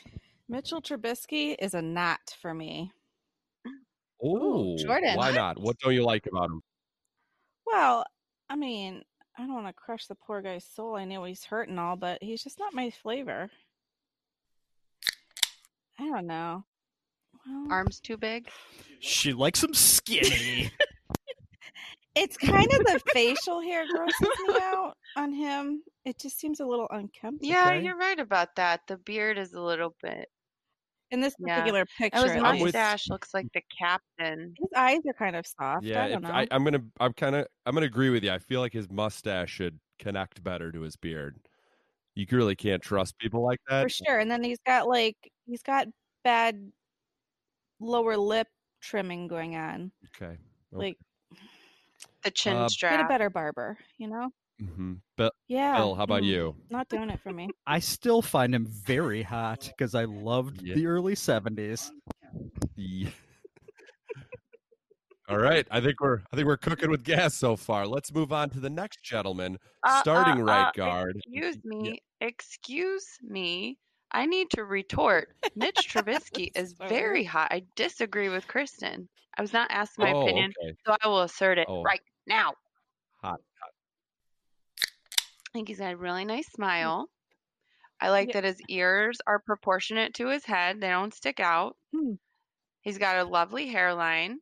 Mitchell 0.50 0.82
Trubisky 0.82 1.56
is 1.60 1.74
a 1.74 1.82
not 1.82 2.36
for 2.42 2.54
me. 2.54 2.92
Oh, 4.24 4.78
Jordan. 4.78 5.18
Why 5.18 5.32
not? 5.32 5.60
What 5.60 5.78
don't 5.80 5.94
you 5.94 6.04
like 6.04 6.28
about 6.28 6.46
him? 6.52 6.62
Well, 7.66 8.06
I 8.50 8.56
mean, 8.56 9.04
I 9.38 9.42
don't 9.46 9.54
want 9.56 9.68
to 9.68 9.74
crush 9.74 10.08
the 10.08 10.16
poor 10.16 10.42
guy's 10.42 10.66
soul. 10.66 10.96
I 10.96 11.06
know 11.06 11.24
he's 11.24 11.44
hurt 11.46 11.70
and 11.70 11.80
all, 11.80 11.96
but 11.96 12.22
he's 12.22 12.44
just 12.44 12.60
not 12.60 12.74
my 12.74 12.90
flavor. 12.90 13.50
I 16.00 16.04
don't 16.10 16.28
know. 16.28 16.64
Well, 17.48 17.68
Arms 17.72 18.00
too 18.00 18.18
big. 18.18 18.50
She 19.00 19.34
likes 19.34 19.64
him 19.64 19.74
skinny. 19.74 20.72
it's 22.16 22.38
kind 22.38 22.72
of 22.72 22.80
the 22.80 23.02
facial 23.14 23.62
hair 23.62 23.86
grosses 23.90 24.28
me 24.48 24.56
out 24.62 24.94
on 25.16 25.32
him. 25.34 25.82
It 26.06 26.20
just 26.20 26.40
seems 26.40 26.60
a 26.60 26.66
little 26.66 26.88
unkempt. 26.92 27.44
Yeah, 27.44 27.68
Okay. 27.68 27.84
you're 27.84 27.98
right 27.98 28.20
about 28.20 28.56
that. 28.58 28.82
The 28.88 28.98
beard 28.98 29.38
is 29.38 29.54
a 29.54 29.62
little 29.62 29.96
bit. 30.02 30.30
In 31.12 31.20
this 31.20 31.36
Yeah. 31.40 31.56
particular 31.56 31.86
picture, 31.98 32.20
Oh, 32.20 32.24
his 32.24 32.32
at 32.32 32.52
with- 32.54 32.62
mustache 32.62 33.10
looks 33.10 33.34
like 33.34 33.48
the 33.54 33.62
captain. 33.78 34.54
his 34.58 34.70
eyes 34.76 35.00
are 35.08 35.14
kind 35.14 35.36
of 35.36 35.46
soft. 35.46 35.84
Yeah, 35.86 36.04
I 36.06 36.10
don't 36.10 36.22
know. 36.24 36.30
I, 36.32 36.48
I'm 36.52 36.64
gonna, 36.64 36.84
I'm 37.00 37.14
kind 37.14 37.36
of, 37.36 37.48
I'm 37.66 37.74
gonna 37.74 37.86
agree 37.86 38.10
with 38.10 38.24
you. 38.24 38.32
I 38.32 38.40
feel 38.40 38.62
like 38.62 38.72
his 38.74 38.90
mustache 38.90 39.52
should 39.52 39.80
connect 40.00 40.42
better 40.44 40.72
to 40.72 40.82
his 40.82 40.96
beard. 40.96 41.38
You 42.16 42.26
really 42.32 42.56
can't 42.56 42.82
trust 42.82 43.18
people 43.20 43.44
like 43.44 43.60
that. 43.70 43.84
for 43.84 43.90
sure. 43.90 44.20
And 44.20 44.32
then 44.32 44.44
he's 44.44 44.60
got 44.66 44.88
like 44.88 45.18
he's 45.46 45.64
got 45.64 45.88
bad 46.24 46.72
lower 47.80 48.16
lip 48.18 48.48
trimming 48.82 49.28
going 49.28 49.56
on. 49.56 49.92
Okay. 50.16 50.38
Like 50.72 50.98
The 52.24 52.32
chin 52.32 52.56
Uh, 52.56 52.70
get 52.80 53.00
a 53.00 53.08
better 53.08 53.30
barber, 53.30 53.78
you 53.98 54.08
know? 54.08 54.30
Hmm 54.62 54.94
Bill, 55.18 55.32
Yeah. 55.48 55.78
Bill, 55.78 55.96
how 55.96 56.04
about 56.04 56.22
mm, 56.22 56.28
you? 56.28 56.56
Not 56.70 56.88
doing 56.90 57.10
it 57.10 57.20
for 57.22 57.34
me. 57.34 57.50
I 57.68 57.80
still 57.80 58.22
find 58.22 58.54
him 58.54 58.66
very 58.68 59.24
hot 59.24 59.72
because 59.76 59.96
I 59.96 60.06
loved 60.06 60.62
Yeah. 60.62 60.76
the 60.76 60.86
early 60.88 61.16
70s. 61.16 61.90
Yeah. 62.76 63.10
All 65.30 65.38
right, 65.38 65.66
I 65.72 65.80
think 65.80 66.02
we're, 66.02 66.20
I 66.32 66.36
think 66.36 66.48
we're 66.48 66.58
cooking 66.58 66.90
with 66.90 67.04
gas 67.04 67.36
so 67.36 67.56
far. 67.56 67.88
Let's 67.88 68.14
move 68.14 68.34
on 68.34 68.50
to 68.52 68.60
the 68.60 68.70
next 68.70 69.02
gentleman, 69.04 69.58
Uh, 69.84 70.02
starting 70.02 70.42
uh, 70.42 70.46
right 70.46 70.68
uh, 70.68 70.72
guard. 70.76 71.16
Excuse 71.18 71.58
Yeah. 71.64 71.92
me. 71.92 72.00
Excuse 72.20 73.06
me. 73.22 73.78
I 74.12 74.26
need 74.26 74.50
to 74.52 74.66
retort. 74.66 75.30
Mitch 75.56 75.88
Trubisky 75.90 76.50
is 76.56 76.76
Sorry. 76.78 76.90
very 76.90 77.24
hot. 77.24 77.48
I 77.52 77.64
disagree 77.78 78.28
with 78.28 78.46
Kristen. 78.48 79.08
I 79.38 79.42
was 79.42 79.54
not 79.54 79.72
asked 79.72 79.98
my 79.98 80.12
oh, 80.12 80.24
opinion, 80.24 80.52
okay. 80.62 80.74
so 80.86 80.98
I 81.02 81.08
will 81.08 81.22
assert 81.22 81.58
it 81.58 81.68
Oh. 81.70 81.82
right 81.82 82.02
now. 82.28 82.54
Hot. 83.22 83.40
I 85.54 85.58
think 85.58 85.68
he's 85.68 85.80
got 85.80 85.94
a 85.94 85.98
really 85.98 86.24
nice 86.24 86.48
smile. 86.52 87.08
I 88.00 88.10
like 88.10 88.30
Yeah. 88.30 88.34
that 88.42 88.44
his 88.46 88.62
ears 88.70 89.18
are 89.28 89.40
proportionate 89.40 90.14
to 90.16 90.28
his 90.28 90.46
head, 90.46 90.80
they 90.80 90.88
don't 90.90 91.14
stick 91.14 91.40
out. 91.42 91.76
Hmm. 91.94 92.14
He's 92.82 92.98
got 92.98 93.18
a 93.18 93.24
lovely 93.26 93.68
hairline. 93.68 94.40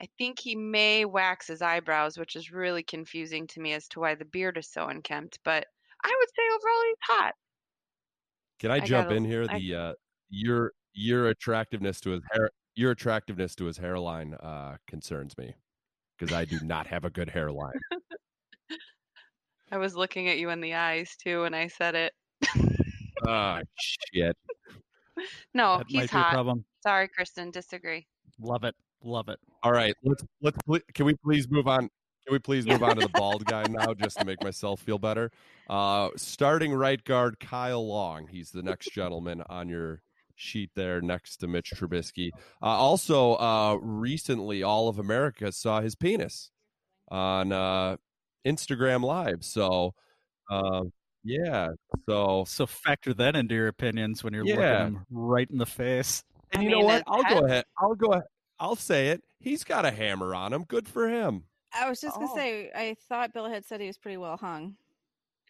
I 0.00 0.08
think 0.18 0.40
he 0.40 0.56
may 0.56 1.04
wax 1.04 1.46
his 1.46 1.62
eyebrows, 1.62 2.18
which 2.18 2.34
is 2.34 2.50
really 2.50 2.82
confusing 2.82 3.46
to 3.48 3.60
me 3.60 3.74
as 3.74 3.86
to 3.88 4.00
why 4.00 4.14
the 4.16 4.24
beard 4.24 4.56
is 4.56 4.68
so 4.72 4.88
unkempt. 4.88 5.38
But 5.44 5.66
I 6.02 6.16
would 6.18 6.28
say 6.30 6.42
overall 6.56 6.82
he's 6.88 6.96
hot. 7.02 7.34
Can 8.58 8.70
I, 8.70 8.76
I 8.76 8.80
jump 8.80 9.06
gotta- 9.08 9.16
in 9.16 9.24
here? 9.24 9.46
I- 9.48 9.58
The 9.58 9.74
uh, 9.74 9.92
your 10.30 10.72
your 10.94 11.28
attractiveness 11.28 12.00
to 12.00 12.10
his 12.10 12.22
hair, 12.32 12.50
your 12.74 12.90
attractiveness 12.92 13.54
to 13.56 13.66
his 13.66 13.76
hairline 13.76 14.34
uh, 14.34 14.78
concerns 14.88 15.36
me 15.38 15.54
because 16.18 16.34
I 16.34 16.44
do 16.46 16.58
not 16.64 16.86
have 16.88 17.04
a 17.04 17.10
good 17.10 17.28
hairline. 17.28 17.78
I 19.72 19.78
was 19.78 19.96
looking 19.96 20.28
at 20.28 20.38
you 20.38 20.50
in 20.50 20.60
the 20.60 20.74
eyes 20.74 21.16
too 21.20 21.42
when 21.42 21.54
I 21.54 21.66
said 21.66 21.94
it. 21.94 22.12
Ah, 23.26 23.60
shit. 23.80 24.36
No, 25.54 25.76
that 25.78 25.86
he's 25.88 25.96
might 25.98 26.10
be 26.10 26.16
a 26.16 26.20
hot. 26.20 26.32
problem. 26.32 26.64
Sorry, 26.82 27.06
Kristen, 27.06 27.50
disagree. 27.50 28.06
Love 28.40 28.64
it. 28.64 28.74
Love 29.04 29.28
it. 29.28 29.38
All 29.62 29.70
right, 29.70 29.94
let's 30.02 30.24
let's 30.40 30.56
can 30.94 31.04
we 31.06 31.14
please 31.22 31.48
move 31.50 31.68
on? 31.68 31.82
Can 32.26 32.32
we 32.32 32.38
please 32.38 32.66
move 32.66 32.82
on 32.82 32.96
to 32.96 33.02
the 33.02 33.08
bald 33.10 33.44
guy 33.44 33.64
now, 33.68 33.92
just 33.94 34.18
to 34.18 34.24
make 34.24 34.42
myself 34.42 34.80
feel 34.80 34.98
better? 34.98 35.30
Uh, 35.68 36.08
starting 36.16 36.72
right 36.72 37.02
guard 37.04 37.38
Kyle 37.40 37.86
Long. 37.86 38.26
He's 38.26 38.50
the 38.50 38.62
next 38.62 38.92
gentleman 38.94 39.42
on 39.48 39.68
your 39.68 40.00
sheet 40.34 40.70
there, 40.74 41.00
next 41.00 41.36
to 41.38 41.46
Mitch 41.46 41.70
Trubisky. 41.76 42.30
Uh, 42.62 42.66
also, 42.66 43.34
uh, 43.34 43.76
recently, 43.80 44.62
all 44.62 44.88
of 44.88 44.98
America 44.98 45.52
saw 45.52 45.80
his 45.82 45.94
penis 45.94 46.50
on 47.10 47.52
uh, 47.52 47.96
Instagram 48.46 49.02
Live. 49.04 49.44
So, 49.44 49.94
uh, 50.50 50.82
yeah. 51.24 51.68
So, 52.08 52.44
So 52.46 52.66
factor 52.66 53.14
that 53.14 53.36
into 53.36 53.54
your 53.54 53.68
opinions 53.68 54.22
when 54.24 54.32
you're 54.34 54.44
looking 54.44 54.60
Yeah. 54.60 54.86
him 54.86 55.06
right 55.10 55.48
in 55.50 55.58
the 55.58 55.66
face. 55.66 56.24
and 56.52 56.60
I 56.60 56.64
you 56.64 56.70
know 56.70 56.80
what? 56.80 56.94
his 56.94 57.02
I'll 57.06 57.22
go 57.40 57.46
ahead. 57.46 57.64
I'll 57.78 57.94
go 57.94 58.08
ahead. 58.12 58.24
I'll 58.58 58.76
say 58.76 59.08
it. 59.08 59.22
He's 59.40 59.64
got 59.64 59.84
a 59.84 59.90
hammer 59.90 60.34
on 60.34 60.52
him. 60.52 60.64
Good 60.64 60.86
for 60.88 61.08
him. 61.08 61.44
I 61.74 61.88
was 61.88 62.00
just 62.00 62.16
Oh. 62.16 62.20
gonna 62.26 62.34
say 62.40 62.70
I 62.74 62.94
thought 63.08 63.32
Bill 63.32 63.48
had 63.48 63.64
said 63.64 63.80
he 63.80 63.86
was 63.86 63.96
pretty 63.98 64.18
well 64.18 64.36
hung. 64.36 64.76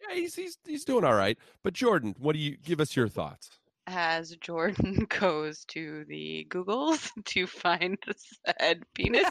Yeah, 0.01 0.15
he's 0.15 0.35
he's 0.35 0.57
he's 0.65 0.85
doing 0.85 1.03
all 1.03 1.13
right. 1.15 1.37
But 1.63 1.73
Jordan, 1.73 2.15
what 2.17 2.33
do 2.33 2.39
you 2.39 2.57
give 2.57 2.79
us 2.79 2.95
your 2.95 3.07
thoughts? 3.09 3.49
As 3.87 4.35
Jordan 4.37 5.05
goes 5.09 5.65
to 5.65 6.05
the 6.05 6.47
Googles 6.49 7.09
to 7.25 7.45
find 7.47 7.97
the 8.07 8.13
said 8.59 8.83
penis. 8.95 9.29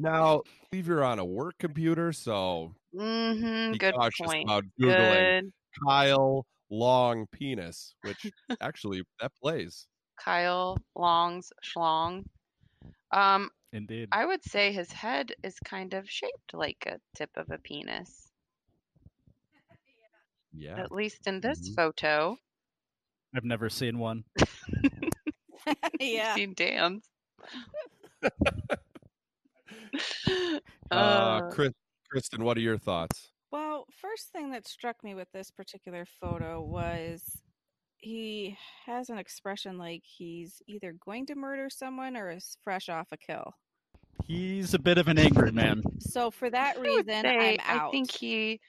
Now, 0.00 0.36
I 0.38 0.66
believe 0.70 0.86
you're 0.86 1.04
on 1.04 1.18
a 1.18 1.24
work 1.24 1.56
computer, 1.58 2.10
so 2.12 2.72
mm-hmm. 2.96 3.72
be 3.72 3.78
Good 3.78 3.94
cautious 3.94 4.26
point. 4.26 4.44
about 4.48 4.64
googling 4.80 5.40
Good. 5.42 5.52
Kyle 5.86 6.46
Long 6.70 7.26
penis, 7.32 7.94
which 8.02 8.26
actually 8.62 9.02
that 9.20 9.32
plays. 9.42 9.86
Kyle 10.18 10.78
Long's 10.96 11.52
schlong. 11.62 12.24
Um, 13.12 13.50
Indeed. 13.74 14.08
I 14.10 14.24
would 14.24 14.42
say 14.42 14.72
his 14.72 14.90
head 14.90 15.32
is 15.42 15.58
kind 15.64 15.92
of 15.92 16.08
shaped 16.08 16.54
like 16.54 16.82
a 16.86 16.98
tip 17.14 17.30
of 17.36 17.50
a 17.50 17.58
penis, 17.58 18.30
Yeah. 20.54 20.80
at 20.80 20.92
least 20.92 21.26
in 21.26 21.40
this 21.40 21.68
Mhm. 21.68 21.76
photo. 21.76 22.38
I've 23.34 23.44
never 23.44 23.68
seen 23.68 23.98
one. 23.98 24.24
yeah. 26.00 26.34
Seen 26.34 26.54
Dan's. 26.54 27.04
Uh, 30.92 30.94
Uh, 30.94 31.50
Chris, 31.50 31.72
Kristen, 32.10 32.42
what 32.42 32.56
are 32.56 32.60
your 32.60 32.76
thoughts? 32.76 33.30
Well, 33.52 33.86
first 34.00 34.30
thing 34.32 34.50
that 34.50 34.66
struck 34.66 34.96
me 35.04 35.14
with 35.14 35.28
this 35.32 35.50
particular 35.52 36.04
photo 36.20 36.60
was 36.60 37.22
he 37.98 38.56
has 38.86 39.08
an 39.08 39.18
expression 39.18 39.78
like 39.78 40.02
he's 40.04 40.60
either 40.66 40.94
going 41.04 41.26
to 41.26 41.34
murder 41.36 41.68
someone 41.70 42.16
or 42.16 42.30
is 42.30 42.56
fresh 42.64 42.88
off 42.88 43.06
a 43.12 43.16
kill. 43.16 43.54
He's 44.26 44.74
a 44.74 44.78
bit 44.78 44.98
of 44.98 45.08
an 45.08 45.18
angry 45.18 45.52
man. 45.52 45.82
So 46.00 46.30
for 46.30 46.50
that 46.50 46.76
I 46.78 46.80
reason, 46.80 47.22
say 47.22 47.58
I'm 47.64 47.78
out. 47.78 47.88
I 47.88 47.90
think 47.90 48.10
he 48.10 48.60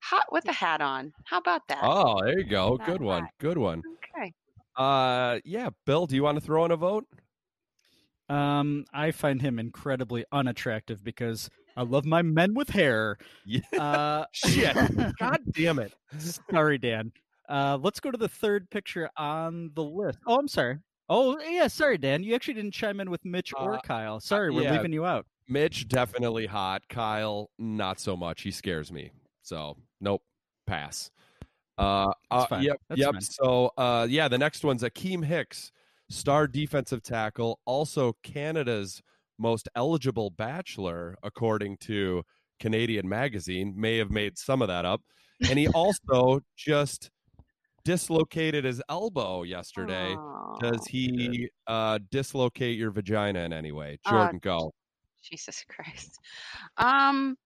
hot 0.00 0.26
with 0.30 0.46
a 0.48 0.52
hat 0.52 0.80
on. 0.80 1.12
How 1.24 1.38
about 1.38 1.62
that? 1.68 1.80
Oh, 1.82 2.20
there 2.24 2.38
you 2.38 2.44
go. 2.44 2.76
Not 2.76 2.86
Good 2.86 3.02
one. 3.02 3.28
Good 3.38 3.58
one. 3.58 3.82
Okay. 4.16 4.32
Uh, 4.76 5.40
yeah, 5.44 5.70
Bill, 5.86 6.06
do 6.06 6.14
you 6.14 6.22
want 6.22 6.38
to 6.38 6.44
throw 6.44 6.64
in 6.64 6.70
a 6.70 6.76
vote? 6.76 7.06
Um, 8.28 8.84
I 8.92 9.10
find 9.10 9.40
him 9.40 9.58
incredibly 9.58 10.24
unattractive 10.32 11.04
because 11.04 11.50
I 11.76 11.82
love 11.82 12.04
my 12.04 12.22
men 12.22 12.54
with 12.54 12.70
hair. 12.70 13.18
Yeah. 13.44 13.60
Uh, 13.78 14.24
Shit. 14.32 14.76
God 15.18 15.40
damn 15.52 15.78
it. 15.78 15.92
Sorry, 16.50 16.78
Dan. 16.78 17.12
Uh, 17.48 17.78
let's 17.80 18.00
go 18.00 18.10
to 18.10 18.16
the 18.18 18.28
third 18.28 18.70
picture 18.70 19.10
on 19.16 19.70
the 19.74 19.84
list. 19.84 20.18
Oh, 20.26 20.38
I'm 20.38 20.48
sorry. 20.48 20.78
Oh, 21.08 21.38
yeah. 21.40 21.66
Sorry, 21.66 21.98
Dan. 21.98 22.22
You 22.22 22.34
actually 22.34 22.54
didn't 22.54 22.72
chime 22.72 23.00
in 23.00 23.10
with 23.10 23.24
Mitch 23.24 23.52
or 23.58 23.74
Uh, 23.74 23.80
Kyle. 23.80 24.20
Sorry, 24.20 24.50
we're 24.50 24.62
yeah. 24.62 24.72
leaving 24.72 24.92
you 24.92 25.04
out. 25.04 25.26
Mitch 25.48 25.88
definitely 25.88 26.46
hot. 26.46 26.82
Kyle 26.88 27.50
not 27.58 28.00
so 28.00 28.16
much. 28.16 28.42
He 28.42 28.50
scares 28.50 28.90
me. 28.90 29.10
So 29.42 29.76
nope, 30.00 30.22
pass. 30.66 31.10
Uh, 31.76 32.12
uh 32.30 32.46
yep, 32.60 32.80
That's 32.88 33.00
yep. 33.00 33.12
fine. 33.12 33.20
So 33.20 33.72
uh, 33.76 34.06
yeah, 34.08 34.28
the 34.28 34.38
next 34.38 34.64
one's 34.64 34.82
Akiem 34.82 35.24
Hicks, 35.24 35.72
star 36.14 36.46
defensive 36.46 37.02
tackle, 37.02 37.58
also 37.64 38.14
Canada's 38.22 39.02
most 39.38 39.68
eligible 39.74 40.30
bachelor, 40.30 41.16
according 41.22 41.76
to 41.78 42.22
Canadian 42.60 43.08
Magazine. 43.08 43.74
May 43.76 43.98
have 43.98 44.10
made 44.10 44.38
some 44.38 44.62
of 44.62 44.68
that 44.68 44.84
up, 44.84 45.02
and 45.48 45.58
he 45.58 45.68
also 45.74 46.40
just 46.56 47.10
dislocated 47.84 48.64
his 48.64 48.80
elbow 48.88 49.42
yesterday. 49.42 50.16
Does 50.60 50.86
he 50.86 51.48
uh, 51.66 51.98
dislocate 52.10 52.78
your 52.78 52.90
vagina 52.90 53.40
in 53.40 53.52
any 53.52 53.72
way? 53.72 53.98
Uh, 54.06 54.10
Jordan, 54.10 54.38
go. 54.42 54.72
Jesus 55.22 55.64
Christ. 55.68 56.18
Um, 56.76 57.36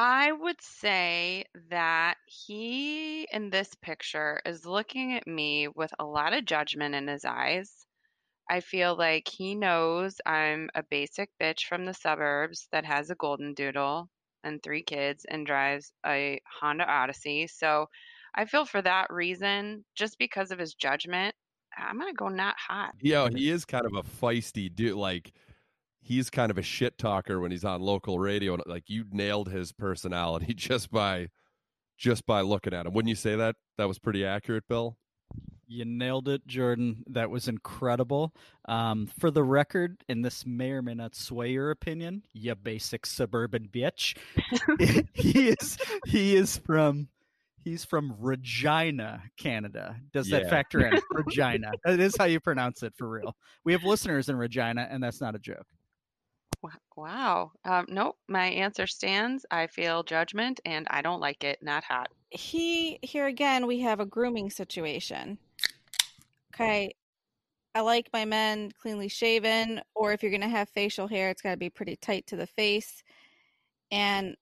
I 0.00 0.30
would 0.30 0.60
say 0.60 1.46
that 1.70 2.18
he 2.24 3.26
in 3.32 3.50
this 3.50 3.74
picture 3.82 4.40
is 4.46 4.64
looking 4.64 5.14
at 5.16 5.26
me 5.26 5.66
with 5.66 5.90
a 5.98 6.04
lot 6.04 6.34
of 6.34 6.44
judgment 6.44 6.94
in 6.94 7.08
his 7.08 7.24
eyes. 7.24 7.84
I 8.48 8.60
feel 8.60 8.96
like 8.96 9.26
he 9.26 9.56
knows 9.56 10.20
I'm 10.24 10.70
a 10.76 10.84
basic 10.84 11.30
bitch 11.42 11.64
from 11.64 11.84
the 11.84 11.94
suburbs 11.94 12.68
that 12.70 12.84
has 12.84 13.10
a 13.10 13.16
golden 13.16 13.54
doodle 13.54 14.08
and 14.44 14.62
three 14.62 14.84
kids 14.84 15.26
and 15.28 15.44
drives 15.44 15.90
a 16.06 16.40
Honda 16.60 16.88
Odyssey. 16.88 17.48
So 17.48 17.88
I 18.36 18.44
feel 18.44 18.66
for 18.66 18.80
that 18.80 19.08
reason, 19.10 19.84
just 19.96 20.16
because 20.16 20.52
of 20.52 20.60
his 20.60 20.74
judgment, 20.74 21.34
I'm 21.76 21.98
gonna 21.98 22.12
go 22.12 22.28
not 22.28 22.54
hot. 22.56 22.94
Yeah, 23.00 23.30
he 23.34 23.50
is 23.50 23.64
kind 23.64 23.84
of 23.84 23.94
a 23.94 24.04
feisty 24.04 24.72
dude. 24.72 24.94
Like 24.94 25.32
he's 26.08 26.30
kind 26.30 26.50
of 26.50 26.56
a 26.56 26.62
shit 26.62 26.96
talker 26.96 27.38
when 27.38 27.50
he's 27.50 27.66
on 27.66 27.82
local 27.82 28.18
radio. 28.18 28.54
and, 28.54 28.62
Like 28.66 28.84
you 28.86 29.04
nailed 29.12 29.50
his 29.50 29.72
personality 29.72 30.54
just 30.56 30.90
by 30.90 31.28
just 31.98 32.24
by 32.26 32.40
looking 32.40 32.72
at 32.72 32.86
him. 32.86 32.94
Wouldn't 32.94 33.10
you 33.10 33.16
say 33.16 33.36
that? 33.36 33.56
That 33.76 33.88
was 33.88 33.98
pretty 33.98 34.24
accurate, 34.24 34.64
Bill. 34.68 34.96
You 35.66 35.84
nailed 35.84 36.28
it, 36.28 36.46
Jordan. 36.46 37.04
That 37.08 37.28
was 37.28 37.46
incredible. 37.46 38.32
Um, 38.66 39.06
for 39.18 39.30
the 39.30 39.42
record, 39.42 40.02
and 40.08 40.24
this 40.24 40.46
may 40.46 40.70
or 40.70 40.80
may 40.80 40.94
not 40.94 41.14
sway 41.14 41.50
your 41.50 41.70
opinion, 41.70 42.22
you 42.32 42.54
basic 42.54 43.04
suburban 43.04 43.68
bitch. 43.70 44.16
he 45.12 45.48
is 45.48 45.76
he 46.06 46.36
is 46.36 46.56
from 46.56 47.08
he's 47.64 47.84
from 47.84 48.14
Regina, 48.18 49.24
Canada. 49.36 49.96
Does 50.14 50.30
that 50.30 50.48
factor 50.48 50.86
in? 50.86 50.98
Regina. 51.10 51.72
That 51.84 52.00
is 52.00 52.16
how 52.16 52.24
you 52.24 52.40
pronounce 52.40 52.82
it 52.82 52.94
for 52.96 53.06
real. 53.06 53.36
We 53.64 53.72
have 53.72 53.84
listeners 53.84 54.30
in 54.30 54.36
Regina, 54.36 54.88
and 54.90 55.02
that's 55.02 55.20
not 55.20 55.34
a 55.34 55.38
joke. 55.38 55.66
Wow. 56.96 57.52
Um, 57.64 57.86
nope. 57.88 58.16
My 58.28 58.46
answer 58.46 58.86
stands. 58.86 59.46
I 59.50 59.68
feel 59.68 60.02
judgment 60.02 60.60
and 60.64 60.86
I 60.90 61.00
don't 61.02 61.20
like 61.20 61.44
it. 61.44 61.62
Not 61.62 61.84
hot. 61.84 62.08
he 62.30 62.98
here 63.02 63.26
again 63.26 63.66
we 63.66 63.80
have 63.80 64.00
a 64.00 64.04
grooming 64.06 64.50
situation 64.50 65.38
okay 66.54 66.94
i 67.74 67.80
like 67.80 68.10
my 68.12 68.24
men 68.26 68.70
cleanly 68.82 69.08
shaven 69.08 69.80
or 69.94 70.12
if 70.12 70.22
you're 70.22 70.30
going 70.30 70.42
to 70.42 70.48
have 70.48 70.68
facial 70.68 71.06
hair 71.08 71.30
it's 71.30 71.40
got 71.40 71.52
to 71.52 71.56
be 71.56 71.70
pretty 71.70 71.96
tight 71.96 72.26
to 72.26 72.36
the 72.36 72.46
face 72.46 73.02
and 73.90 74.36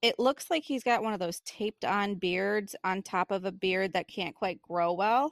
it 0.00 0.18
looks 0.18 0.48
like 0.48 0.62
he's 0.64 0.82
got 0.82 1.02
one 1.02 1.12
of 1.12 1.20
those 1.20 1.40
taped 1.40 1.84
on 1.84 2.14
beards 2.14 2.74
on 2.84 3.02
top 3.02 3.30
of 3.30 3.44
a 3.44 3.52
beard 3.52 3.92
that 3.92 4.08
can't 4.08 4.34
quite 4.34 4.62
grow 4.62 4.94
well 4.94 5.30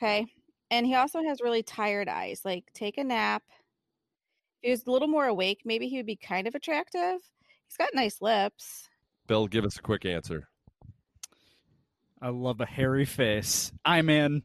okay 0.00 0.24
and 0.70 0.86
he 0.86 0.94
also 0.94 1.20
has 1.22 1.40
really 1.40 1.64
tired 1.64 2.08
eyes 2.08 2.42
like 2.44 2.64
take 2.74 2.96
a 2.98 3.02
nap 3.02 3.42
he 4.62 4.70
was 4.70 4.86
a 4.86 4.90
little 4.90 5.08
more 5.08 5.26
awake 5.26 5.60
maybe 5.64 5.88
he 5.88 5.96
would 5.96 6.06
be 6.06 6.16
kind 6.16 6.46
of 6.46 6.54
attractive 6.54 7.18
he's 7.66 7.76
got 7.76 7.88
nice 7.94 8.20
lips 8.20 8.88
Bill, 9.28 9.46
give 9.46 9.66
us 9.66 9.76
a 9.76 9.82
quick 9.82 10.06
answer. 10.06 10.48
I 12.20 12.30
love 12.30 12.62
a 12.62 12.66
hairy 12.66 13.04
face. 13.04 13.70
I'm 13.84 14.08
in. 14.08 14.42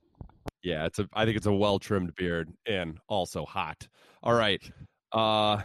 Yeah, 0.61 0.85
it's 0.85 0.99
a. 0.99 1.07
I 1.13 1.23
think 1.23 1.37
it's 1.37 1.45
a 1.45 1.53
well 1.53 1.79
trimmed 1.79 2.13
beard 2.15 2.49
and 2.67 2.99
also 3.07 3.45
hot. 3.45 3.87
All 4.21 4.33
right, 4.33 4.61
uh, 5.13 5.61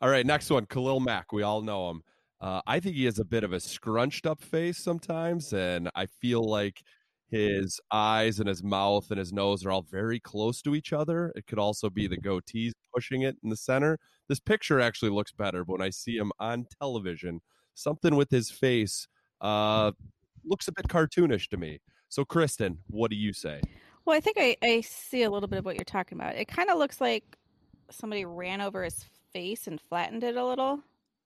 all 0.00 0.08
right. 0.08 0.26
Next 0.26 0.50
one, 0.50 0.64
Khalil 0.64 1.00
Mack. 1.00 1.32
We 1.32 1.42
all 1.42 1.60
know 1.60 1.90
him. 1.90 2.02
Uh, 2.40 2.62
I 2.66 2.80
think 2.80 2.96
he 2.96 3.04
has 3.04 3.18
a 3.18 3.24
bit 3.24 3.44
of 3.44 3.52
a 3.52 3.60
scrunched 3.60 4.26
up 4.26 4.42
face 4.42 4.82
sometimes, 4.82 5.52
and 5.52 5.90
I 5.94 6.06
feel 6.06 6.42
like 6.42 6.82
his 7.30 7.78
eyes 7.92 8.38
and 8.40 8.48
his 8.48 8.62
mouth 8.62 9.10
and 9.10 9.18
his 9.18 9.32
nose 9.32 9.64
are 9.64 9.70
all 9.70 9.82
very 9.82 10.18
close 10.18 10.62
to 10.62 10.74
each 10.74 10.92
other. 10.92 11.32
It 11.36 11.46
could 11.46 11.58
also 11.58 11.90
be 11.90 12.06
the 12.06 12.16
goatees 12.16 12.72
pushing 12.94 13.22
it 13.22 13.36
in 13.42 13.50
the 13.50 13.56
center. 13.56 13.98
This 14.28 14.40
picture 14.40 14.80
actually 14.80 15.10
looks 15.10 15.32
better, 15.32 15.64
but 15.64 15.74
when 15.74 15.82
I 15.82 15.90
see 15.90 16.16
him 16.16 16.32
on 16.40 16.66
television, 16.80 17.40
something 17.74 18.16
with 18.16 18.30
his 18.30 18.50
face 18.50 19.08
uh, 19.40 19.92
looks 20.44 20.68
a 20.68 20.72
bit 20.72 20.88
cartoonish 20.88 21.48
to 21.50 21.56
me. 21.56 21.80
So, 22.08 22.24
Kristen, 22.24 22.78
what 22.88 23.10
do 23.10 23.16
you 23.16 23.32
say? 23.32 23.60
Well, 24.04 24.16
I 24.16 24.20
think 24.20 24.38
I, 24.40 24.56
I 24.62 24.80
see 24.80 25.24
a 25.24 25.30
little 25.30 25.48
bit 25.48 25.58
of 25.58 25.66
what 25.66 25.76
you're 25.76 25.84
talking 25.84 26.18
about. 26.18 26.34
It 26.34 26.48
kind 26.48 26.70
of 26.70 26.78
looks 26.78 27.00
like 27.00 27.36
somebody 27.90 28.24
ran 28.24 28.62
over 28.62 28.82
his 28.82 29.04
face 29.32 29.66
and 29.66 29.78
flattened 29.78 30.24
it 30.24 30.36
a 30.36 30.44
little, 30.44 30.80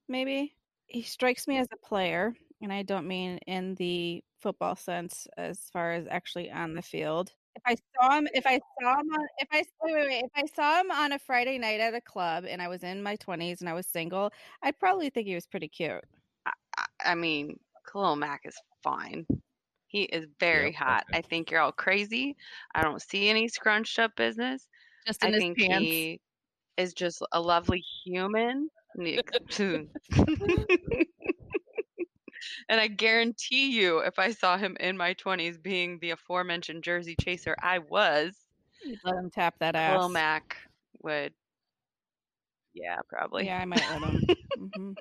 maybe. 0.08 0.54
He 0.86 1.02
strikes 1.02 1.46
me 1.46 1.58
as 1.58 1.68
a 1.72 1.86
player, 1.86 2.34
and 2.62 2.72
I 2.72 2.82
don't 2.82 3.06
mean 3.06 3.38
in 3.46 3.74
the 3.74 4.22
football 4.40 4.76
sense 4.76 5.26
as 5.36 5.60
far 5.72 5.92
as 5.92 6.06
actually 6.10 6.50
on 6.50 6.74
the 6.74 6.82
field. 6.82 7.32
If 7.54 7.62
I 7.66 7.76
saw 8.00 8.16
him, 8.16 8.28
if 8.32 8.46
I 8.46 8.60
saw 8.80 8.98
him 8.98 9.10
on, 9.12 9.26
if 9.38 9.48
I 9.52 9.64
wait, 9.82 9.94
wait, 9.94 10.06
wait, 10.06 10.24
if 10.24 10.30
I 10.34 10.44
saw 10.54 10.80
him 10.80 10.90
on 10.90 11.12
a 11.12 11.18
Friday 11.18 11.58
night 11.58 11.80
at 11.80 11.94
a 11.94 12.00
club 12.00 12.44
and 12.48 12.62
I 12.62 12.68
was 12.68 12.82
in 12.82 13.02
my 13.02 13.16
20s 13.16 13.60
and 13.60 13.68
I 13.68 13.74
was 13.74 13.86
single, 13.86 14.32
I'd 14.62 14.78
probably 14.78 15.10
think 15.10 15.26
he 15.26 15.34
was 15.34 15.46
pretty 15.46 15.68
cute. 15.68 16.02
I, 16.46 16.52
I 17.04 17.14
mean, 17.14 17.58
Khalil 17.90 18.16
Mack 18.16 18.42
is 18.44 18.56
fine. 18.82 19.26
He 19.86 20.04
is 20.04 20.26
very 20.40 20.72
Yep, 20.72 20.74
hot. 20.74 21.04
okay. 21.10 21.18
I 21.18 21.22
think 21.22 21.50
you're 21.50 21.60
all 21.60 21.72
crazy. 21.72 22.34
I 22.74 22.82
don't 22.82 23.02
see 23.02 23.28
any 23.28 23.48
scrunched 23.48 23.98
up 23.98 24.16
business. 24.16 24.66
Just 25.06 25.22
I 25.22 25.26
in 25.26 25.34
his 25.34 25.42
think 25.42 25.60
pants. 25.60 25.90
he 25.90 26.20
is 26.78 26.94
just 26.94 27.22
a 27.32 27.40
lovely 27.40 27.84
human. 28.04 28.70
and 32.72 32.80
I 32.80 32.88
guarantee 32.88 33.70
you, 33.78 33.98
if 33.98 34.18
I 34.18 34.30
saw 34.30 34.56
him 34.56 34.78
in 34.80 34.96
my 34.96 35.12
20s 35.12 35.58
being 35.62 35.98
the 36.00 36.12
aforementioned 36.12 36.82
Jersey 36.82 37.14
chaser 37.20 37.54
I 37.62 37.80
was, 37.80 38.34
You'd 38.82 38.98
let 39.04 39.14
him 39.14 39.30
tap 39.30 39.56
that 39.60 39.76
ass. 39.76 39.94
Khalil 39.98 40.08
Mack 40.08 40.56
would. 41.02 41.34
Yeah, 42.72 42.96
probably. 43.10 43.44
Yeah, 43.44 43.58
I 43.58 43.66
might 43.66 43.84
let 43.90 44.02
him. 44.02 44.26
hmm 44.74 44.92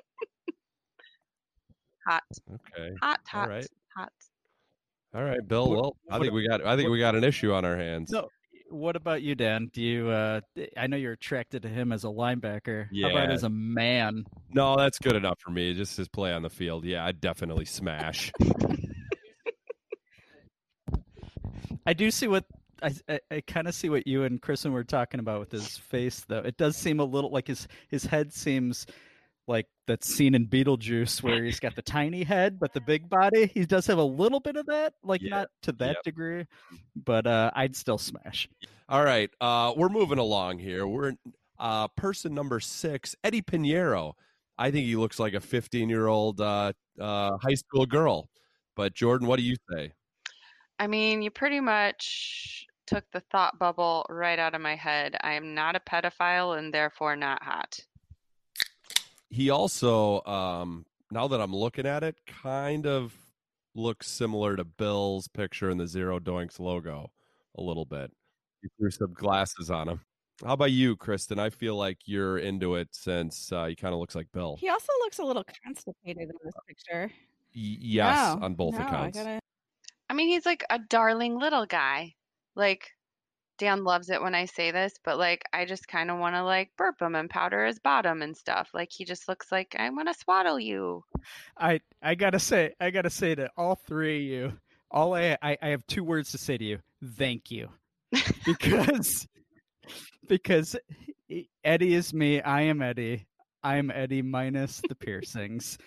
Hot, 2.06 2.22
Okay. 2.52 2.94
hot, 3.00 3.20
hot, 3.26 3.48
right. 3.48 3.68
hot. 3.96 4.12
All 5.14 5.24
right, 5.24 5.46
Bill. 5.48 5.70
Well, 5.70 5.96
I 6.10 6.18
think 6.18 6.34
we 6.34 6.46
got. 6.46 6.66
I 6.66 6.76
think 6.76 6.90
we 6.90 6.98
got 6.98 7.14
an 7.14 7.24
issue 7.24 7.54
on 7.54 7.64
our 7.64 7.76
hands. 7.76 8.12
No. 8.12 8.28
What 8.72 8.96
about 8.96 9.20
you, 9.22 9.34
Dan? 9.34 9.70
Do 9.72 9.82
you? 9.82 10.08
Uh, 10.08 10.40
I 10.78 10.86
know 10.86 10.96
you're 10.96 11.12
attracted 11.12 11.60
to 11.62 11.68
him 11.68 11.92
as 11.92 12.04
a 12.04 12.08
linebacker. 12.08 12.86
How 13.02 13.10
about 13.10 13.28
Yeah. 13.28 13.34
as 13.34 13.42
a 13.42 13.50
man? 13.50 14.24
No, 14.50 14.76
that's 14.76 14.98
good 14.98 15.14
enough 15.14 15.38
for 15.40 15.50
me. 15.50 15.74
Just 15.74 15.96
his 15.98 16.08
play 16.08 16.32
on 16.32 16.40
the 16.42 16.48
field. 16.48 16.84
Yeah, 16.86 17.04
I'd 17.04 17.20
definitely 17.20 17.66
smash. 17.66 18.32
I 21.86 21.92
do 21.92 22.10
see 22.10 22.28
what 22.28 22.44
I 22.82 22.92
I, 23.08 23.20
I 23.30 23.40
kind 23.42 23.68
of 23.68 23.74
see 23.74 23.90
what 23.90 24.06
you 24.06 24.24
and 24.24 24.40
Kristen 24.40 24.72
were 24.72 24.84
talking 24.84 25.20
about 25.20 25.40
with 25.40 25.52
his 25.52 25.76
face, 25.76 26.24
though. 26.26 26.38
It 26.38 26.56
does 26.56 26.76
seem 26.76 27.00
a 27.00 27.04
little 27.04 27.30
like 27.30 27.48
his 27.48 27.68
his 27.88 28.04
head 28.04 28.32
seems 28.32 28.86
like 29.48 29.66
that 29.86 30.04
scene 30.04 30.34
in 30.34 30.46
Beetlejuice 30.46 31.22
where 31.22 31.44
he's 31.44 31.60
got 31.60 31.74
the 31.74 31.82
tiny 31.82 32.22
head 32.22 32.58
but 32.58 32.72
the 32.72 32.80
big 32.80 33.08
body. 33.08 33.46
He 33.46 33.64
does 33.64 33.86
have 33.86 33.98
a 33.98 34.04
little 34.04 34.40
bit 34.40 34.56
of 34.56 34.66
that, 34.66 34.94
like 35.02 35.20
Yeah, 35.22 35.30
not 35.30 35.48
to 35.62 35.72
that 35.72 35.96
yep. 35.96 36.02
degree, 36.04 36.46
but 36.94 37.26
uh, 37.26 37.50
I'd 37.54 37.76
still 37.76 37.98
smash. 37.98 38.48
All 38.88 39.04
right, 39.04 39.30
uh, 39.40 39.72
we're 39.76 39.88
moving 39.88 40.18
along 40.18 40.58
here. 40.58 40.86
We're 40.86 41.14
uh, 41.58 41.88
person 41.88 42.34
number 42.34 42.60
six, 42.60 43.14
Eddie 43.24 43.42
Piñeiro. 43.42 44.14
I 44.58 44.70
think 44.70 44.86
he 44.86 44.96
looks 44.96 45.18
like 45.18 45.34
a 45.34 45.40
15 45.40 45.88
year 45.88 46.06
old 46.06 46.40
uh, 46.40 46.72
uh, 47.00 47.30
high 47.42 47.54
school 47.54 47.86
girl. 47.86 48.28
But 48.76 48.94
Jordan, 48.94 49.26
what 49.26 49.38
do 49.38 49.44
you 49.44 49.56
say? 49.70 49.92
I 50.78 50.86
mean, 50.86 51.22
you 51.22 51.30
pretty 51.30 51.60
much 51.60 52.66
took 52.86 53.04
the 53.12 53.22
thought 53.30 53.58
bubble 53.58 54.04
right 54.08 54.38
out 54.38 54.54
of 54.54 54.60
my 54.60 54.74
head. 54.74 55.16
I 55.20 55.34
am 55.34 55.54
not 55.54 55.76
a 55.76 55.80
pedophile 55.80 56.58
and 56.58 56.72
therefore 56.72 57.16
not 57.16 57.42
hot. 57.42 57.78
He 59.32 59.48
also, 59.48 60.22
um, 60.24 60.84
now 61.10 61.26
that 61.26 61.40
I'm 61.40 61.54
looking 61.56 61.86
at 61.86 62.04
it, 62.04 62.16
kind 62.26 62.86
of 62.86 63.16
looks 63.74 64.06
similar 64.06 64.56
to 64.56 64.64
Bill's 64.64 65.26
picture 65.26 65.70
in 65.70 65.78
the 65.78 65.86
Zero 65.86 66.20
Doinks 66.20 66.60
logo 66.60 67.10
a 67.56 67.62
little 67.62 67.86
bit. 67.86 68.12
He 68.60 68.68
threw 68.78 68.90
some 68.90 69.14
glasses 69.14 69.70
on 69.70 69.88
him. 69.88 70.00
How 70.44 70.52
about 70.52 70.72
you, 70.72 70.96
Kristen? 70.96 71.38
I 71.38 71.48
feel 71.48 71.76
like 71.76 71.98
you're 72.04 72.38
into 72.38 72.74
it 72.74 72.88
since 72.92 73.50
uh, 73.52 73.66
he 73.66 73.74
kind 73.74 73.94
of 73.94 74.00
looks 74.00 74.14
like 74.14 74.30
Bill. 74.32 74.56
He 74.60 74.68
also 74.68 74.92
looks 75.00 75.18
a 75.18 75.24
little 75.24 75.44
constipated 75.64 76.28
in 76.28 76.36
this 76.44 76.54
picture. 76.68 77.10
Y- 77.54 77.78
yes, 77.80 78.36
No, 78.36 78.44
on 78.44 78.54
both 78.54 78.74
no, 78.74 78.80
accounts. 78.86 79.18
I 79.18 79.24
gotta, 79.24 79.40
I 80.10 80.14
mean, 80.14 80.28
he's 80.28 80.44
like 80.44 80.64
a 80.68 80.78
darling 80.78 81.38
little 81.38 81.64
guy. 81.64 82.14
Like 82.54 82.90
Dan 83.62 83.84
loves 83.84 84.10
it 84.10 84.20
when 84.20 84.34
I 84.34 84.46
say 84.46 84.72
this, 84.72 84.92
but 85.04 85.18
like 85.18 85.44
I 85.52 85.66
just 85.66 85.86
kind 85.86 86.10
of 86.10 86.18
want 86.18 86.34
to 86.34 86.42
like 86.42 86.72
burp 86.76 87.00
him 87.00 87.14
and 87.14 87.30
powder 87.30 87.64
his 87.64 87.78
bottom 87.78 88.20
and 88.20 88.36
stuff. 88.36 88.70
Like 88.74 88.90
he 88.90 89.04
just 89.04 89.28
looks 89.28 89.52
like 89.52 89.76
I 89.78 89.88
want 89.90 90.08
to 90.08 90.18
swaddle 90.18 90.58
you. 90.58 91.04
I 91.56 91.80
I 92.02 92.16
gotta 92.16 92.40
say, 92.40 92.72
I 92.80 92.90
gotta 92.90 93.08
say 93.08 93.36
to 93.36 93.48
all 93.56 93.76
three 93.76 94.16
of 94.16 94.22
you, 94.32 94.58
all 94.90 95.14
I 95.14 95.38
I, 95.40 95.56
I 95.62 95.68
have 95.68 95.86
two 95.86 96.02
words 96.02 96.32
to 96.32 96.38
say 96.38 96.58
to 96.58 96.64
you. 96.64 96.80
Thank 97.16 97.52
you, 97.52 97.68
because 98.44 99.28
because 100.28 100.74
Eddie 101.62 101.94
is 101.94 102.12
me. 102.12 102.40
I 102.40 102.62
am 102.62 102.82
Eddie. 102.82 103.28
I 103.62 103.76
am 103.76 103.92
Eddie 103.92 104.22
minus 104.22 104.82
the 104.88 104.96
piercings. 104.96 105.78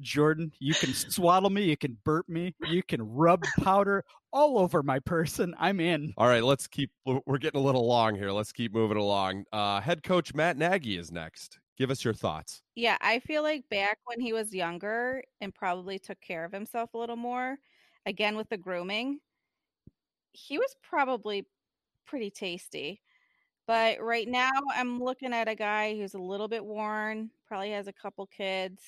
Jordan, 0.00 0.52
you 0.58 0.74
can 0.74 0.92
swaddle 0.94 1.50
me, 1.50 1.62
you 1.64 1.76
can 1.76 1.96
burp 2.04 2.28
me, 2.28 2.54
you 2.68 2.82
can 2.82 3.02
rub 3.02 3.42
powder 3.58 4.04
all 4.32 4.58
over 4.58 4.82
my 4.82 4.98
person. 5.00 5.54
I'm 5.58 5.80
in. 5.80 6.12
All 6.16 6.26
right, 6.28 6.42
let's 6.42 6.66
keep. 6.66 6.90
we're- 7.04 7.20
We're 7.26 7.38
getting 7.38 7.60
a 7.60 7.64
little 7.64 7.86
long 7.86 8.14
here. 8.14 8.30
Let's 8.30 8.52
keep 8.52 8.72
moving 8.72 8.96
along. 8.96 9.44
Uh, 9.52 9.80
head 9.80 10.02
coach 10.02 10.34
Matt 10.34 10.56
Nagy 10.56 10.96
is 10.98 11.10
next. 11.12 11.58
Give 11.76 11.90
us 11.90 12.04
your 12.04 12.14
thoughts. 12.14 12.62
yeah, 12.74 12.98
I 13.00 13.20
feel 13.20 13.42
like 13.42 13.64
back 13.70 13.98
when 14.04 14.20
he 14.20 14.32
was 14.34 14.54
younger 14.54 15.22
and 15.40 15.54
probably 15.54 15.98
took 15.98 16.20
care 16.20 16.44
of 16.44 16.52
himself 16.52 16.92
a 16.94 16.98
little 16.98 17.16
more, 17.16 17.56
again 18.06 18.36
with 18.36 18.48
the 18.50 18.56
grooming, 18.58 19.18
he 20.32 20.58
was 20.58 20.74
probably 20.82 21.46
pretty 22.06 22.30
tasty. 22.30 23.00
But 23.66 24.00
right 24.02 24.28
now, 24.28 24.50
I'm 24.74 24.98
looking 25.02 25.32
at 25.32 25.48
a 25.48 25.54
guy 25.54 25.94
who's 25.96 26.14
a 26.14 26.18
little 26.18 26.48
bit 26.48 26.64
worn, 26.64 27.30
probably 27.46 27.70
has 27.70 27.86
a 27.86 27.92
couple 27.92 28.26
kids, 28.26 28.82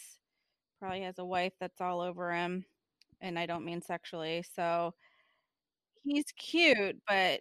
probably 0.83 1.03
has 1.03 1.21
a 1.21 1.25
wife 1.25 1.53
that's 1.61 1.81
all 1.81 2.01
over 2.01 2.33
him. 2.35 2.65
And 3.21 3.39
I 3.39 3.47
don't 3.47 3.65
mean 3.65 3.81
sexually. 3.81 4.45
So 4.57 4.93
he's 6.03 6.25
cute, 6.37 6.97
but 7.07 7.41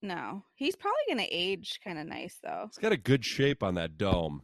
no, 0.00 0.42
he's 0.54 0.74
probably 0.74 1.02
going 1.06 1.18
to 1.18 1.30
age 1.34 1.80
kind 1.84 1.98
of 1.98 2.06
nice, 2.06 2.38
though. 2.42 2.64
He's 2.68 2.78
got 2.78 2.92
a 2.92 2.96
good 2.96 3.24
shape 3.24 3.62
on 3.62 3.74
that 3.74 3.98
dome. 3.98 4.40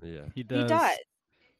Yeah. 0.00 0.26
He 0.34 0.44
does. 0.44 0.62
He 0.62 0.68
does. 0.68 0.96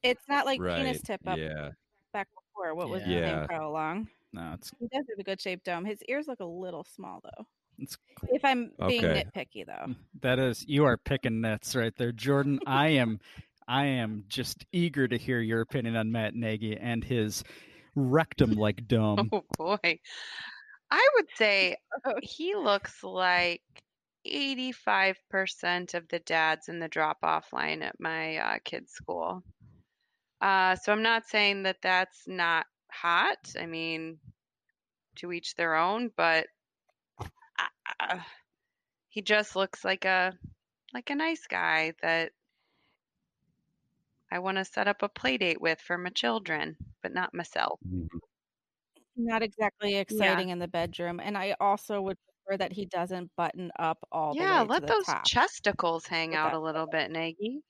It's 0.05 0.23
not 0.29 0.47
like 0.47 0.61
right. 0.61 0.77
penis 0.77 1.03
tip 1.03 1.21
up 1.27 1.37
Yeah. 1.37 1.71
back 2.13 2.29
before. 2.31 2.77
What 2.77 2.89
was 2.89 3.03
Yeah. 3.03 3.09
his 3.09 3.23
name 3.23 3.47
for 3.49 3.53
how 3.55 3.71
long? 3.71 4.09
No, 4.33 4.53
it's 4.55 4.71
He 4.79 4.87
does 4.87 5.05
have 5.11 5.19
a 5.19 5.25
good 5.25 5.41
shaped 5.41 5.65
dome. 5.65 5.85
His 5.85 6.03
ears 6.05 6.29
look 6.29 6.39
a 6.41 6.45
little 6.45 6.85
small 6.85 7.21
though. 7.23 7.47
it's 7.79 7.99
If 8.29 8.45
I'm 8.45 8.73
being 8.87 9.05
Okay. 9.05 9.25
nitpicky 9.25 9.67
though. 9.67 9.93
That 10.21 10.39
is, 10.39 10.65
you 10.69 10.85
are 10.85 10.97
picking 10.97 11.41
nits 11.41 11.75
right 11.75 11.95
there, 11.97 12.13
Jordan. 12.13 12.61
I 12.67 12.89
am, 12.91 13.19
I 13.71 13.87
am 13.87 14.25
just 14.27 14.67
eager 14.73 15.07
to 15.07 15.17
hear 15.17 15.39
your 15.39 15.61
opinion 15.61 15.95
on 15.95 16.11
Matt 16.11 16.35
Nagy 16.35 16.77
and 16.77 17.05
his 17.05 17.45
rectum-like 17.95 18.85
dome. 18.89 19.31
Oh 19.33 19.45
boy. 19.57 20.01
I 20.91 21.09
would 21.15 21.29
say 21.37 21.77
he 22.21 22.57
looks 22.57 23.05
like 23.05 23.63
85% 24.27 25.95
of 25.95 26.09
the 26.09 26.19
dads 26.19 26.69
in 26.69 26.81
the 26.81 26.89
drop 26.89 27.19
off 27.23 27.53
line 27.53 27.83
at 27.83 27.95
my 28.01 28.39
uh, 28.39 28.59
kids' 28.65 28.91
school. 28.91 29.45
Uh, 30.41 30.75
so 30.75 30.91
I'm 30.91 31.05
not 31.05 31.29
saying 31.29 31.63
that 31.63 31.81
that's 31.81 32.25
not 32.27 32.67
hot. 32.91 33.39
I 33.57 33.67
mean, 33.67 34.19
to 35.19 35.31
each 35.31 35.55
their 35.55 35.77
own, 35.77 36.11
but 36.17 36.49
uh, 37.21 38.19
he 39.11 39.23
just 39.23 39.55
looks 39.55 39.85
like 39.85 40.05
a 40.07 40.33
like 40.93 41.11
a 41.11 41.15
nice 41.15 41.47
guy 41.49 41.93
that 42.03 42.33
I 44.33 44.39
want 44.39 44.59
to 44.59 44.65
set 44.65 44.87
up 44.89 45.03
a 45.03 45.09
play 45.09 45.37
date 45.37 45.61
with 45.61 45.81
for 45.81 45.99
my 45.99 46.11
children, 46.11 46.77
but 47.03 47.13
not 47.13 47.35
myself. 47.35 47.81
Not 49.17 49.43
exactly 49.43 49.97
exciting 49.97 50.51
in 50.51 50.59
the 50.59 50.69
bedroom. 50.69 51.21
And 51.21 51.37
I 51.37 51.57
also 51.61 52.01
would 52.01 52.17
prefer 52.47 52.57
that 52.59 52.73
he 52.73 52.87
doesn't 52.87 53.31
button 53.37 53.71
up 53.79 53.99
all 54.13 54.35
the 54.35 54.41
Yeah, 54.41 54.61
let 54.63 54.81
to 54.83 54.87
the 54.87 54.93
those 54.95 55.07
top. 55.07 55.25
chesticles 55.27 56.07
hang 56.07 56.35
out 56.35 56.55
a 56.55 56.59
little 56.59 56.87
bit, 56.87 57.11
Nagy. 57.11 57.61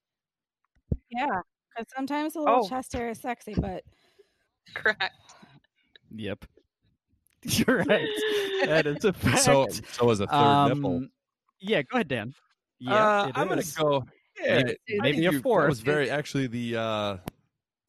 Yeah. 1.10 1.26
Because 1.70 1.86
sometimes 1.96 2.36
a 2.36 2.40
little 2.40 2.64
Oh. 2.64 2.68
chest 2.68 2.92
hair 2.92 3.08
is 3.10 3.20
sexy, 3.20 3.54
but 3.54 3.84
Correct. 4.74 5.14
Yep, 6.14 6.44
you're 7.42 7.78
right. 7.84 8.08
That 8.66 8.84
is 8.86 9.04
a 9.04 9.12
fact. 9.12 9.38
So, 9.42 9.66
so 9.92 10.10
is 10.10 10.20
a 10.20 10.26
third 10.26 10.74
nipple. 10.74 10.96
Um, 10.96 11.10
Yeah, 11.60 11.82
go 11.82 11.96
ahead, 11.96 12.08
Dan. 12.08 12.34
Yeah, 12.80 13.22
Uh, 13.22 13.32
I'm 13.34 13.48
gonna 13.48 13.62
go. 13.76 14.04
Yeah, 14.42 14.62
Maybe- 14.62 14.76
maybe 14.88 15.18
a 15.18 15.20
you- 15.22 15.30
That 15.38 15.42
fourth. 15.42 15.68
was 15.68 15.80
very 15.80 16.08
actually 16.10 16.46
the 16.46 16.76
uh, 16.76 17.16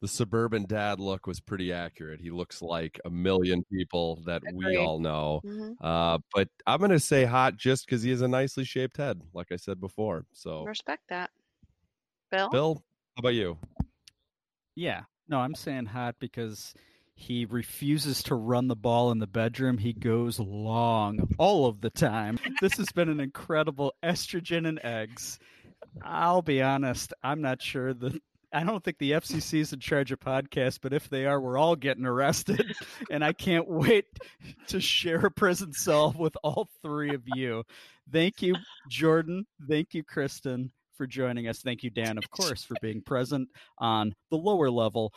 the 0.00 0.08
suburban 0.08 0.66
dad 0.66 0.98
look 1.00 1.26
was 1.26 1.40
pretty 1.40 1.72
accurate. 1.72 2.20
He 2.20 2.30
looks 2.30 2.60
like 2.60 3.00
a 3.04 3.10
million 3.10 3.62
people 3.72 4.22
that 4.26 4.42
we 4.52 4.76
all 4.76 4.98
know. 4.98 5.40
hmm 5.44 5.72
Uh, 5.80 6.18
but 6.34 6.48
I'm 6.66 6.80
gonna 6.80 6.98
say 6.98 7.24
hot 7.24 7.56
just 7.56 7.86
because 7.86 8.02
he 8.02 8.10
has 8.10 8.20
a 8.20 8.28
nicely 8.28 8.64
shaped 8.64 8.96
head, 8.96 9.20
like 9.32 9.52
I 9.52 9.56
said 9.56 9.80
before. 9.80 10.26
So, 10.32 10.64
Respect 10.64 11.04
that. 11.08 11.30
Bill? 12.30 12.50
Bill, 12.50 12.74
how 13.16 13.20
about 13.20 13.34
you? 13.34 13.58
Yeah. 14.74 15.02
No, 15.28 15.38
I'm 15.38 15.54
saying 15.54 15.86
hot 15.86 16.16
because 16.18 16.74
he 17.14 17.44
refuses 17.44 18.22
to 18.24 18.34
run 18.34 18.68
the 18.68 18.74
ball 18.76 19.12
in 19.12 19.18
the 19.18 19.26
bedroom. 19.26 19.78
He 19.78 19.92
goes 19.92 20.40
long 20.40 21.28
all 21.38 21.66
of 21.66 21.80
the 21.80 21.90
time. 21.90 22.38
This 22.60 22.76
has 22.78 22.90
been 22.90 23.08
an 23.08 23.20
incredible 23.20 23.94
estrogen 24.02 24.66
and 24.66 24.80
eggs. 24.84 25.38
I'll 26.02 26.42
be 26.42 26.62
honest, 26.62 27.12
I'm 27.22 27.42
not 27.42 27.60
sure 27.60 27.92
that 27.94 28.20
I 28.52 28.64
don't 28.64 28.84
think 28.84 28.98
the 28.98 29.12
FCC 29.12 29.60
is 29.60 29.72
in 29.72 29.80
charge 29.80 30.12
of 30.12 30.20
podcasts, 30.20 30.78
but 30.80 30.92
if 30.92 31.08
they 31.08 31.24
are, 31.26 31.40
we're 31.40 31.58
all 31.58 31.76
getting 31.76 32.04
arrested. 32.06 32.74
And 33.10 33.24
I 33.24 33.32
can't 33.32 33.68
wait 33.68 34.06
to 34.68 34.80
share 34.80 35.26
a 35.26 35.30
prison 35.30 35.72
cell 35.72 36.14
with 36.18 36.34
all 36.42 36.68
three 36.82 37.14
of 37.14 37.22
you. 37.34 37.64
Thank 38.10 38.40
you, 38.40 38.54
Jordan. 38.88 39.46
Thank 39.68 39.92
you, 39.92 40.02
Kristen, 40.02 40.70
for 40.96 41.06
joining 41.06 41.48
us. 41.48 41.60
Thank 41.60 41.82
you, 41.82 41.90
Dan, 41.90 42.16
of 42.16 42.30
course, 42.30 42.64
for 42.64 42.74
being 42.80 43.02
present 43.02 43.48
on 43.78 44.14
the 44.30 44.36
lower 44.36 44.70
level. 44.70 45.12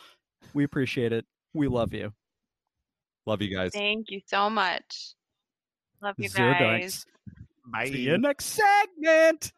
We 0.52 0.64
appreciate 0.64 1.12
it. 1.12 1.24
We 1.54 1.68
love 1.68 1.94
you. 1.94 2.12
Love 3.24 3.40
you 3.40 3.54
guys. 3.54 3.72
Thank 3.72 4.10
you 4.10 4.20
so 4.26 4.50
much. 4.50 5.14
Love 6.02 6.16
you 6.18 6.28
Zero 6.28 6.52
guys. 6.52 7.06
dunks. 7.06 7.72
Bye. 7.72 7.86
See 7.86 8.00
you 8.00 8.18
next 8.18 8.46
segment. 8.46 9.52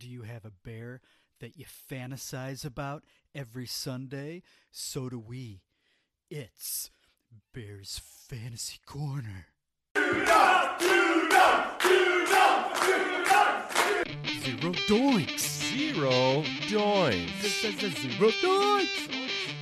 Do 0.00 0.08
you 0.08 0.22
have 0.22 0.46
a 0.46 0.50
bear 0.64 1.02
that 1.40 1.58
you 1.58 1.66
fantasize 1.66 2.64
about 2.64 3.04
every 3.34 3.66
Sunday? 3.66 4.42
So 4.70 5.10
do 5.10 5.18
we. 5.18 5.60
It's 6.30 6.90
Bear's 7.52 8.00
Fantasy 8.02 8.78
Corner. 8.86 9.48
Zero 14.40 14.72
doinks. 14.88 15.68
Zero 15.68 16.44
doinks. 16.70 17.60
Zero 18.00 18.30
doinks. 18.40 19.59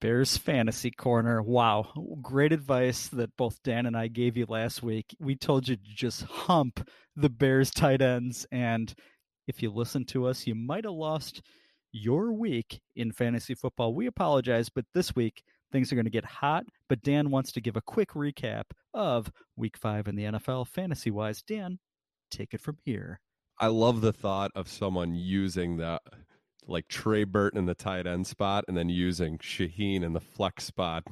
Bears 0.00 0.36
Fantasy 0.36 0.90
Corner. 0.90 1.42
Wow. 1.42 1.92
Great 2.22 2.52
advice 2.52 3.08
that 3.08 3.36
both 3.36 3.62
Dan 3.62 3.86
and 3.86 3.96
I 3.96 4.08
gave 4.08 4.36
you 4.36 4.46
last 4.48 4.82
week. 4.82 5.14
We 5.20 5.36
told 5.36 5.68
you 5.68 5.76
to 5.76 5.94
just 5.94 6.22
hump 6.22 6.88
the 7.16 7.28
Bears 7.28 7.70
tight 7.70 8.00
ends. 8.00 8.46
And 8.50 8.92
if 9.46 9.62
you 9.62 9.70
listened 9.70 10.08
to 10.08 10.26
us, 10.26 10.46
you 10.46 10.54
might 10.54 10.84
have 10.84 10.94
lost 10.94 11.42
your 11.92 12.32
week 12.32 12.80
in 12.96 13.12
fantasy 13.12 13.54
football. 13.54 13.94
We 13.94 14.06
apologize, 14.06 14.68
but 14.68 14.86
this 14.94 15.14
week 15.14 15.42
things 15.72 15.92
are 15.92 15.96
going 15.96 16.04
to 16.04 16.10
get 16.10 16.24
hot. 16.24 16.64
But 16.88 17.02
Dan 17.02 17.30
wants 17.30 17.52
to 17.52 17.60
give 17.60 17.76
a 17.76 17.82
quick 17.82 18.10
recap 18.10 18.64
of 18.94 19.30
week 19.56 19.76
five 19.76 20.08
in 20.08 20.16
the 20.16 20.24
NFL 20.24 20.68
fantasy 20.68 21.10
wise. 21.10 21.42
Dan, 21.42 21.78
take 22.30 22.54
it 22.54 22.60
from 22.60 22.78
here. 22.84 23.20
I 23.58 23.66
love 23.66 24.00
the 24.00 24.12
thought 24.12 24.50
of 24.54 24.68
someone 24.68 25.14
using 25.14 25.76
the 25.76 26.00
like 26.66 26.88
Trey 26.88 27.24
Burton 27.24 27.58
in 27.58 27.66
the 27.66 27.74
tight 27.74 28.06
end 28.06 28.26
spot 28.26 28.64
and 28.68 28.76
then 28.76 28.88
using 28.88 29.38
Shaheen 29.38 30.02
in 30.02 30.12
the 30.12 30.20
flex 30.20 30.64
spot. 30.64 31.06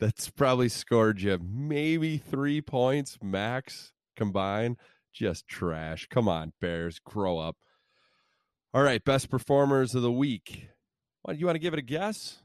That's 0.00 0.30
probably 0.30 0.68
scored 0.68 1.20
you 1.20 1.38
maybe 1.42 2.18
three 2.18 2.60
points 2.60 3.18
max 3.22 3.92
combined. 4.16 4.76
Just 5.12 5.48
trash. 5.48 6.06
Come 6.08 6.28
on, 6.28 6.52
Bears, 6.60 7.00
grow 7.00 7.38
up. 7.38 7.56
All 8.74 8.82
right, 8.82 9.02
best 9.02 9.30
performers 9.30 9.94
of 9.94 10.02
the 10.02 10.12
week. 10.12 10.68
What 11.22 11.38
you 11.38 11.46
want 11.46 11.56
to 11.56 11.60
give 11.60 11.72
it 11.72 11.78
a 11.78 11.82
guess? 11.82 12.42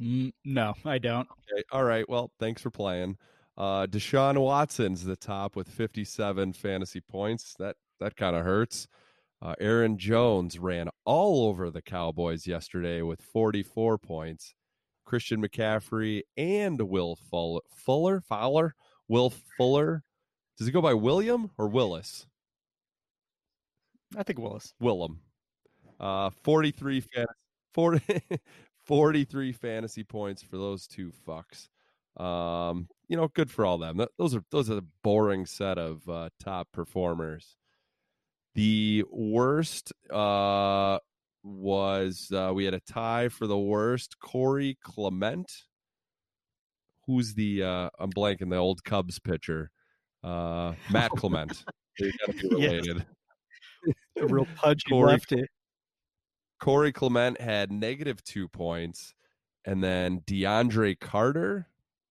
Mm, 0.00 0.32
no, 0.44 0.74
I 0.84 0.98
don't. 0.98 1.28
Okay. 1.52 1.62
All 1.72 1.84
right. 1.84 2.08
Well, 2.08 2.30
thanks 2.38 2.62
for 2.62 2.70
playing. 2.70 3.16
Uh, 3.56 3.86
Deshaun 3.86 4.38
Watson's 4.38 5.04
the 5.04 5.16
top 5.16 5.56
with 5.56 5.68
57 5.68 6.52
fantasy 6.52 7.00
points. 7.00 7.54
That 7.58 7.76
that 8.00 8.16
kind 8.16 8.36
of 8.36 8.44
hurts. 8.44 8.86
Uh, 9.40 9.54
Aaron 9.60 9.98
Jones 9.98 10.58
ran 10.58 10.88
all 11.04 11.46
over 11.48 11.70
the 11.70 11.82
Cowboys 11.82 12.46
yesterday 12.46 13.02
with 13.02 13.22
44 13.22 13.98
points. 13.98 14.54
Christian 15.04 15.40
McCaffrey 15.42 16.22
and 16.36 16.80
Will 16.82 17.16
Fuller, 17.16 17.60
Fuller, 17.74 18.20
Fowler, 18.20 18.74
Will 19.08 19.30
Fuller, 19.56 20.02
Does 20.58 20.66
he 20.66 20.72
go 20.72 20.82
by 20.82 20.92
William 20.92 21.50
or 21.56 21.68
Willis? 21.68 22.26
I 24.16 24.22
think 24.22 24.38
Willis. 24.38 24.74
Willem. 24.80 25.20
Uh, 26.00 26.30
43 26.42 27.00
fan- 27.00 27.26
40, 27.74 28.22
43 28.86 29.52
fantasy 29.52 30.04
points 30.04 30.42
for 30.42 30.56
those 30.56 30.86
two 30.86 31.12
fucks. 31.26 31.68
Um, 32.22 32.88
you 33.08 33.16
know, 33.16 33.28
good 33.28 33.50
for 33.50 33.64
all 33.64 33.78
them. 33.78 34.04
Those 34.18 34.34
are 34.34 34.42
those 34.50 34.68
are 34.70 34.74
the 34.74 34.86
boring 35.04 35.46
set 35.46 35.78
of 35.78 36.08
uh, 36.08 36.30
top 36.40 36.68
performers. 36.72 37.56
The 38.54 39.04
worst 39.10 39.92
uh, 40.10 40.98
was 41.42 42.30
uh, 42.34 42.52
we 42.54 42.64
had 42.64 42.74
a 42.74 42.80
tie 42.80 43.28
for 43.28 43.46
the 43.46 43.58
worst. 43.58 44.18
Corey 44.20 44.76
Clement, 44.82 45.50
who's 47.06 47.34
the 47.34 47.62
uh, 47.62 47.90
I'm 47.98 48.10
blanking 48.12 48.50
the 48.50 48.56
old 48.56 48.82
Cubs 48.84 49.18
pitcher, 49.18 49.70
uh, 50.24 50.72
Matt 50.90 51.10
Clement. 51.12 51.64
They 51.98 52.12
Yes. 52.28 52.42
related. 52.50 53.06
A 54.20 54.26
real 54.26 54.46
pudgy 54.56 54.82
Corey- 54.90 55.12
lefty. 55.12 55.44
Corey 56.60 56.92
Clement 56.92 57.40
had 57.40 57.70
negative 57.70 58.22
two 58.24 58.48
points, 58.48 59.14
and 59.64 59.82
then 59.82 60.20
DeAndre 60.26 60.98
Carter. 60.98 61.68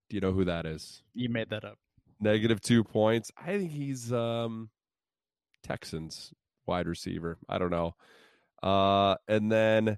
Do 0.09 0.15
you 0.15 0.21
know 0.21 0.31
who 0.31 0.45
that 0.45 0.65
is? 0.65 1.03
You 1.13 1.27
made 1.27 1.49
that 1.49 1.65
up. 1.65 1.77
Negative 2.21 2.61
two 2.61 2.83
points. 2.85 3.29
I 3.37 3.57
think 3.57 3.71
he's 3.71 4.13
um 4.13 4.69
Texans 5.67 6.33
wide 6.65 6.87
receiver. 6.87 7.37
I 7.49 7.57
don't 7.57 7.71
know. 7.71 7.95
Uh, 8.63 9.15
and 9.27 9.51
then 9.51 9.97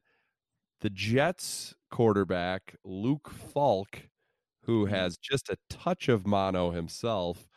the 0.82 0.90
Jets 0.90 1.76
quarterback 1.92 2.76
Luke 2.84 3.30
Falk, 3.30 4.02
who 4.64 4.86
has 4.86 5.18
just 5.18 5.50
a 5.50 5.58
touch 5.70 6.10
of 6.10 6.26
mono 6.26 6.72
himself, 6.72 7.48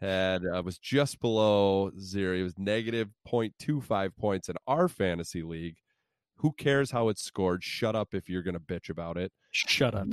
had 0.00 0.42
uh, 0.44 0.62
was 0.64 0.78
just 0.78 1.20
below 1.20 1.90
zero. 1.98 2.36
He 2.36 2.42
was 2.42 2.58
negative 2.58 3.08
0.25 3.26 4.16
points 4.16 4.48
in 4.48 4.56
our 4.66 4.88
fantasy 4.88 5.42
league. 5.42 5.76
Who 6.38 6.52
cares 6.52 6.90
how 6.90 7.08
it's 7.08 7.22
scored? 7.22 7.62
Shut 7.62 7.94
up 7.94 8.14
if 8.14 8.28
you're 8.28 8.42
going 8.42 8.54
to 8.54 8.60
bitch 8.60 8.90
about 8.90 9.16
it. 9.16 9.32
Shut 9.50 9.94
up. 9.94 10.08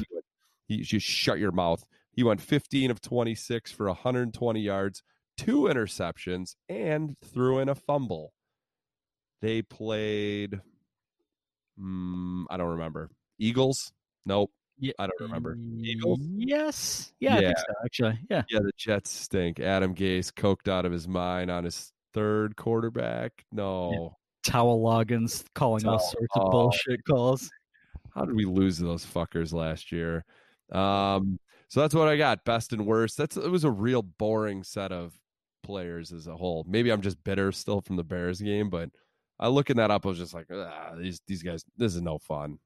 He 0.68 0.78
He 0.78 0.84
just 0.84 1.06
shut 1.06 1.40
your 1.40 1.52
mouth. 1.52 1.84
He 2.12 2.24
went 2.24 2.42
15 2.42 2.92
of 2.92 3.02
26 3.02 3.72
for 3.72 3.88
120 3.88 4.62
yards, 4.62 5.02
two 5.46 5.62
interceptions, 5.64 6.56
and 6.70 7.16
threw 7.34 7.60
in 7.60 7.70
a 7.70 7.76
fumble. 7.76 8.34
They 9.42 9.62
played. 9.62 10.60
Mm, 11.80 12.46
I 12.50 12.58
don't 12.58 12.70
remember. 12.70 13.10
Eagles? 13.40 13.92
Nope. 14.26 14.52
Yeah, 14.78 14.94
I 15.00 15.08
don't 15.08 15.20
remember. 15.22 15.58
Eagles? 15.84 16.20
Yes. 16.22 17.14
Yeah, 17.20 17.40
Yeah. 17.40 17.54
so, 17.58 17.74
actually. 17.86 18.20
Yeah. 18.30 18.44
Yeah, 18.50 18.60
the 18.60 18.72
Jets 18.78 19.12
stink. 19.12 19.60
Adam 19.60 19.94
Gase 19.96 20.32
coked 20.32 20.68
out 20.68 20.86
of 20.86 20.92
his 20.92 21.08
mind 21.08 21.52
on 21.52 21.64
his 21.64 21.92
third 22.14 22.56
quarterback. 22.56 23.46
No. 23.52 24.18
Dowell 24.44 24.82
Loggains 24.82 25.44
calling 25.54 25.86
all 25.88 26.00
sorts 26.00 26.36
of 26.36 26.52
bullshit 26.52 27.04
calls. 27.06 27.50
How 28.14 28.26
did 28.26 28.36
we 28.36 28.46
lose 28.46 28.78
to 28.80 28.84
those 28.84 29.06
fuckers 29.06 29.54
last 29.54 29.92
year? 29.92 30.26
Um, 30.72 31.40
so 31.68 31.80
that's 31.82 31.94
what 31.94 32.08
I 32.08 32.18
got. 32.18 32.44
Best 32.44 32.74
and 32.74 32.86
worst. 32.86 33.18
That's 33.18 33.38
it 33.38 33.50
was 33.52 33.64
a 33.64 33.72
real 33.72 34.02
boring 34.02 34.64
set 34.64 34.92
of 34.92 35.14
players 35.64 36.12
as 36.12 36.28
a 36.28 36.36
whole. 36.36 36.66
Maybe 36.68 36.92
I'm 36.92 37.02
just 37.02 37.24
bitter 37.24 37.52
still 37.52 37.82
from 37.82 37.96
the 37.96 38.04
Bears 38.04 38.42
game, 38.42 38.70
but 38.70 38.90
I 39.40 39.48
looking 39.48 39.78
that 39.78 39.92
up, 39.92 40.06
I 40.06 40.10
was 40.10 40.18
just 40.18 40.34
like, 40.34 40.48
ah, 40.54 40.94
these 40.98 41.22
these 41.28 41.44
guys, 41.44 41.64
this 41.76 41.96
is 41.96 42.02
no 42.02 42.20
fun. 42.20 42.60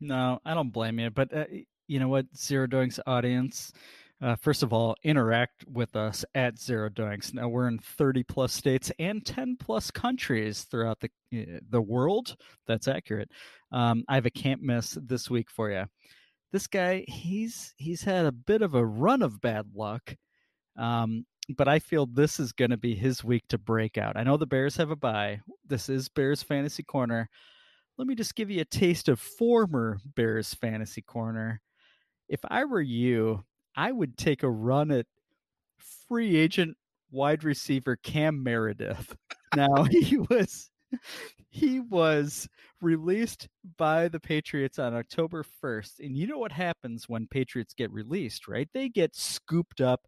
No, 0.00 0.38
I 0.44 0.54
don't 0.54 0.72
blame 0.72 0.98
you. 0.98 1.10
But 1.10 1.34
uh, 1.34 1.44
you 1.86 2.00
know 2.00 2.08
what, 2.08 2.26
Zero 2.36 2.66
Doinks 2.66 2.98
audience, 3.06 3.72
uh, 4.22 4.36
first 4.36 4.62
of 4.62 4.72
all, 4.72 4.96
interact 5.04 5.64
with 5.70 5.96
us 5.96 6.24
at 6.34 6.58
Zero 6.58 6.88
Doinks. 6.88 7.34
Now 7.34 7.48
we're 7.48 7.68
in 7.68 7.78
30 7.78 8.22
plus 8.24 8.52
states 8.52 8.90
and 8.98 9.24
10 9.24 9.56
plus 9.60 9.90
countries 9.90 10.62
throughout 10.62 11.00
the 11.00 11.10
the 11.68 11.82
world. 11.82 12.36
That's 12.66 12.88
accurate. 12.88 13.30
Um, 13.70 14.04
I 14.08 14.14
have 14.14 14.26
a 14.26 14.30
can't 14.30 14.62
miss 14.62 14.96
this 15.02 15.28
week 15.28 15.50
for 15.50 15.70
you. 15.70 15.84
This 16.52 16.66
guy, 16.66 17.04
he's 17.08 17.74
he's 17.76 18.02
had 18.02 18.26
a 18.26 18.32
bit 18.32 18.62
of 18.62 18.74
a 18.74 18.86
run 18.86 19.22
of 19.22 19.40
bad 19.40 19.66
luck. 19.74 20.16
Um, 20.76 21.26
but 21.56 21.68
I 21.68 21.78
feel 21.78 22.06
this 22.06 22.40
is 22.40 22.52
going 22.52 22.70
to 22.70 22.76
be 22.76 22.94
his 22.94 23.22
week 23.22 23.44
to 23.48 23.58
break 23.58 23.98
out. 23.98 24.16
I 24.16 24.22
know 24.22 24.36
the 24.36 24.46
Bears 24.46 24.76
have 24.76 24.90
a 24.90 24.96
bye. 24.96 25.40
This 25.66 25.88
is 25.88 26.08
Bears 26.08 26.42
Fantasy 26.42 26.82
Corner 26.82 27.28
let 27.96 28.06
me 28.06 28.14
just 28.14 28.34
give 28.34 28.50
you 28.50 28.60
a 28.60 28.66
taste 28.66 29.08
of 29.08 29.20
former 29.20 29.98
Bears 30.16 30.54
fantasy 30.54 31.02
corner. 31.02 31.60
If 32.28 32.40
I 32.48 32.64
were 32.64 32.80
you, 32.80 33.44
I 33.76 33.92
would 33.92 34.16
take 34.16 34.42
a 34.42 34.50
run 34.50 34.90
at 34.90 35.06
free 36.08 36.36
agent 36.36 36.76
wide 37.10 37.44
receiver 37.44 37.96
Cam 37.96 38.42
Meredith. 38.42 39.16
Now 39.54 39.84
he 39.90 40.18
was 40.18 40.70
he 41.50 41.80
was 41.80 42.48
released 42.80 43.48
by 43.78 44.08
the 44.08 44.20
Patriots 44.20 44.78
on 44.78 44.94
October 44.94 45.44
1st. 45.62 46.00
And 46.00 46.16
you 46.16 46.26
know 46.26 46.38
what 46.38 46.52
happens 46.52 47.08
when 47.08 47.26
Patriots 47.28 47.74
get 47.74 47.92
released, 47.92 48.48
right? 48.48 48.68
They 48.74 48.88
get 48.88 49.14
scooped 49.14 49.80
up 49.80 50.06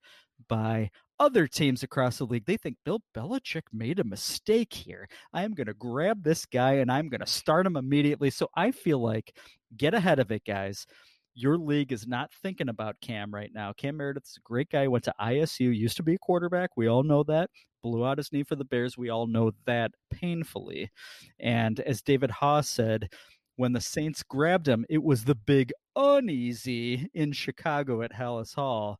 by 0.49 0.91
other 1.19 1.47
teams 1.47 1.83
across 1.83 2.19
the 2.19 2.25
league. 2.27 2.45
They 2.47 2.57
think 2.57 2.77
Bill 2.85 3.01
Belichick 3.15 3.63
made 3.73 3.99
a 3.99 4.05
mistake 4.05 4.73
here. 4.73 5.09
I 5.33 5.43
am 5.45 5.55
going 5.55 5.67
to 5.67 5.75
grab 5.75 6.23
this 6.23 6.47
guy 6.47 6.75
and 6.75 6.91
I'm 6.91 7.09
going 7.09 7.21
to 7.21 7.27
start 7.27 7.67
him 7.67 7.77
immediately. 7.77 8.31
So 8.31 8.49
I 8.55 8.71
feel 8.71 8.99
like 8.99 9.35
get 9.77 9.95
ahead 9.95 10.19
of 10.19 10.31
it, 10.31 10.45
guys. 10.47 10.87
Your 11.35 11.59
league 11.59 11.93
is 11.93 12.07
not 12.07 12.31
thinking 12.43 12.69
about 12.69 13.01
Cam 13.01 13.35
right 13.35 13.51
now. 13.55 13.73
Cam 13.75 13.97
Meredith's 13.99 14.39
a 14.39 14.41
great 14.41 14.71
guy. 14.71 14.89
Went 14.89 15.05
to 15.05 15.15
ISU, 15.21 15.75
used 15.77 15.99
to 15.99 16.03
be 16.03 16.15
a 16.15 16.19
quarterback. 16.19 16.71
We 16.77 16.87
all 16.87 17.03
know 17.03 17.23
that. 17.25 17.51
Blew 17.83 18.07
out 18.07 18.19
his 18.19 18.33
knee 18.33 18.43
for 18.43 18.57
the 18.57 18.65
Bears. 18.65 18.97
We 18.97 19.11
all 19.11 19.27
know 19.27 19.53
that 19.67 19.93
painfully. 20.11 20.91
And 21.39 21.79
as 21.81 22.01
David 22.01 22.31
Haugh 22.31 22.65
said, 22.65 23.11
when 23.57 23.73
the 23.73 23.81
Saints 23.81 24.23
grabbed 24.23 24.69
him, 24.69 24.85
it 24.89 25.03
was 25.03 25.25
the 25.25 25.35
big 25.35 25.73
uneasy 25.95 27.09
in 27.15 27.33
Chicago 27.33 28.03
at 28.03 28.13
Halas 28.13 28.55
Hall. 28.55 28.99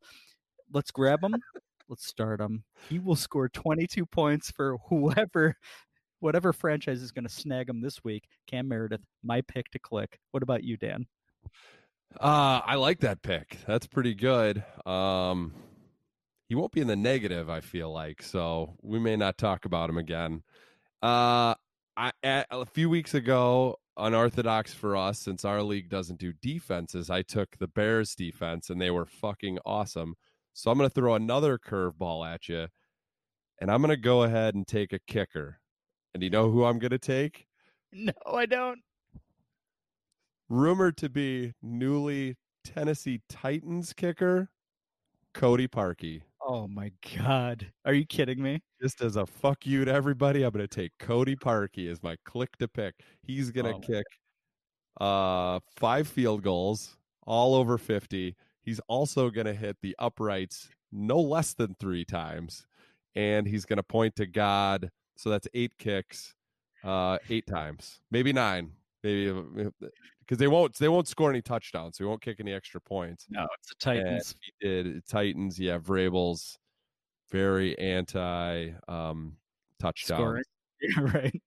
Let's 0.71 0.91
grab 0.91 1.23
him. 1.23 1.35
Let's 1.89 2.05
start 2.05 2.41
him. 2.41 2.63
He 2.89 2.99
will 2.99 3.15
score 3.15 3.47
22 3.49 4.05
points 4.05 4.51
for 4.51 4.77
whoever, 4.89 5.55
whatever 6.19 6.51
franchise 6.53 7.01
is 7.01 7.11
going 7.11 7.27
to 7.27 7.33
snag 7.33 7.69
him 7.69 7.81
this 7.81 8.03
week. 8.03 8.25
Cam 8.47 8.67
Meredith, 8.67 9.01
my 9.23 9.41
pick 9.41 9.69
to 9.71 9.79
click. 9.79 10.19
What 10.31 10.43
about 10.43 10.63
you, 10.63 10.77
Dan? 10.77 11.05
Uh, 12.19 12.61
I 12.65 12.75
like 12.75 12.99
that 13.01 13.21
pick. 13.21 13.57
That's 13.67 13.87
pretty 13.87 14.15
good. 14.15 14.63
Um, 14.85 15.53
he 16.49 16.55
won't 16.55 16.71
be 16.71 16.81
in 16.81 16.87
the 16.87 16.95
negative, 16.95 17.49
I 17.49 17.61
feel 17.61 17.91
like, 17.91 18.21
so 18.21 18.75
we 18.81 18.99
may 18.99 19.15
not 19.15 19.37
talk 19.37 19.65
about 19.65 19.89
him 19.89 19.97
again. 19.97 20.43
Uh, 21.01 21.55
I 21.95 22.11
a, 22.23 22.45
a 22.51 22.65
few 22.65 22.89
weeks 22.89 23.13
ago, 23.13 23.79
unorthodox 23.97 24.73
for 24.73 24.95
us, 24.95 25.19
since 25.19 25.43
our 25.43 25.61
league 25.61 25.89
doesn't 25.89 26.19
do 26.19 26.33
defenses, 26.41 27.09
I 27.09 27.21
took 27.21 27.57
the 27.57 27.67
Bears 27.67 28.15
defense, 28.15 28.69
and 28.69 28.79
they 28.79 28.91
were 28.91 29.05
fucking 29.05 29.59
awesome. 29.65 30.15
So 30.57 30.71
I'm 30.71 30.77
going 30.79 30.89
to 30.89 30.93
throw 30.93 31.13
another 31.13 31.59
curveball 31.59 32.25
at 32.27 32.49
you, 32.49 32.67
and 33.61 33.69
I'm 33.69 33.79
going 33.79 33.95
to 33.95 33.95
go 34.01 34.23
ahead 34.23 34.55
and 34.55 34.67
take 34.67 34.91
a 34.91 34.97
kicker. 35.05 35.59
And 36.15 36.23
you 36.23 36.31
know 36.31 36.49
who 36.49 36.65
I'm 36.65 36.79
going 36.79 36.89
to 36.91 36.97
take? 36.99 37.45
No, 37.93 38.11
I 38.33 38.45
don't. 38.47 38.79
rumored 40.49 40.97
to 40.97 41.09
be 41.09 41.53
newly 41.61 42.35
Tennessee 42.65 43.21
Titans 43.29 43.93
kicker 43.93 44.49
Cody 45.33 45.67
Parkey. 45.69 46.21
Oh 46.41 46.67
my 46.67 46.91
God. 47.17 47.71
Are 47.85 47.93
you 47.93 48.05
kidding 48.05 48.41
me? 48.41 48.61
Just 48.81 49.01
as 49.01 49.15
a 49.15 49.25
fuck 49.25 49.65
you 49.65 49.85
to 49.85 49.91
everybody, 49.93 50.43
I'm 50.43 50.51
going 50.51 50.67
to 50.67 50.75
take 50.75 50.91
Cody 50.99 51.35
Parkey 51.37 51.89
as 51.89 52.03
my 52.03 52.17
click 52.25 52.57
to 52.57 52.67
pick. 52.67 52.95
He's 53.21 53.51
going 53.51 53.67
to 53.67 53.75
Oh. 53.75 53.79
kick 53.79 54.05
uh 54.99 55.59
five 55.77 56.07
field 56.09 56.41
goals, 56.43 56.97
all 57.25 57.55
over 57.55 57.77
50. 57.77 58.35
He's 58.67 58.81
also 58.89 59.29
going 59.29 59.47
to 59.47 59.53
hit 59.53 59.77
the 59.81 59.95
uprights 59.97 60.67
no 60.91 61.21
less 61.21 61.53
than 61.53 61.73
3 61.79 62.03
times 62.03 62.67
and 63.15 63.47
he's 63.47 63.63
going 63.63 63.77
to 63.77 63.83
point 63.83 64.17
to 64.17 64.25
God. 64.25 64.91
So 65.15 65.29
that's 65.29 65.47
8 65.53 65.71
kicks 65.79 66.35
uh 66.83 67.17
8 67.29 67.47
times. 67.47 68.01
Maybe 68.11 68.33
9. 68.33 68.69
Maybe 69.03 69.31
because 70.19 70.37
they 70.37 70.49
won't 70.49 70.77
they 70.77 70.89
won't 70.89 71.07
score 71.07 71.29
any 71.29 71.41
touchdowns, 71.41 71.97
so 71.97 72.03
he 72.03 72.07
won't 72.09 72.21
kick 72.21 72.41
any 72.41 72.51
extra 72.51 72.81
points. 72.81 73.25
No, 73.29 73.47
it's 73.57 73.69
the 73.69 73.75
Titans. 73.79 74.35
And 74.61 74.85
he 74.85 74.91
did 74.93 75.07
Titans. 75.07 75.57
Yeah, 75.57 75.77
Vrabel's 75.77 76.59
very 77.31 77.79
anti 77.79 78.71
um, 78.89 79.37
touchdown. 79.79 80.17
Scoring. 80.17 80.43
Yeah, 80.79 80.99
right. 80.99 81.41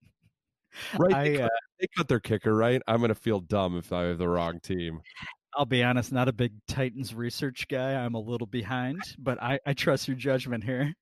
Right? 0.99 1.15
I, 1.15 1.25
they, 1.29 1.37
cut, 1.37 1.45
uh, 1.45 1.49
they 1.79 1.87
cut 1.97 2.09
their 2.09 2.21
kicker. 2.21 2.55
Right? 2.55 2.83
I'm 2.89 3.01
gonna 3.01 3.15
feel 3.15 3.41
dumb 3.41 3.77
if 3.77 3.93
I 3.93 4.05
have 4.05 4.19
the 4.19 4.29
wrong 4.29 4.59
team. 4.61 5.03
I'll 5.55 5.67
be 5.67 5.83
honest, 5.83 6.13
not 6.13 6.29
a 6.29 6.33
big 6.33 6.53
Titans 6.69 7.15
research 7.15 7.67
guy. 7.69 7.95
I'm 7.95 8.15
a 8.15 8.21
little 8.21 8.47
behind, 8.47 9.03
but 9.19 9.43
I, 9.43 9.59
I 9.67 9.73
trust 9.73 10.09
your 10.09 10.17
judgment 10.17 10.65
here. 10.65 10.95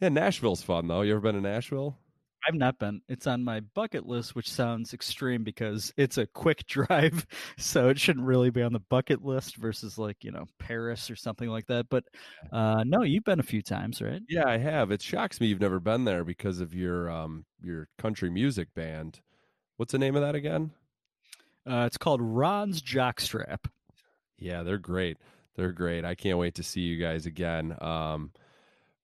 Yeah, 0.00 0.08
Nashville's 0.08 0.62
fun 0.62 0.88
though. 0.88 1.02
You 1.02 1.12
ever 1.12 1.20
been 1.20 1.34
to 1.34 1.40
Nashville? 1.40 1.98
I've 2.46 2.54
not 2.54 2.78
been. 2.78 3.00
It's 3.08 3.26
on 3.26 3.42
my 3.42 3.60
bucket 3.60 4.06
list, 4.06 4.34
which 4.34 4.50
sounds 4.50 4.92
extreme 4.92 5.44
because 5.44 5.92
it's 5.96 6.18
a 6.18 6.26
quick 6.26 6.66
drive, 6.68 7.26
so 7.58 7.88
it 7.88 7.98
shouldn't 7.98 8.26
really 8.26 8.50
be 8.50 8.62
on 8.62 8.72
the 8.72 8.80
bucket 8.80 9.24
list 9.24 9.56
versus 9.56 9.98
like 9.98 10.22
you 10.22 10.30
know 10.30 10.44
Paris 10.58 11.10
or 11.10 11.16
something 11.16 11.48
like 11.48 11.66
that. 11.66 11.86
But 11.88 12.04
uh, 12.52 12.84
no, 12.86 13.02
you've 13.02 13.24
been 13.24 13.40
a 13.40 13.44
few 13.44 13.62
times, 13.62 14.02
right? 14.02 14.20
Yeah, 14.28 14.46
I 14.46 14.58
have. 14.58 14.90
It 14.90 15.02
shocks 15.02 15.40
me 15.40 15.46
you've 15.46 15.60
never 15.60 15.80
been 15.80 16.04
there 16.04 16.24
because 16.24 16.60
of 16.60 16.74
your 16.74 17.10
um 17.10 17.46
your 17.62 17.88
country 17.98 18.30
music 18.30 18.68
band. 18.74 19.20
What's 19.76 19.92
the 19.92 19.98
name 19.98 20.16
of 20.16 20.22
that 20.22 20.34
again? 20.34 20.72
Uh, 21.68 21.84
it's 21.86 21.96
called 21.98 22.20
Ron's 22.22 22.82
Jockstrap. 22.82 23.66
Yeah, 24.38 24.62
they're 24.62 24.78
great. 24.78 25.16
They're 25.56 25.72
great. 25.72 26.04
I 26.04 26.14
can't 26.14 26.38
wait 26.38 26.56
to 26.56 26.62
see 26.62 26.80
you 26.80 27.00
guys 27.00 27.26
again. 27.26 27.76
Um, 27.80 28.32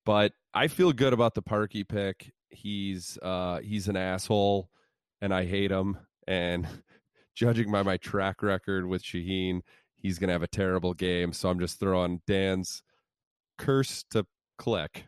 but 0.05 0.33
I 0.53 0.69
feel 0.69 0.93
good 0.93 1.13
about 1.13 1.35
the 1.35 1.43
Parkey 1.43 1.87
pick. 1.89 2.33
He's 2.49 3.17
uh, 3.23 3.61
he's 3.61 3.89
an 3.89 3.97
asshole, 3.97 4.69
and 5.21 5.33
I 5.33 5.45
hate 5.47 5.71
him. 5.71 5.97
And 6.27 6.67
judging 7.35 7.71
by 7.71 7.83
my 7.83 7.97
track 7.97 8.43
record 8.43 8.87
with 8.87 9.03
Shaheen, 9.03 9.61
he's 9.97 10.19
gonna 10.19 10.33
have 10.33 10.43
a 10.43 10.49
terrible 10.49 10.93
game. 10.95 11.33
So 11.33 11.49
I'm 11.49 11.61
just 11.61 11.79
throwing 11.79 12.21
Dan's 12.27 12.83
curse 13.57 14.05
to 14.11 14.27
click. 14.59 15.05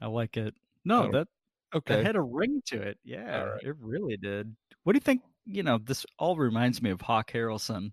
I 0.00 0.06
like 0.06 0.36
it. 0.36 0.54
No, 0.84 1.04
Oh, 1.08 1.10
that 1.12 1.28
Okay. 1.74 1.96
that 1.96 2.06
had 2.06 2.16
a 2.16 2.22
ring 2.22 2.62
to 2.66 2.80
it. 2.80 2.98
Yeah, 3.04 3.42
right. 3.42 3.62
it 3.62 3.74
really 3.80 4.16
did. 4.16 4.54
What 4.84 4.92
do 4.92 4.96
you 4.98 5.00
think? 5.00 5.22
You 5.44 5.62
know, 5.62 5.78
this 5.82 6.06
all 6.18 6.36
reminds 6.36 6.80
me 6.80 6.90
of 6.90 7.00
Hawk 7.00 7.32
Harrelson. 7.32 7.92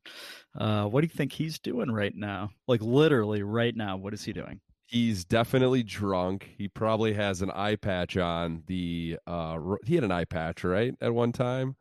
Uh, 0.58 0.86
what 0.86 1.02
do 1.02 1.08
you 1.08 1.16
think 1.16 1.34
he's 1.34 1.60
doing 1.60 1.92
right 1.92 2.16
now? 2.16 2.52
Like 2.68 2.82
literally 2.82 3.44
right 3.44 3.76
now, 3.76 3.98
what 3.98 4.14
is 4.14 4.24
he 4.24 4.34
doing? 4.34 4.60
He's 4.86 5.24
definitely 5.24 5.84
drunk. 5.84 6.50
He 6.58 6.68
probably 6.68 7.14
has 7.14 7.42
an 7.42 7.52
eye 7.52 7.76
patch 7.76 8.18
on. 8.18 8.64
The 8.68 9.18
uh, 9.28 9.60
he 9.86 9.96
had 9.96 10.04
an 10.04 10.12
eye 10.12 10.26
patch 10.26 10.64
right 10.64 10.96
at 11.02 11.14
one 11.14 11.32
time. 11.32 11.76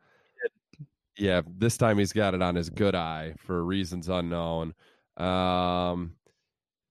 Yeah, 1.17 1.43
this 1.47 1.77
time 1.77 1.99
he's 1.99 2.13
got 2.13 2.35
it 2.35 2.43
on 2.43 2.55
his 2.55 2.71
good 2.71 2.95
eye 2.95 3.35
for 3.39 3.65
reasons 3.65 4.09
unknown. 4.09 4.75
Um, 5.17 6.15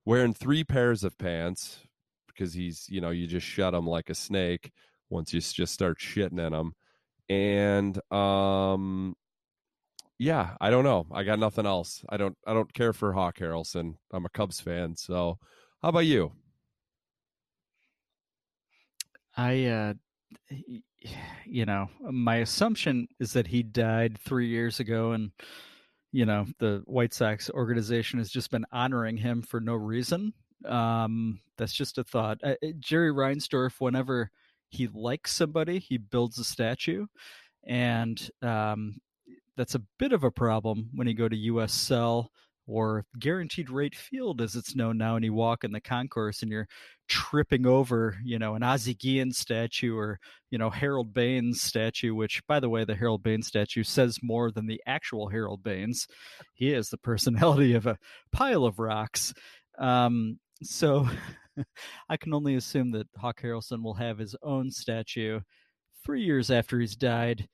wearing 0.05 0.33
three 0.33 0.63
pairs 0.63 1.03
of 1.03 1.17
pants 1.17 1.79
because 2.27 2.53
he's 2.53 2.87
you 2.89 3.01
know 3.01 3.09
you 3.09 3.27
just 3.27 3.45
shut 3.47 3.73
him 3.73 3.87
like 3.87 4.09
a 4.09 4.15
snake 4.15 4.71
once 5.09 5.33
you 5.33 5.41
just 5.41 5.73
start 5.73 5.99
shitting 5.99 6.45
in 6.45 6.53
him, 6.53 6.73
and 7.29 7.99
um, 8.11 9.15
yeah, 10.19 10.55
I 10.59 10.69
don't 10.69 10.83
know. 10.83 11.05
I 11.11 11.23
got 11.23 11.39
nothing 11.39 11.65
else. 11.65 12.03
I 12.09 12.17
don't. 12.17 12.37
I 12.45 12.53
don't 12.53 12.73
care 12.73 12.93
for 12.93 13.13
Hawk 13.13 13.37
Harrelson. 13.37 13.95
I'm 14.11 14.25
a 14.25 14.29
Cubs 14.29 14.59
fan, 14.59 14.95
so 14.95 15.37
how 15.81 15.89
about 15.89 16.05
you? 16.05 16.31
I, 19.35 19.65
uh, 19.65 19.93
you 21.45 21.65
know, 21.65 21.89
my 22.01 22.37
assumption 22.37 23.07
is 23.19 23.33
that 23.33 23.45
he 23.45 23.61
died 23.61 24.17
three 24.17 24.47
years 24.47 24.79
ago, 24.79 25.11
and 25.11 25.31
you 26.11 26.25
know, 26.25 26.47
the 26.57 26.81
White 26.85 27.13
Sox 27.13 27.49
organization 27.51 28.17
has 28.17 28.31
just 28.31 28.49
been 28.49 28.65
honoring 28.71 29.17
him 29.17 29.43
for 29.43 29.59
no 29.59 29.75
reason. 29.75 30.33
Um, 30.65 31.39
that's 31.57 31.73
just 31.73 31.99
a 31.99 32.03
thought. 32.03 32.39
Uh, 32.43 32.55
uh, 32.63 32.69
Jerry 32.79 33.11
Reinsdorf, 33.11 33.73
whenever 33.79 34.31
he 34.69 34.87
likes 34.93 35.33
somebody, 35.33 35.79
he 35.79 35.97
builds 35.97 36.37
a 36.39 36.43
statue, 36.43 37.05
and 37.65 38.29
um, 38.41 38.97
that's 39.55 39.75
a 39.75 39.83
bit 39.99 40.13
of 40.13 40.23
a 40.23 40.31
problem 40.31 40.89
when 40.93 41.07
you 41.07 41.13
go 41.13 41.27
to 41.27 41.35
U.S. 41.35 41.73
Cell 41.73 42.31
or 42.67 43.05
Guaranteed 43.17 43.69
Rate 43.69 43.95
Field, 43.95 44.41
as 44.41 44.55
it's 44.55 44.75
known 44.75 44.97
now, 44.97 45.15
and 45.15 45.23
you 45.23 45.33
walk 45.33 45.63
in 45.63 45.71
the 45.71 45.79
concourse 45.79 46.41
and 46.41 46.51
you're 46.51 46.67
tripping 47.07 47.65
over, 47.65 48.17
you 48.23 48.37
know, 48.37 48.55
an 48.55 48.63
Ozzie 48.63 48.93
Guillen 48.93 49.31
statue 49.31 49.97
or, 49.97 50.19
you 50.51 50.57
know, 50.57 50.69
Harold 50.69 51.13
Baines 51.13 51.61
statue, 51.61 52.13
which, 52.13 52.41
by 52.45 52.59
the 52.59 52.69
way, 52.69 52.83
the 52.83 52.95
Harold 52.95 53.23
Baines 53.23 53.47
statue 53.47 53.83
says 53.83 54.19
more 54.21 54.51
than 54.51 54.67
the 54.67 54.81
actual 54.85 55.29
Harold 55.29 55.63
Baines. 55.63 56.07
He 56.53 56.71
has 56.71 56.89
the 56.89 56.97
personality 56.97 57.73
of 57.73 57.87
a 57.87 57.97
pile 58.33 58.65
of 58.65 58.79
rocks. 58.79 59.33
Um, 59.79 60.39
so 60.61 61.07
I 62.09 62.17
can 62.17 62.33
only 62.33 62.55
assume 62.55 62.91
that 62.91 63.07
Hawk 63.17 63.41
Harrelson 63.41 63.83
will 63.83 63.95
have 63.95 64.17
his 64.17 64.35
own 64.43 64.71
statue 64.71 65.39
three 66.03 66.23
years 66.23 66.51
after 66.51 66.79
he's 66.79 66.95
died. 66.95 67.47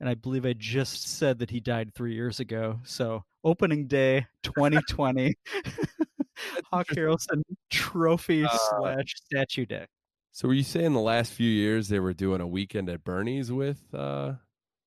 And 0.00 0.08
I 0.08 0.14
believe 0.14 0.46
I 0.46 0.52
just 0.52 1.08
said 1.08 1.40
that 1.40 1.50
he 1.50 1.60
died 1.60 1.92
three 1.94 2.14
years 2.14 2.38
ago. 2.40 2.78
So 2.84 3.24
opening 3.42 3.86
day 3.86 4.26
2020, 4.44 5.34
Hawk 6.70 6.86
Harrelson 6.88 7.42
trophy 7.70 8.44
Uh, 8.44 8.56
slash 8.70 9.14
statue 9.16 9.66
day. 9.66 9.86
So 10.32 10.46
were 10.46 10.54
you 10.54 10.62
saying 10.62 10.92
the 10.92 11.00
last 11.00 11.32
few 11.32 11.50
years 11.50 11.88
they 11.88 11.98
were 11.98 12.14
doing 12.14 12.40
a 12.40 12.46
weekend 12.46 12.88
at 12.88 13.02
Bernie's 13.02 13.50
with 13.50 13.82
uh 13.92 14.34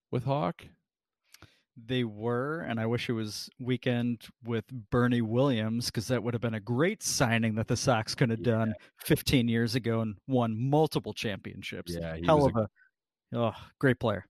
with 0.10 0.24
Hawk? 0.24 0.66
They 1.86 2.04
were, 2.04 2.62
and 2.62 2.80
I 2.80 2.86
wish 2.86 3.10
it 3.10 3.14
was 3.14 3.50
weekend 3.60 4.28
with 4.44 4.66
Bernie 4.90 5.22
Williams 5.22 5.88
because 5.88 6.08
that 6.08 6.22
would 6.22 6.34
have 6.34 6.42
been 6.42 6.54
a 6.54 6.60
great 6.60 7.02
signing 7.02 7.56
that 7.56 7.68
the 7.68 7.78
Sox 7.78 8.14
could 8.14 8.30
have 8.30 8.44
done 8.44 8.74
15 9.06 9.48
years 9.48 9.76
ago 9.76 10.02
and 10.02 10.16
won 10.28 10.56
multiple 10.58 11.14
championships. 11.14 11.94
Yeah, 11.94 12.16
he 12.16 12.26
Hell 12.26 12.46
of 12.46 12.56
a, 12.56 12.70
oh, 13.34 13.54
great 13.80 14.00
player. 14.00 14.26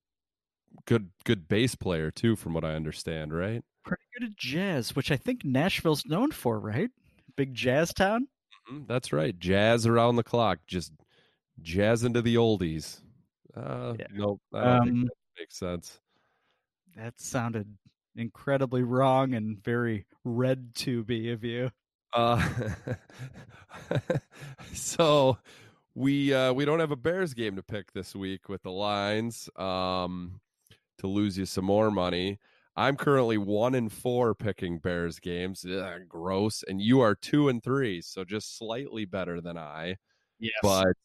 Good 0.86 1.10
good 1.26 1.48
bass 1.50 1.76
player 1.76 2.12
too, 2.12 2.36
from 2.38 2.54
what 2.54 2.64
I 2.64 2.76
understand, 2.76 3.34
right? 3.34 3.62
Pretty 3.84 4.04
good 4.18 4.30
at 4.30 4.38
jazz, 4.38 4.96
which 4.96 5.12
I 5.12 5.18
think 5.18 5.44
Nashville's 5.44 6.06
known 6.06 6.32
for, 6.32 6.60
right? 6.60 6.90
Big 7.36 7.54
jazz 7.54 7.94
town. 7.94 8.28
Mhm, 8.72 8.88
That's 8.88 9.12
right. 9.12 9.38
Jazz 9.38 9.86
around 9.86 10.16
the 10.16 10.24
clock, 10.24 10.60
just 10.68 10.94
jazz 11.62 12.04
into 12.06 12.22
the 12.22 12.36
oldies. 12.36 13.02
Uh 13.56 13.96
Yeah. 14.00 14.08
no, 14.12 14.40
I 14.54 14.64
don't 14.64 14.84
think 14.84 14.96
Um, 14.96 15.04
that 15.06 15.14
makes 15.40 15.58
sense. 15.58 16.00
That 16.98 17.20
sounded 17.20 17.78
incredibly 18.16 18.84
wrong 18.84 19.34
and 19.34 19.64
very 19.64 20.06
red 20.24 20.74
tubey 20.74 21.34
of 21.34 21.44
you. 21.44 21.72
Uh 22.14 22.50
so 24.74 25.38
we 25.96 26.34
uh 26.34 26.52
we 26.54 26.66
don't 26.66 26.80
have 26.80 26.92
a 26.92 26.98
Bears 26.98 27.34
game 27.34 27.56
to 27.56 27.64
pick 27.64 27.94
this 27.94 28.16
week 28.16 28.50
with 28.50 28.64
the 28.64 28.72
lines 28.72 29.50
um 29.56 30.42
to 30.98 31.08
lose 31.08 31.38
you 31.38 31.46
some 31.46 31.66
more 31.66 31.90
money. 31.90 32.40
I'm 32.76 32.96
currently 32.96 33.38
one 33.38 33.76
in 33.76 33.90
four 33.90 34.34
picking 34.34 34.80
Bears 34.80 35.20
games. 35.20 35.66
Ugh, 35.66 36.02
gross. 36.08 36.64
And 36.68 36.82
you 36.82 37.02
are 37.02 37.16
two 37.16 37.50
and 37.50 37.62
three, 37.62 38.02
so 38.02 38.24
just 38.24 38.58
slightly 38.58 39.06
better 39.06 39.42
than 39.42 39.58
I. 39.58 39.98
Yes. 40.40 40.54
But 40.64 40.96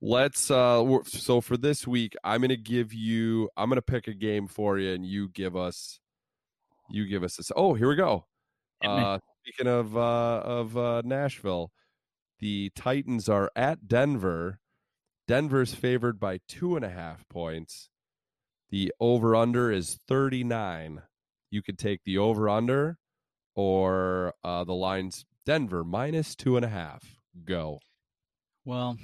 let's 0.00 0.50
uh 0.50 0.84
so 1.04 1.40
for 1.40 1.56
this 1.56 1.86
week, 1.86 2.14
I'm 2.24 2.40
gonna 2.40 2.56
give 2.56 2.92
you 2.92 3.50
I'm 3.56 3.68
gonna 3.68 3.82
pick 3.82 4.08
a 4.08 4.14
game 4.14 4.46
for 4.46 4.78
you 4.78 4.92
and 4.92 5.04
you 5.04 5.28
give 5.28 5.56
us 5.56 6.00
you 6.88 7.06
give 7.06 7.22
us 7.22 7.36
this. 7.36 7.52
Oh, 7.54 7.74
here 7.74 7.88
we 7.88 7.96
go. 7.96 8.26
Uh 8.82 9.18
speaking 9.42 9.70
of 9.70 9.96
uh 9.96 10.40
of 10.44 10.76
uh 10.76 11.02
Nashville, 11.04 11.70
the 12.38 12.70
Titans 12.74 13.28
are 13.28 13.50
at 13.54 13.88
Denver. 13.88 14.58
Denver's 15.28 15.74
favored 15.74 16.18
by 16.18 16.40
two 16.48 16.74
and 16.74 16.84
a 16.84 16.90
half 16.90 17.28
points. 17.28 17.88
The 18.70 18.92
over 18.98 19.36
under 19.36 19.70
is 19.70 19.98
39. 20.08 21.02
You 21.50 21.62
could 21.62 21.78
take 21.78 22.02
the 22.04 22.18
over 22.18 22.48
under 22.48 22.98
or 23.54 24.34
uh, 24.42 24.64
the 24.64 24.74
lines 24.74 25.24
Denver 25.44 25.84
minus 25.84 26.34
two 26.34 26.56
and 26.56 26.64
a 26.64 26.68
half. 26.68 27.02
Go. 27.44 27.80
Well, 28.64 28.96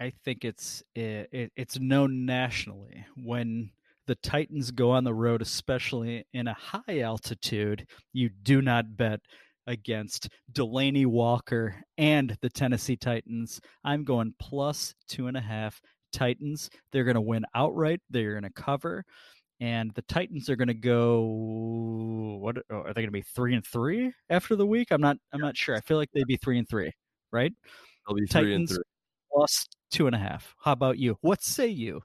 I 0.00 0.12
think 0.24 0.44
it's 0.44 0.82
it, 0.94 1.28
it, 1.32 1.52
it's 1.56 1.78
known 1.78 2.24
nationally 2.24 3.04
when 3.16 3.70
the 4.06 4.14
Titans 4.16 4.70
go 4.70 4.90
on 4.90 5.04
the 5.04 5.14
road, 5.14 5.42
especially 5.42 6.24
in 6.32 6.48
a 6.48 6.54
high 6.54 7.00
altitude. 7.00 7.86
You 8.12 8.30
do 8.42 8.62
not 8.62 8.96
bet 8.96 9.20
against 9.66 10.30
Delanie 10.52 11.06
Walker 11.06 11.76
and 11.98 12.36
the 12.40 12.48
Tennessee 12.48 12.96
Titans. 12.96 13.60
I'm 13.84 14.04
going 14.04 14.34
plus 14.40 14.94
two 15.08 15.26
and 15.26 15.36
a 15.36 15.42
half 15.42 15.80
Titans. 16.12 16.70
They're 16.90 17.04
going 17.04 17.16
to 17.16 17.20
win 17.20 17.44
outright. 17.54 18.00
They're 18.08 18.32
going 18.32 18.50
to 18.50 18.62
cover. 18.62 19.04
And 19.60 19.92
the 19.94 20.02
Titans 20.02 20.48
are 20.48 20.56
going 20.56 20.68
to 20.68 20.74
go. 20.74 22.38
What 22.40 22.58
uh, 22.70 22.76
are 22.76 22.94
they 22.94 23.02
going 23.02 23.08
to 23.08 23.10
be? 23.10 23.22
Three 23.22 23.54
and 23.54 23.66
three 23.66 24.12
after 24.30 24.54
the 24.54 24.66
week? 24.66 24.88
I'm 24.90 25.00
not. 25.00 25.16
I'm 25.32 25.40
not 25.40 25.56
sure. 25.56 25.74
I 25.74 25.80
feel 25.80 25.96
like 25.96 26.10
they'd 26.14 26.26
be 26.26 26.36
three 26.36 26.58
and 26.58 26.68
three, 26.68 26.92
right? 27.32 27.52
They'll 28.06 28.16
be 28.16 28.26
three 28.26 28.54
and 28.54 28.68
three. 28.68 28.78
plus 29.32 29.66
two 29.90 30.06
and 30.06 30.14
a 30.14 30.18
half. 30.18 30.54
How 30.64 30.72
about 30.72 30.98
you? 30.98 31.18
What 31.20 31.42
say 31.42 31.68
you? 31.68 32.02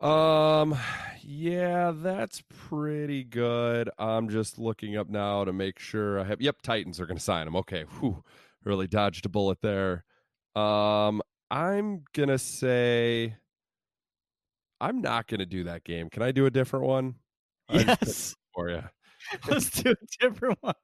Um, 0.00 0.76
yeah, 1.22 1.92
that's 1.94 2.42
pretty 2.48 3.22
good. 3.22 3.88
I'm 3.98 4.28
just 4.28 4.58
looking 4.58 4.96
up 4.96 5.08
now 5.08 5.44
to 5.44 5.52
make 5.52 5.78
sure 5.78 6.18
I 6.18 6.24
have. 6.24 6.40
Yep, 6.40 6.62
Titans 6.62 6.98
are 7.00 7.06
going 7.06 7.18
to 7.18 7.22
sign 7.22 7.46
him. 7.46 7.54
Okay, 7.56 7.84
whew, 8.00 8.24
really 8.64 8.88
dodged 8.88 9.26
a 9.26 9.28
bullet 9.28 9.58
there. 9.62 10.04
Um, 10.56 11.22
I'm 11.50 12.04
gonna 12.14 12.38
say 12.38 13.36
I'm 14.80 15.00
not 15.00 15.26
gonna 15.28 15.46
do 15.46 15.64
that 15.64 15.84
game. 15.84 16.10
Can 16.10 16.22
I 16.22 16.32
do 16.32 16.46
a 16.46 16.50
different 16.50 16.86
one? 16.86 17.14
I 17.68 17.84
just 17.84 17.86
picked 17.88 18.02
Yes, 18.06 18.34
for 18.54 18.70
you. 18.70 18.82
let's 19.48 19.70
do 19.70 19.90
a 19.92 19.94
different 20.20 20.58
one. 20.60 20.74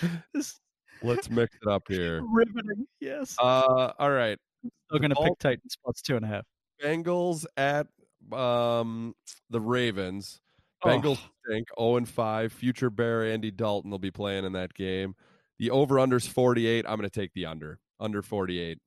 This 0.34 0.60
Let's 1.02 1.28
mix 1.30 1.56
it 1.62 1.68
up 1.68 1.82
here. 1.88 2.22
riveting. 2.32 2.86
Yes, 3.00 3.34
Uh, 3.40 3.92
all 3.98 4.10
right. 4.10 4.38
Still 4.86 4.98
going 4.98 5.10
to 5.10 5.16
pick 5.16 5.38
Titans 5.38 5.76
plus 5.82 6.00
two 6.02 6.16
and 6.16 6.24
a 6.24 6.28
half. 6.28 6.44
Bengals 6.82 7.46
at 7.56 7.86
um 8.32 9.14
the 9.50 9.60
Ravens. 9.60 10.40
Bengals 10.84 11.18
Oh, 11.22 11.30
stink 11.46 11.68
0 11.78 11.96
and 11.96 12.08
5. 12.08 12.52
Future 12.52 12.90
Bear 12.90 13.24
Andy 13.24 13.50
Dalton 13.50 13.90
will 13.90 13.98
be 13.98 14.10
playing 14.10 14.44
in 14.44 14.52
that 14.52 14.72
game. 14.72 15.14
The 15.58 15.70
over 15.70 16.00
under's 16.00 16.26
48. 16.26 16.86
I'm 16.88 16.96
going 16.96 17.08
to 17.08 17.20
take 17.20 17.34
the 17.34 17.46
under. 17.46 17.78
Under 17.98 18.22
48. 18.22 18.78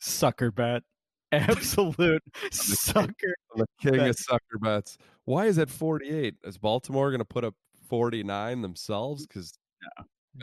sucker 0.00 0.50
bet. 0.50 0.82
Absolute 1.32 2.22
sucker. 2.50 3.34
I'm 3.54 3.60
the 3.60 3.66
king 3.80 4.00
of 4.00 4.16
sucker 4.16 4.58
bets. 4.60 4.98
Why 5.24 5.46
is 5.46 5.56
that 5.56 5.70
48? 5.70 6.34
Is 6.44 6.58
Baltimore 6.58 7.10
going 7.10 7.20
to 7.20 7.24
put 7.24 7.44
up 7.44 7.54
49 7.88 8.62
themselves? 8.62 9.26
Because 9.26 9.52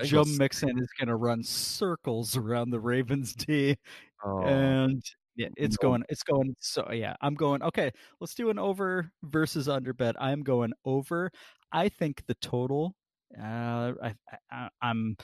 Joe 0.03 0.23
Mixon 0.26 0.77
is 0.80 0.89
going 0.97 1.07
to 1.07 1.15
run 1.15 1.43
circles 1.43 2.35
around 2.35 2.69
the 2.69 2.80
Ravens 2.80 3.34
D, 3.34 3.77
oh, 4.23 4.43
and 4.43 5.03
yeah, 5.35 5.47
it's 5.55 5.77
no. 5.81 5.89
going, 5.89 6.03
it's 6.09 6.23
going. 6.23 6.55
So 6.59 6.91
yeah, 6.91 7.15
I'm 7.22 7.35
going. 7.35 7.61
Okay, 7.64 7.91
let's 8.19 8.35
do 8.35 8.49
an 8.49 8.59
over 8.59 9.11
versus 9.23 9.69
under 9.69 9.93
bet. 9.93 10.15
I'm 10.19 10.43
going 10.43 10.73
over. 10.84 11.31
I 11.72 11.89
think 11.89 12.23
the 12.27 12.35
total. 12.35 12.95
Uh, 13.38 13.93
I, 14.03 14.15
I, 14.51 14.69
I'm. 14.81 15.15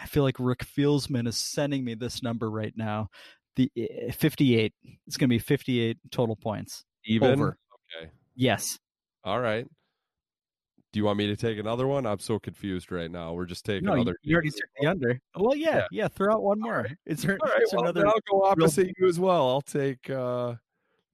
I 0.00 0.06
feel 0.06 0.22
like 0.22 0.36
Rick 0.38 0.60
Fieldsman 0.60 1.26
is 1.26 1.36
sending 1.36 1.84
me 1.84 1.94
this 1.94 2.22
number 2.22 2.50
right 2.50 2.72
now. 2.76 3.08
The 3.56 3.70
eh, 3.76 4.12
58. 4.12 4.72
It's 5.08 5.16
going 5.16 5.28
to 5.28 5.34
be 5.34 5.40
58 5.40 5.98
total 6.12 6.36
points. 6.36 6.84
even. 7.04 7.32
over. 7.32 7.58
Okay. 7.96 8.10
Yes. 8.36 8.78
All 9.24 9.40
right. 9.40 9.66
Do 10.92 10.98
you 10.98 11.04
want 11.04 11.18
me 11.18 11.26
to 11.26 11.36
take 11.36 11.58
another 11.58 11.86
one? 11.86 12.06
I'm 12.06 12.18
so 12.18 12.38
confused 12.38 12.90
right 12.90 13.10
now. 13.10 13.34
We're 13.34 13.44
just 13.46 13.64
taking 13.64 13.84
No, 13.86 13.94
you, 13.94 14.00
other. 14.02 14.16
you 14.22 14.34
already 14.34 14.50
took 14.50 14.68
the 14.80 14.86
under. 14.86 15.20
Well, 15.36 15.54
yeah, 15.54 15.76
Yeah. 15.76 15.86
yeah. 15.92 16.08
throw 16.08 16.32
out 16.34 16.42
one 16.42 16.60
more. 16.60 16.88
It's, 17.06 17.24
right. 17.26 17.38
Well, 17.72 17.82
another? 17.82 18.06
I'll 18.06 18.20
go 18.30 18.44
opposite 18.44 18.90
you 18.98 19.06
as 19.06 19.20
well. 19.20 19.48
I'll 19.50 19.60
take. 19.62 20.08
uh 20.08 20.54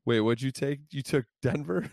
Wait, 0.06 0.20
what'd 0.20 0.42
you 0.42 0.50
take? 0.52 0.80
You 0.90 1.02
took 1.02 1.24
Denver. 1.42 1.90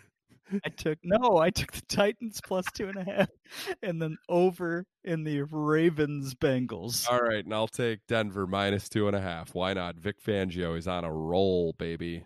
I 0.66 0.70
took 0.70 1.00
no, 1.02 1.38
I 1.38 1.50
took 1.50 1.72
the 1.72 1.82
Titans 1.88 2.42
plus 2.44 2.66
two 2.74 2.90
and 2.90 2.98
a 2.98 3.04
half, 3.06 3.30
and 3.84 4.02
then 4.02 4.18
over 4.28 4.86
in 5.06 5.24
the 5.24 5.44
Ravens 5.44 6.36
Bengals. 6.36 7.10
All 7.10 7.22
right, 7.22 7.44
and 7.46 7.54
I'll 7.54 7.70
take 7.70 8.00
Denver 8.10 8.46
minus 8.46 8.90
two 8.90 9.08
and 9.08 9.16
a 9.16 9.22
half. 9.22 9.56
Why 9.56 9.72
not? 9.74 9.96
Vic 9.96 10.22
Fangio 10.22 10.78
is 10.78 10.90
on 10.90 11.06
a 11.06 11.12
roll, 11.14 11.74
baby. 11.80 12.26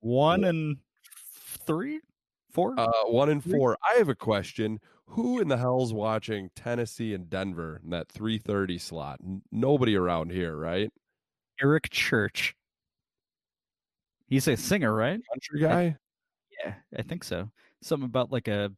One 0.00 0.44
and 0.44 0.78
three, 1.66 2.00
four. 2.52 2.74
Uh, 2.78 2.90
one 3.06 3.28
and 3.28 3.42
four. 3.42 3.76
I 3.82 3.98
have 3.98 4.08
a 4.08 4.14
question. 4.14 4.80
Who 5.06 5.40
in 5.40 5.48
the 5.48 5.56
hell's 5.56 5.92
watching 5.92 6.50
Tennessee 6.54 7.14
and 7.14 7.28
Denver 7.28 7.80
in 7.82 7.90
that 7.90 8.08
three 8.08 8.38
thirty 8.38 8.78
slot? 8.78 9.18
N- 9.24 9.42
Nobody 9.50 9.96
around 9.96 10.30
here, 10.30 10.56
right? 10.56 10.90
Eric 11.60 11.90
Church. 11.90 12.54
He's 14.26 14.46
a 14.46 14.56
singer, 14.56 14.94
right? 14.94 15.20
Country 15.32 15.60
guy. 15.60 15.96
Yeah, 16.64 16.74
I 16.96 17.02
think 17.02 17.24
so. 17.24 17.50
Something 17.82 18.06
about 18.06 18.30
like 18.30 18.46
a 18.48 18.70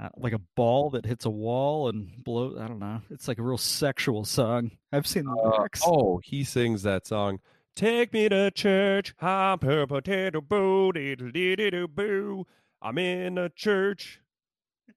uh, 0.00 0.08
like 0.16 0.32
a 0.32 0.38
ball 0.54 0.90
that 0.90 1.04
hits 1.04 1.24
a 1.26 1.30
wall 1.30 1.88
and 1.88 2.08
blow. 2.24 2.56
I 2.58 2.66
don't 2.68 2.78
know. 2.78 3.00
It's 3.10 3.28
like 3.28 3.38
a 3.38 3.42
real 3.42 3.58
sexual 3.58 4.24
song. 4.24 4.70
I've 4.92 5.06
seen 5.06 5.24
the 5.24 5.32
Uh, 5.32 5.56
lyrics. 5.56 5.82
oh, 5.84 6.20
he 6.24 6.44
sings 6.44 6.82
that 6.84 7.06
song. 7.06 7.40
Take 7.78 8.12
me 8.12 8.28
to 8.28 8.50
church. 8.50 9.14
I'm 9.20 9.60
her 9.60 9.86
potato 9.86 10.40
boo 10.40 10.90
diddle 10.90 11.30
diddle 11.30 11.86
boo. 11.86 12.44
I'm 12.82 12.98
in 12.98 13.38
a 13.38 13.50
church. 13.50 14.20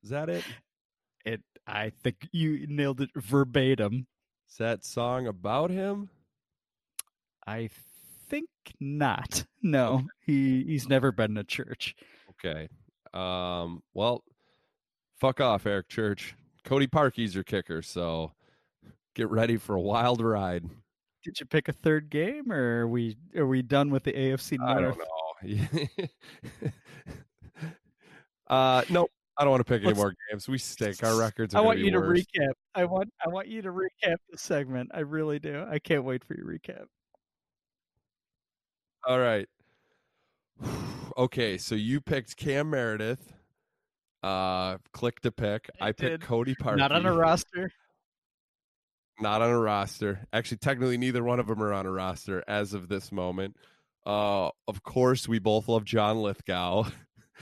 Is 0.02 0.10
that 0.10 0.30
it? 0.30 0.44
It. 1.24 1.42
I 1.68 1.92
think 2.02 2.28
you 2.32 2.66
nailed 2.68 3.02
it 3.02 3.12
verbatim. 3.16 4.08
Is 4.50 4.58
that 4.58 4.84
song 4.84 5.28
about 5.28 5.70
him? 5.70 6.10
I 7.46 7.70
think 8.28 8.50
not. 8.80 9.46
No, 9.62 10.08
he 10.26 10.64
he's 10.64 10.90
never 10.90 11.12
been 11.12 11.36
to 11.36 11.44
church. 11.44 11.94
Okay. 12.32 12.68
Um. 13.14 13.84
Well, 13.94 14.24
fuck 15.20 15.40
off, 15.40 15.68
Eric 15.68 15.88
Church. 15.88 16.34
Cody 16.66 16.88
Parkey's 16.88 17.36
your 17.36 17.44
kicker, 17.44 17.84
so 17.84 18.32
get 19.14 19.30
ready 19.30 19.58
for 19.58 19.76
a 19.76 19.82
wild 19.82 20.20
ride. 20.20 20.68
Did 21.24 21.40
you 21.40 21.46
pick 21.46 21.68
a 21.68 21.74
third 21.74 22.10
game, 22.10 22.52
or 22.52 22.82
are 22.82 22.88
we 22.88 23.16
are 23.36 23.46
we 23.46 23.62
done 23.62 23.90
with 23.92 24.04
the 24.04 24.14
AFC 24.14 24.58
I 24.60 24.82
North? 24.82 24.98
don't 24.98 25.08
know. 26.64 26.70
uh, 28.56 28.84
nope. 28.90 29.12
I 29.38 29.44
don't 29.44 29.52
want 29.52 29.62
to 29.62 29.66
pick 29.66 29.82
any 29.82 29.88
Let's- 29.88 29.98
more 29.98 30.14
games. 30.30 30.48
We 30.48 30.58
stink. 30.58 31.04
Our 31.04 31.16
records. 31.20 31.54
Are 31.56 31.60
I 31.60 31.62
want 31.62 31.78
be 31.78 31.86
you 31.86 31.92
to 31.92 32.00
recap. 32.00 32.54
I 32.76 32.86
want 32.86 33.10
I 33.26 33.30
want 33.30 33.48
you 33.48 33.62
to 33.62 33.70
recap 33.70 34.18
the 34.30 34.38
segment. 34.38 34.92
I 34.94 35.00
really 35.02 35.40
do. 35.40 35.66
I 35.70 35.80
can't 35.80 36.04
wait 36.04 36.24
for 36.24 36.36
your 36.36 36.46
recap. 36.46 36.86
All 39.08 39.20
right. 39.20 39.48
Okay, 41.18 41.58
so 41.58 41.76
you 41.76 42.00
picked 42.00 42.38
Cam 42.38 42.70
Meredith. 42.70 43.34
Uh, 44.24 44.78
click 44.94 45.20
to 45.20 45.32
pick. 45.32 45.70
I 45.82 45.90
I, 45.90 45.92
picked. 45.92 46.24
Cody 46.24 46.56
Parkey. 46.56 46.78
Not 46.78 46.94
on 46.94 47.06
a 47.06 47.12
roster. 47.12 47.70
Not 49.22 49.42
on 49.42 49.50
a 49.50 49.60
roster. 49.60 50.28
Actually, 50.34 50.58
technically, 50.58 50.98
neither 50.98 51.24
one 51.24 51.40
of 51.40 51.48
them 51.48 51.62
are 51.62 51.74
on 51.74 51.86
a 51.86 51.92
roster 51.92 52.44
as 52.48 52.74
of 52.74 52.88
this 52.88 53.12
moment. 53.12 53.56
Uh, 54.06 54.50
of 54.68 54.82
course, 54.84 55.28
we 55.28 55.40
both 55.40 55.68
love 55.68 55.86
John 55.86 56.22
Lithgow. 56.22 56.86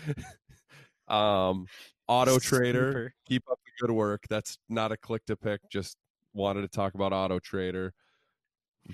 um, 1.07 1.68
Auto 2.07 2.39
Trader. 2.39 3.14
Keep 3.27 3.43
up 3.49 3.60
the 3.65 3.88
good 3.88 3.93
work. 3.93 4.23
That's 4.30 4.57
not 4.68 4.91
a 4.91 4.97
click 4.97 5.26
to 5.27 5.35
pick. 5.38 5.61
Just 5.69 5.95
wanted 6.34 6.61
to 6.61 6.68
talk 6.68 6.95
about 6.95 7.14
Auto 7.14 7.39
Trader. 7.39 7.93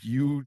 You, 0.02 0.44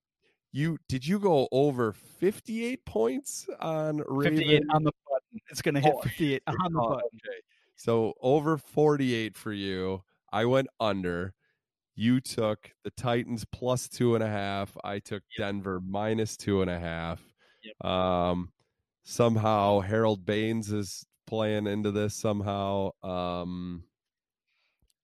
you 0.52 0.78
did 0.88 1.06
you 1.06 1.18
go 1.18 1.48
over 1.52 1.92
fifty 1.92 2.64
eight 2.64 2.84
points 2.84 3.48
on 3.60 4.02
Raven? 4.06 4.38
58 4.38 4.62
on 4.70 4.84
the 4.84 4.92
button. 5.08 5.40
It's 5.50 5.62
going 5.62 5.74
to 5.74 5.80
hit 5.80 5.94
Oh, 5.96 6.00
58 6.02 6.42
on 6.46 6.72
the 6.72 6.78
button. 6.78 6.96
okay. 6.96 7.38
So 7.76 8.14
over 8.20 8.58
48 8.58 9.36
for 9.36 9.52
you. 9.52 10.02
I 10.32 10.44
went 10.44 10.68
under. 10.80 11.34
You 11.98 12.20
took 12.20 12.70
the 12.84 12.90
Titans 12.90 13.44
plus 13.50 13.88
two 13.88 14.14
and 14.14 14.22
a 14.22 14.28
half. 14.28 14.76
I 14.84 15.00
took 15.00 15.24
Denver 15.36 15.80
minus 15.84 16.36
two 16.36 16.62
and 16.62 16.70
a 16.70 16.78
half. 16.78 17.20
Um, 17.80 18.52
somehow 19.02 19.80
Harold 19.80 20.24
Baines 20.24 20.70
is 20.70 21.04
playing 21.26 21.66
into 21.66 21.90
this 21.90 22.14
somehow. 22.14 22.90
Um, 23.02 23.82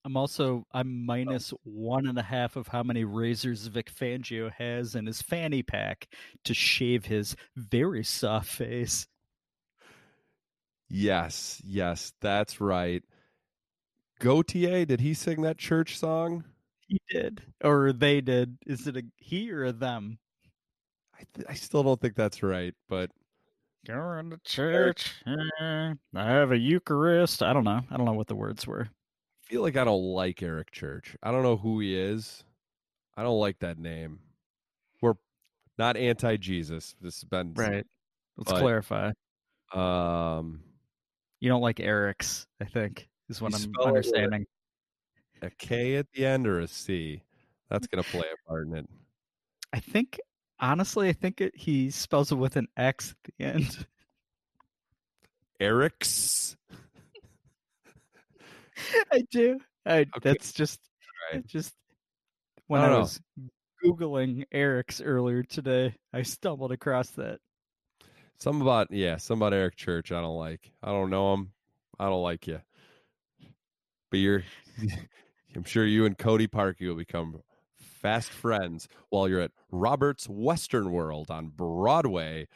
I'm 0.05 0.17
also 0.17 0.69
I'm 0.71 1.05
minus 1.05 1.53
one 1.65 2.07
and 2.07 2.17
a 2.17 2.23
half 2.23 2.55
of 2.55 2.69
how 2.69 2.85
many 2.85 3.03
razors 3.03 3.67
Vic 3.67 3.93
Fangio 3.93 4.53
has 4.53 4.95
in 4.95 5.07
his 5.07 5.21
fanny 5.21 5.65
pack 5.65 6.07
to 6.45 6.55
shave 6.55 7.07
his 7.07 7.35
very 7.57 8.05
soft 8.05 8.49
face. 8.49 9.09
yes, 10.89 11.61
yes, 11.65 12.13
that's 12.21 12.61
right. 12.61 13.03
Gautier, 14.21 14.85
did 14.85 15.01
he 15.01 15.13
sing 15.13 15.43
that 15.43 15.59
church 15.59 15.99
song? 15.99 16.45
He 16.89 17.01
did, 17.11 17.43
or 17.63 17.93
they 17.93 18.21
did. 18.21 18.59
Is 18.67 18.87
it 18.87 18.97
a 18.97 19.03
he 19.17 19.51
or 19.51 19.65
a 19.65 19.73
them? 19.73 20.19
I, 21.15 21.23
th- 21.35 21.47
I 21.49 21.55
still 21.55 21.83
don't 21.83 22.01
think 22.01 22.15
that's 22.15 22.43
right, 22.43 22.75
but 22.89 23.11
Going 23.87 24.31
to 24.31 24.39
church. 24.45 25.13
eh, 25.27 25.95
I 26.15 26.25
have 26.31 26.53
a 26.53 26.59
Eucharist. 26.59 27.43
I 27.43 27.53
don't 27.53 27.65
know. 27.65 27.81
I 27.91 27.97
don't 27.97 28.07
know 28.07 28.13
what 28.15 28.27
the 28.29 28.35
words 28.35 28.67
were. 28.67 28.89
I 28.89 29.47
feel 29.49 29.63
like 29.63 29.77
I 29.77 29.85
don't 29.85 30.03
like 30.03 30.43
Eric 30.43 30.71
Church. 30.71 31.17
I 31.23 31.31
don't 31.31 31.43
know 31.43 31.57
who 31.59 31.81
he 31.81 31.95
is. 31.95 32.45
I 33.17 33.23
don't 33.23 33.39
like 33.39 33.59
that 33.61 33.79
name. 33.79 34.19
We're 35.03 35.15
not 35.79 35.97
anti 35.99 36.37
Jesus. 36.39 36.95
This 37.01 37.17
has 37.21 37.25
been 37.25 37.53
right. 37.55 37.87
Let's 38.37 38.51
But- 38.53 38.61
clarify. 38.61 39.13
Um, 39.73 40.63
You 41.41 41.49
don't 41.51 41.61
like 41.63 41.79
Eric's, 41.81 42.47
I 42.61 42.65
think, 42.65 43.09
is 43.29 43.41
what 43.43 43.55
I'm 43.55 43.73
understanding. 43.85 44.47
A 45.45 45.51
K 45.51 45.97
at 45.97 46.07
the 46.13 46.27
end 46.27 46.47
or 46.47 46.61
a 46.61 46.67
C. 46.67 47.23
That's 47.71 47.87
gonna 47.87 48.03
play 48.03 48.27
a 48.33 48.49
part 48.49 48.67
in 48.67 48.77
it. 48.77 48.89
I 49.73 49.81
think, 49.81 50.21
honestly, 50.61 51.09
I 51.09 51.13
think 51.13 51.41
it, 51.41 51.57
he 51.57 51.91
spells 51.91 52.33
it 52.33 52.37
with 52.37 52.57
an 52.57 52.69
X 52.77 53.11
at 53.11 53.33
the 53.37 53.45
end. 53.45 53.87
Eric's. 55.61 56.57
I 59.13 59.23
do. 59.31 59.59
I, 59.87 60.01
Okay. 60.01 60.09
That's 60.23 60.53
just, 60.53 60.81
Alright. 61.33 61.47
just 61.47 61.75
when 62.67 62.81
I 62.81 62.87
I, 62.87 62.91
know. 62.91 63.01
was 63.01 63.21
googling 63.85 64.45
Eric's 64.53 65.01
earlier 65.01 65.43
today, 65.43 65.95
I 66.13 66.23
stumbled 66.23 66.73
across 66.73 67.11
that. 67.11 67.41
Some 68.39 68.63
about 68.63 68.91
yeah, 68.91 69.17
some 69.17 69.41
about 69.41 69.55
Eric 69.55 69.77
Church. 69.77 70.13
I 70.13 70.21
don't 70.21 70.37
like. 70.37 70.71
I 70.83 70.91
don't 70.91 71.11
know 71.11 71.35
him. 71.35 71.53
I 71.99 72.07
don't 72.07 72.23
like 72.23 72.47
you. 72.47 72.61
But 74.11 74.17
you're. 74.19 74.45
I'm 75.57 75.65
sure 75.65 75.85
you 75.87 76.05
and 76.05 76.17
Cody 76.19 76.47
Parkey 76.49 76.89
will 76.89 76.97
become 76.97 77.41
fast 77.77 78.31
friends 78.31 78.89
while 79.11 79.29
you're 79.29 79.41
at 79.41 79.53
Robert's 79.71 80.29
Western 80.29 80.91
World 80.91 81.31
on 81.31 81.49
Broadway, 81.49 82.49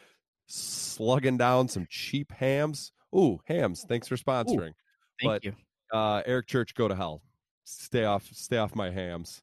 slugging 0.47 1.37
down 1.37 1.69
some 1.69 1.87
cheap 1.89 2.33
Hamm's. 2.33 2.93
Ooh, 3.17 3.41
Hamm's! 3.47 3.85
Thanks 3.89 4.09
for 4.09 4.17
sponsoring. 4.17 4.73
Thank 5.21 5.25
But- 5.25 5.45
you, 5.45 5.55
Uh, 5.93 6.23
Eric 6.27 6.47
Church, 6.47 6.75
go 6.75 6.87
to 6.89 6.95
hell. 6.95 7.23
Stay 7.65 8.05
off. 8.05 8.27
Stay 8.33 8.57
off 8.59 8.75
my 8.75 8.91
Hamm's. 8.91 9.43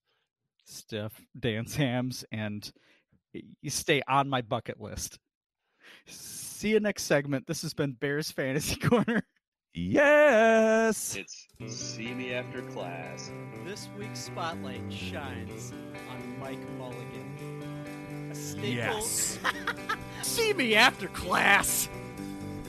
Steph. 0.65 1.19
Dance 1.39 1.75
hams 1.75 2.25
and 2.31 2.71
you 3.61 3.69
stay 3.69 4.01
on 4.07 4.29
my 4.29 4.41
bucket 4.41 4.79
list. 4.81 5.19
See 6.07 6.69
you 6.69 6.79
next 6.79 7.03
segment. 7.03 7.45
This 7.47 7.61
has 7.61 7.73
been 7.75 7.93
Bears 7.93 8.31
Fantasy 8.31 8.75
Corner. 8.79 9.21
Yes. 9.77 11.17
It's 11.17 11.47
see 11.67 12.13
me 12.13 12.33
after 12.33 12.61
class. 12.61 13.29
This 13.65 13.89
week's 13.97 14.21
spotlight 14.21 14.81
shines 14.89 15.73
on 16.09 16.39
Mike 16.39 16.59
Mulligan. 16.77 18.29
A 18.31 18.35
staple. 18.35 18.69
Yes. 18.69 19.37
See 20.21 20.53
me 20.53 20.75
after 20.75 21.07
class. 21.09 21.89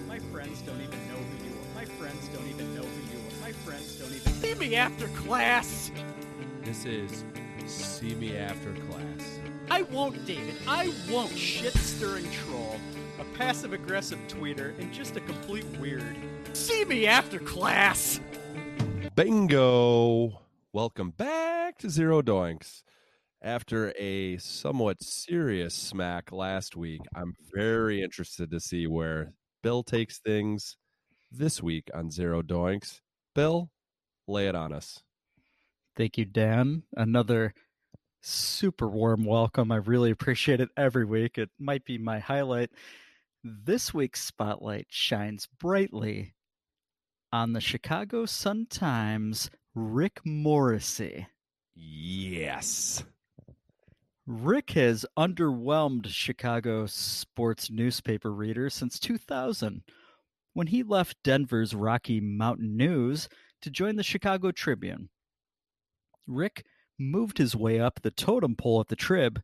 My 0.09 0.19
friends 0.19 0.63
don't 0.63 0.81
even 0.81 1.09
know 1.09 1.15
who 1.15 1.47
you 1.47 1.53
are. 1.55 1.75
My 1.77 1.85
friends 1.85 2.29
don't 2.29 2.49
even 2.49 2.75
know 2.75 2.83
who 2.83 3.17
you 3.17 3.19
are. 3.19 3.41
My 3.41 3.53
friends 3.53 3.95
don't 3.97 4.13
even 4.13 4.33
see 4.33 4.55
me 4.55 4.75
after 4.75 5.07
class. 5.09 5.93
This 6.65 6.85
is 6.87 7.25
See 7.67 8.15
Me 8.15 8.37
After 8.37 8.73
Class. 8.75 9.41
I 9.71 9.83
won't, 9.83 10.25
David. 10.25 10.55
I 10.67 10.93
won't. 11.11 11.37
Shit 11.37 11.75
stirring 11.75 12.31
troll, 12.31 12.77
a 13.19 13.25
passive 13.37 13.73
aggressive 13.73 14.19
tweeter, 14.29 14.79
and 14.79 14.93
just 14.93 15.17
a 15.17 15.21
complete 15.21 15.67
weird. 15.81 16.17
See 16.53 16.85
me 16.85 17.07
after 17.07 17.39
class. 17.39 18.21
Bingo. 19.15 20.41
Welcome 20.73 21.11
back 21.11 21.79
to 21.79 21.91
Zero 21.91 22.23
Doinks. 22.23 22.83
After 23.43 23.93
a 23.99 24.37
somewhat 24.39 25.03
serious 25.03 25.75
smack 25.75 26.33
last 26.33 26.77
week, 26.77 27.01
I'm 27.15 27.35
very 27.55 28.03
interested 28.03 28.51
to 28.51 28.61
see 28.61 28.87
where 28.87 29.33
Bill 29.63 29.83
takes 29.83 30.19
things 30.19 30.77
this 31.33 31.63
week 31.63 31.91
on 31.93 32.11
Zero 32.11 32.43
Doinks. 32.43 33.01
Bill, 33.35 33.71
lay 34.29 34.47
it 34.49 34.55
on 34.55 34.73
us. 34.73 35.03
Thank 35.97 36.19
you, 36.19 36.25
Dan. 36.25 36.83
Another 36.97 37.55
super 38.21 38.89
warm 38.89 39.25
welcome. 39.25 39.71
I 39.71 39.77
really 39.77 40.11
appreciate 40.11 40.61
it 40.61 40.71
every 40.77 41.05
week. 41.05 41.39
It 41.39 41.51
might 41.59 41.85
be 41.85 41.99
my 41.99 42.19
highlight. 42.19 42.71
This 43.45 43.95
week's 43.95 44.25
spotlight 44.25 44.87
shines 44.89 45.49
brightly 45.59 46.35
on 47.33 47.53
the 47.53 47.61
Chicago 47.61 48.27
Sun-Times 48.27 49.51
Rick 49.75 50.21
Morrissey. 50.25 51.27
Yes. 51.75 53.05
Rick 54.27 54.71
has 54.71 55.07
underwhelmed 55.17 56.09
Chicago 56.09 56.87
sports 56.87 57.71
newspaper 57.71 58.33
readers 58.33 58.75
since 58.75 58.99
2000 58.99 59.83
when 60.55 60.67
he 60.67 60.83
left 60.83 61.23
Denver's 61.23 61.75
Rocky 61.75 62.21
Mountain 62.21 62.77
News 62.77 63.29
to 63.61 63.71
join 63.71 63.97
the 63.97 64.03
Chicago 64.03 64.51
Tribune. 64.51 65.11
Rick 66.27 66.65
moved 66.99 67.39
his 67.39 67.55
way 67.57 67.81
up 67.81 68.01
the 68.01 68.11
totem 68.11 68.57
pole 68.57 68.81
at 68.81 68.89
the 68.89 68.97
Trib, 68.97 69.41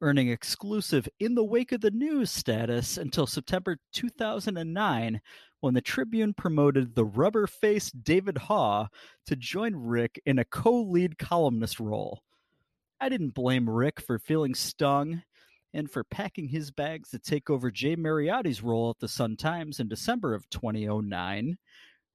earning 0.00 0.28
exclusive 0.28 1.08
in 1.18 1.34
the 1.34 1.44
wake 1.44 1.72
of 1.72 1.80
the 1.80 1.90
news 1.90 2.30
status 2.30 2.98
until 2.98 3.26
September 3.26 3.78
2009 3.92 5.20
when 5.60 5.74
the 5.74 5.80
Tribune 5.80 6.34
promoted 6.34 6.94
the 6.94 7.04
rubber 7.04 7.46
faced 7.46 8.04
David 8.04 8.36
Haugh 8.36 8.88
to 9.26 9.36
join 9.36 9.74
Rick 9.74 10.20
in 10.26 10.38
a 10.38 10.44
co 10.44 10.82
lead 10.82 11.18
columnist 11.18 11.80
role. 11.80 12.22
I 13.00 13.08
didn't 13.08 13.34
blame 13.34 13.68
Rick 13.68 14.00
for 14.00 14.18
feeling 14.18 14.54
stung 14.54 15.22
and 15.74 15.90
for 15.90 16.04
packing 16.04 16.48
his 16.48 16.70
bags 16.70 17.10
to 17.10 17.18
take 17.18 17.50
over 17.50 17.70
Jay 17.70 17.96
Mariotti's 17.96 18.62
role 18.62 18.90
at 18.90 18.98
the 18.98 19.08
Sun 19.08 19.36
Times 19.36 19.80
in 19.80 19.88
December 19.88 20.34
of 20.34 20.48
2009, 20.50 21.58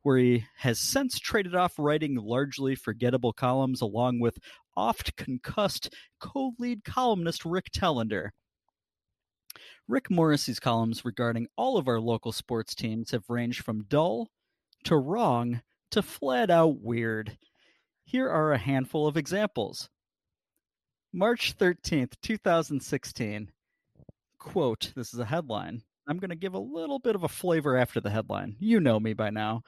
where 0.01 0.17
he 0.17 0.45
has 0.57 0.79
since 0.79 1.19
traded 1.19 1.55
off 1.55 1.73
writing 1.77 2.15
largely 2.15 2.73
forgettable 2.73 3.33
columns 3.33 3.81
along 3.81 4.19
with 4.19 4.39
oft 4.75 5.15
concussed 5.15 5.93
co 6.19 6.53
lead 6.59 6.83
columnist 6.83 7.45
Rick 7.45 7.71
Telander. 7.71 8.29
Rick 9.87 10.09
Morrissey's 10.09 10.59
columns 10.59 11.03
regarding 11.03 11.47
all 11.57 11.77
of 11.77 11.87
our 11.87 11.99
local 11.99 12.31
sports 12.31 12.73
teams 12.73 13.11
have 13.11 13.29
ranged 13.29 13.63
from 13.63 13.85
dull 13.89 14.29
to 14.85 14.95
wrong 14.95 15.61
to 15.91 16.01
flat 16.01 16.49
out 16.49 16.79
weird. 16.79 17.37
Here 18.05 18.29
are 18.29 18.53
a 18.53 18.57
handful 18.57 19.07
of 19.07 19.17
examples. 19.17 19.89
March 21.13 21.57
13th, 21.57 22.13
2016. 22.21 23.51
Quote, 24.39 24.93
this 24.95 25.13
is 25.13 25.19
a 25.19 25.25
headline. 25.25 25.83
I'm 26.07 26.17
going 26.17 26.29
to 26.29 26.35
give 26.35 26.53
a 26.53 26.59
little 26.59 26.99
bit 26.99 27.15
of 27.15 27.23
a 27.23 27.29
flavor 27.29 27.77
after 27.77 27.99
the 27.99 28.09
headline. 28.09 28.55
You 28.59 28.79
know 28.79 28.99
me 28.99 29.13
by 29.13 29.29
now. 29.29 29.63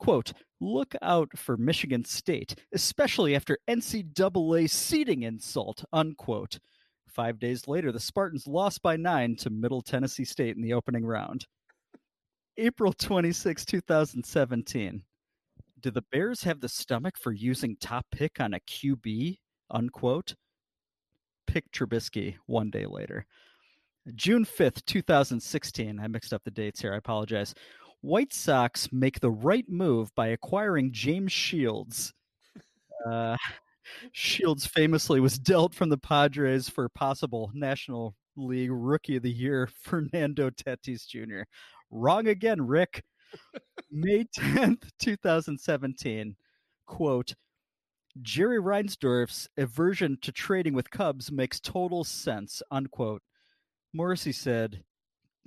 Quote, 0.00 0.32
look 0.60 0.94
out 1.02 1.28
for 1.36 1.58
Michigan 1.58 2.04
State, 2.04 2.56
especially 2.72 3.36
after 3.36 3.58
NCAA 3.68 4.68
seeding 4.68 5.22
insult, 5.22 5.84
unquote. 5.92 6.58
Five 7.06 7.38
days 7.38 7.68
later, 7.68 7.92
the 7.92 8.00
Spartans 8.00 8.46
lost 8.46 8.82
by 8.82 8.96
nine 8.96 9.36
to 9.36 9.50
Middle 9.50 9.82
Tennessee 9.82 10.24
State 10.24 10.56
in 10.56 10.62
the 10.62 10.72
opening 10.72 11.04
round. 11.04 11.46
April 12.56 12.94
26, 12.94 13.64
2017. 13.66 15.02
Do 15.80 15.90
the 15.90 16.04
Bears 16.12 16.42
have 16.44 16.60
the 16.60 16.68
stomach 16.68 17.16
for 17.18 17.32
using 17.32 17.76
top 17.80 18.06
pick 18.10 18.40
on 18.40 18.54
a 18.54 18.60
QB? 18.60 19.38
Unquote. 19.70 20.34
Pick 21.46 21.70
Trubisky 21.72 22.36
one 22.46 22.70
day 22.70 22.86
later. 22.86 23.26
June 24.14 24.44
5th, 24.44 24.84
2016. 24.86 26.00
I 26.00 26.06
mixed 26.08 26.32
up 26.32 26.42
the 26.44 26.50
dates 26.50 26.80
here. 26.80 26.94
I 26.94 26.96
apologize. 26.96 27.54
White 28.02 28.32
Sox 28.32 28.88
make 28.92 29.20
the 29.20 29.30
right 29.30 29.68
move 29.68 30.14
by 30.14 30.28
acquiring 30.28 30.92
James 30.92 31.32
Shields. 31.32 32.12
Uh, 33.06 33.36
Shields 34.12 34.66
famously 34.66 35.20
was 35.20 35.38
dealt 35.38 35.74
from 35.74 35.88
the 35.88 35.98
Padres 35.98 36.68
for 36.68 36.88
possible 36.88 37.50
National 37.54 38.14
League 38.36 38.70
Rookie 38.70 39.16
of 39.16 39.22
the 39.22 39.30
Year, 39.30 39.68
Fernando 39.82 40.50
Tatis 40.50 41.06
Jr. 41.06 41.42
Wrong 41.90 42.28
again, 42.28 42.62
Rick. 42.62 43.02
May 43.90 44.24
10th, 44.36 44.88
2017. 44.98 46.36
Quote 46.86 47.34
Jerry 48.22 48.58
Reinsdorf's 48.58 49.48
aversion 49.56 50.18
to 50.22 50.32
trading 50.32 50.74
with 50.74 50.90
Cubs 50.90 51.30
makes 51.30 51.60
total 51.60 52.02
sense, 52.02 52.62
unquote. 52.70 53.22
Morrissey 53.92 54.32
said, 54.32 54.82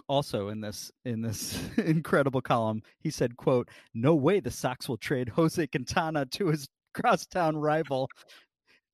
also 0.07 0.49
in 0.49 0.61
this 0.61 0.91
in 1.05 1.21
this 1.21 1.59
incredible 1.77 2.41
column, 2.41 2.81
he 2.99 3.09
said, 3.09 3.37
quote, 3.37 3.69
No 3.93 4.15
way 4.15 4.39
the 4.39 4.51
Sox 4.51 4.89
will 4.89 4.97
trade 4.97 5.29
Jose 5.29 5.65
Quintana 5.67 6.25
to 6.27 6.47
his 6.47 6.67
crosstown 6.93 7.57
rival. 7.57 8.09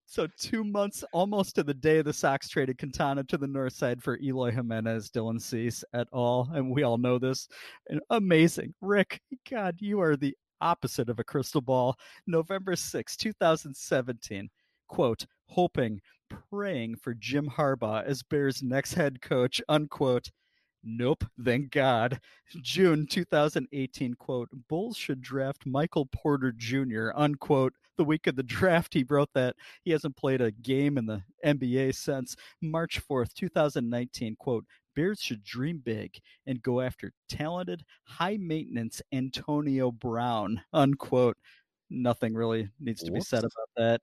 So 0.05 0.27
two 0.39 0.63
months 0.63 1.03
almost 1.13 1.53
to 1.55 1.63
the 1.63 1.73
day 1.73 2.01
the 2.01 2.11
Sox 2.11 2.49
traded 2.49 2.79
Quintana 2.79 3.23
to 3.25 3.37
the 3.37 3.45
north 3.45 3.73
side 3.73 4.01
for 4.01 4.17
Eloy 4.19 4.51
Jimenez, 4.51 5.11
Dylan 5.11 5.39
Cease 5.39 5.83
et 5.93 6.07
al. 6.13 6.49
And 6.53 6.71
we 6.71 6.81
all 6.81 6.97
know 6.97 7.19
this. 7.19 7.47
And 7.89 8.01
amazing. 8.09 8.73
Rick, 8.81 9.21
God, 9.49 9.75
you 9.79 10.01
are 10.01 10.15
the 10.15 10.35
opposite 10.61 11.09
of 11.09 11.19
a 11.19 11.23
crystal 11.23 11.61
ball. 11.61 11.95
November 12.25 12.75
6, 12.75 13.15
2017. 13.17 14.49
Quote, 14.87 15.27
hoping, 15.45 16.01
praying 16.49 16.95
for 16.95 17.13
Jim 17.13 17.47
Harbaugh 17.47 18.03
as 18.03 18.23
Bears' 18.23 18.63
next 18.63 18.95
head 18.95 19.21
coach, 19.21 19.61
unquote. 19.69 20.31
Nope, 20.83 21.25
thank 21.43 21.71
God. 21.71 22.19
June 22.61 23.05
2018 23.05 24.13
quote, 24.13 24.49
Bulls 24.69 24.95
should 24.95 25.21
draft 25.21 25.65
Michael 25.65 26.05
Porter 26.05 26.53
Jr., 26.55 27.09
unquote. 27.15 27.73
The 27.97 28.05
week 28.05 28.27
of 28.27 28.37
the 28.37 28.43
draft, 28.43 28.93
he 28.93 29.03
wrote 29.03 29.29
that 29.33 29.57
he 29.83 29.91
hasn't 29.91 30.15
played 30.15 30.39
a 30.39 30.51
game 30.51 30.97
in 30.97 31.05
the 31.05 31.21
NBA 31.45 31.95
since 31.95 32.35
March 32.61 33.01
4th, 33.05 33.33
2019, 33.33 34.37
quote, 34.39 34.65
Bears 34.95 35.19
should 35.21 35.43
dream 35.43 35.81
big 35.83 36.17
and 36.47 36.61
go 36.61 36.81
after 36.81 37.11
talented, 37.27 37.83
high 38.03 38.37
maintenance 38.37 39.01
Antonio 39.11 39.91
Brown, 39.91 40.61
unquote. 40.73 41.37
Nothing 41.89 42.33
really 42.33 42.69
needs 42.79 43.03
to 43.03 43.11
be 43.11 43.21
said 43.21 43.39
about 43.39 43.69
that. 43.75 44.01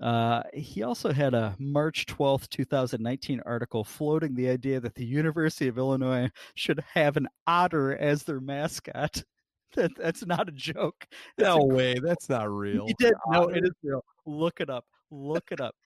Uh, 0.00 0.42
he 0.54 0.82
also 0.82 1.12
had 1.12 1.34
a 1.34 1.54
March 1.58 2.06
12th, 2.06 2.48
2019 2.48 3.42
article 3.44 3.84
floating 3.84 4.34
the 4.34 4.48
idea 4.48 4.80
that 4.80 4.94
the 4.94 5.04
University 5.04 5.68
of 5.68 5.76
Illinois 5.76 6.30
should 6.54 6.82
have 6.94 7.16
an 7.16 7.28
otter 7.46 7.96
as 7.96 8.22
their 8.24 8.40
mascot. 8.40 9.22
That, 9.76 9.92
that's 9.96 10.26
not 10.26 10.48
a 10.48 10.50
joke. 10.50 11.06
That's 11.38 11.46
No 11.46 11.58
inc- 11.58 11.76
way. 11.76 11.94
That's 12.02 12.28
not 12.28 12.50
real. 12.50 12.88
He 12.88 12.94
did. 12.98 13.12
No, 13.28 13.44
it 13.44 13.62
is 13.62 13.70
real. 13.84 14.04
Look 14.26 14.60
it 14.60 14.68
up. 14.68 14.84
Look 15.12 15.52
it 15.52 15.60
up. 15.60 15.76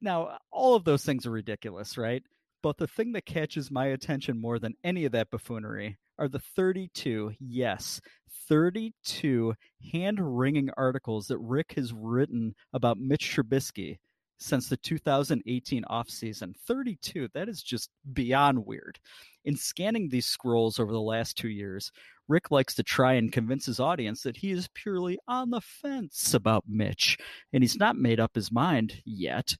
Now, 0.00 0.38
all 0.52 0.76
of 0.76 0.84
those 0.84 1.04
things 1.04 1.26
are 1.26 1.32
ridiculous, 1.32 1.98
right? 1.98 2.22
But 2.62 2.76
the 2.76 2.86
thing 2.86 3.10
that 3.14 3.26
catches 3.26 3.68
my 3.68 3.86
attention 3.86 4.40
more 4.40 4.60
than 4.60 4.76
any 4.84 5.06
of 5.06 5.10
that 5.10 5.32
buffoonery 5.32 5.98
are 6.18 6.28
the 6.28 6.38
32, 6.38 7.32
yes, 7.40 8.00
32 8.48 9.54
hand 9.92 10.38
wringing 10.38 10.70
articles 10.76 11.28
that 11.28 11.38
Rick 11.38 11.74
has 11.76 11.92
written 11.92 12.54
about 12.72 12.98
Mitch 12.98 13.34
Trubisky 13.34 13.98
since 14.38 14.68
the 14.68 14.76
2018 14.76 15.84
offseason. 15.84 16.54
32, 16.66 17.28
that 17.34 17.48
is 17.48 17.62
just 17.62 17.90
beyond 18.12 18.66
weird. 18.66 18.98
In 19.44 19.56
scanning 19.56 20.08
these 20.08 20.26
scrolls 20.26 20.78
over 20.78 20.92
the 20.92 21.00
last 21.00 21.36
two 21.36 21.48
years, 21.48 21.92
Rick 22.28 22.50
likes 22.50 22.74
to 22.74 22.82
try 22.82 23.14
and 23.14 23.32
convince 23.32 23.66
his 23.66 23.80
audience 23.80 24.22
that 24.22 24.36
he 24.36 24.50
is 24.50 24.68
purely 24.74 25.18
on 25.28 25.50
the 25.50 25.60
fence 25.60 26.34
about 26.34 26.64
Mitch, 26.66 27.18
and 27.52 27.62
he's 27.62 27.76
not 27.76 27.96
made 27.96 28.20
up 28.20 28.34
his 28.34 28.50
mind 28.50 29.02
yet. 29.04 29.54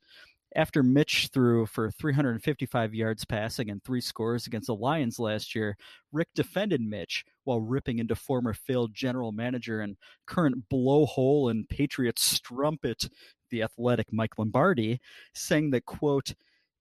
After 0.56 0.84
Mitch 0.84 1.30
threw 1.32 1.66
for 1.66 1.90
355 1.90 2.94
yards 2.94 3.24
passing 3.24 3.70
and 3.70 3.82
three 3.82 4.00
scores 4.00 4.46
against 4.46 4.68
the 4.68 4.74
Lions 4.74 5.18
last 5.18 5.52
year, 5.54 5.76
Rick 6.12 6.28
defended 6.34 6.80
Mitch 6.80 7.24
while 7.42 7.60
ripping 7.60 7.98
into 7.98 8.14
former 8.14 8.52
failed 8.52 8.94
general 8.94 9.32
manager 9.32 9.80
and 9.80 9.96
current 10.26 10.68
blowhole 10.68 11.50
and 11.50 11.68
Patriots 11.68 12.22
strumpet, 12.24 13.08
the 13.50 13.62
athletic 13.62 14.12
Mike 14.12 14.38
Lombardi, 14.38 15.00
saying 15.34 15.70
that, 15.70 15.86
quote, 15.86 16.32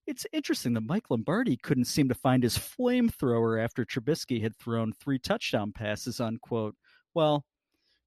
it's 0.06 0.28
interesting 0.34 0.74
that 0.74 0.82
Mike 0.82 1.10
Lombardi 1.10 1.58
couldn't 1.58 1.86
seem 1.86 2.10
to 2.10 2.16
find 2.16 2.44
his 2.44 2.58
flamethrower 2.58 3.64
after 3.64 3.86
Trubisky 3.86 4.42
had 4.42 4.56
thrown 4.58 4.94
three 4.94 5.18
touchdown 5.18 5.72
passes, 5.72 6.20
unquote. 6.20 6.76
Well, 7.16 7.44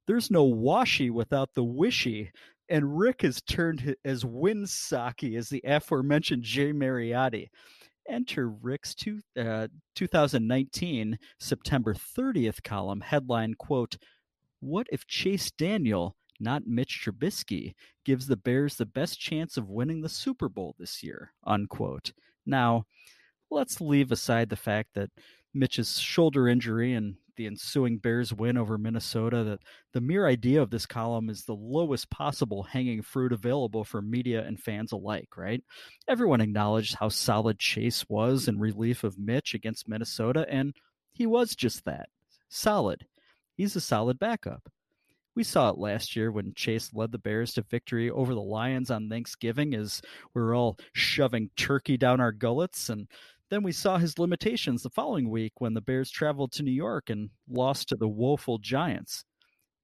there's 0.06 0.30
no 0.30 0.44
washy 0.44 1.10
without 1.10 1.54
the 1.54 1.64
wishy, 1.64 2.30
and 2.68 2.98
Rick 2.98 3.22
has 3.22 3.40
turned 3.42 3.94
as 4.04 4.24
windsocky 4.24 5.36
as 5.36 5.48
the 5.48 5.62
aforementioned 5.64 6.42
Jay 6.42 6.72
Mariotti. 6.72 7.48
Enter 8.08 8.48
Rick's 8.48 8.94
two, 8.94 9.20
uh, 9.38 9.68
2019 9.96 11.18
September 11.40 11.94
30th 11.94 12.62
column 12.62 13.00
headline 13.00 13.54
quote, 13.54 13.96
What 14.60 14.86
if 14.92 15.06
Chase 15.06 15.50
Daniel, 15.50 16.16
not 16.38 16.66
Mitch 16.66 17.02
Trubisky, 17.04 17.74
gives 18.04 18.26
the 18.26 18.36
Bears 18.36 18.76
the 18.76 18.86
best 18.86 19.18
chance 19.18 19.56
of 19.56 19.68
winning 19.68 20.02
the 20.02 20.08
Super 20.08 20.48
Bowl 20.48 20.76
this 20.78 21.02
year? 21.02 21.32
Unquote. 21.44 22.12
Now, 22.44 22.84
let's 23.50 23.80
leave 23.80 24.12
aside 24.12 24.50
the 24.50 24.56
fact 24.56 24.90
that 24.94 25.10
Mitch's 25.52 25.98
shoulder 25.98 26.46
injury 26.46 26.92
and 26.92 27.16
the 27.36 27.46
ensuing 27.46 27.98
Bears 27.98 28.32
win 28.32 28.56
over 28.56 28.78
Minnesota 28.78 29.44
that 29.44 29.60
the 29.92 30.00
mere 30.00 30.26
idea 30.26 30.60
of 30.60 30.70
this 30.70 30.86
column 30.86 31.28
is 31.30 31.44
the 31.44 31.54
lowest 31.54 32.10
possible 32.10 32.62
hanging 32.62 33.02
fruit 33.02 33.32
available 33.32 33.84
for 33.84 34.02
media 34.02 34.44
and 34.44 34.60
fans 34.60 34.92
alike, 34.92 35.28
right? 35.36 35.62
Everyone 36.08 36.40
acknowledged 36.40 36.94
how 36.94 37.08
solid 37.08 37.58
Chase 37.58 38.04
was 38.08 38.48
in 38.48 38.58
relief 38.58 39.04
of 39.04 39.18
Mitch 39.18 39.54
against 39.54 39.88
Minnesota, 39.88 40.46
and 40.48 40.74
he 41.12 41.26
was 41.26 41.54
just 41.54 41.84
that 41.84 42.08
solid. 42.48 43.06
He's 43.56 43.76
a 43.76 43.80
solid 43.80 44.18
backup. 44.18 44.62
We 45.36 45.44
saw 45.44 45.68
it 45.68 45.78
last 45.78 46.16
year 46.16 46.32
when 46.32 46.54
Chase 46.54 46.92
led 46.94 47.12
the 47.12 47.18
Bears 47.18 47.52
to 47.54 47.62
victory 47.62 48.10
over 48.10 48.34
the 48.34 48.40
Lions 48.40 48.90
on 48.90 49.08
Thanksgiving 49.08 49.74
as 49.74 50.02
we 50.34 50.40
were 50.42 50.54
all 50.54 50.78
shoving 50.94 51.50
turkey 51.56 51.96
down 51.96 52.20
our 52.20 52.32
gullets 52.32 52.88
and 52.88 53.06
then 53.50 53.62
we 53.62 53.72
saw 53.72 53.98
his 53.98 54.18
limitations 54.18 54.82
the 54.82 54.90
following 54.90 55.30
week 55.30 55.52
when 55.58 55.74
the 55.74 55.80
Bears 55.80 56.10
traveled 56.10 56.52
to 56.52 56.62
New 56.62 56.72
York 56.72 57.10
and 57.10 57.30
lost 57.48 57.88
to 57.88 57.96
the 57.96 58.08
woeful 58.08 58.58
Giants. 58.58 59.24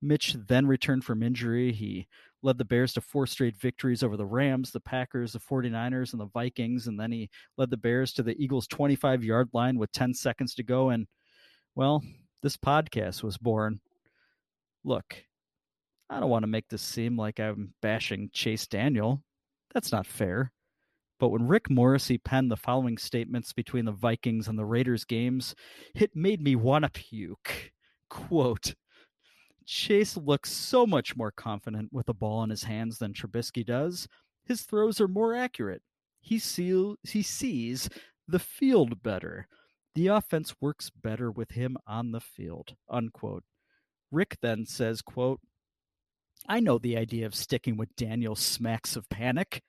Mitch 0.01 0.35
then 0.49 0.66
returned 0.66 1.05
from 1.05 1.23
injury. 1.23 1.73
He 1.73 2.09
led 2.43 2.59
the 2.59 2.65
Bears 2.65 2.93
to 2.95 3.01
four 3.01 3.27
straight 3.27 3.57
victories 3.57 4.03
over 4.03 4.16
the 4.16 4.27
Rams, 4.27 4.73
the 4.73 4.81
Packers, 4.81 5.33
the 5.33 5.39
49ers, 5.39 6.12
and 6.12 6.20
the 6.20 6.27
Vikings. 6.27 6.89
And 6.89 6.99
then 6.99 7.12
he 7.12 7.31
led 7.57 7.70
the 7.70 7.77
Bears 7.77 8.12
to 8.15 8.24
the 8.24 8.35
Eagles' 8.37 8.66
25 8.66 9.23
yard 9.23 9.49
line 9.53 9.79
with 9.79 9.93
10 9.93 10.15
seconds 10.15 10.57
to 10.57 10.65
go. 10.65 10.91
And, 10.91 11.07
well, 11.77 12.03
this 12.43 12.57
podcast 12.57 13.23
was 13.23 13.39
born. 13.39 13.81
Look, 14.83 15.23
I 16.13 16.21
don't 16.21 16.29
want 16.29 16.43
to 16.43 16.49
make 16.49 16.69
this 16.69 16.83
seem 16.83 17.17
like 17.17 17.41
I'm 17.41 17.73
bashing 17.81 18.29
Chase 18.35 18.67
Daniel. 18.67 19.23
That's 19.73 19.93
not 19.93 20.07
fair. 20.07 20.53
But 21.19 21.31
when 21.31 21.49
Rick 21.49 21.71
Morrissey 21.71 22.19
penned 22.19 22.51
the 22.51 22.57
following 22.57 22.99
statements 22.99 23.55
between 23.55 23.87
the 23.87 23.93
Vikings 23.93 24.47
and 24.47 24.59
the 24.59 24.65
Raiders 24.67 25.07
games, 25.07 25.55
it 25.95 26.15
made 26.15 26.43
me 26.43 26.55
want 26.55 26.85
to 26.85 26.91
puke. 26.91 27.73
Quote, 28.11 28.75
Chase 29.65 30.19
looks 30.19 30.53
so 30.53 30.87
much 30.87 31.17
more 31.17 31.31
confident 31.31 31.91
with 31.93 32.05
the 32.05 32.13
ball 32.15 32.43
in 32.43 32.51
his 32.51 32.65
hands 32.65 32.99
than 32.99 33.15
Trubisky 33.15 33.65
does. 33.65 34.07
His 34.45 34.63
throws 34.63 35.01
are 35.01 35.09
more 35.09 35.35
accurate. 35.35 35.81
He, 36.21 36.39
see, 36.39 36.95
he 37.05 37.23
sees 37.23 37.89
the 38.29 38.39
field 38.39 39.03
better. 39.03 39.49
The 39.95 40.09
offense 40.09 40.55
works 40.61 40.91
better 40.91 41.31
with 41.31 41.53
him 41.53 41.79
on 41.87 42.13
the 42.13 42.21
field. 42.21 42.77
Unquote. 42.91 43.45
Rick 44.11 44.37
then 44.43 44.67
says, 44.67 45.01
quote, 45.01 45.41
I 46.48 46.60
know 46.60 46.78
the 46.78 46.97
idea 46.97 47.27
of 47.27 47.35
sticking 47.35 47.77
with 47.77 47.94
Daniel 47.97 48.35
smacks 48.35 48.97
of 48.97 49.09
panic. 49.09 49.62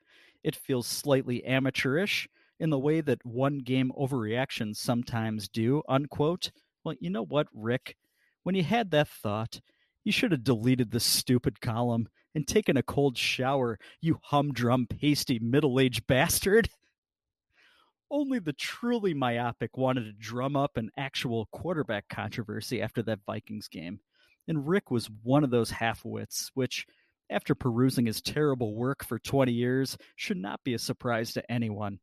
It 0.43 0.55
feels 0.55 0.87
slightly 0.87 1.43
amateurish 1.45 2.27
in 2.59 2.69
the 2.69 2.79
way 2.79 3.01
that 3.01 3.25
one 3.25 3.59
game 3.59 3.91
overreactions 3.97 4.77
sometimes 4.77 5.47
do, 5.47 5.83
unquote. 5.87 6.51
Well, 6.83 6.95
you 6.99 7.09
know 7.09 7.25
what, 7.25 7.47
Rick? 7.53 7.95
When 8.43 8.55
you 8.55 8.63
had 8.63 8.91
that 8.91 9.07
thought, 9.07 9.61
you 10.03 10.11
should 10.11 10.31
have 10.31 10.43
deleted 10.43 10.91
this 10.91 11.05
stupid 11.05 11.61
column 11.61 12.09
and 12.35 12.47
taken 12.47 12.77
a 12.77 12.83
cold 12.83 13.17
shower, 13.17 13.79
you 14.01 14.19
humdrum, 14.23 14.87
pasty, 14.87 15.39
middle 15.39 15.79
aged 15.79 16.07
bastard. 16.07 16.69
Only 18.11 18.39
the 18.39 18.53
truly 18.53 19.13
myopic 19.13 19.77
wanted 19.77 20.03
to 20.05 20.13
drum 20.13 20.55
up 20.55 20.77
an 20.77 20.89
actual 20.97 21.47
quarterback 21.51 22.09
controversy 22.09 22.81
after 22.81 23.01
that 23.03 23.19
Vikings 23.25 23.67
game. 23.67 23.99
And 24.47 24.67
Rick 24.67 24.91
was 24.91 25.09
one 25.23 25.43
of 25.43 25.49
those 25.49 25.71
half 25.71 26.03
wits, 26.03 26.51
which 26.53 26.85
after 27.29 27.55
perusing 27.55 28.05
his 28.05 28.21
terrible 28.21 28.75
work 28.75 29.03
for 29.03 29.19
20 29.19 29.51
years, 29.51 29.97
should 30.15 30.37
not 30.37 30.63
be 30.63 30.73
a 30.73 30.79
surprise 30.79 31.33
to 31.33 31.51
anyone. 31.51 31.99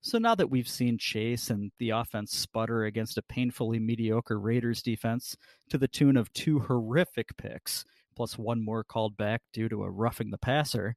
So 0.00 0.18
now 0.18 0.34
that 0.34 0.50
we've 0.50 0.68
seen 0.68 0.98
Chase 0.98 1.50
and 1.50 1.72
the 1.78 1.90
offense 1.90 2.36
sputter 2.36 2.84
against 2.84 3.18
a 3.18 3.22
painfully 3.22 3.78
mediocre 3.78 4.38
Raiders 4.38 4.82
defense 4.82 5.36
to 5.70 5.78
the 5.78 5.88
tune 5.88 6.16
of 6.16 6.32
two 6.32 6.60
horrific 6.60 7.36
picks, 7.36 7.84
plus 8.14 8.38
one 8.38 8.62
more 8.62 8.84
called 8.84 9.16
back 9.16 9.40
due 9.52 9.68
to 9.68 9.82
a 9.82 9.90
roughing 9.90 10.30
the 10.30 10.38
passer, 10.38 10.94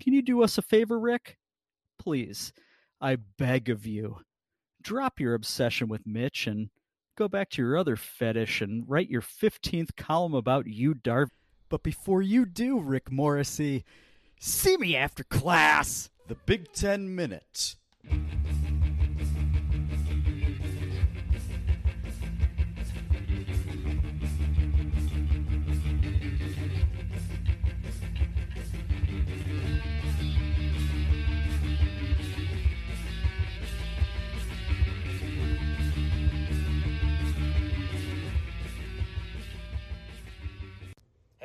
can 0.00 0.12
you 0.12 0.22
do 0.22 0.42
us 0.42 0.58
a 0.58 0.62
favor, 0.62 0.98
Rick? 0.98 1.36
Please, 1.98 2.52
I 3.00 3.16
beg 3.38 3.68
of 3.68 3.86
you, 3.86 4.18
drop 4.82 5.20
your 5.20 5.34
obsession 5.34 5.88
with 5.88 6.06
Mitch 6.06 6.46
and 6.46 6.70
go 7.16 7.28
back 7.28 7.50
to 7.50 7.62
your 7.62 7.76
other 7.76 7.96
fetish 7.96 8.60
and 8.60 8.84
write 8.88 9.08
your 9.08 9.22
15th 9.22 9.96
column 9.96 10.34
about 10.34 10.66
Yu 10.66 10.94
Darvish. 10.94 11.30
But 11.68 11.82
before 11.82 12.22
you 12.22 12.44
do, 12.44 12.78
Rick 12.78 13.10
Morrissey, 13.10 13.84
see 14.38 14.76
me 14.76 14.94
after 14.94 15.24
class. 15.24 16.10
The 16.28 16.36
Big 16.46 16.72
Ten 16.72 17.14
Minute. 17.14 17.76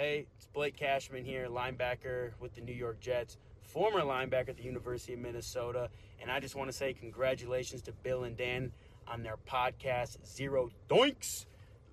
Hey, 0.02 0.26
it's 0.36 0.48
Blake 0.48 0.76
Cashman 0.76 1.23
here, 1.23 1.48
linebacker 1.48 2.32
with 2.40 2.56
the 2.56 2.61
New 2.61 2.73
York 2.73 2.99
Jets, 2.99 3.38
former 3.61 3.99
linebacker 3.99 4.49
at 4.49 4.57
the 4.57 4.64
University 4.64 5.14
of 5.14 5.19
Minnesota, 5.19 5.91
and 6.19 6.32
I 6.32 6.40
just 6.40 6.56
want 6.56 6.72
to 6.72 6.76
say 6.76 6.91
congratulations 6.91 7.84
to 7.84 7.91
Bill 7.91 8.23
and 8.23 8.36
Dan 8.36 8.72
on 9.07 9.22
their 9.22 9.38
podcast 9.48 10.18
Zero 10.26 10.72
Doinks. 10.90 11.45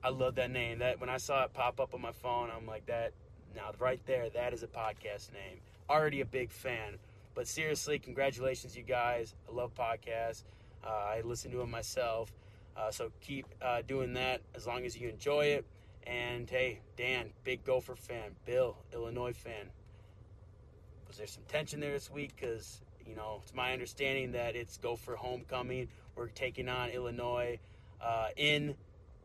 I 0.02 0.09
love 0.09 0.36
that 0.36 0.51
name. 0.51 0.78
That 0.78 0.98
when 1.02 1.10
I 1.10 1.18
saw 1.18 1.44
it 1.44 1.52
pop 1.52 1.80
up 1.80 1.93
on 1.93 2.01
my 2.01 2.12
phone, 2.12 2.48
I'm 2.51 2.66
like 2.66 2.86
that. 2.86 3.12
Now 3.55 3.72
right 3.78 4.01
there, 4.06 4.30
that 4.30 4.55
is 4.55 4.62
a 4.62 4.68
podcast 4.68 5.35
name. 5.35 5.60
Already 5.90 6.22
a 6.22 6.24
big 6.24 6.51
fan. 6.51 6.94
But 7.35 7.47
seriously, 7.47 7.98
congratulations, 7.98 8.74
you 8.74 8.85
guys. 8.85 9.35
I 9.47 9.55
love 9.55 9.74
podcasts. 9.74 10.44
Uh, 10.82 10.89
I 10.89 11.20
listen 11.26 11.51
to 11.51 11.59
them 11.59 11.70
myself. 11.70 12.32
Uh, 12.74 12.90
so 12.90 13.12
keep 13.20 13.44
uh, 13.60 13.82
doing 13.86 14.14
that 14.14 14.40
as 14.55 14.66
long 14.66 14.86
as 14.86 14.97
you 14.97 15.10
enjoy 15.10 15.44
it. 15.44 15.66
And 16.09 16.48
hey, 16.48 16.80
Dan, 16.97 17.30
big 17.44 17.64
Gopher 17.64 17.94
fan. 17.94 18.35
Bill, 18.47 18.78
Illinois 18.94 19.35
fan. 19.35 19.68
Was 21.06 21.18
there 21.18 21.26
some 21.26 21.43
tension 21.48 21.80
there 21.80 21.93
this 21.93 22.10
week? 22.10 22.32
Because, 22.35 22.80
you 23.06 23.14
know, 23.14 23.40
it's 23.43 23.55
my 23.55 23.74
understanding 23.74 24.32
that 24.32 24.56
it's 24.56 24.78
Gopher 24.78 25.16
homecoming. 25.16 25.89
We're 26.16 26.28
taking 26.28 26.68
on 26.68 26.89
Illinois 26.89 27.59
uh, 28.01 28.28
in 28.36 28.74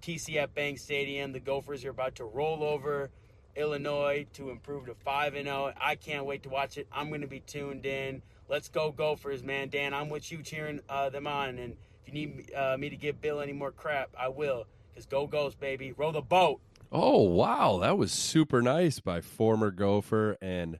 TCF 0.02 0.54
Bank 0.54 0.78
Stadium. 0.78 1.32
The 1.32 1.40
Gophers 1.40 1.86
are 1.86 1.90
about 1.90 2.16
to 2.16 2.26
roll 2.26 2.64
over 2.64 3.10
Illinois 3.56 4.26
to 4.34 4.50
improve 4.50 4.88
to 4.88 4.94
5 4.94 5.36
and 5.36 5.46
0. 5.46 5.72
I 5.80 5.96
can't 5.96 6.26
wait 6.26 6.44
to 6.44 6.50
watch 6.50 6.78
it. 6.78 6.88
I'm 6.92 7.08
going 7.08 7.22
to 7.22 7.28
be 7.28 7.40
tuned 7.40 7.86
in. 7.86 8.22
Let's 8.50 8.68
go 8.68 8.92
Gophers, 8.92 9.42
man. 9.42 9.70
Dan, 9.70 9.94
I'm 9.94 10.10
with 10.10 10.30
you 10.32 10.44
cheering 10.44 10.82
uh, 10.90 11.10
them 11.10 11.28
on. 11.28 11.58
And 11.60 11.78
if 12.02 12.08
you 12.08 12.14
need 12.14 12.54
uh, 12.54 12.76
me 12.78 12.90
to 12.90 12.98
give 12.98 13.22
Bill 13.22 13.40
any 13.40 13.54
more 13.54 13.72
crap, 13.72 14.10
I 14.20 14.28
will. 14.28 14.66
Because 14.90 15.06
go 15.06 15.26
Ghost, 15.26 15.60
baby. 15.60 15.94
Row 15.94 16.12
the 16.12 16.22
boat. 16.22 16.60
Oh, 16.96 17.24
wow. 17.24 17.80
That 17.80 17.98
was 17.98 18.12
super 18.12 18.62
nice 18.62 19.00
by 19.00 19.20
former 19.20 19.72
Gopher 19.72 20.38
and 20.40 20.78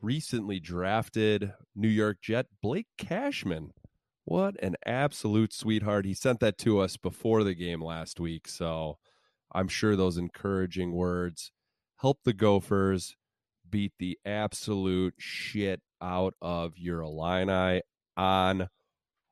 recently 0.00 0.58
drafted 0.58 1.52
New 1.76 1.88
York 1.88 2.22
Jet 2.22 2.46
Blake 2.62 2.86
Cashman. 2.96 3.72
What 4.24 4.56
an 4.62 4.76
absolute 4.86 5.52
sweetheart. 5.52 6.06
He 6.06 6.14
sent 6.14 6.40
that 6.40 6.56
to 6.58 6.80
us 6.80 6.96
before 6.96 7.44
the 7.44 7.54
game 7.54 7.84
last 7.84 8.18
week. 8.18 8.48
So 8.48 8.96
I'm 9.52 9.68
sure 9.68 9.96
those 9.96 10.16
encouraging 10.16 10.92
words 10.92 11.52
help 11.96 12.20
the 12.24 12.32
Gophers 12.32 13.14
beat 13.68 13.92
the 13.98 14.18
absolute 14.24 15.16
shit 15.18 15.82
out 16.00 16.32
of 16.40 16.78
your 16.78 17.02
Illini 17.02 17.82
on 18.16 18.68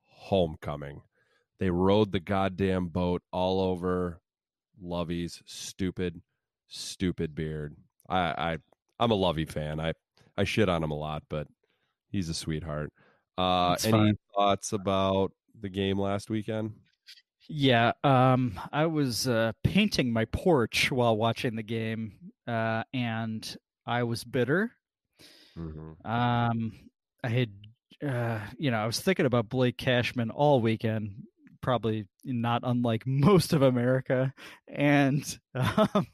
homecoming. 0.04 1.00
They 1.58 1.70
rode 1.70 2.12
the 2.12 2.20
goddamn 2.20 2.88
boat 2.88 3.22
all 3.32 3.62
over 3.62 4.20
Lovie's 4.82 5.42
stupid, 5.46 6.20
stupid 6.68 7.34
beard. 7.34 7.76
I, 8.08 8.18
I 8.18 8.58
I'm 8.98 9.10
a 9.10 9.14
Lovie 9.14 9.46
fan. 9.46 9.80
I 9.80 9.92
I 10.36 10.44
shit 10.44 10.68
on 10.68 10.82
him 10.82 10.90
a 10.90 10.98
lot, 10.98 11.22
but 11.28 11.46
he's 12.10 12.28
a 12.28 12.34
sweetheart. 12.34 12.92
Uh, 13.38 13.70
That's 13.70 13.84
any 13.86 13.92
fine. 13.92 14.18
thoughts 14.34 14.72
about 14.72 15.32
the 15.60 15.68
game 15.68 15.98
last 15.98 16.30
weekend? 16.30 16.72
Yeah, 17.48 17.92
um, 18.04 18.58
I 18.72 18.86
was 18.86 19.26
uh, 19.26 19.52
painting 19.64 20.12
my 20.12 20.26
porch 20.26 20.92
while 20.92 21.16
watching 21.16 21.56
the 21.56 21.62
game, 21.62 22.14
uh, 22.46 22.84
and 22.94 23.56
I 23.84 24.04
was 24.04 24.24
bitter. 24.24 24.72
Mm-hmm. 25.58 26.06
Um, 26.10 26.72
I 27.24 27.28
had, 27.28 27.50
uh, 28.06 28.38
you 28.58 28.70
know, 28.70 28.78
I 28.78 28.86
was 28.86 29.00
thinking 29.00 29.26
about 29.26 29.48
Blake 29.48 29.76
Cashman 29.76 30.30
all 30.30 30.60
weekend, 30.60 31.24
probably 31.62 32.06
not 32.24 32.62
unlike 32.64 33.04
most 33.06 33.52
of 33.52 33.62
America, 33.62 34.32
and 34.68 35.38
um, 35.54 36.06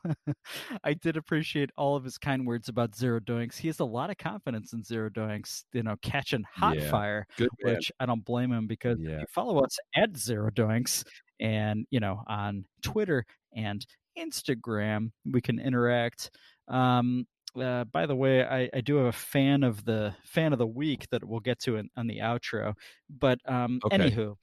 I 0.84 0.94
did 0.94 1.16
appreciate 1.16 1.70
all 1.76 1.96
of 1.96 2.04
his 2.04 2.18
kind 2.18 2.46
words 2.46 2.68
about 2.68 2.94
Zero 2.94 3.20
Doinks. 3.20 3.56
He 3.56 3.68
has 3.68 3.80
a 3.80 3.84
lot 3.84 4.10
of 4.10 4.16
confidence 4.18 4.72
in 4.72 4.82
Zero 4.84 5.10
Doinks, 5.10 5.64
you 5.72 5.82
know, 5.82 5.96
catching 6.02 6.44
hot 6.54 6.76
Yeah, 6.76 6.90
fire 6.90 7.26
Good 7.36 7.48
man. 7.62 7.74
which 7.74 7.92
I 7.98 8.06
don't 8.06 8.24
blame 8.24 8.52
him 8.52 8.66
because 8.66 8.98
Yeah. 9.00 9.20
you 9.20 9.26
follow 9.32 9.58
us 9.64 9.76
at 9.96 10.16
Zero 10.16 10.50
Doinks 10.50 11.04
and 11.40 11.86
you 11.90 12.00
know 12.00 12.22
on 12.26 12.64
Twitter 12.82 13.24
and 13.54 13.84
Instagram 14.18 15.10
we 15.30 15.40
can 15.40 15.58
interact. 15.58 16.30
Um, 16.68 17.26
uh, 17.58 17.84
by 17.84 18.06
the 18.06 18.14
way, 18.14 18.44
I, 18.44 18.68
I 18.74 18.80
do 18.82 18.96
have 18.96 19.06
a 19.06 19.12
fan 19.12 19.62
of 19.62 19.84
the 19.84 20.14
fan 20.24 20.52
of 20.52 20.58
the 20.58 20.66
week 20.66 21.06
that 21.10 21.24
we'll 21.24 21.40
get 21.40 21.58
to 21.60 21.76
in, 21.76 21.88
on 21.96 22.06
the 22.06 22.18
outro. 22.18 22.74
But 23.08 23.38
um, 23.46 23.80
Okay. 23.84 24.10
anywho, 24.10 24.34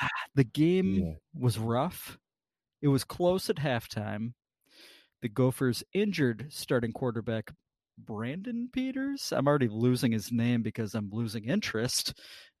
the 0.34 0.44
game 0.44 0.94
Yeah. 0.94 1.12
was 1.34 1.58
rough. 1.58 2.18
It 2.82 2.88
was 2.88 3.04
close 3.04 3.48
at 3.50 3.56
halftime. 3.56 4.32
The 5.22 5.28
Gophers 5.28 5.82
injured 5.94 6.46
starting 6.50 6.92
quarterback 6.92 7.50
Brandon 7.96 8.68
Peters. 8.72 9.32
I'm 9.34 9.46
already 9.46 9.68
losing 9.68 10.12
his 10.12 10.30
name 10.32 10.62
because 10.62 10.94
I'm 10.94 11.08
losing 11.10 11.44
interest. 11.44 12.12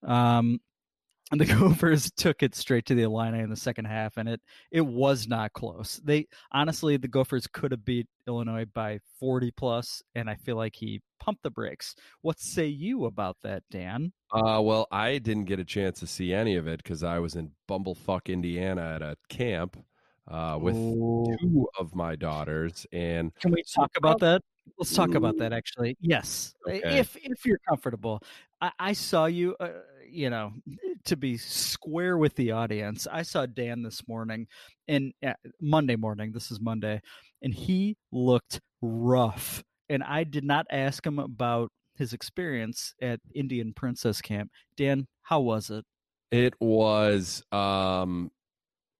Um, 0.02 0.60
and 1.30 1.40
the 1.40 1.44
Gophers 1.54 2.10
took 2.16 2.42
it 2.42 2.54
straight 2.54 2.86
to 2.86 2.94
the 2.94 3.02
Illini 3.02 3.40
in 3.40 3.50
the 3.50 3.56
second 3.56 3.86
half, 3.86 4.16
and 4.16 4.28
it 4.28 4.40
it 4.70 4.82
was 4.82 5.26
not 5.28 5.52
close. 5.52 6.00
They 6.04 6.26
honestly, 6.52 6.96
the 6.96 7.08
Gophers 7.08 7.46
could 7.46 7.70
have 7.70 7.84
beat 7.84 8.06
Illinois 8.26 8.66
by 8.66 9.00
40 9.20 9.50
plus, 9.52 10.02
and 10.14 10.28
I 10.28 10.34
feel 10.36 10.56
like 10.56 10.74
he 10.76 11.00
pumped 11.20 11.42
the 11.42 11.50
brakes. 11.50 11.94
What 12.22 12.38
say 12.38 12.66
you 12.66 13.06
about 13.06 13.36
that, 13.42 13.62
Dan? 13.70 14.12
Uh, 14.32 14.60
well, 14.62 14.86
I 14.90 15.18
didn't 15.18 15.44
get 15.44 15.58
a 15.58 15.64
chance 15.64 16.00
to 16.00 16.06
see 16.06 16.32
any 16.32 16.56
of 16.56 16.66
it 16.66 16.82
because 16.82 17.02
I 17.02 17.18
was 17.18 17.36
in 17.36 17.50
Bumblefuck, 17.68 18.26
Indiana, 18.26 18.94
at 18.96 19.02
a 19.02 19.16
camp 19.28 19.76
uh, 20.28 20.58
with 20.60 20.76
Ooh. 20.76 21.34
two 21.40 21.68
of 21.78 21.94
my 21.94 22.16
daughters, 22.16 22.86
and 22.92 23.34
Can 23.36 23.52
we 23.52 23.62
talk 23.62 23.92
about 23.96 24.20
that? 24.20 24.42
Let's 24.78 24.94
talk 24.94 25.14
about 25.14 25.36
that. 25.38 25.52
Actually, 25.52 25.96
yes, 26.00 26.54
Okay. 26.66 26.98
if 26.98 27.16
if 27.16 27.44
you're 27.44 27.60
comfortable. 27.68 28.22
I, 28.60 28.72
I 28.78 28.92
saw 28.94 29.26
you. 29.26 29.54
Uh, 29.60 29.68
you 30.14 30.30
know, 30.30 30.52
to 31.04 31.16
be 31.16 31.36
square 31.36 32.16
with 32.16 32.34
the 32.36 32.52
audience, 32.52 33.06
I 33.10 33.22
saw 33.22 33.46
Dan 33.46 33.82
this 33.82 34.06
morning, 34.06 34.46
and 34.88 35.12
uh, 35.26 35.32
Monday 35.60 35.96
morning. 35.96 36.32
This 36.32 36.50
is 36.50 36.60
Monday, 36.60 37.00
and 37.42 37.52
he 37.52 37.96
looked 38.12 38.60
rough. 38.80 39.62
And 39.88 40.02
I 40.02 40.24
did 40.24 40.44
not 40.44 40.66
ask 40.70 41.04
him 41.04 41.18
about 41.18 41.70
his 41.96 42.12
experience 42.12 42.94
at 43.02 43.20
Indian 43.34 43.72
Princess 43.72 44.22
Camp. 44.22 44.50
Dan, 44.76 45.06
how 45.22 45.40
was 45.40 45.70
it? 45.70 45.84
It 46.30 46.54
was 46.60 47.42
um 47.52 48.30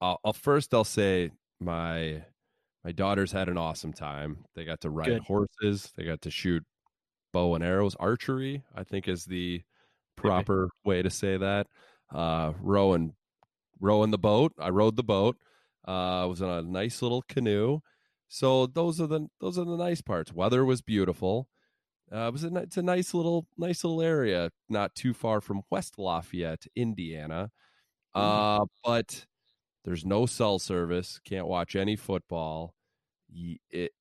I'll, 0.01 0.21
I'll 0.25 0.33
first 0.33 0.75
I'll 0.75 0.85
say 0.85 1.31
my 1.61 2.23
my 2.85 2.93
daughters 2.93 3.33
had 3.33 3.49
an 3.49 3.57
awesome 3.57 3.93
time. 3.93 4.45
They 4.55 4.65
got 4.65 4.83
to 4.83 4.91
ride 4.91 5.07
Good. 5.07 5.23
horses, 5.23 5.91
they 5.97 6.05
got 6.05 6.21
to 6.23 6.31
shoot 6.31 6.63
bow 7.33 7.55
and 7.55 7.65
arrows, 7.65 7.97
archery, 7.99 8.63
I 8.77 8.85
think 8.85 9.09
is 9.09 9.25
the 9.25 9.63
proper 10.17 10.69
way 10.85 11.03
to 11.03 11.11
say 11.11 11.37
that. 11.37 11.67
Uh 12.13 12.53
rowing 12.61 13.15
rowing 13.81 14.11
the 14.11 14.19
boat. 14.19 14.53
I 14.59 14.71
rowed 14.71 14.97
the 14.97 15.05
boat. 15.05 15.37
Uh 15.87 16.23
I 16.23 16.25
was 16.27 16.41
in 16.41 16.49
a 16.49 16.63
nice 16.63 17.03
little 17.03 17.23
canoe. 17.23 17.81
So 18.29 18.67
those 18.67 19.01
are 19.01 19.07
the 19.07 19.29
those 19.41 19.59
are 19.59 19.65
the 19.65 19.77
nice 19.77 20.01
parts. 20.01 20.33
Weather 20.33 20.65
was 20.65 20.83
beautiful. 20.83 21.49
Uh, 22.13 22.29
it 22.29 22.33
was 22.33 22.45
a, 22.45 22.55
it's 22.57 22.77
a 22.77 22.83
nice 22.83 23.15
little 23.15 23.47
nice 23.57 23.83
little 23.85 24.03
area, 24.03 24.51
not 24.69 24.95
too 24.95 25.15
far 25.15 25.41
from 25.41 25.63
West 25.71 25.99
Lafayette, 25.99 26.67
Indiana. 26.77 27.51
Uh, 28.15 28.67
but 28.85 29.27
there's 29.85 30.05
no 30.05 30.27
cell 30.27 30.59
service. 30.59 31.21
Can't 31.25 31.47
watch 31.47 31.77
any 31.77 31.97
football. 31.97 32.75
It, 33.71 33.93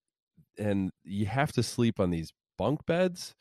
and 0.58 0.92
you 1.04 1.26
have 1.26 1.52
to 1.54 1.64
sleep 1.64 2.00
on 2.00 2.12
these 2.12 2.34
bunk 2.58 2.86
beds 2.86 3.36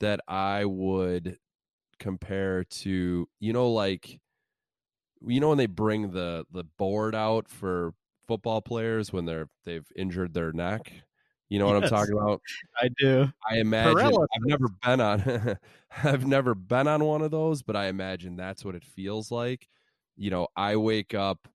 that 0.00 0.20
I 0.28 0.64
would 0.64 1.38
compare 2.00 2.64
to, 2.64 3.28
you 3.38 3.52
know, 3.52 3.70
like 3.70 4.18
you 5.26 5.38
know 5.38 5.50
when 5.50 5.58
they 5.58 5.66
bring 5.66 6.10
the 6.10 6.44
the 6.50 6.64
board 6.64 7.14
out 7.14 7.48
for 7.48 7.92
football 8.26 8.62
players 8.62 9.12
when 9.12 9.24
they're 9.24 9.48
they've 9.64 9.86
injured 9.96 10.34
their 10.34 10.52
neck. 10.52 10.92
You 11.48 11.58
know 11.58 11.66
what 11.66 11.82
I'm 11.82 11.90
talking 11.90 12.16
about? 12.16 12.40
I 12.80 12.88
do. 12.96 13.28
I 13.48 13.56
imagine 13.56 13.94
Paralysis. 13.94 14.28
I've 14.36 14.46
never 14.46 14.68
been 14.84 15.00
on 15.00 15.56
I've 16.04 16.26
never 16.26 16.54
been 16.54 16.86
on 16.86 17.04
one 17.04 17.22
of 17.22 17.32
those, 17.32 17.62
but 17.62 17.74
I 17.74 17.86
imagine 17.86 18.36
that's 18.36 18.64
what 18.64 18.76
it 18.76 18.84
feels 18.84 19.32
like. 19.32 19.68
You 20.16 20.30
know, 20.30 20.46
I 20.56 20.76
wake 20.76 21.12
up 21.12 21.48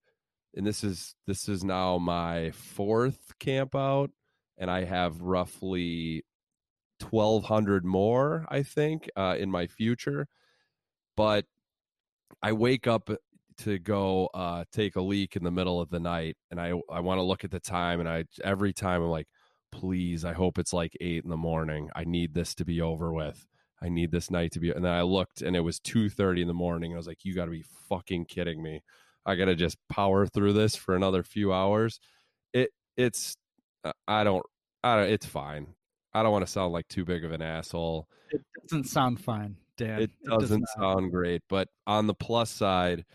and 0.53 0.67
this 0.67 0.83
is 0.83 1.15
this 1.27 1.47
is 1.47 1.63
now 1.63 1.97
my 1.97 2.51
fourth 2.51 3.33
camp 3.39 3.73
out 3.73 4.11
and 4.57 4.69
I 4.69 4.83
have 4.83 5.21
roughly 5.21 6.25
1200 7.01 7.85
more, 7.85 8.45
I 8.49 8.63
think, 8.63 9.09
uh, 9.15 9.35
in 9.37 9.51
my 9.51 9.67
future. 9.67 10.27
But 11.17 11.45
I 12.41 12.53
wake 12.53 12.87
up 12.87 13.09
to 13.59 13.79
go 13.79 14.29
uh, 14.33 14.65
take 14.71 14.95
a 14.95 15.01
leak 15.01 15.35
in 15.35 15.43
the 15.43 15.51
middle 15.51 15.79
of 15.79 15.89
the 15.89 15.99
night 15.99 16.37
and 16.51 16.59
I 16.59 16.73
I 16.91 16.99
want 16.99 17.19
to 17.19 17.23
look 17.23 17.43
at 17.43 17.51
the 17.51 17.59
time 17.59 17.99
and 17.99 18.09
I 18.09 18.25
every 18.43 18.73
time 18.73 19.01
I'm 19.01 19.09
like 19.09 19.27
please 19.71 20.23
i 20.23 20.31
hope 20.31 20.57
it's 20.57 20.71
like 20.73 20.95
eight 21.01 21.23
in 21.23 21.29
the 21.29 21.37
morning. 21.37 21.89
I 21.95 22.05
need 22.05 22.33
this 22.33 22.55
to 22.55 22.65
be 22.65 22.81
over 22.81 23.11
with. 23.11 23.45
I 23.81 23.89
need 23.89 24.11
this 24.11 24.31
night 24.31 24.51
to 24.53 24.59
be 24.59 24.71
and 24.71 24.83
then 24.83 24.91
i 24.91 25.01
looked 25.01 25.41
and 25.41 25.55
it 25.55 25.61
was 25.61 25.79
2.30 25.79 26.41
in 26.41 26.47
the 26.47 26.53
morning 26.53 26.93
i 26.93 26.97
was 26.97 27.07
like 27.07 27.25
you 27.25 27.35
gotta 27.35 27.51
be 27.51 27.65
fucking 27.89 28.25
kidding 28.25 28.61
me. 28.61 28.81
I 29.25 29.35
gotta 29.35 29.55
just 29.55 29.77
power 29.89 30.25
through 30.25 30.53
this 30.53 30.75
for 30.75 30.95
another 30.95 31.23
few 31.23 31.51
hours. 31.53 31.99
It 32.53 32.71
it's 32.97 33.35
uh, 33.83 33.93
i 34.07 34.23
don't 34.23 34.45
i 34.83 34.95
don't 34.97 35.09
it's 35.09 35.25
fine 35.25 35.67
i 36.15 36.23
don't 36.23 36.31
want 36.31 36.45
to 36.45 36.51
sound 36.51 36.73
like 36.73 36.87
too 36.87 37.05
big 37.05 37.23
of 37.23 37.31
an 37.31 37.41
asshole 37.41 38.07
It 38.31 38.41
doesn't 38.63 38.85
sound 38.85 39.19
fine, 39.19 39.57
Dan. 39.77 40.01
it 40.01 40.11
does 40.23 40.41
doesn't 40.41 40.65
not. 40.77 40.83
sound 40.83 41.11
great 41.11 41.41
but 41.49 41.67
on 41.85 42.07
the 42.07 42.13
plus 42.15 42.49
side 42.49 43.05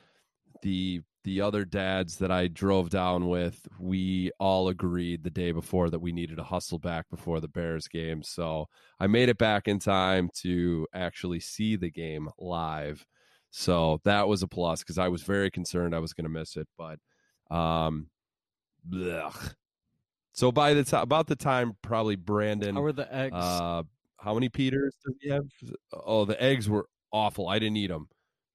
the 0.62 1.00
the 1.24 1.40
other 1.40 1.64
dads 1.64 2.16
that 2.18 2.30
i 2.30 2.46
drove 2.48 2.88
down 2.90 3.28
with 3.28 3.66
we 3.78 4.30
all 4.38 4.68
agreed 4.68 5.22
the 5.22 5.30
day 5.30 5.52
before 5.52 5.90
that 5.90 5.98
we 6.00 6.12
needed 6.12 6.36
to 6.36 6.42
hustle 6.42 6.78
back 6.78 7.04
before 7.10 7.40
the 7.40 7.48
bears 7.48 7.88
game 7.88 8.22
so 8.22 8.66
i 9.00 9.06
made 9.06 9.28
it 9.28 9.36
back 9.38 9.68
in 9.68 9.78
time 9.78 10.30
to 10.34 10.86
actually 10.94 11.40
see 11.40 11.76
the 11.76 11.90
game 11.90 12.28
live 12.38 13.04
so 13.50 14.00
that 14.04 14.28
was 14.28 14.42
a 14.42 14.48
plus 14.48 14.80
because 14.80 14.96
i 14.98 15.08
was 15.08 15.22
very 15.22 15.50
concerned 15.50 15.94
i 15.94 15.98
was 15.98 16.12
going 16.14 16.24
to 16.24 16.30
miss 16.30 16.56
it 16.56 16.68
but 16.78 16.98
um 17.54 18.08
blech. 18.88 19.54
So 20.32 20.52
by 20.52 20.74
the 20.74 20.84
time 20.84 21.02
about 21.02 21.26
the 21.26 21.36
time 21.36 21.76
probably 21.82 22.16
brandon 22.16 22.74
How 22.74 22.82
were 22.82 22.92
the 22.92 23.12
eggs? 23.14 23.34
uh, 23.34 23.82
how 24.22 24.34
many 24.34 24.48
Peters 24.48 24.94
does 25.04 25.16
he 25.20 25.30
have? 25.30 25.46
Oh, 25.92 26.24
the 26.26 26.40
eggs 26.42 26.68
were 26.68 26.86
awful. 27.10 27.48
I 27.48 27.58
didn't 27.58 27.78
eat 27.78 27.88
them. 27.88 28.08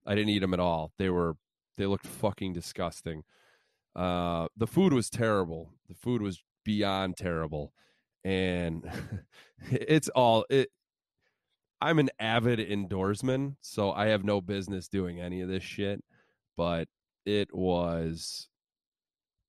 I 0.05 0.13
didn't 0.13 0.29
eat 0.29 0.39
them 0.39 0.53
at 0.53 0.59
all. 0.59 0.91
They 0.97 1.09
were 1.09 1.35
they 1.77 1.85
looked 1.87 2.07
fucking 2.07 2.53
disgusting. 2.53 3.23
Uh, 3.95 4.47
the 4.55 4.67
food 4.67 4.93
was 4.93 5.09
terrible. 5.09 5.73
The 5.89 5.95
food 5.95 6.21
was 6.21 6.43
beyond 6.63 7.17
terrible, 7.17 7.73
and 8.23 8.89
it's 9.71 10.09
all 10.09 10.45
it. 10.49 10.69
I'm 11.81 11.99
an 11.99 12.09
avid 12.19 12.59
indoorsman, 12.59 13.55
so 13.61 13.91
I 13.91 14.07
have 14.07 14.23
no 14.23 14.41
business 14.41 14.87
doing 14.87 15.19
any 15.19 15.41
of 15.41 15.49
this 15.49 15.63
shit. 15.63 16.03
But 16.55 16.87
it 17.25 17.53
was. 17.53 18.49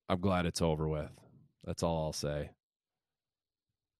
I'm 0.08 0.20
glad 0.20 0.46
it's 0.46 0.62
over 0.62 0.88
with. 0.88 1.10
That's 1.66 1.82
all 1.82 2.05
I'll 2.05 2.12
say. 2.12 2.51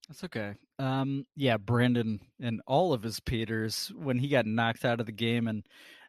That's 0.07 0.23
okay. 0.23 0.53
Um, 0.79 1.25
yeah, 1.35 1.57
Brandon 1.57 2.19
and 2.39 2.61
all 2.65 2.93
of 2.93 3.03
his 3.03 3.19
Peters 3.19 3.91
when 3.95 4.17
he 4.17 4.29
got 4.29 4.45
knocked 4.45 4.85
out 4.85 4.99
of 5.01 5.05
the 5.05 5.11
game, 5.11 5.47
and 5.47 5.65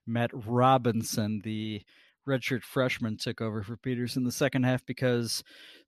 Matt 0.07 0.31
Robinson, 0.33 1.41
the 1.43 1.83
redshirt 2.29 2.63
freshman 2.63 3.17
took 3.17 3.41
over 3.41 3.63
for 3.63 3.77
Peters 3.77 4.17
in 4.17 4.23
the 4.23 4.31
second 4.31 4.63
half 4.65 4.85
because 4.87 5.43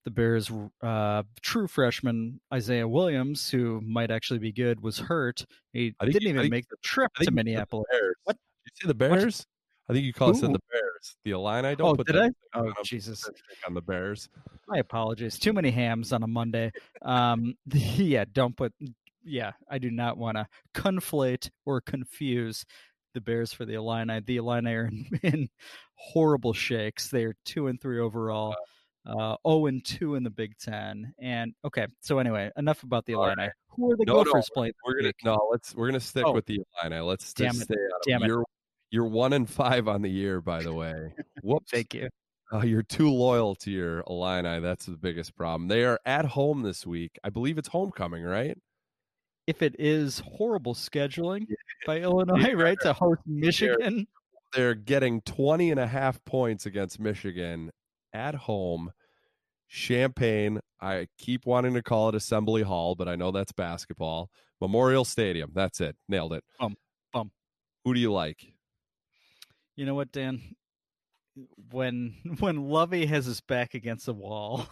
the 0.04 0.10
Bears' 0.10 0.50
uh, 0.82 1.22
true 1.42 1.68
freshman 1.68 2.40
Isaiah 2.52 2.88
Williams, 2.88 3.48
who 3.48 3.80
might 3.82 4.10
actually 4.10 4.38
be 4.40 4.50
good, 4.52 4.80
was 4.80 4.98
hurt. 4.98 5.44
He 5.72 5.94
didn't 6.00 6.22
you- 6.22 6.28
even 6.30 6.50
make 6.50 6.68
the 6.68 6.76
trip 6.82 7.12
to 7.14 7.20
you 7.20 7.24
said 7.26 7.32
the 7.32 7.36
Minneapolis. 7.36 7.86
What? 8.24 8.36
Did 8.64 8.72
you 8.74 8.80
see 8.82 8.88
the 8.88 8.94
Bears? 8.94 9.46
I 9.90 9.92
think 9.92 10.04
you 10.04 10.12
called 10.12 10.36
said 10.36 10.46
Who? 10.48 10.52
the 10.54 10.60
Bears. 10.70 11.16
The 11.24 11.30
Illini. 11.32 11.74
Don't 11.76 11.88
Oh, 11.88 11.94
put 11.96 12.06
did 12.06 12.16
that 12.16 12.32
I? 12.54 12.60
Oh, 12.60 12.72
Jesus. 12.84 13.28
on 13.66 13.74
the 13.74 13.80
Bears. 13.82 14.28
My 14.68 14.78
apologies. 14.78 15.38
Too 15.38 15.52
many 15.52 15.70
Hamm's 15.70 16.12
on 16.12 16.22
a 16.22 16.26
Monday. 16.26 16.72
Um, 17.02 17.54
yeah, 17.72 18.24
don't 18.32 18.56
put. 18.56 18.72
Yeah, 19.24 19.52
I 19.68 19.78
do 19.78 19.90
not 19.90 20.16
want 20.16 20.36
to 20.38 20.46
conflate 20.74 21.50
or 21.66 21.80
confuse 21.80 22.64
the 23.14 23.20
Bears 23.20 23.52
for 23.52 23.64
the 23.66 23.74
Illini. 23.74 24.20
The 24.20 24.36
Illini 24.38 24.72
are 24.74 24.84
in, 24.86 25.06
in 25.22 25.48
horrible 25.94 26.52
shakes. 26.52 27.08
They 27.08 27.24
are 27.24 27.34
two 27.44 27.66
and 27.66 27.80
three 27.80 27.98
overall, 28.00 28.54
uh, 29.06 29.36
zero 29.46 29.66
and 29.66 29.84
two 29.84 30.14
in 30.14 30.22
the 30.22 30.30
Big 30.30 30.56
Ten. 30.58 31.12
And 31.18 31.52
okay, 31.64 31.86
so 32.00 32.18
anyway, 32.18 32.50
enough 32.56 32.82
about 32.82 33.04
the 33.06 33.14
Illini. 33.14 33.48
Who 33.70 33.92
are 33.92 33.96
the 33.96 34.04
No, 34.06 34.14
no, 34.22 34.24
Gophers 34.24 34.48
playing? 34.54 34.72
We're 34.86 34.94
gonna 34.94 35.08
week? 35.08 35.16
no. 35.24 35.48
Let's 35.50 35.74
we're 35.74 35.88
gonna 35.88 36.00
stick 36.00 36.24
Oh. 36.26 36.32
with 36.32 36.46
the 36.46 36.60
Illini. 36.82 37.00
Let's 37.00 37.32
Damn 37.34 37.60
it. 37.60 37.68
Damn 38.06 38.22
it. 38.22 38.26
You're 38.28 38.44
you're 38.90 39.06
one 39.06 39.32
and 39.32 39.48
five 39.48 39.88
on 39.88 40.02
the 40.02 40.10
year, 40.10 40.40
by 40.40 40.62
the 40.62 40.74
way. 40.74 41.14
Whoops. 41.42 41.70
Thank 41.70 41.94
you. 41.94 42.08
Uh, 42.52 42.62
you're 42.62 42.82
too 42.82 43.10
loyal 43.10 43.54
to 43.54 43.70
your 43.70 44.02
Illini. 44.08 44.58
That's 44.60 44.86
the 44.86 44.96
biggest 44.96 45.36
problem. 45.36 45.68
They 45.68 45.84
are 45.84 46.00
at 46.04 46.24
home 46.24 46.62
this 46.62 46.84
week. 46.84 47.18
I 47.22 47.30
believe 47.30 47.58
it's 47.58 47.68
homecoming, 47.68 48.24
right? 48.24 48.58
If 49.46 49.62
it 49.62 49.76
is 49.78 50.20
horrible 50.20 50.74
scheduling 50.74 51.46
by 51.86 52.00
Illinois, 52.00 52.52
right, 52.54 52.78
to 52.82 52.92
host 52.92 53.20
Michigan, 53.26 54.06
They're 54.52 54.74
getting 54.74 55.20
20 55.22 55.70
and 55.70 55.80
a 55.80 55.86
half 55.86 56.24
points 56.24 56.66
against 56.66 56.98
Michigan 56.98 57.70
at 58.12 58.34
home. 58.34 58.90
Champaign. 59.68 60.58
I 60.80 61.06
keep 61.18 61.46
wanting 61.46 61.74
to 61.74 61.82
call 61.82 62.08
it 62.08 62.16
Assembly 62.16 62.62
Hall, 62.62 62.96
but 62.96 63.06
I 63.08 63.14
know 63.14 63.30
that's 63.30 63.52
basketball. 63.52 64.28
Memorial 64.60 65.04
Stadium. 65.04 65.52
That's 65.54 65.80
it. 65.80 65.96
Nailed 66.08 66.32
it. 66.32 66.42
Bum, 66.58 66.76
bum. 67.12 67.30
Who 67.84 67.94
do 67.94 68.00
you 68.00 68.12
like? 68.12 68.54
You 69.80 69.86
know 69.86 69.94
what, 69.94 70.12
Dan? 70.12 70.42
When 71.70 72.14
when 72.40 72.68
Lovie 72.68 73.06
has 73.06 73.24
his 73.24 73.40
back 73.40 73.72
against 73.72 74.04
the 74.04 74.12
wall, 74.12 74.68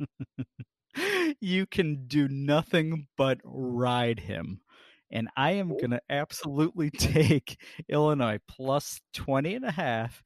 you 1.42 1.66
can 1.66 2.06
do 2.06 2.26
nothing 2.26 3.06
but 3.18 3.38
ride 3.44 4.18
him. 4.18 4.62
And 5.10 5.28
I 5.36 5.50
am 5.52 5.76
going 5.76 5.90
to 5.90 6.00
absolutely 6.08 6.88
take 6.98 7.60
Illinois 7.90 8.38
plus 8.48 8.98
20 9.12 9.56
and 9.56 9.64
a 9.66 9.72
half. 9.72 10.22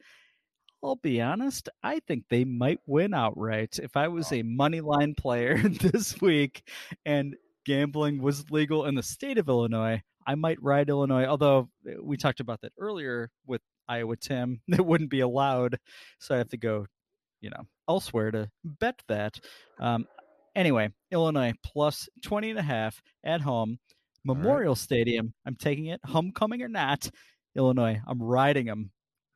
I'll 0.80 0.94
be 0.94 1.20
honest, 1.20 1.68
I 1.82 1.98
think 1.98 2.26
they 2.30 2.44
might 2.44 2.78
win 2.86 3.14
outright. 3.14 3.80
If 3.82 3.96
I 3.96 4.06
was 4.06 4.30
a 4.30 4.44
money 4.44 4.80
line 4.80 5.16
player 5.16 5.58
this 5.58 6.20
week 6.20 6.62
and 7.04 7.34
gambling 7.66 8.22
was 8.22 8.48
legal 8.52 8.86
in 8.86 8.94
the 8.94 9.02
state 9.02 9.38
of 9.38 9.48
Illinois, 9.48 10.04
I 10.24 10.36
might 10.36 10.62
ride 10.62 10.88
Illinois. 10.88 11.24
Although 11.24 11.68
eh, 11.84 11.94
we 12.00 12.16
talked 12.16 12.38
about 12.38 12.60
that 12.60 12.72
earlier 12.78 13.32
with 13.44 13.60
Iowa 13.90 14.16
Tim, 14.16 14.60
that 14.68 14.84
wouldn't 14.86 15.10
be 15.10 15.20
allowed. 15.20 15.78
So 16.20 16.34
I 16.34 16.38
have 16.38 16.48
to 16.50 16.56
go, 16.56 16.86
you 17.40 17.50
know, 17.50 17.66
elsewhere 17.88 18.30
to 18.30 18.50
bet 18.64 19.02
that. 19.08 19.38
Um, 19.78 20.06
anyway, 20.54 20.90
Illinois 21.10 21.52
plus 21.64 22.08
20 22.22 22.50
and 22.50 22.58
a 22.58 22.62
half 22.62 23.02
at 23.24 23.40
home. 23.40 23.70
right. 23.70 24.36
Memorial 24.36 24.74
Stadium, 24.74 25.32
I'm 25.46 25.56
taking 25.56 25.86
it. 25.86 26.00
Homecoming 26.04 26.62
or 26.62 26.68
not, 26.68 27.10
Illinois, 27.56 28.00
I'm 28.06 28.22
riding 28.22 28.66
them. 28.66 28.90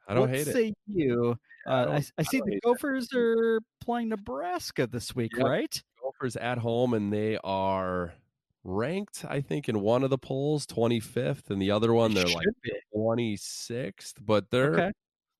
I 0.06 0.12
don't 0.14 0.22
what 0.28 0.30
hate 0.30 0.46
it. 0.46 0.52
say 0.52 0.74
you? 0.86 1.36
I 1.66 1.70
Uh, 1.72 1.84
don't- 1.86 1.94
I, 1.94 2.02
I 2.18 2.22
see 2.22 2.38
don't 2.38 2.50
the 2.50 2.56
it. 2.56 2.62
Gophers 2.62 3.08
are 3.14 3.60
playing 3.80 4.10
Nebraska 4.10 4.86
this 4.86 5.14
week, 5.16 5.32
Yep. 5.36 5.46
right? 5.46 5.82
Gophers 6.02 6.36
at 6.36 6.58
home, 6.58 6.92
and 6.94 7.10
they 7.10 7.38
are 7.42 8.12
ranked, 8.64 9.24
I 9.28 9.40
think, 9.40 9.68
in 9.68 9.80
one 9.80 10.02
of 10.02 10.10
the 10.10 10.18
polls, 10.18 10.66
25th, 10.66 11.50
and 11.50 11.60
the 11.60 11.70
other 11.70 11.92
one 11.92 12.14
they're 12.14 12.26
like 12.26 12.46
be. 12.62 12.72
26th. 12.96 14.14
But 14.24 14.50
they're 14.50 14.74
Okay. 14.74 14.92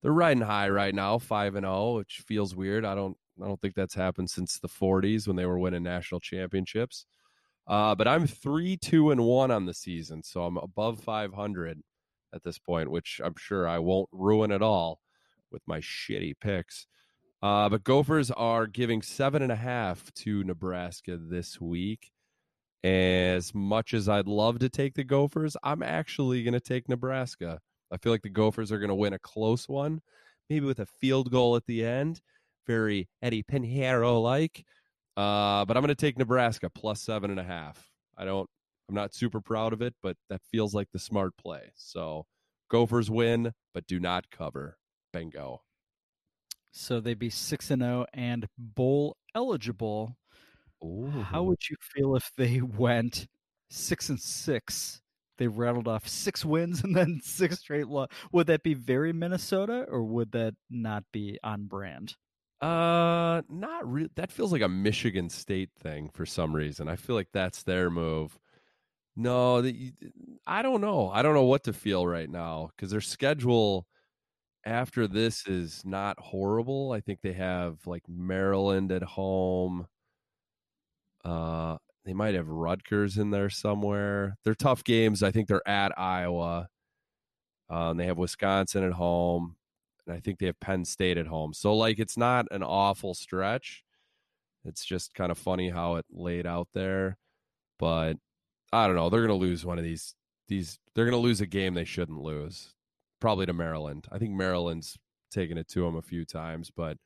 they're 0.03 0.13
riding 0.13 0.43
high 0.43 0.69
right 0.69 0.95
now, 0.95 1.19
five 1.19 1.55
and 1.55 1.65
zero, 1.65 1.97
which 1.97 2.23
feels 2.27 2.55
weird. 2.55 2.85
I 2.85 2.95
don't 2.95 3.17
I 3.43 3.47
don't 3.47 3.61
think 3.61 3.75
that's 3.75 3.95
happened 3.95 4.31
since 4.31 4.59
the 4.61 4.69
40s 4.69 5.27
when 5.27 5.37
they 5.37 5.47
were 5.47 5.59
winning 5.59 5.83
national 5.83 6.21
championships. 6.21 7.07
Uh, 7.67 7.95
but 7.95 8.07
I'm 8.07 8.27
three 8.27 8.77
two 8.77 9.11
and 9.11 9.25
one 9.25 9.51
on 9.51 9.65
the 9.67 9.75
season, 9.75 10.23
so 10.23 10.45
I'm 10.45 10.59
above 10.59 11.01
500 11.01 11.81
at 12.35 12.43
this 12.43 12.59
point, 12.59 12.91
which 12.91 13.21
I'm 13.25 13.35
sure 13.39 13.67
I 13.67 13.79
won't 13.79 14.09
ruin 14.13 14.53
at 14.53 14.61
all 14.63 15.01
with 15.51 15.63
my 15.67 15.81
shitty 15.81 16.35
picks. 16.41 16.87
Uh, 17.43 17.69
but 17.69 17.85
Gophers 17.85 18.31
are 18.31 18.67
giving 18.67 19.03
seven 19.03 19.43
and 19.43 19.53
a 19.53 19.57
half 19.57 20.13
to 20.15 20.43
Nebraska 20.45 21.17
this 21.17 21.61
week. 21.61 22.11
As 22.85 23.55
much 23.55 23.95
as 23.95 24.09
I'd 24.09 24.27
love 24.29 24.59
to 24.59 24.69
take 24.69 24.95
the 24.95 25.05
Gophers, 25.05 25.57
I'm 25.63 25.83
actually 25.83 26.43
going 26.43 26.53
to 26.53 26.61
take 26.61 26.89
Nebraska. 26.89 27.61
I 27.91 27.97
feel 27.97 28.13
like 28.13 28.23
the 28.23 28.29
Gophers 28.29 28.71
are 28.71 28.79
going 28.79 28.91
to 28.91 28.95
win 28.95 29.15
a 29.15 29.19
close 29.19 29.69
one, 29.69 30.03
maybe 30.51 30.67
with 30.67 30.81
a 30.81 30.87
field 30.87 31.31
goal 31.31 31.57
at 31.57 31.67
the 31.67 31.85
end, 31.85 32.21
very 32.67 33.09
Eddy 33.23 33.43
Piñeiro 33.43 34.23
like. 34.23 34.67
Uh, 35.17 35.65
but 35.65 35.77
I'm 35.77 35.83
going 35.83 35.89
to 35.89 35.95
take 35.95 36.19
Nebraska 36.19 36.69
plus 36.69 37.01
seven 37.01 37.31
and 37.31 37.41
a 37.41 37.45
half. 37.45 37.91
I 38.19 38.27
don't, 38.27 38.51
I'm 38.89 38.95
not 38.95 39.15
super 39.15 39.41
proud 39.41 39.73
of 39.73 39.81
it, 39.81 39.95
but 40.03 40.17
that 40.29 40.43
feels 40.53 40.75
like 40.75 40.89
the 40.93 40.99
smart 40.99 41.37
play. 41.39 41.73
So 41.75 42.27
Gophers 42.69 43.11
win, 43.11 43.55
but 43.73 43.87
do 43.87 43.99
not 43.99 44.31
cover. 44.31 44.77
Bingo. 45.13 45.63
So 46.73 47.01
they'd 47.01 47.19
be 47.19 47.31
six 47.31 47.71
and 47.71 47.81
zero 47.81 48.05
and 48.13 48.49
bowl 48.59 49.17
eligible. 49.35 50.19
How 51.17 51.43
would 51.45 51.69
you 51.69 51.77
feel 51.81 52.17
if 52.17 52.31
they 52.37 52.61
went 52.61 53.27
six 53.71 54.09
and 54.09 54.21
six? 54.21 55.01
They 55.39 55.49
rattled 55.49 55.89
off 55.89 56.07
six 56.07 56.45
wins 56.45 56.85
and 56.85 56.95
then 56.95 57.21
six 57.25 57.59
straight 57.59 57.89
loss. 57.89 58.09
Would 58.33 58.47
that 58.47 58.63
be 58.63 58.75
very 58.75 59.13
Minnesota, 59.13 59.85
or 59.89 60.05
would 60.05 60.33
that 60.33 60.55
not 60.71 61.05
be 61.13 61.39
on 61.43 61.67
brand? 61.67 62.15
Uh, 62.61 63.43
not 63.49 63.91
really. 63.91 64.11
That 64.15 64.31
feels 64.33 64.53
like 64.53 64.63
a 64.63 64.69
Michigan 64.69 65.29
State 65.29 65.71
thing 65.79 66.09
for 66.11 66.25
some 66.25 66.55
reason. 66.55 66.89
I 66.89 66.97
feel 66.97 67.17
like 67.17 67.29
that's 67.33 67.63
their 67.63 67.91
move. 67.91 68.39
No, 69.17 69.63
the, 69.63 69.93
I 70.47 70.63
don't 70.63 70.81
know. 70.81 71.11
I 71.11 71.23
don't 71.23 71.35
know 71.35 71.45
what 71.45 71.65
to 71.65 71.73
feel 71.73 72.07
right 72.07 72.31
now 72.31 72.71
because 72.77 72.91
their 72.91 73.01
schedule 73.01 73.87
after 74.65 75.07
this 75.09 75.47
is 75.47 75.85
not 75.85 76.19
horrible. 76.21 76.93
I 76.93 77.01
think 77.01 77.21
they 77.23 77.33
have 77.35 77.87
like 77.87 78.05
Maryland 78.09 78.93
at 78.93 79.03
home. 79.03 79.87
Uh, 81.25 81.77
they 82.05 82.13
might 82.13 82.35
have 82.35 82.49
Rutgers 82.49 83.19
in 83.19 83.31
there 83.31 83.51
somewhere. 83.51 84.37
They're 84.45 84.55
tough 84.55 84.85
games. 84.85 85.23
I 85.23 85.31
think 85.31 85.49
they're 85.49 85.67
at 85.67 85.99
Iowa. 85.99 86.69
Um, 87.71 87.97
they 87.97 88.07
have 88.07 88.19
Wisconsin 88.19 88.85
at 88.85 88.93
home 88.93 89.57
and 90.07 90.17
I 90.17 90.21
think 90.21 90.39
they 90.39 90.47
have 90.47 90.61
Penn 90.61 90.85
State 90.85 91.19
at 91.19 91.27
home. 91.27 91.53
So 91.55 91.75
like 91.75 91.99
it's 91.99 92.17
not 92.17 92.47
an 92.51 92.63
awful 92.63 93.15
stretch. 93.15 93.85
It's 94.65 94.85
just 94.85 95.15
kind 95.15 95.31
of 95.31 95.39
funny 95.39 95.71
how 95.71 95.97
it 95.97 96.07
laid 96.11 96.47
out 96.47 96.69
there. 96.75 97.19
But 97.79 98.15
I 98.73 98.87
don't 98.87 98.97
know. 98.97 99.11
They're 99.11 99.23
gonna 99.23 99.35
lose 99.35 99.65
one 99.65 99.79
of 99.79 99.85
these 99.85 100.15
these 100.49 100.79
they're 100.95 101.05
gonna 101.05 101.17
lose 101.19 101.41
a 101.41 101.47
game 101.47 101.75
they 101.75 101.85
shouldn't 101.85 102.21
lose. 102.21 102.75
Probably 103.21 103.47
to 103.47 103.53
Maryland. 103.53 104.07
I 104.13 104.19
think 104.19 104.33
Maryland's 104.33 104.99
taken 105.31 105.59
it 105.59 105.69
to 105.69 105.81
them 105.81 105.97
a 105.97 106.03
few 106.03 106.25
times, 106.25 106.71
but 106.75 106.99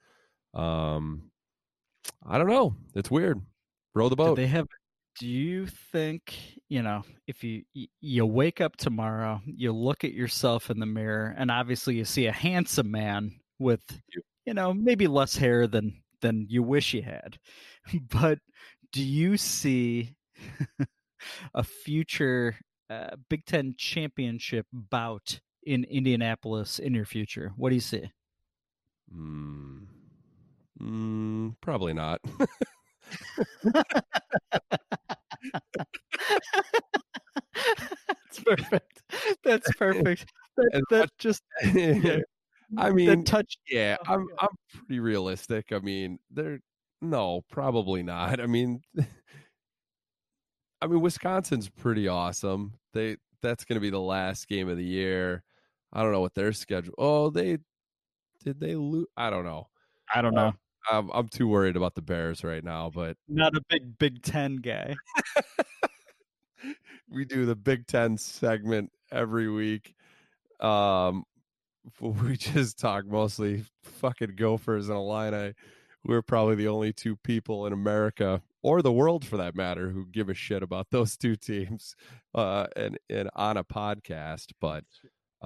um 0.54 1.30
I 2.26 2.38
don't 2.38 2.48
know. 2.48 2.76
It's 2.94 3.10
weird. 3.10 3.40
Row 3.94 4.08
the 4.08 4.16
boat. 4.16 4.36
Do 4.36 4.42
they 4.42 4.48
have? 4.48 4.66
Do 5.18 5.26
you 5.26 5.66
think 5.66 6.36
you 6.68 6.82
know 6.82 7.02
if 7.26 7.42
you 7.42 7.64
you 8.00 8.26
wake 8.26 8.60
up 8.60 8.76
tomorrow, 8.76 9.40
you 9.46 9.72
look 9.72 10.04
at 10.04 10.12
yourself 10.12 10.70
in 10.70 10.78
the 10.78 10.86
mirror, 10.86 11.34
and 11.36 11.50
obviously 11.50 11.96
you 11.96 12.04
see 12.04 12.26
a 12.26 12.32
handsome 12.32 12.90
man 12.90 13.40
with 13.58 13.82
You. 14.46 14.54
know 14.54 14.72
maybe 14.72 15.06
less 15.06 15.36
hair 15.36 15.66
than 15.66 16.02
than 16.20 16.46
you 16.48 16.62
wish 16.62 16.94
you 16.94 17.02
had, 17.02 17.38
but 18.10 18.38
do 18.92 19.02
you 19.04 19.36
see 19.36 20.14
a 21.54 21.64
future 21.64 22.56
uh, 22.90 23.16
Big 23.28 23.44
Ten 23.44 23.74
championship 23.76 24.66
bout 24.72 25.40
in 25.64 25.84
Indianapolis 25.84 26.78
in 26.78 26.94
your 26.94 27.04
future? 27.04 27.52
What 27.56 27.70
do 27.70 27.74
you 27.74 27.80
see? 27.80 28.10
Mm. 29.14 29.86
Mm, 30.80 31.56
probably 31.60 31.92
not. 31.92 32.20
That's 38.04 38.40
perfect. 38.44 39.02
That's 39.44 39.76
perfect. 39.76 40.26
That, 40.56 40.82
that 40.90 40.98
much- 41.00 41.10
just 41.18 41.42
I 42.76 42.88
that 42.88 42.94
mean, 42.94 43.24
touch. 43.24 43.56
yeah, 43.70 43.96
I'm. 44.06 44.26
I'm 44.38 44.48
pretty 44.74 45.00
realistic. 45.00 45.72
I 45.72 45.78
mean, 45.78 46.18
they're 46.30 46.60
no, 47.00 47.42
probably 47.50 48.02
not. 48.02 48.40
I 48.40 48.46
mean, 48.46 48.82
I 50.82 50.86
mean, 50.86 51.00
Wisconsin's 51.00 51.68
pretty 51.68 52.08
awesome. 52.08 52.74
They 52.92 53.16
that's 53.42 53.64
going 53.64 53.76
to 53.76 53.80
be 53.80 53.90
the 53.90 54.00
last 54.00 54.48
game 54.48 54.68
of 54.68 54.76
the 54.76 54.84
year. 54.84 55.42
I 55.92 56.02
don't 56.02 56.12
know 56.12 56.20
what 56.20 56.34
their 56.34 56.52
schedule. 56.52 56.94
Oh, 56.98 57.30
they 57.30 57.58
did 58.44 58.60
they 58.60 58.74
lose? 58.74 59.06
I 59.16 59.30
don't 59.30 59.44
know. 59.44 59.68
I 60.14 60.20
don't 60.22 60.36
uh, 60.36 60.50
know. 60.50 60.52
I'm 60.90 61.10
I'm 61.10 61.28
too 61.28 61.48
worried 61.48 61.76
about 61.76 61.94
the 61.94 62.02
Bears 62.02 62.44
right 62.44 62.64
now, 62.64 62.90
but 62.92 63.16
Not 63.28 63.56
a 63.56 63.60
big 63.68 63.98
Big 63.98 64.22
Ten 64.22 64.56
guy. 64.56 64.94
we 67.10 67.24
do 67.24 67.46
the 67.46 67.56
Big 67.56 67.86
Ten 67.86 68.16
segment 68.16 68.90
every 69.10 69.50
week. 69.50 69.94
Um, 70.60 71.24
we 72.00 72.36
just 72.36 72.78
talk 72.78 73.06
mostly 73.06 73.64
fucking 73.82 74.36
Gophers 74.36 74.88
and 74.88 74.96
Illini. 74.96 75.54
We're 76.04 76.22
probably 76.22 76.54
the 76.54 76.68
only 76.68 76.92
two 76.92 77.16
people 77.16 77.66
in 77.66 77.72
America 77.72 78.42
or 78.62 78.82
the 78.82 78.92
world, 78.92 79.24
for 79.24 79.36
that 79.36 79.54
matter, 79.54 79.90
who 79.90 80.06
give 80.06 80.28
a 80.28 80.34
shit 80.34 80.62
about 80.62 80.86
those 80.90 81.16
two 81.16 81.36
teams, 81.36 81.94
uh, 82.34 82.66
and 82.76 82.98
and 83.10 83.30
on 83.34 83.56
a 83.56 83.64
podcast. 83.64 84.52
But, 84.60 84.84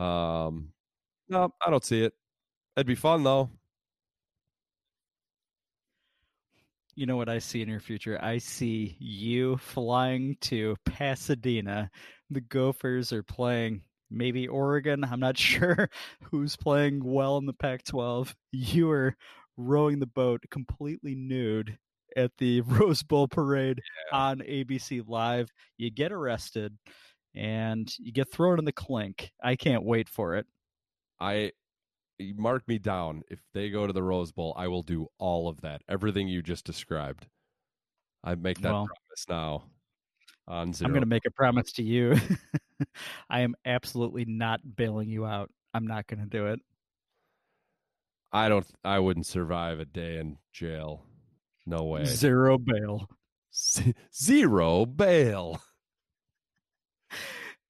um, 0.00 0.72
no, 1.28 1.52
I 1.64 1.70
don't 1.70 1.84
see 1.84 2.04
it. 2.04 2.14
It'd 2.76 2.86
be 2.86 2.94
fun 2.94 3.22
though. 3.22 3.50
You 6.94 7.06
know 7.06 7.16
what 7.16 7.28
I 7.28 7.38
see 7.38 7.62
in 7.62 7.68
your 7.68 7.80
future? 7.80 8.18
I 8.22 8.38
see 8.38 8.96
you 8.98 9.56
flying 9.56 10.36
to 10.42 10.76
Pasadena. 10.84 11.90
The 12.30 12.42
Gophers 12.42 13.12
are 13.12 13.22
playing 13.22 13.82
maybe 14.10 14.46
Oregon. 14.46 15.04
I'm 15.04 15.20
not 15.20 15.38
sure 15.38 15.88
who's 16.24 16.56
playing 16.56 17.02
well 17.02 17.38
in 17.38 17.46
the 17.46 17.54
Pac 17.54 17.84
12. 17.84 18.34
You 18.52 18.90
are 18.90 19.16
rowing 19.56 20.00
the 20.00 20.06
boat 20.06 20.42
completely 20.50 21.14
nude 21.14 21.78
at 22.16 22.32
the 22.38 22.60
Rose 22.66 23.02
Bowl 23.02 23.28
parade 23.28 23.80
yeah. 24.10 24.18
on 24.18 24.38
ABC 24.40 25.02
Live. 25.06 25.48
You 25.78 25.90
get 25.90 26.12
arrested 26.12 26.76
and 27.34 27.92
you 27.98 28.12
get 28.12 28.30
thrown 28.30 28.58
in 28.58 28.64
the 28.64 28.72
clink. 28.72 29.30
I 29.42 29.56
can't 29.56 29.84
wait 29.84 30.08
for 30.08 30.36
it. 30.36 30.46
I 31.18 31.52
mark 32.36 32.66
me 32.68 32.78
down. 32.78 33.22
If 33.28 33.40
they 33.52 33.70
go 33.70 33.86
to 33.86 33.92
the 33.92 34.02
Rose 34.02 34.32
Bowl, 34.32 34.54
I 34.56 34.68
will 34.68 34.82
do 34.82 35.08
all 35.18 35.48
of 35.48 35.60
that. 35.62 35.82
Everything 35.88 36.28
you 36.28 36.42
just 36.42 36.64
described. 36.64 37.26
I 38.24 38.34
make 38.34 38.60
that 38.60 38.72
well, 38.72 38.86
promise 38.86 39.26
now. 39.28 39.64
On 40.48 40.72
zero. 40.72 40.88
I'm 40.88 40.92
going 40.92 41.02
to 41.02 41.08
make 41.08 41.26
a 41.26 41.30
promise 41.30 41.72
to 41.72 41.82
you. 41.82 42.16
I 43.30 43.40
am 43.40 43.54
absolutely 43.64 44.24
not 44.24 44.60
bailing 44.76 45.08
you 45.08 45.24
out. 45.24 45.50
I'm 45.74 45.86
not 45.86 46.06
going 46.06 46.20
to 46.20 46.26
do 46.26 46.46
it. 46.46 46.60
I 48.32 48.48
don't. 48.48 48.66
I 48.84 48.98
wouldn't 48.98 49.26
survive 49.26 49.78
a 49.78 49.84
day 49.84 50.18
in 50.18 50.38
jail. 50.52 51.04
No 51.66 51.84
way. 51.84 52.04
Zero 52.04 52.58
bail. 52.58 53.08
Z- 53.54 53.94
zero 54.14 54.86
bail. 54.86 55.60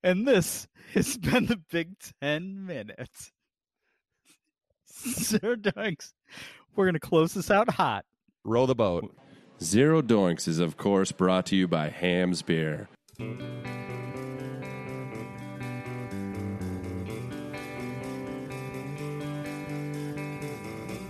And 0.04 0.26
this 0.26 0.66
has 0.94 1.16
been 1.16 1.46
the 1.46 1.60
Big 1.70 1.94
Ten 2.20 2.66
minutes. 2.66 3.32
Zero 5.08 5.56
doinks. 5.56 6.12
We're 6.76 6.84
going 6.84 6.94
to 6.94 7.00
close 7.00 7.34
this 7.34 7.50
out 7.50 7.70
hot. 7.70 8.04
Row 8.44 8.66
the 8.66 8.74
boat. 8.74 9.14
Zero 9.62 10.02
Doinks 10.02 10.48
is, 10.48 10.58
of 10.58 10.76
course, 10.76 11.12
brought 11.12 11.46
to 11.46 11.56
you 11.56 11.68
by 11.68 11.88
Hamm's 11.88 12.42
Beer. 12.42 12.88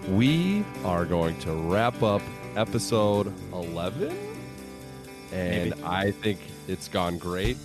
We 0.09 0.65
are 0.85 1.07
going 1.07 1.39
to 1.41 1.53
wrap 1.53 2.03
up 2.03 2.21
episode 2.57 3.33
11, 3.55 4.15
and 5.33 5.71
Maybe. 5.71 5.83
I 5.83 6.11
think 6.11 6.39
it's 6.69 6.89
gone 6.89 7.17
great. 7.17 7.57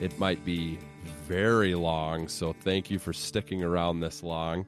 It 0.00 0.18
might 0.18 0.44
be 0.44 0.78
very 1.26 1.74
long, 1.74 2.28
so 2.28 2.52
thank 2.52 2.90
you 2.90 2.98
for 2.98 3.14
sticking 3.14 3.62
around 3.62 4.00
this 4.00 4.22
long. 4.22 4.66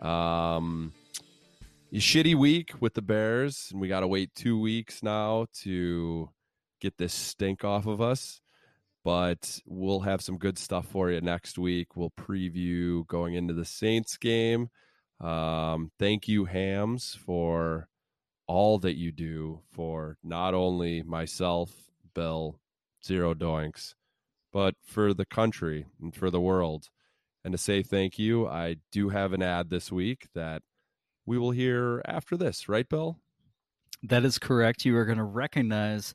Um, 0.00 0.92
shitty 1.92 2.34
week 2.34 2.72
with 2.80 2.94
the 2.94 3.02
Bears, 3.02 3.68
and 3.70 3.80
we 3.80 3.88
got 3.88 4.00
to 4.00 4.08
wait 4.08 4.34
two 4.34 4.58
weeks 4.58 5.02
now 5.02 5.46
to 5.62 6.30
get 6.80 6.96
this 6.96 7.12
stink 7.12 7.64
off 7.64 7.86
of 7.86 8.00
us. 8.00 8.40
But 9.02 9.60
we'll 9.66 10.00
have 10.00 10.20
some 10.20 10.36
good 10.36 10.58
stuff 10.58 10.86
for 10.86 11.10
you 11.10 11.20
next 11.20 11.58
week. 11.58 11.96
We'll 11.96 12.10
preview 12.10 13.06
going 13.06 13.34
into 13.34 13.54
the 13.54 13.64
Saints 13.64 14.16
game. 14.18 14.68
Um, 15.20 15.90
thank 15.98 16.28
you, 16.28 16.44
Hamm's, 16.44 17.14
for 17.14 17.88
all 18.46 18.78
that 18.80 18.96
you 18.96 19.12
do 19.12 19.60
for 19.72 20.16
not 20.22 20.54
only 20.54 21.02
myself, 21.02 21.70
Bill, 22.14 22.58
Zero 23.04 23.34
Doinks, 23.34 23.94
but 24.52 24.74
for 24.84 25.14
the 25.14 25.24
country 25.24 25.86
and 26.00 26.14
for 26.14 26.30
the 26.30 26.40
world. 26.40 26.88
And 27.44 27.52
to 27.52 27.58
say 27.58 27.82
thank 27.82 28.18
you, 28.18 28.46
I 28.46 28.76
do 28.92 29.08
have 29.08 29.32
an 29.32 29.42
ad 29.42 29.70
this 29.70 29.90
week 29.90 30.28
that 30.34 30.62
we 31.26 31.38
will 31.38 31.52
hear 31.52 32.02
after 32.06 32.36
this, 32.36 32.68
right, 32.68 32.88
Bill? 32.88 33.18
That 34.02 34.24
is 34.24 34.38
correct. 34.38 34.84
You 34.84 34.96
are 34.96 35.04
going 35.04 35.18
to 35.18 35.24
recognize 35.24 36.14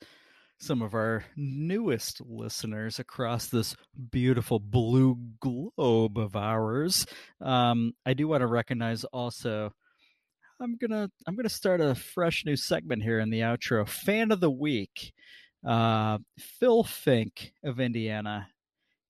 some 0.59 0.81
of 0.81 0.93
our 0.93 1.25
newest 1.35 2.21
listeners 2.21 2.99
across 2.99 3.47
this 3.47 3.75
beautiful 4.11 4.59
blue 4.59 5.17
globe 5.39 6.17
of 6.17 6.35
ours. 6.35 7.05
Um, 7.41 7.93
I 8.05 8.13
do 8.13 8.27
want 8.27 8.41
to 8.41 8.47
recognize 8.47 9.03
also. 9.05 9.73
I'm 10.61 10.77
gonna 10.77 11.09
I'm 11.27 11.35
gonna 11.35 11.49
start 11.49 11.81
a 11.81 11.95
fresh 11.95 12.45
new 12.45 12.55
segment 12.55 13.03
here 13.03 13.19
in 13.19 13.29
the 13.29 13.41
outro. 13.41 13.85
Fan 13.87 14.31
of 14.31 14.39
the 14.39 14.49
week, 14.49 15.11
uh, 15.67 16.19
Phil 16.39 16.83
Fink 16.83 17.51
of 17.63 17.81
Indiana. 17.81 18.47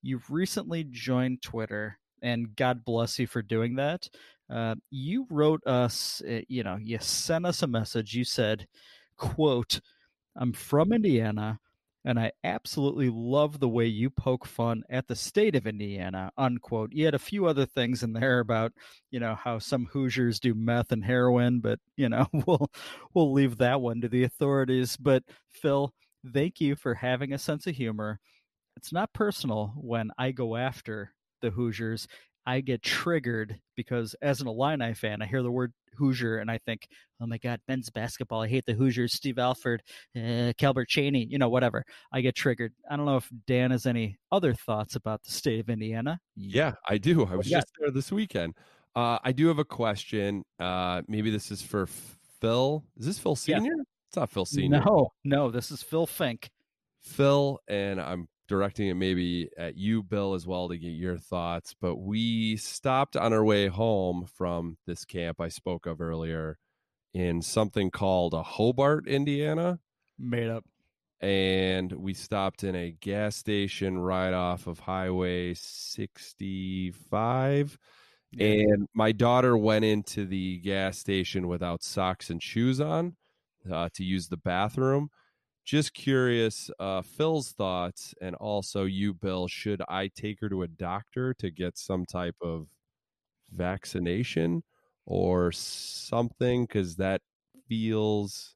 You've 0.01 0.29
recently 0.31 0.83
joined 0.83 1.43
Twitter 1.43 1.99
and 2.21 2.55
God 2.55 2.85
bless 2.85 3.19
you 3.19 3.27
for 3.27 3.41
doing 3.41 3.75
that. 3.75 4.09
Uh, 4.49 4.75
you 4.91 5.25
wrote 5.29 5.65
us, 5.65 6.21
uh, 6.27 6.41
you 6.47 6.63
know, 6.63 6.77
you 6.81 6.97
sent 6.99 7.45
us 7.45 7.63
a 7.63 7.67
message. 7.67 8.13
You 8.13 8.23
said, 8.23 8.67
"quote 9.17 9.81
I'm 10.35 10.53
from 10.53 10.93
Indiana." 10.93 11.59
And 12.07 12.19
I 12.19 12.31
absolutely 12.43 13.09
love 13.09 13.59
the 13.59 13.67
way 13.67 13.87
you 13.87 14.11
poke 14.11 14.45
fun 14.45 14.83
at 14.91 15.07
the 15.07 15.15
state 15.15 15.55
of 15.55 15.65
Indiana, 15.65 16.31
unquote. 16.37 16.93
You 16.93 17.05
had 17.05 17.15
a 17.15 17.19
few 17.19 17.47
other 17.47 17.65
things 17.65 18.03
in 18.03 18.13
there 18.13 18.39
about, 18.39 18.73
you 19.09 19.19
know, 19.19 19.33
how 19.33 19.57
some 19.57 19.87
Hoosiers 19.87 20.39
do 20.39 20.53
meth 20.53 20.91
and 20.91 21.03
heroin, 21.03 21.61
but 21.61 21.79
you 21.97 22.07
know, 22.07 22.27
we'll 22.45 22.69
we'll 23.15 23.33
leave 23.33 23.57
that 23.57 23.81
one 23.81 24.01
to 24.01 24.07
the 24.07 24.23
authorities. 24.23 24.97
But 24.97 25.23
Phil, 25.49 25.91
thank 26.31 26.61
you 26.61 26.75
for 26.75 26.93
having 26.93 27.33
a 27.33 27.39
sense 27.39 27.65
of 27.65 27.75
humor. 27.75 28.19
It's 28.77 28.93
not 28.93 29.13
personal 29.13 29.73
when 29.75 30.11
I 30.17 30.31
go 30.31 30.55
after 30.55 31.14
the 31.45 31.51
Hoosiers, 31.51 32.07
I 32.45 32.61
get 32.61 32.81
triggered 32.81 33.59
because 33.75 34.15
as 34.21 34.41
an 34.41 34.47
Illini 34.47 34.93
fan, 34.93 35.21
I 35.21 35.25
hear 35.25 35.43
the 35.43 35.51
word 35.51 35.73
Hoosier 35.97 36.37
and 36.37 36.51
I 36.51 36.57
think, 36.57 36.87
oh 37.21 37.27
my 37.27 37.37
God, 37.37 37.59
men's 37.67 37.89
basketball. 37.89 38.41
I 38.41 38.47
hate 38.47 38.65
the 38.65 38.73
Hoosiers. 38.73 39.13
Steve 39.13 39.39
Alford, 39.39 39.81
uh, 40.15 40.53
Calbert 40.57 40.89
Cheaney, 40.89 41.29
you 41.29 41.37
know, 41.37 41.49
whatever. 41.49 41.85
I 42.11 42.21
get 42.21 42.35
triggered. 42.35 42.73
I 42.89 42.97
don't 42.97 43.05
know 43.05 43.17
if 43.17 43.29
Dan 43.47 43.71
has 43.71 43.85
any 43.85 44.17
other 44.31 44.53
thoughts 44.53 44.95
about 44.95 45.23
the 45.23 45.31
state 45.31 45.59
of 45.59 45.69
Indiana. 45.69 46.19
Yeah, 46.35 46.73
I 46.87 46.97
do. 46.97 47.25
I 47.25 47.35
was 47.35 47.47
just 47.47 47.67
there 47.79 47.91
this 47.91 48.11
weekend. 48.11 48.55
Uh, 48.95 49.19
I 49.23 49.31
do 49.31 49.47
have 49.47 49.59
a 49.59 49.65
question. 49.65 50.43
Uh, 50.59 51.01
maybe 51.07 51.29
this 51.29 51.51
is 51.51 51.61
for 51.61 51.87
Phil. 52.41 52.83
Is 52.97 53.05
this 53.05 53.19
Phil 53.19 53.35
Senior? 53.35 53.71
Yeah. 53.75 53.83
It's 54.09 54.17
not 54.17 54.29
Phil 54.29 54.45
Senior. 54.45 54.81
No, 54.85 55.09
no, 55.23 55.51
this 55.51 55.71
is 55.71 55.83
Phil 55.83 56.07
Fink. 56.07 56.49
Phil, 57.01 57.59
and 57.67 58.01
I'm 58.01 58.27
directing 58.47 58.87
it 58.87 58.95
maybe 58.95 59.49
at 59.57 59.75
you, 59.75 60.03
Bill, 60.03 60.33
as 60.33 60.47
well 60.47 60.69
to 60.69 60.77
get 60.77 60.89
your 60.89 61.17
thoughts. 61.17 61.75
But 61.79 61.97
we 61.97 62.57
stopped 62.57 63.15
on 63.15 63.33
our 63.33 63.43
way 63.43 63.67
home 63.67 64.27
from 64.35 64.77
this 64.85 65.05
camp 65.05 65.41
I 65.41 65.49
spoke 65.49 65.85
of 65.85 66.01
earlier 66.01 66.57
in 67.13 67.41
something 67.41 67.91
called 67.91 68.33
a 68.33 68.43
Hobart, 68.43 69.07
Indiana. 69.07 69.79
Made 70.19 70.49
up. 70.49 70.65
And 71.21 71.91
we 71.93 72.13
stopped 72.13 72.63
in 72.63 72.75
a 72.75 72.91
gas 72.91 73.35
station 73.35 73.97
right 73.97 74.33
off 74.33 74.67
of 74.67 74.79
Highway 74.79 75.55
65. 75.55 77.79
And 78.37 78.89
my 78.93 79.13
daughter 79.13 79.57
went 79.57 79.85
into 79.85 80.25
the 80.25 80.57
gas 80.57 80.99
station 80.99 81.47
without 81.47 81.83
socks 81.83 82.29
and 82.29 82.43
shoes 82.43 82.81
on 82.81 83.15
uh, 83.71 83.87
to 83.93 84.03
use 84.03 84.27
the 84.27 84.37
bathroom 84.37 85.09
just 85.65 85.93
curious 85.93 86.69
uh, 86.79 87.01
phil's 87.01 87.51
thoughts 87.51 88.13
and 88.21 88.35
also 88.37 88.85
you 88.85 89.13
bill 89.13 89.47
should 89.47 89.81
i 89.89 90.07
take 90.07 90.39
her 90.41 90.49
to 90.49 90.61
a 90.63 90.67
doctor 90.67 91.33
to 91.33 91.51
get 91.51 91.77
some 91.77 92.05
type 92.05 92.35
of 92.41 92.67
vaccination 93.51 94.63
or 95.05 95.51
something? 95.51 96.65
Because 96.65 96.97
that 96.97 97.21
feels 97.67 98.55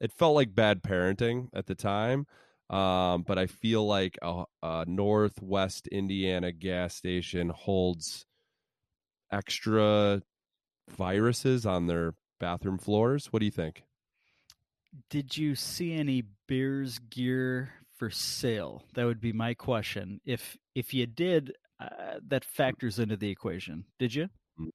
it 0.00 0.12
felt 0.12 0.34
like 0.34 0.54
bad 0.54 0.82
parenting 0.82 1.48
at 1.54 1.66
the 1.66 1.74
time 1.74 2.26
um, 2.70 3.22
but 3.24 3.38
i 3.38 3.46
feel 3.46 3.86
like 3.86 4.18
a, 4.22 4.44
a 4.62 4.84
northwest 4.88 5.88
indiana 5.88 6.52
gas 6.52 6.94
station 6.96 7.50
holds 7.50 8.26
extra 9.30 10.22
viruses 10.90 11.66
on 11.66 11.88
their 11.88 12.14
bathroom 12.40 12.78
floors. 12.78 13.28
What 13.32 13.40
do 13.40 13.46
you 13.46 13.52
think 13.52 13.84
did 15.10 15.36
you 15.36 15.54
see 15.54 15.92
any 15.92 16.22
Bears 16.46 16.98
gear 17.10 17.70
for 17.96 18.10
sale? 18.10 18.82
That 18.94 19.04
would 19.04 19.20
be 19.20 19.32
my 19.32 19.54
question. 19.54 20.20
If 20.24 20.56
if 20.74 20.94
you 20.94 21.06
did, 21.06 21.52
uh, 21.80 22.20
that 22.28 22.44
factors 22.44 22.98
into 22.98 23.16
the 23.16 23.30
equation. 23.30 23.84
Did 23.98 24.14
you? 24.14 24.28
No, 24.58 24.68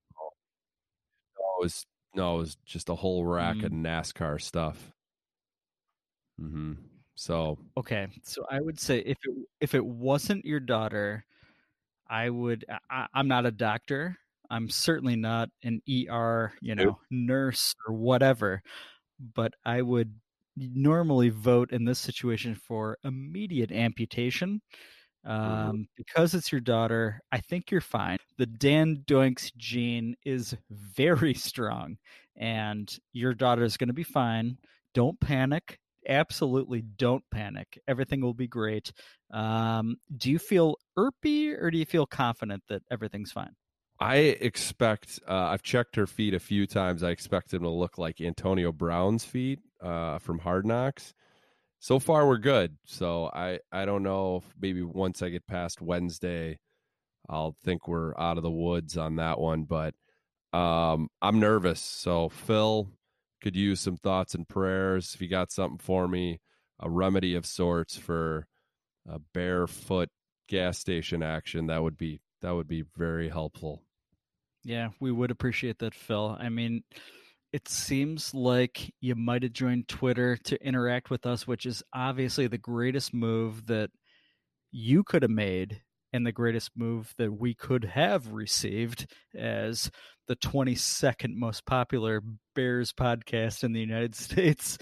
it 1.40 1.61
was 1.61 1.85
no, 2.15 2.35
it 2.35 2.40
was 2.40 2.57
just 2.65 2.90
a 2.90 2.95
whole 2.95 3.26
rack 3.26 3.57
Mm. 3.57 3.65
of 3.65 3.72
NASCAR 3.72 4.41
stuff. 4.41 4.91
hmm 6.38 6.73
So 7.15 7.57
Okay, 7.77 8.07
so 8.23 8.45
I 8.49 8.60
would 8.61 8.80
say 8.80 8.99
if 8.99 9.18
it 9.23 9.48
if 9.61 9.73
it 9.76 9.85
wasn't 9.85 10.45
your 10.45 10.60
daughter, 10.60 11.26
I 12.07 12.30
would. 12.30 12.65
I, 12.90 13.07
I'm 13.14 13.27
not 13.27 13.45
a 13.45 13.52
doctor. 13.52 14.18
I'm 14.49 14.69
certainly 14.69 15.15
not 15.15 15.49
an 15.64 15.81
ER, 15.90 16.53
you 16.61 16.76
know, 16.76 16.99
nurse 17.10 17.73
or 17.88 17.94
whatever. 17.95 18.61
But 19.19 19.53
I 19.65 19.81
would 19.81 20.14
normally 20.56 21.30
vote 21.30 21.72
in 21.72 21.85
this 21.85 21.99
situation 21.99 22.56
for 22.56 22.98
immediate 23.03 23.72
amputation. 23.72 24.61
Um, 25.26 25.88
because 25.95 26.34
it's 26.34 26.52
your 26.52 26.61
daughter, 26.61 27.22
I 27.31 27.40
think 27.40 27.72
you're 27.72 27.81
fine. 27.81 28.18
The 28.38 28.45
Dan 28.45 29.03
Doinks 29.07 29.56
gene 29.56 30.15
is 30.26 30.56
very 30.69 31.34
strong, 31.34 31.98
and 32.35 32.94
your 33.14 33.34
daughter 33.34 33.64
is 33.64 33.77
going 33.77 33.88
to 33.88 33.94
be 33.94 34.03
fine. 34.03 34.57
Don't 34.94 35.19
panic. 35.22 35.80
Absolutely 36.10 36.81
don't 36.81 37.23
panic. 37.31 37.80
Everything 37.88 38.19
will 38.22 38.34
be 38.34 38.48
great. 38.48 38.91
Um, 39.31 39.95
do 40.18 40.30
you 40.30 40.40
feel 40.40 40.76
irpy 40.98 41.56
or 41.57 41.72
do 41.72 41.77
you 41.77 41.85
feel 41.85 42.06
confident 42.06 42.64
that 42.68 42.84
everything's 42.91 43.31
fine? 43.31 43.56
I 44.04 44.16
expect. 44.18 45.22
Uh, 45.26 45.34
I've 45.34 45.64
checked 45.64 45.96
her 45.96 46.06
feet 46.06 46.34
a 46.34 46.40
few 46.40 46.68
times. 46.68 47.04
I 47.04 47.12
expect 47.12 47.52
them 47.52 47.64
to 47.64 47.70
look 47.70 47.98
like 47.98 48.20
Antonio 48.20 48.74
Brown's 48.74 49.24
feet 49.24 49.60
uh, 49.82 50.20
from 50.20 50.40
Hard 50.40 50.66
Knocks. 50.66 51.14
So 51.80 52.00
far, 52.00 52.28
we're 52.28 52.38
good. 52.38 52.76
So 52.86 53.32
I 53.34 53.60
I 53.72 53.86
don't 53.86 54.04
know 54.04 54.38
if 54.38 54.44
maybe 54.60 54.82
once 54.82 55.22
I 55.22 55.30
get 55.30 55.48
past 55.48 55.82
Wednesday, 55.82 56.60
I'll 57.30 57.56
think 57.64 57.88
we're 57.88 58.14
out 58.20 58.36
of 58.36 58.44
the 58.44 58.52
woods 58.52 58.98
on 58.98 59.16
that 59.16 59.40
one. 59.40 59.64
But 59.64 59.94
um, 60.52 61.08
I'm 61.22 61.40
nervous. 61.40 61.80
So 61.80 62.28
Phil 62.28 62.90
could 63.42 63.56
use 63.56 63.80
some 63.80 63.96
thoughts 63.96 64.36
and 64.36 64.46
prayers. 64.46 65.14
If 65.16 65.22
you 65.22 65.30
got 65.30 65.50
something 65.50 65.80
for 65.80 66.10
me, 66.10 66.42
a 66.78 66.90
remedy 66.90 67.36
of 67.36 67.46
sorts 67.46 67.96
for 67.96 68.48
a 69.08 69.20
barefoot 69.34 70.10
gas 70.50 70.78
station 70.78 71.24
action, 71.24 71.68
that 71.68 71.82
would 71.82 71.98
be 71.98 72.20
that 72.42 72.52
would 72.52 72.68
be 72.68 72.84
very 72.98 73.30
helpful. 73.30 73.82
Yeah, 74.64 74.90
we 74.99 75.11
would 75.11 75.31
appreciate 75.31 75.80
that, 75.80 75.94
Phil. 75.94 76.38
I 76.40 76.49
mean, 76.49 76.84
it 77.52 77.68
seems 77.68 78.34
like 78.34 78.94
you 79.02 79.15
might 79.15 79.44
have 79.44 79.53
joined 79.53 79.88
Twitter 79.88 80.38
to 80.45 80.65
interact 80.65 81.10
with 81.10 81.26
us, 81.26 81.45
which 81.45 81.65
is 81.65 81.84
obviously 81.94 82.48
the 82.48 82.57
greatest 82.57 83.14
move 83.14 83.65
that 83.68 83.90
you 84.72 85.03
could 85.03 85.22
have 85.22 85.31
made 85.31 85.81
and 86.14 86.26
the 86.26 86.31
greatest 86.31 86.72
move 86.76 87.14
that 87.18 87.31
we 87.31 87.53
could 87.53 87.84
have 87.84 88.31
received 88.34 89.06
as 89.35 89.91
the 90.27 90.35
22nd 90.38 91.35
most 91.35 91.65
popular 91.65 92.22
Bears 92.56 92.94
podcast 92.94 93.64
in 93.64 93.73
the 93.73 93.80
United 93.80 94.15
States. 94.15 94.77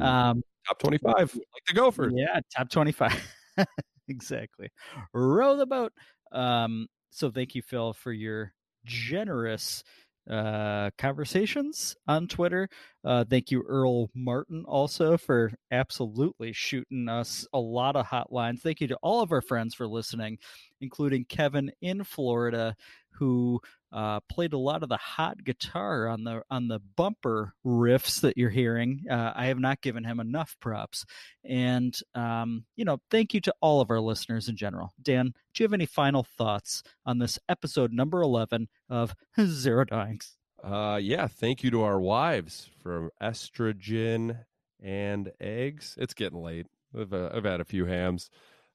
Um, 0.00 0.42
Top 0.68 0.78
twenty 0.78 0.98
five, 0.98 1.34
like 1.34 1.64
the 1.66 1.74
Gophers. 1.74 2.12
yeah, 2.14 2.38
top 2.56 2.70
25. 2.70 3.34
exactly. 4.08 4.68
Row 5.12 5.56
the 5.56 5.66
boat. 5.66 5.92
Um, 6.30 6.86
so 7.10 7.32
thank 7.32 7.56
you, 7.56 7.62
Phil, 7.62 7.92
for 7.94 8.12
your 8.12 8.52
generous 8.84 9.82
uh 10.30 10.88
conversations 10.98 11.96
on 12.06 12.28
Twitter. 12.28 12.68
Uh 13.04 13.24
thank 13.28 13.50
you, 13.50 13.64
Earl 13.66 14.08
Martin, 14.14 14.64
also 14.68 15.16
for 15.16 15.52
absolutely 15.72 16.52
shooting 16.52 17.08
us 17.08 17.44
a 17.52 17.58
lot 17.58 17.96
of 17.96 18.06
hotlines. 18.06 18.60
Thank 18.60 18.80
you 18.80 18.86
to 18.88 18.98
all 19.02 19.20
of 19.22 19.32
our 19.32 19.40
friends 19.42 19.74
for 19.74 19.88
listening, 19.88 20.38
including 20.80 21.24
Kevin 21.24 21.72
in 21.80 22.04
Florida, 22.04 22.76
who 23.18 23.60
uh, 23.92 24.20
played 24.28 24.52
a 24.52 24.58
lot 24.58 24.82
of 24.82 24.88
the 24.88 24.96
hot 24.96 25.42
guitar 25.44 26.08
on 26.08 26.24
the 26.24 26.42
on 26.50 26.68
the 26.68 26.80
bumper 26.96 27.54
riffs 27.64 28.20
that 28.20 28.36
you're 28.36 28.50
hearing. 28.50 29.04
Uh, 29.10 29.32
I 29.34 29.46
have 29.46 29.58
not 29.58 29.80
given 29.80 30.04
him 30.04 30.20
enough 30.20 30.56
props, 30.60 31.04
and 31.44 31.96
um, 32.14 32.64
you 32.76 32.84
know, 32.84 32.98
thank 33.10 33.34
you 33.34 33.40
to 33.42 33.54
all 33.60 33.80
of 33.80 33.90
our 33.90 34.00
listeners 34.00 34.48
in 34.48 34.56
general. 34.56 34.92
Dan, 35.00 35.34
do 35.54 35.62
you 35.62 35.64
have 35.64 35.74
any 35.74 35.86
final 35.86 36.24
thoughts 36.24 36.82
on 37.04 37.18
this 37.18 37.38
episode 37.48 37.92
number 37.92 38.22
eleven 38.22 38.68
of 38.88 39.14
Zero 39.40 39.84
Doinks? 39.84 40.34
Uh, 40.62 40.98
yeah, 41.02 41.26
thank 41.26 41.64
you 41.64 41.70
to 41.72 41.82
our 41.82 42.00
wives 42.00 42.70
for 42.82 43.10
estrogen 43.20 44.44
and 44.80 45.32
eggs. 45.40 45.96
It's 45.98 46.14
getting 46.14 46.40
late. 46.40 46.66
I've, 46.98 47.12
uh, 47.12 47.30
I've 47.34 47.44
had 47.44 47.60
a 47.60 47.64
few 47.64 47.86
Hamm's. 47.86 48.30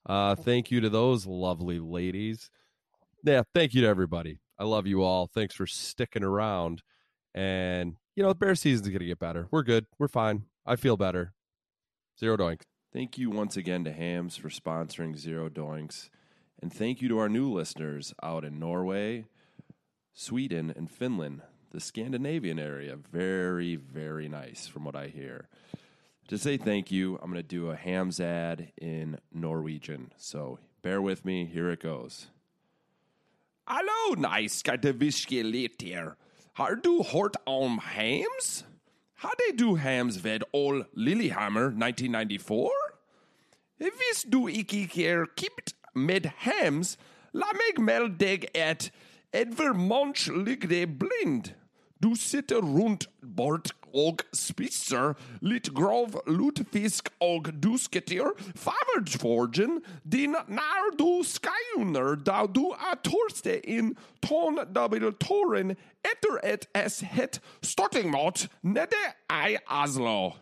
Uh, 0.06 0.36
thank 0.36 0.72
you 0.72 0.82
to 0.82 0.90
those 0.90 1.26
lovely 1.26 1.80
ladies. 1.80 2.50
Yeah, 3.24 3.44
thank 3.54 3.74
you 3.74 3.82
to 3.82 3.88
everybody. 3.88 4.40
I 4.60 4.64
love 4.64 4.88
you 4.88 5.04
all. 5.04 5.28
Thanks 5.28 5.56
for 5.56 5.68
sticking 5.68 6.24
around. 6.24 6.82
And, 7.34 7.98
you 8.16 8.24
know, 8.24 8.30
the 8.30 8.36
bear 8.36 8.56
season's 8.56 8.88
to 8.88 8.98
get 8.98 9.20
better. 9.20 9.48
We're 9.52 9.64
good. 9.64 9.86
We're 10.00 10.08
fine. 10.08 10.44
I 10.66 10.76
feel 10.76 10.98
better. 10.98 11.34
Zero 12.20 12.38
doinks. 12.38 12.62
Thank 12.94 13.18
you 13.18 13.30
once 13.30 13.58
again 13.58 13.84
to 13.84 13.92
Hamm's 13.92 14.38
for 14.38 14.50
sponsoring 14.50 15.18
Zero 15.18 15.50
Doinks. 15.50 16.10
And 16.60 16.74
thank 16.74 17.02
you 17.02 17.10
to 17.10 17.20
our 17.20 17.30
new 17.30 17.52
listeners 17.52 18.14
out 18.24 18.44
in 18.44 18.58
Norway, 18.58 19.26
Sweden, 20.14 20.74
and 20.76 20.90
Finland, 20.90 21.42
the 21.72 21.80
Scandinavian 21.80 22.58
area. 22.58 22.96
Very, 22.96 23.76
very 23.76 24.28
nice 24.28 24.68
from 24.68 24.84
what 24.84 24.96
I 24.96 25.08
hear. 25.08 25.48
To 26.30 26.38
say 26.38 26.58
thank 26.58 26.92
you, 26.92 27.20
I'm 27.22 27.32
going 27.32 27.36
to 27.36 27.44
do 27.44 27.70
a 27.70 27.76
Hamm's 27.76 28.20
ad 28.20 28.72
in 28.82 29.20
Norwegian. 29.32 30.12
So 30.18 30.58
bear 30.82 31.02
with 31.02 31.24
me. 31.24 31.46
Here 31.46 31.70
it 31.70 31.82
goes. 31.82 32.28
Hallo, 33.70 34.16
nice 34.16 34.54
skate 34.60 34.94
whisky 34.98 35.42
litt 35.44 35.82
her. 35.82 36.16
Har 36.54 36.76
du 36.76 37.04
hørt 37.04 37.36
om 37.46 37.78
Hams? 37.84 38.66
Hadde 39.20 39.58
du 39.60 39.76
Hams 39.76 40.24
ved 40.24 40.46
All 40.54 40.86
Lillehammer 40.96 41.66
1994? 41.76 42.72
Hvis 43.78 44.24
du 44.32 44.48
ikke 44.48 44.88
er 45.06 45.26
kipt 45.36 45.76
med 45.94 46.30
Hams, 46.38 46.98
la 47.34 47.52
meg 47.60 47.84
melde 47.84 48.16
deg 48.24 48.48
at 48.56 48.88
Edvard 49.34 49.76
Munch 49.76 50.30
ligger 50.32 50.88
blind. 50.88 51.52
Du 52.00 52.16
sitter 52.16 52.64
rundt 52.64 53.10
bort 53.36 53.76
Og 53.98 54.20
Spitzer, 54.34 55.14
Litgrove 55.42 56.22
Ludwisk, 56.28 56.38
Lutefisk 56.38 57.10
Og 57.20 57.50
dusketeer 57.64 58.32
favors 58.56 59.18
Din 60.12 60.36
Nardu 60.48 61.24
skyuner 61.24 62.16
du 62.56 62.74
a 62.74 62.96
torste 63.04 63.60
in 63.66 63.96
ton 64.22 64.60
dubbel 64.76 65.14
toren 65.20 65.76
etter 66.06 66.40
et 66.44 66.68
es 66.76 67.00
het 67.00 67.42
starting 67.62 68.12
mot 68.12 68.48
nede 68.62 69.04
i 69.30 69.58
aslo. 69.68 70.34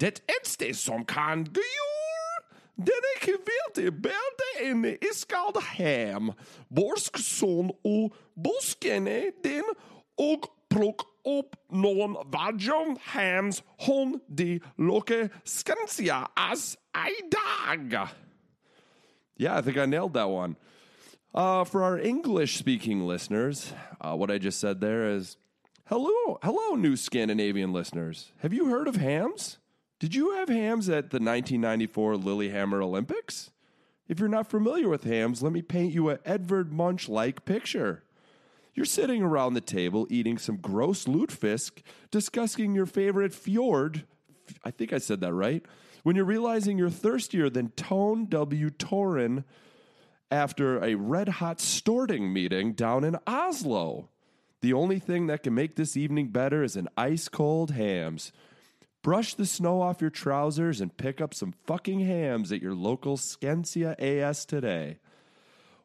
Det 0.00 0.22
enste 0.28 0.74
som 0.74 1.04
kan 1.04 1.44
gejuur, 1.44 2.36
den 2.76 3.04
ik 3.16 3.24
wilde 3.24 3.92
belde 3.92 4.70
in 4.70 4.84
iskald 5.10 5.62
hem, 5.62 6.30
borsk 6.74 7.18
son 7.18 7.72
u 7.84 8.10
boskene 8.34 9.32
den 9.44 9.64
og 10.18 10.50
prok 10.70 11.09
opp 11.24 11.56
noen 11.70 12.16
vajon 12.30 12.96
hams 13.12 13.62
hånd 13.86 14.20
de 14.32 14.60
lokke 14.78 15.30
skansia 15.44 16.26
as 16.36 16.76
i 16.94 17.12
dag. 17.30 18.08
Yeah, 19.36 19.56
I 19.56 19.62
think 19.62 19.78
I 19.78 19.86
nailed 19.86 20.14
that 20.14 20.28
one. 20.28 20.56
Uh, 21.32 21.64
for 21.64 21.82
our 21.84 21.98
English 21.98 22.56
speaking 22.56 23.06
listeners, 23.06 23.72
uh, 24.00 24.16
what 24.16 24.30
I 24.30 24.38
just 24.38 24.58
said 24.58 24.80
there 24.80 25.08
is 25.08 25.36
hello, 25.86 26.38
hello, 26.42 26.74
new 26.74 26.96
Scandinavian 26.96 27.72
listeners. 27.72 28.32
Have 28.38 28.52
you 28.52 28.66
heard 28.66 28.88
of 28.88 28.96
Hamm's? 28.96 29.58
Did 30.00 30.14
you 30.14 30.32
have 30.32 30.48
Hamm's 30.48 30.88
at 30.88 31.10
the 31.10 31.18
1994 31.18 32.16
Lillehammer 32.16 32.82
Olympics? 32.82 33.50
If 34.08 34.18
you're 34.18 34.28
not 34.28 34.50
familiar 34.50 34.88
with 34.88 35.04
Hamm's, 35.04 35.42
let 35.42 35.52
me 35.52 35.62
paint 35.62 35.92
you 35.92 36.10
a 36.10 36.18
Edvard 36.24 36.72
Munch 36.72 37.08
like 37.08 37.44
picture. 37.44 38.02
You're 38.74 38.86
sitting 38.86 39.22
around 39.22 39.54
the 39.54 39.60
table 39.60 40.06
eating 40.10 40.38
some 40.38 40.56
gross 40.56 41.04
lutefisk, 41.04 41.82
discussing 42.10 42.74
your 42.74 42.86
favorite 42.86 43.34
fjord. 43.34 44.04
I 44.64 44.70
think 44.70 44.92
I 44.92 44.98
said 44.98 45.20
that 45.20 45.34
right. 45.34 45.64
When 46.02 46.16
you're 46.16 46.24
realizing 46.24 46.78
you're 46.78 46.90
thirstier 46.90 47.50
than 47.50 47.70
Tone 47.70 48.26
W. 48.26 48.70
Torin 48.70 49.44
after 50.30 50.82
a 50.82 50.94
red 50.94 51.28
hot 51.28 51.58
storting 51.58 52.32
meeting 52.32 52.72
down 52.72 53.04
in 53.04 53.16
Oslo. 53.26 54.08
The 54.60 54.72
only 54.72 54.98
thing 54.98 55.26
that 55.26 55.42
can 55.42 55.54
make 55.54 55.76
this 55.76 55.96
evening 55.96 56.28
better 56.28 56.62
is 56.62 56.76
an 56.76 56.88
ice 56.96 57.28
cold 57.28 57.72
Hamm's. 57.72 58.32
Brush 59.02 59.34
the 59.34 59.46
snow 59.46 59.80
off 59.80 60.02
your 60.02 60.10
trousers 60.10 60.80
and 60.80 60.96
pick 60.96 61.20
up 61.20 61.32
some 61.32 61.54
fucking 61.66 62.00
Hamm's 62.00 62.52
at 62.52 62.60
your 62.60 62.74
local 62.74 63.16
Skensia 63.16 63.98
AS 63.98 64.44
today. 64.44 64.98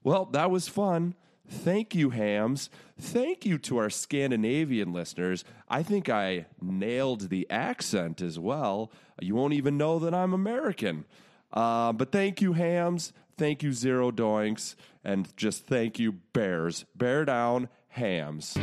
Well, 0.03 0.26
that 0.26 0.52
was 0.52 0.68
fun. 0.68 1.16
Thank 1.48 1.96
you, 1.96 2.10
Hamm's. 2.10 2.70
Thank 3.00 3.46
you 3.46 3.58
to 3.60 3.78
our 3.78 3.90
Scandinavian 3.90 4.94
listeners. 4.94 5.44
I 5.70 5.84
think 5.84 6.10
I 6.10 6.46
nailed 6.62 7.30
the 7.30 7.46
accent 7.50 8.22
as 8.22 8.40
well. 8.40 8.92
You 9.22 9.36
won't 9.36 9.54
even 9.54 9.78
know 9.78 10.00
that 10.00 10.14
I'm 10.14 10.34
American. 10.34 11.06
Uh, 11.54 11.94
but 11.94 12.12
thank 12.12 12.42
you, 12.42 12.54
Hamm's. 12.54 13.14
Thank 13.38 13.64
you, 13.64 13.74
Zero 13.74 14.12
Doinks. 14.12 14.76
And 15.04 15.36
just 15.38 15.66
thank 15.66 16.00
you, 16.00 16.14
Bears. 16.34 16.86
Bear 16.96 17.26
down, 17.26 17.70
Hamm's. 17.90 18.58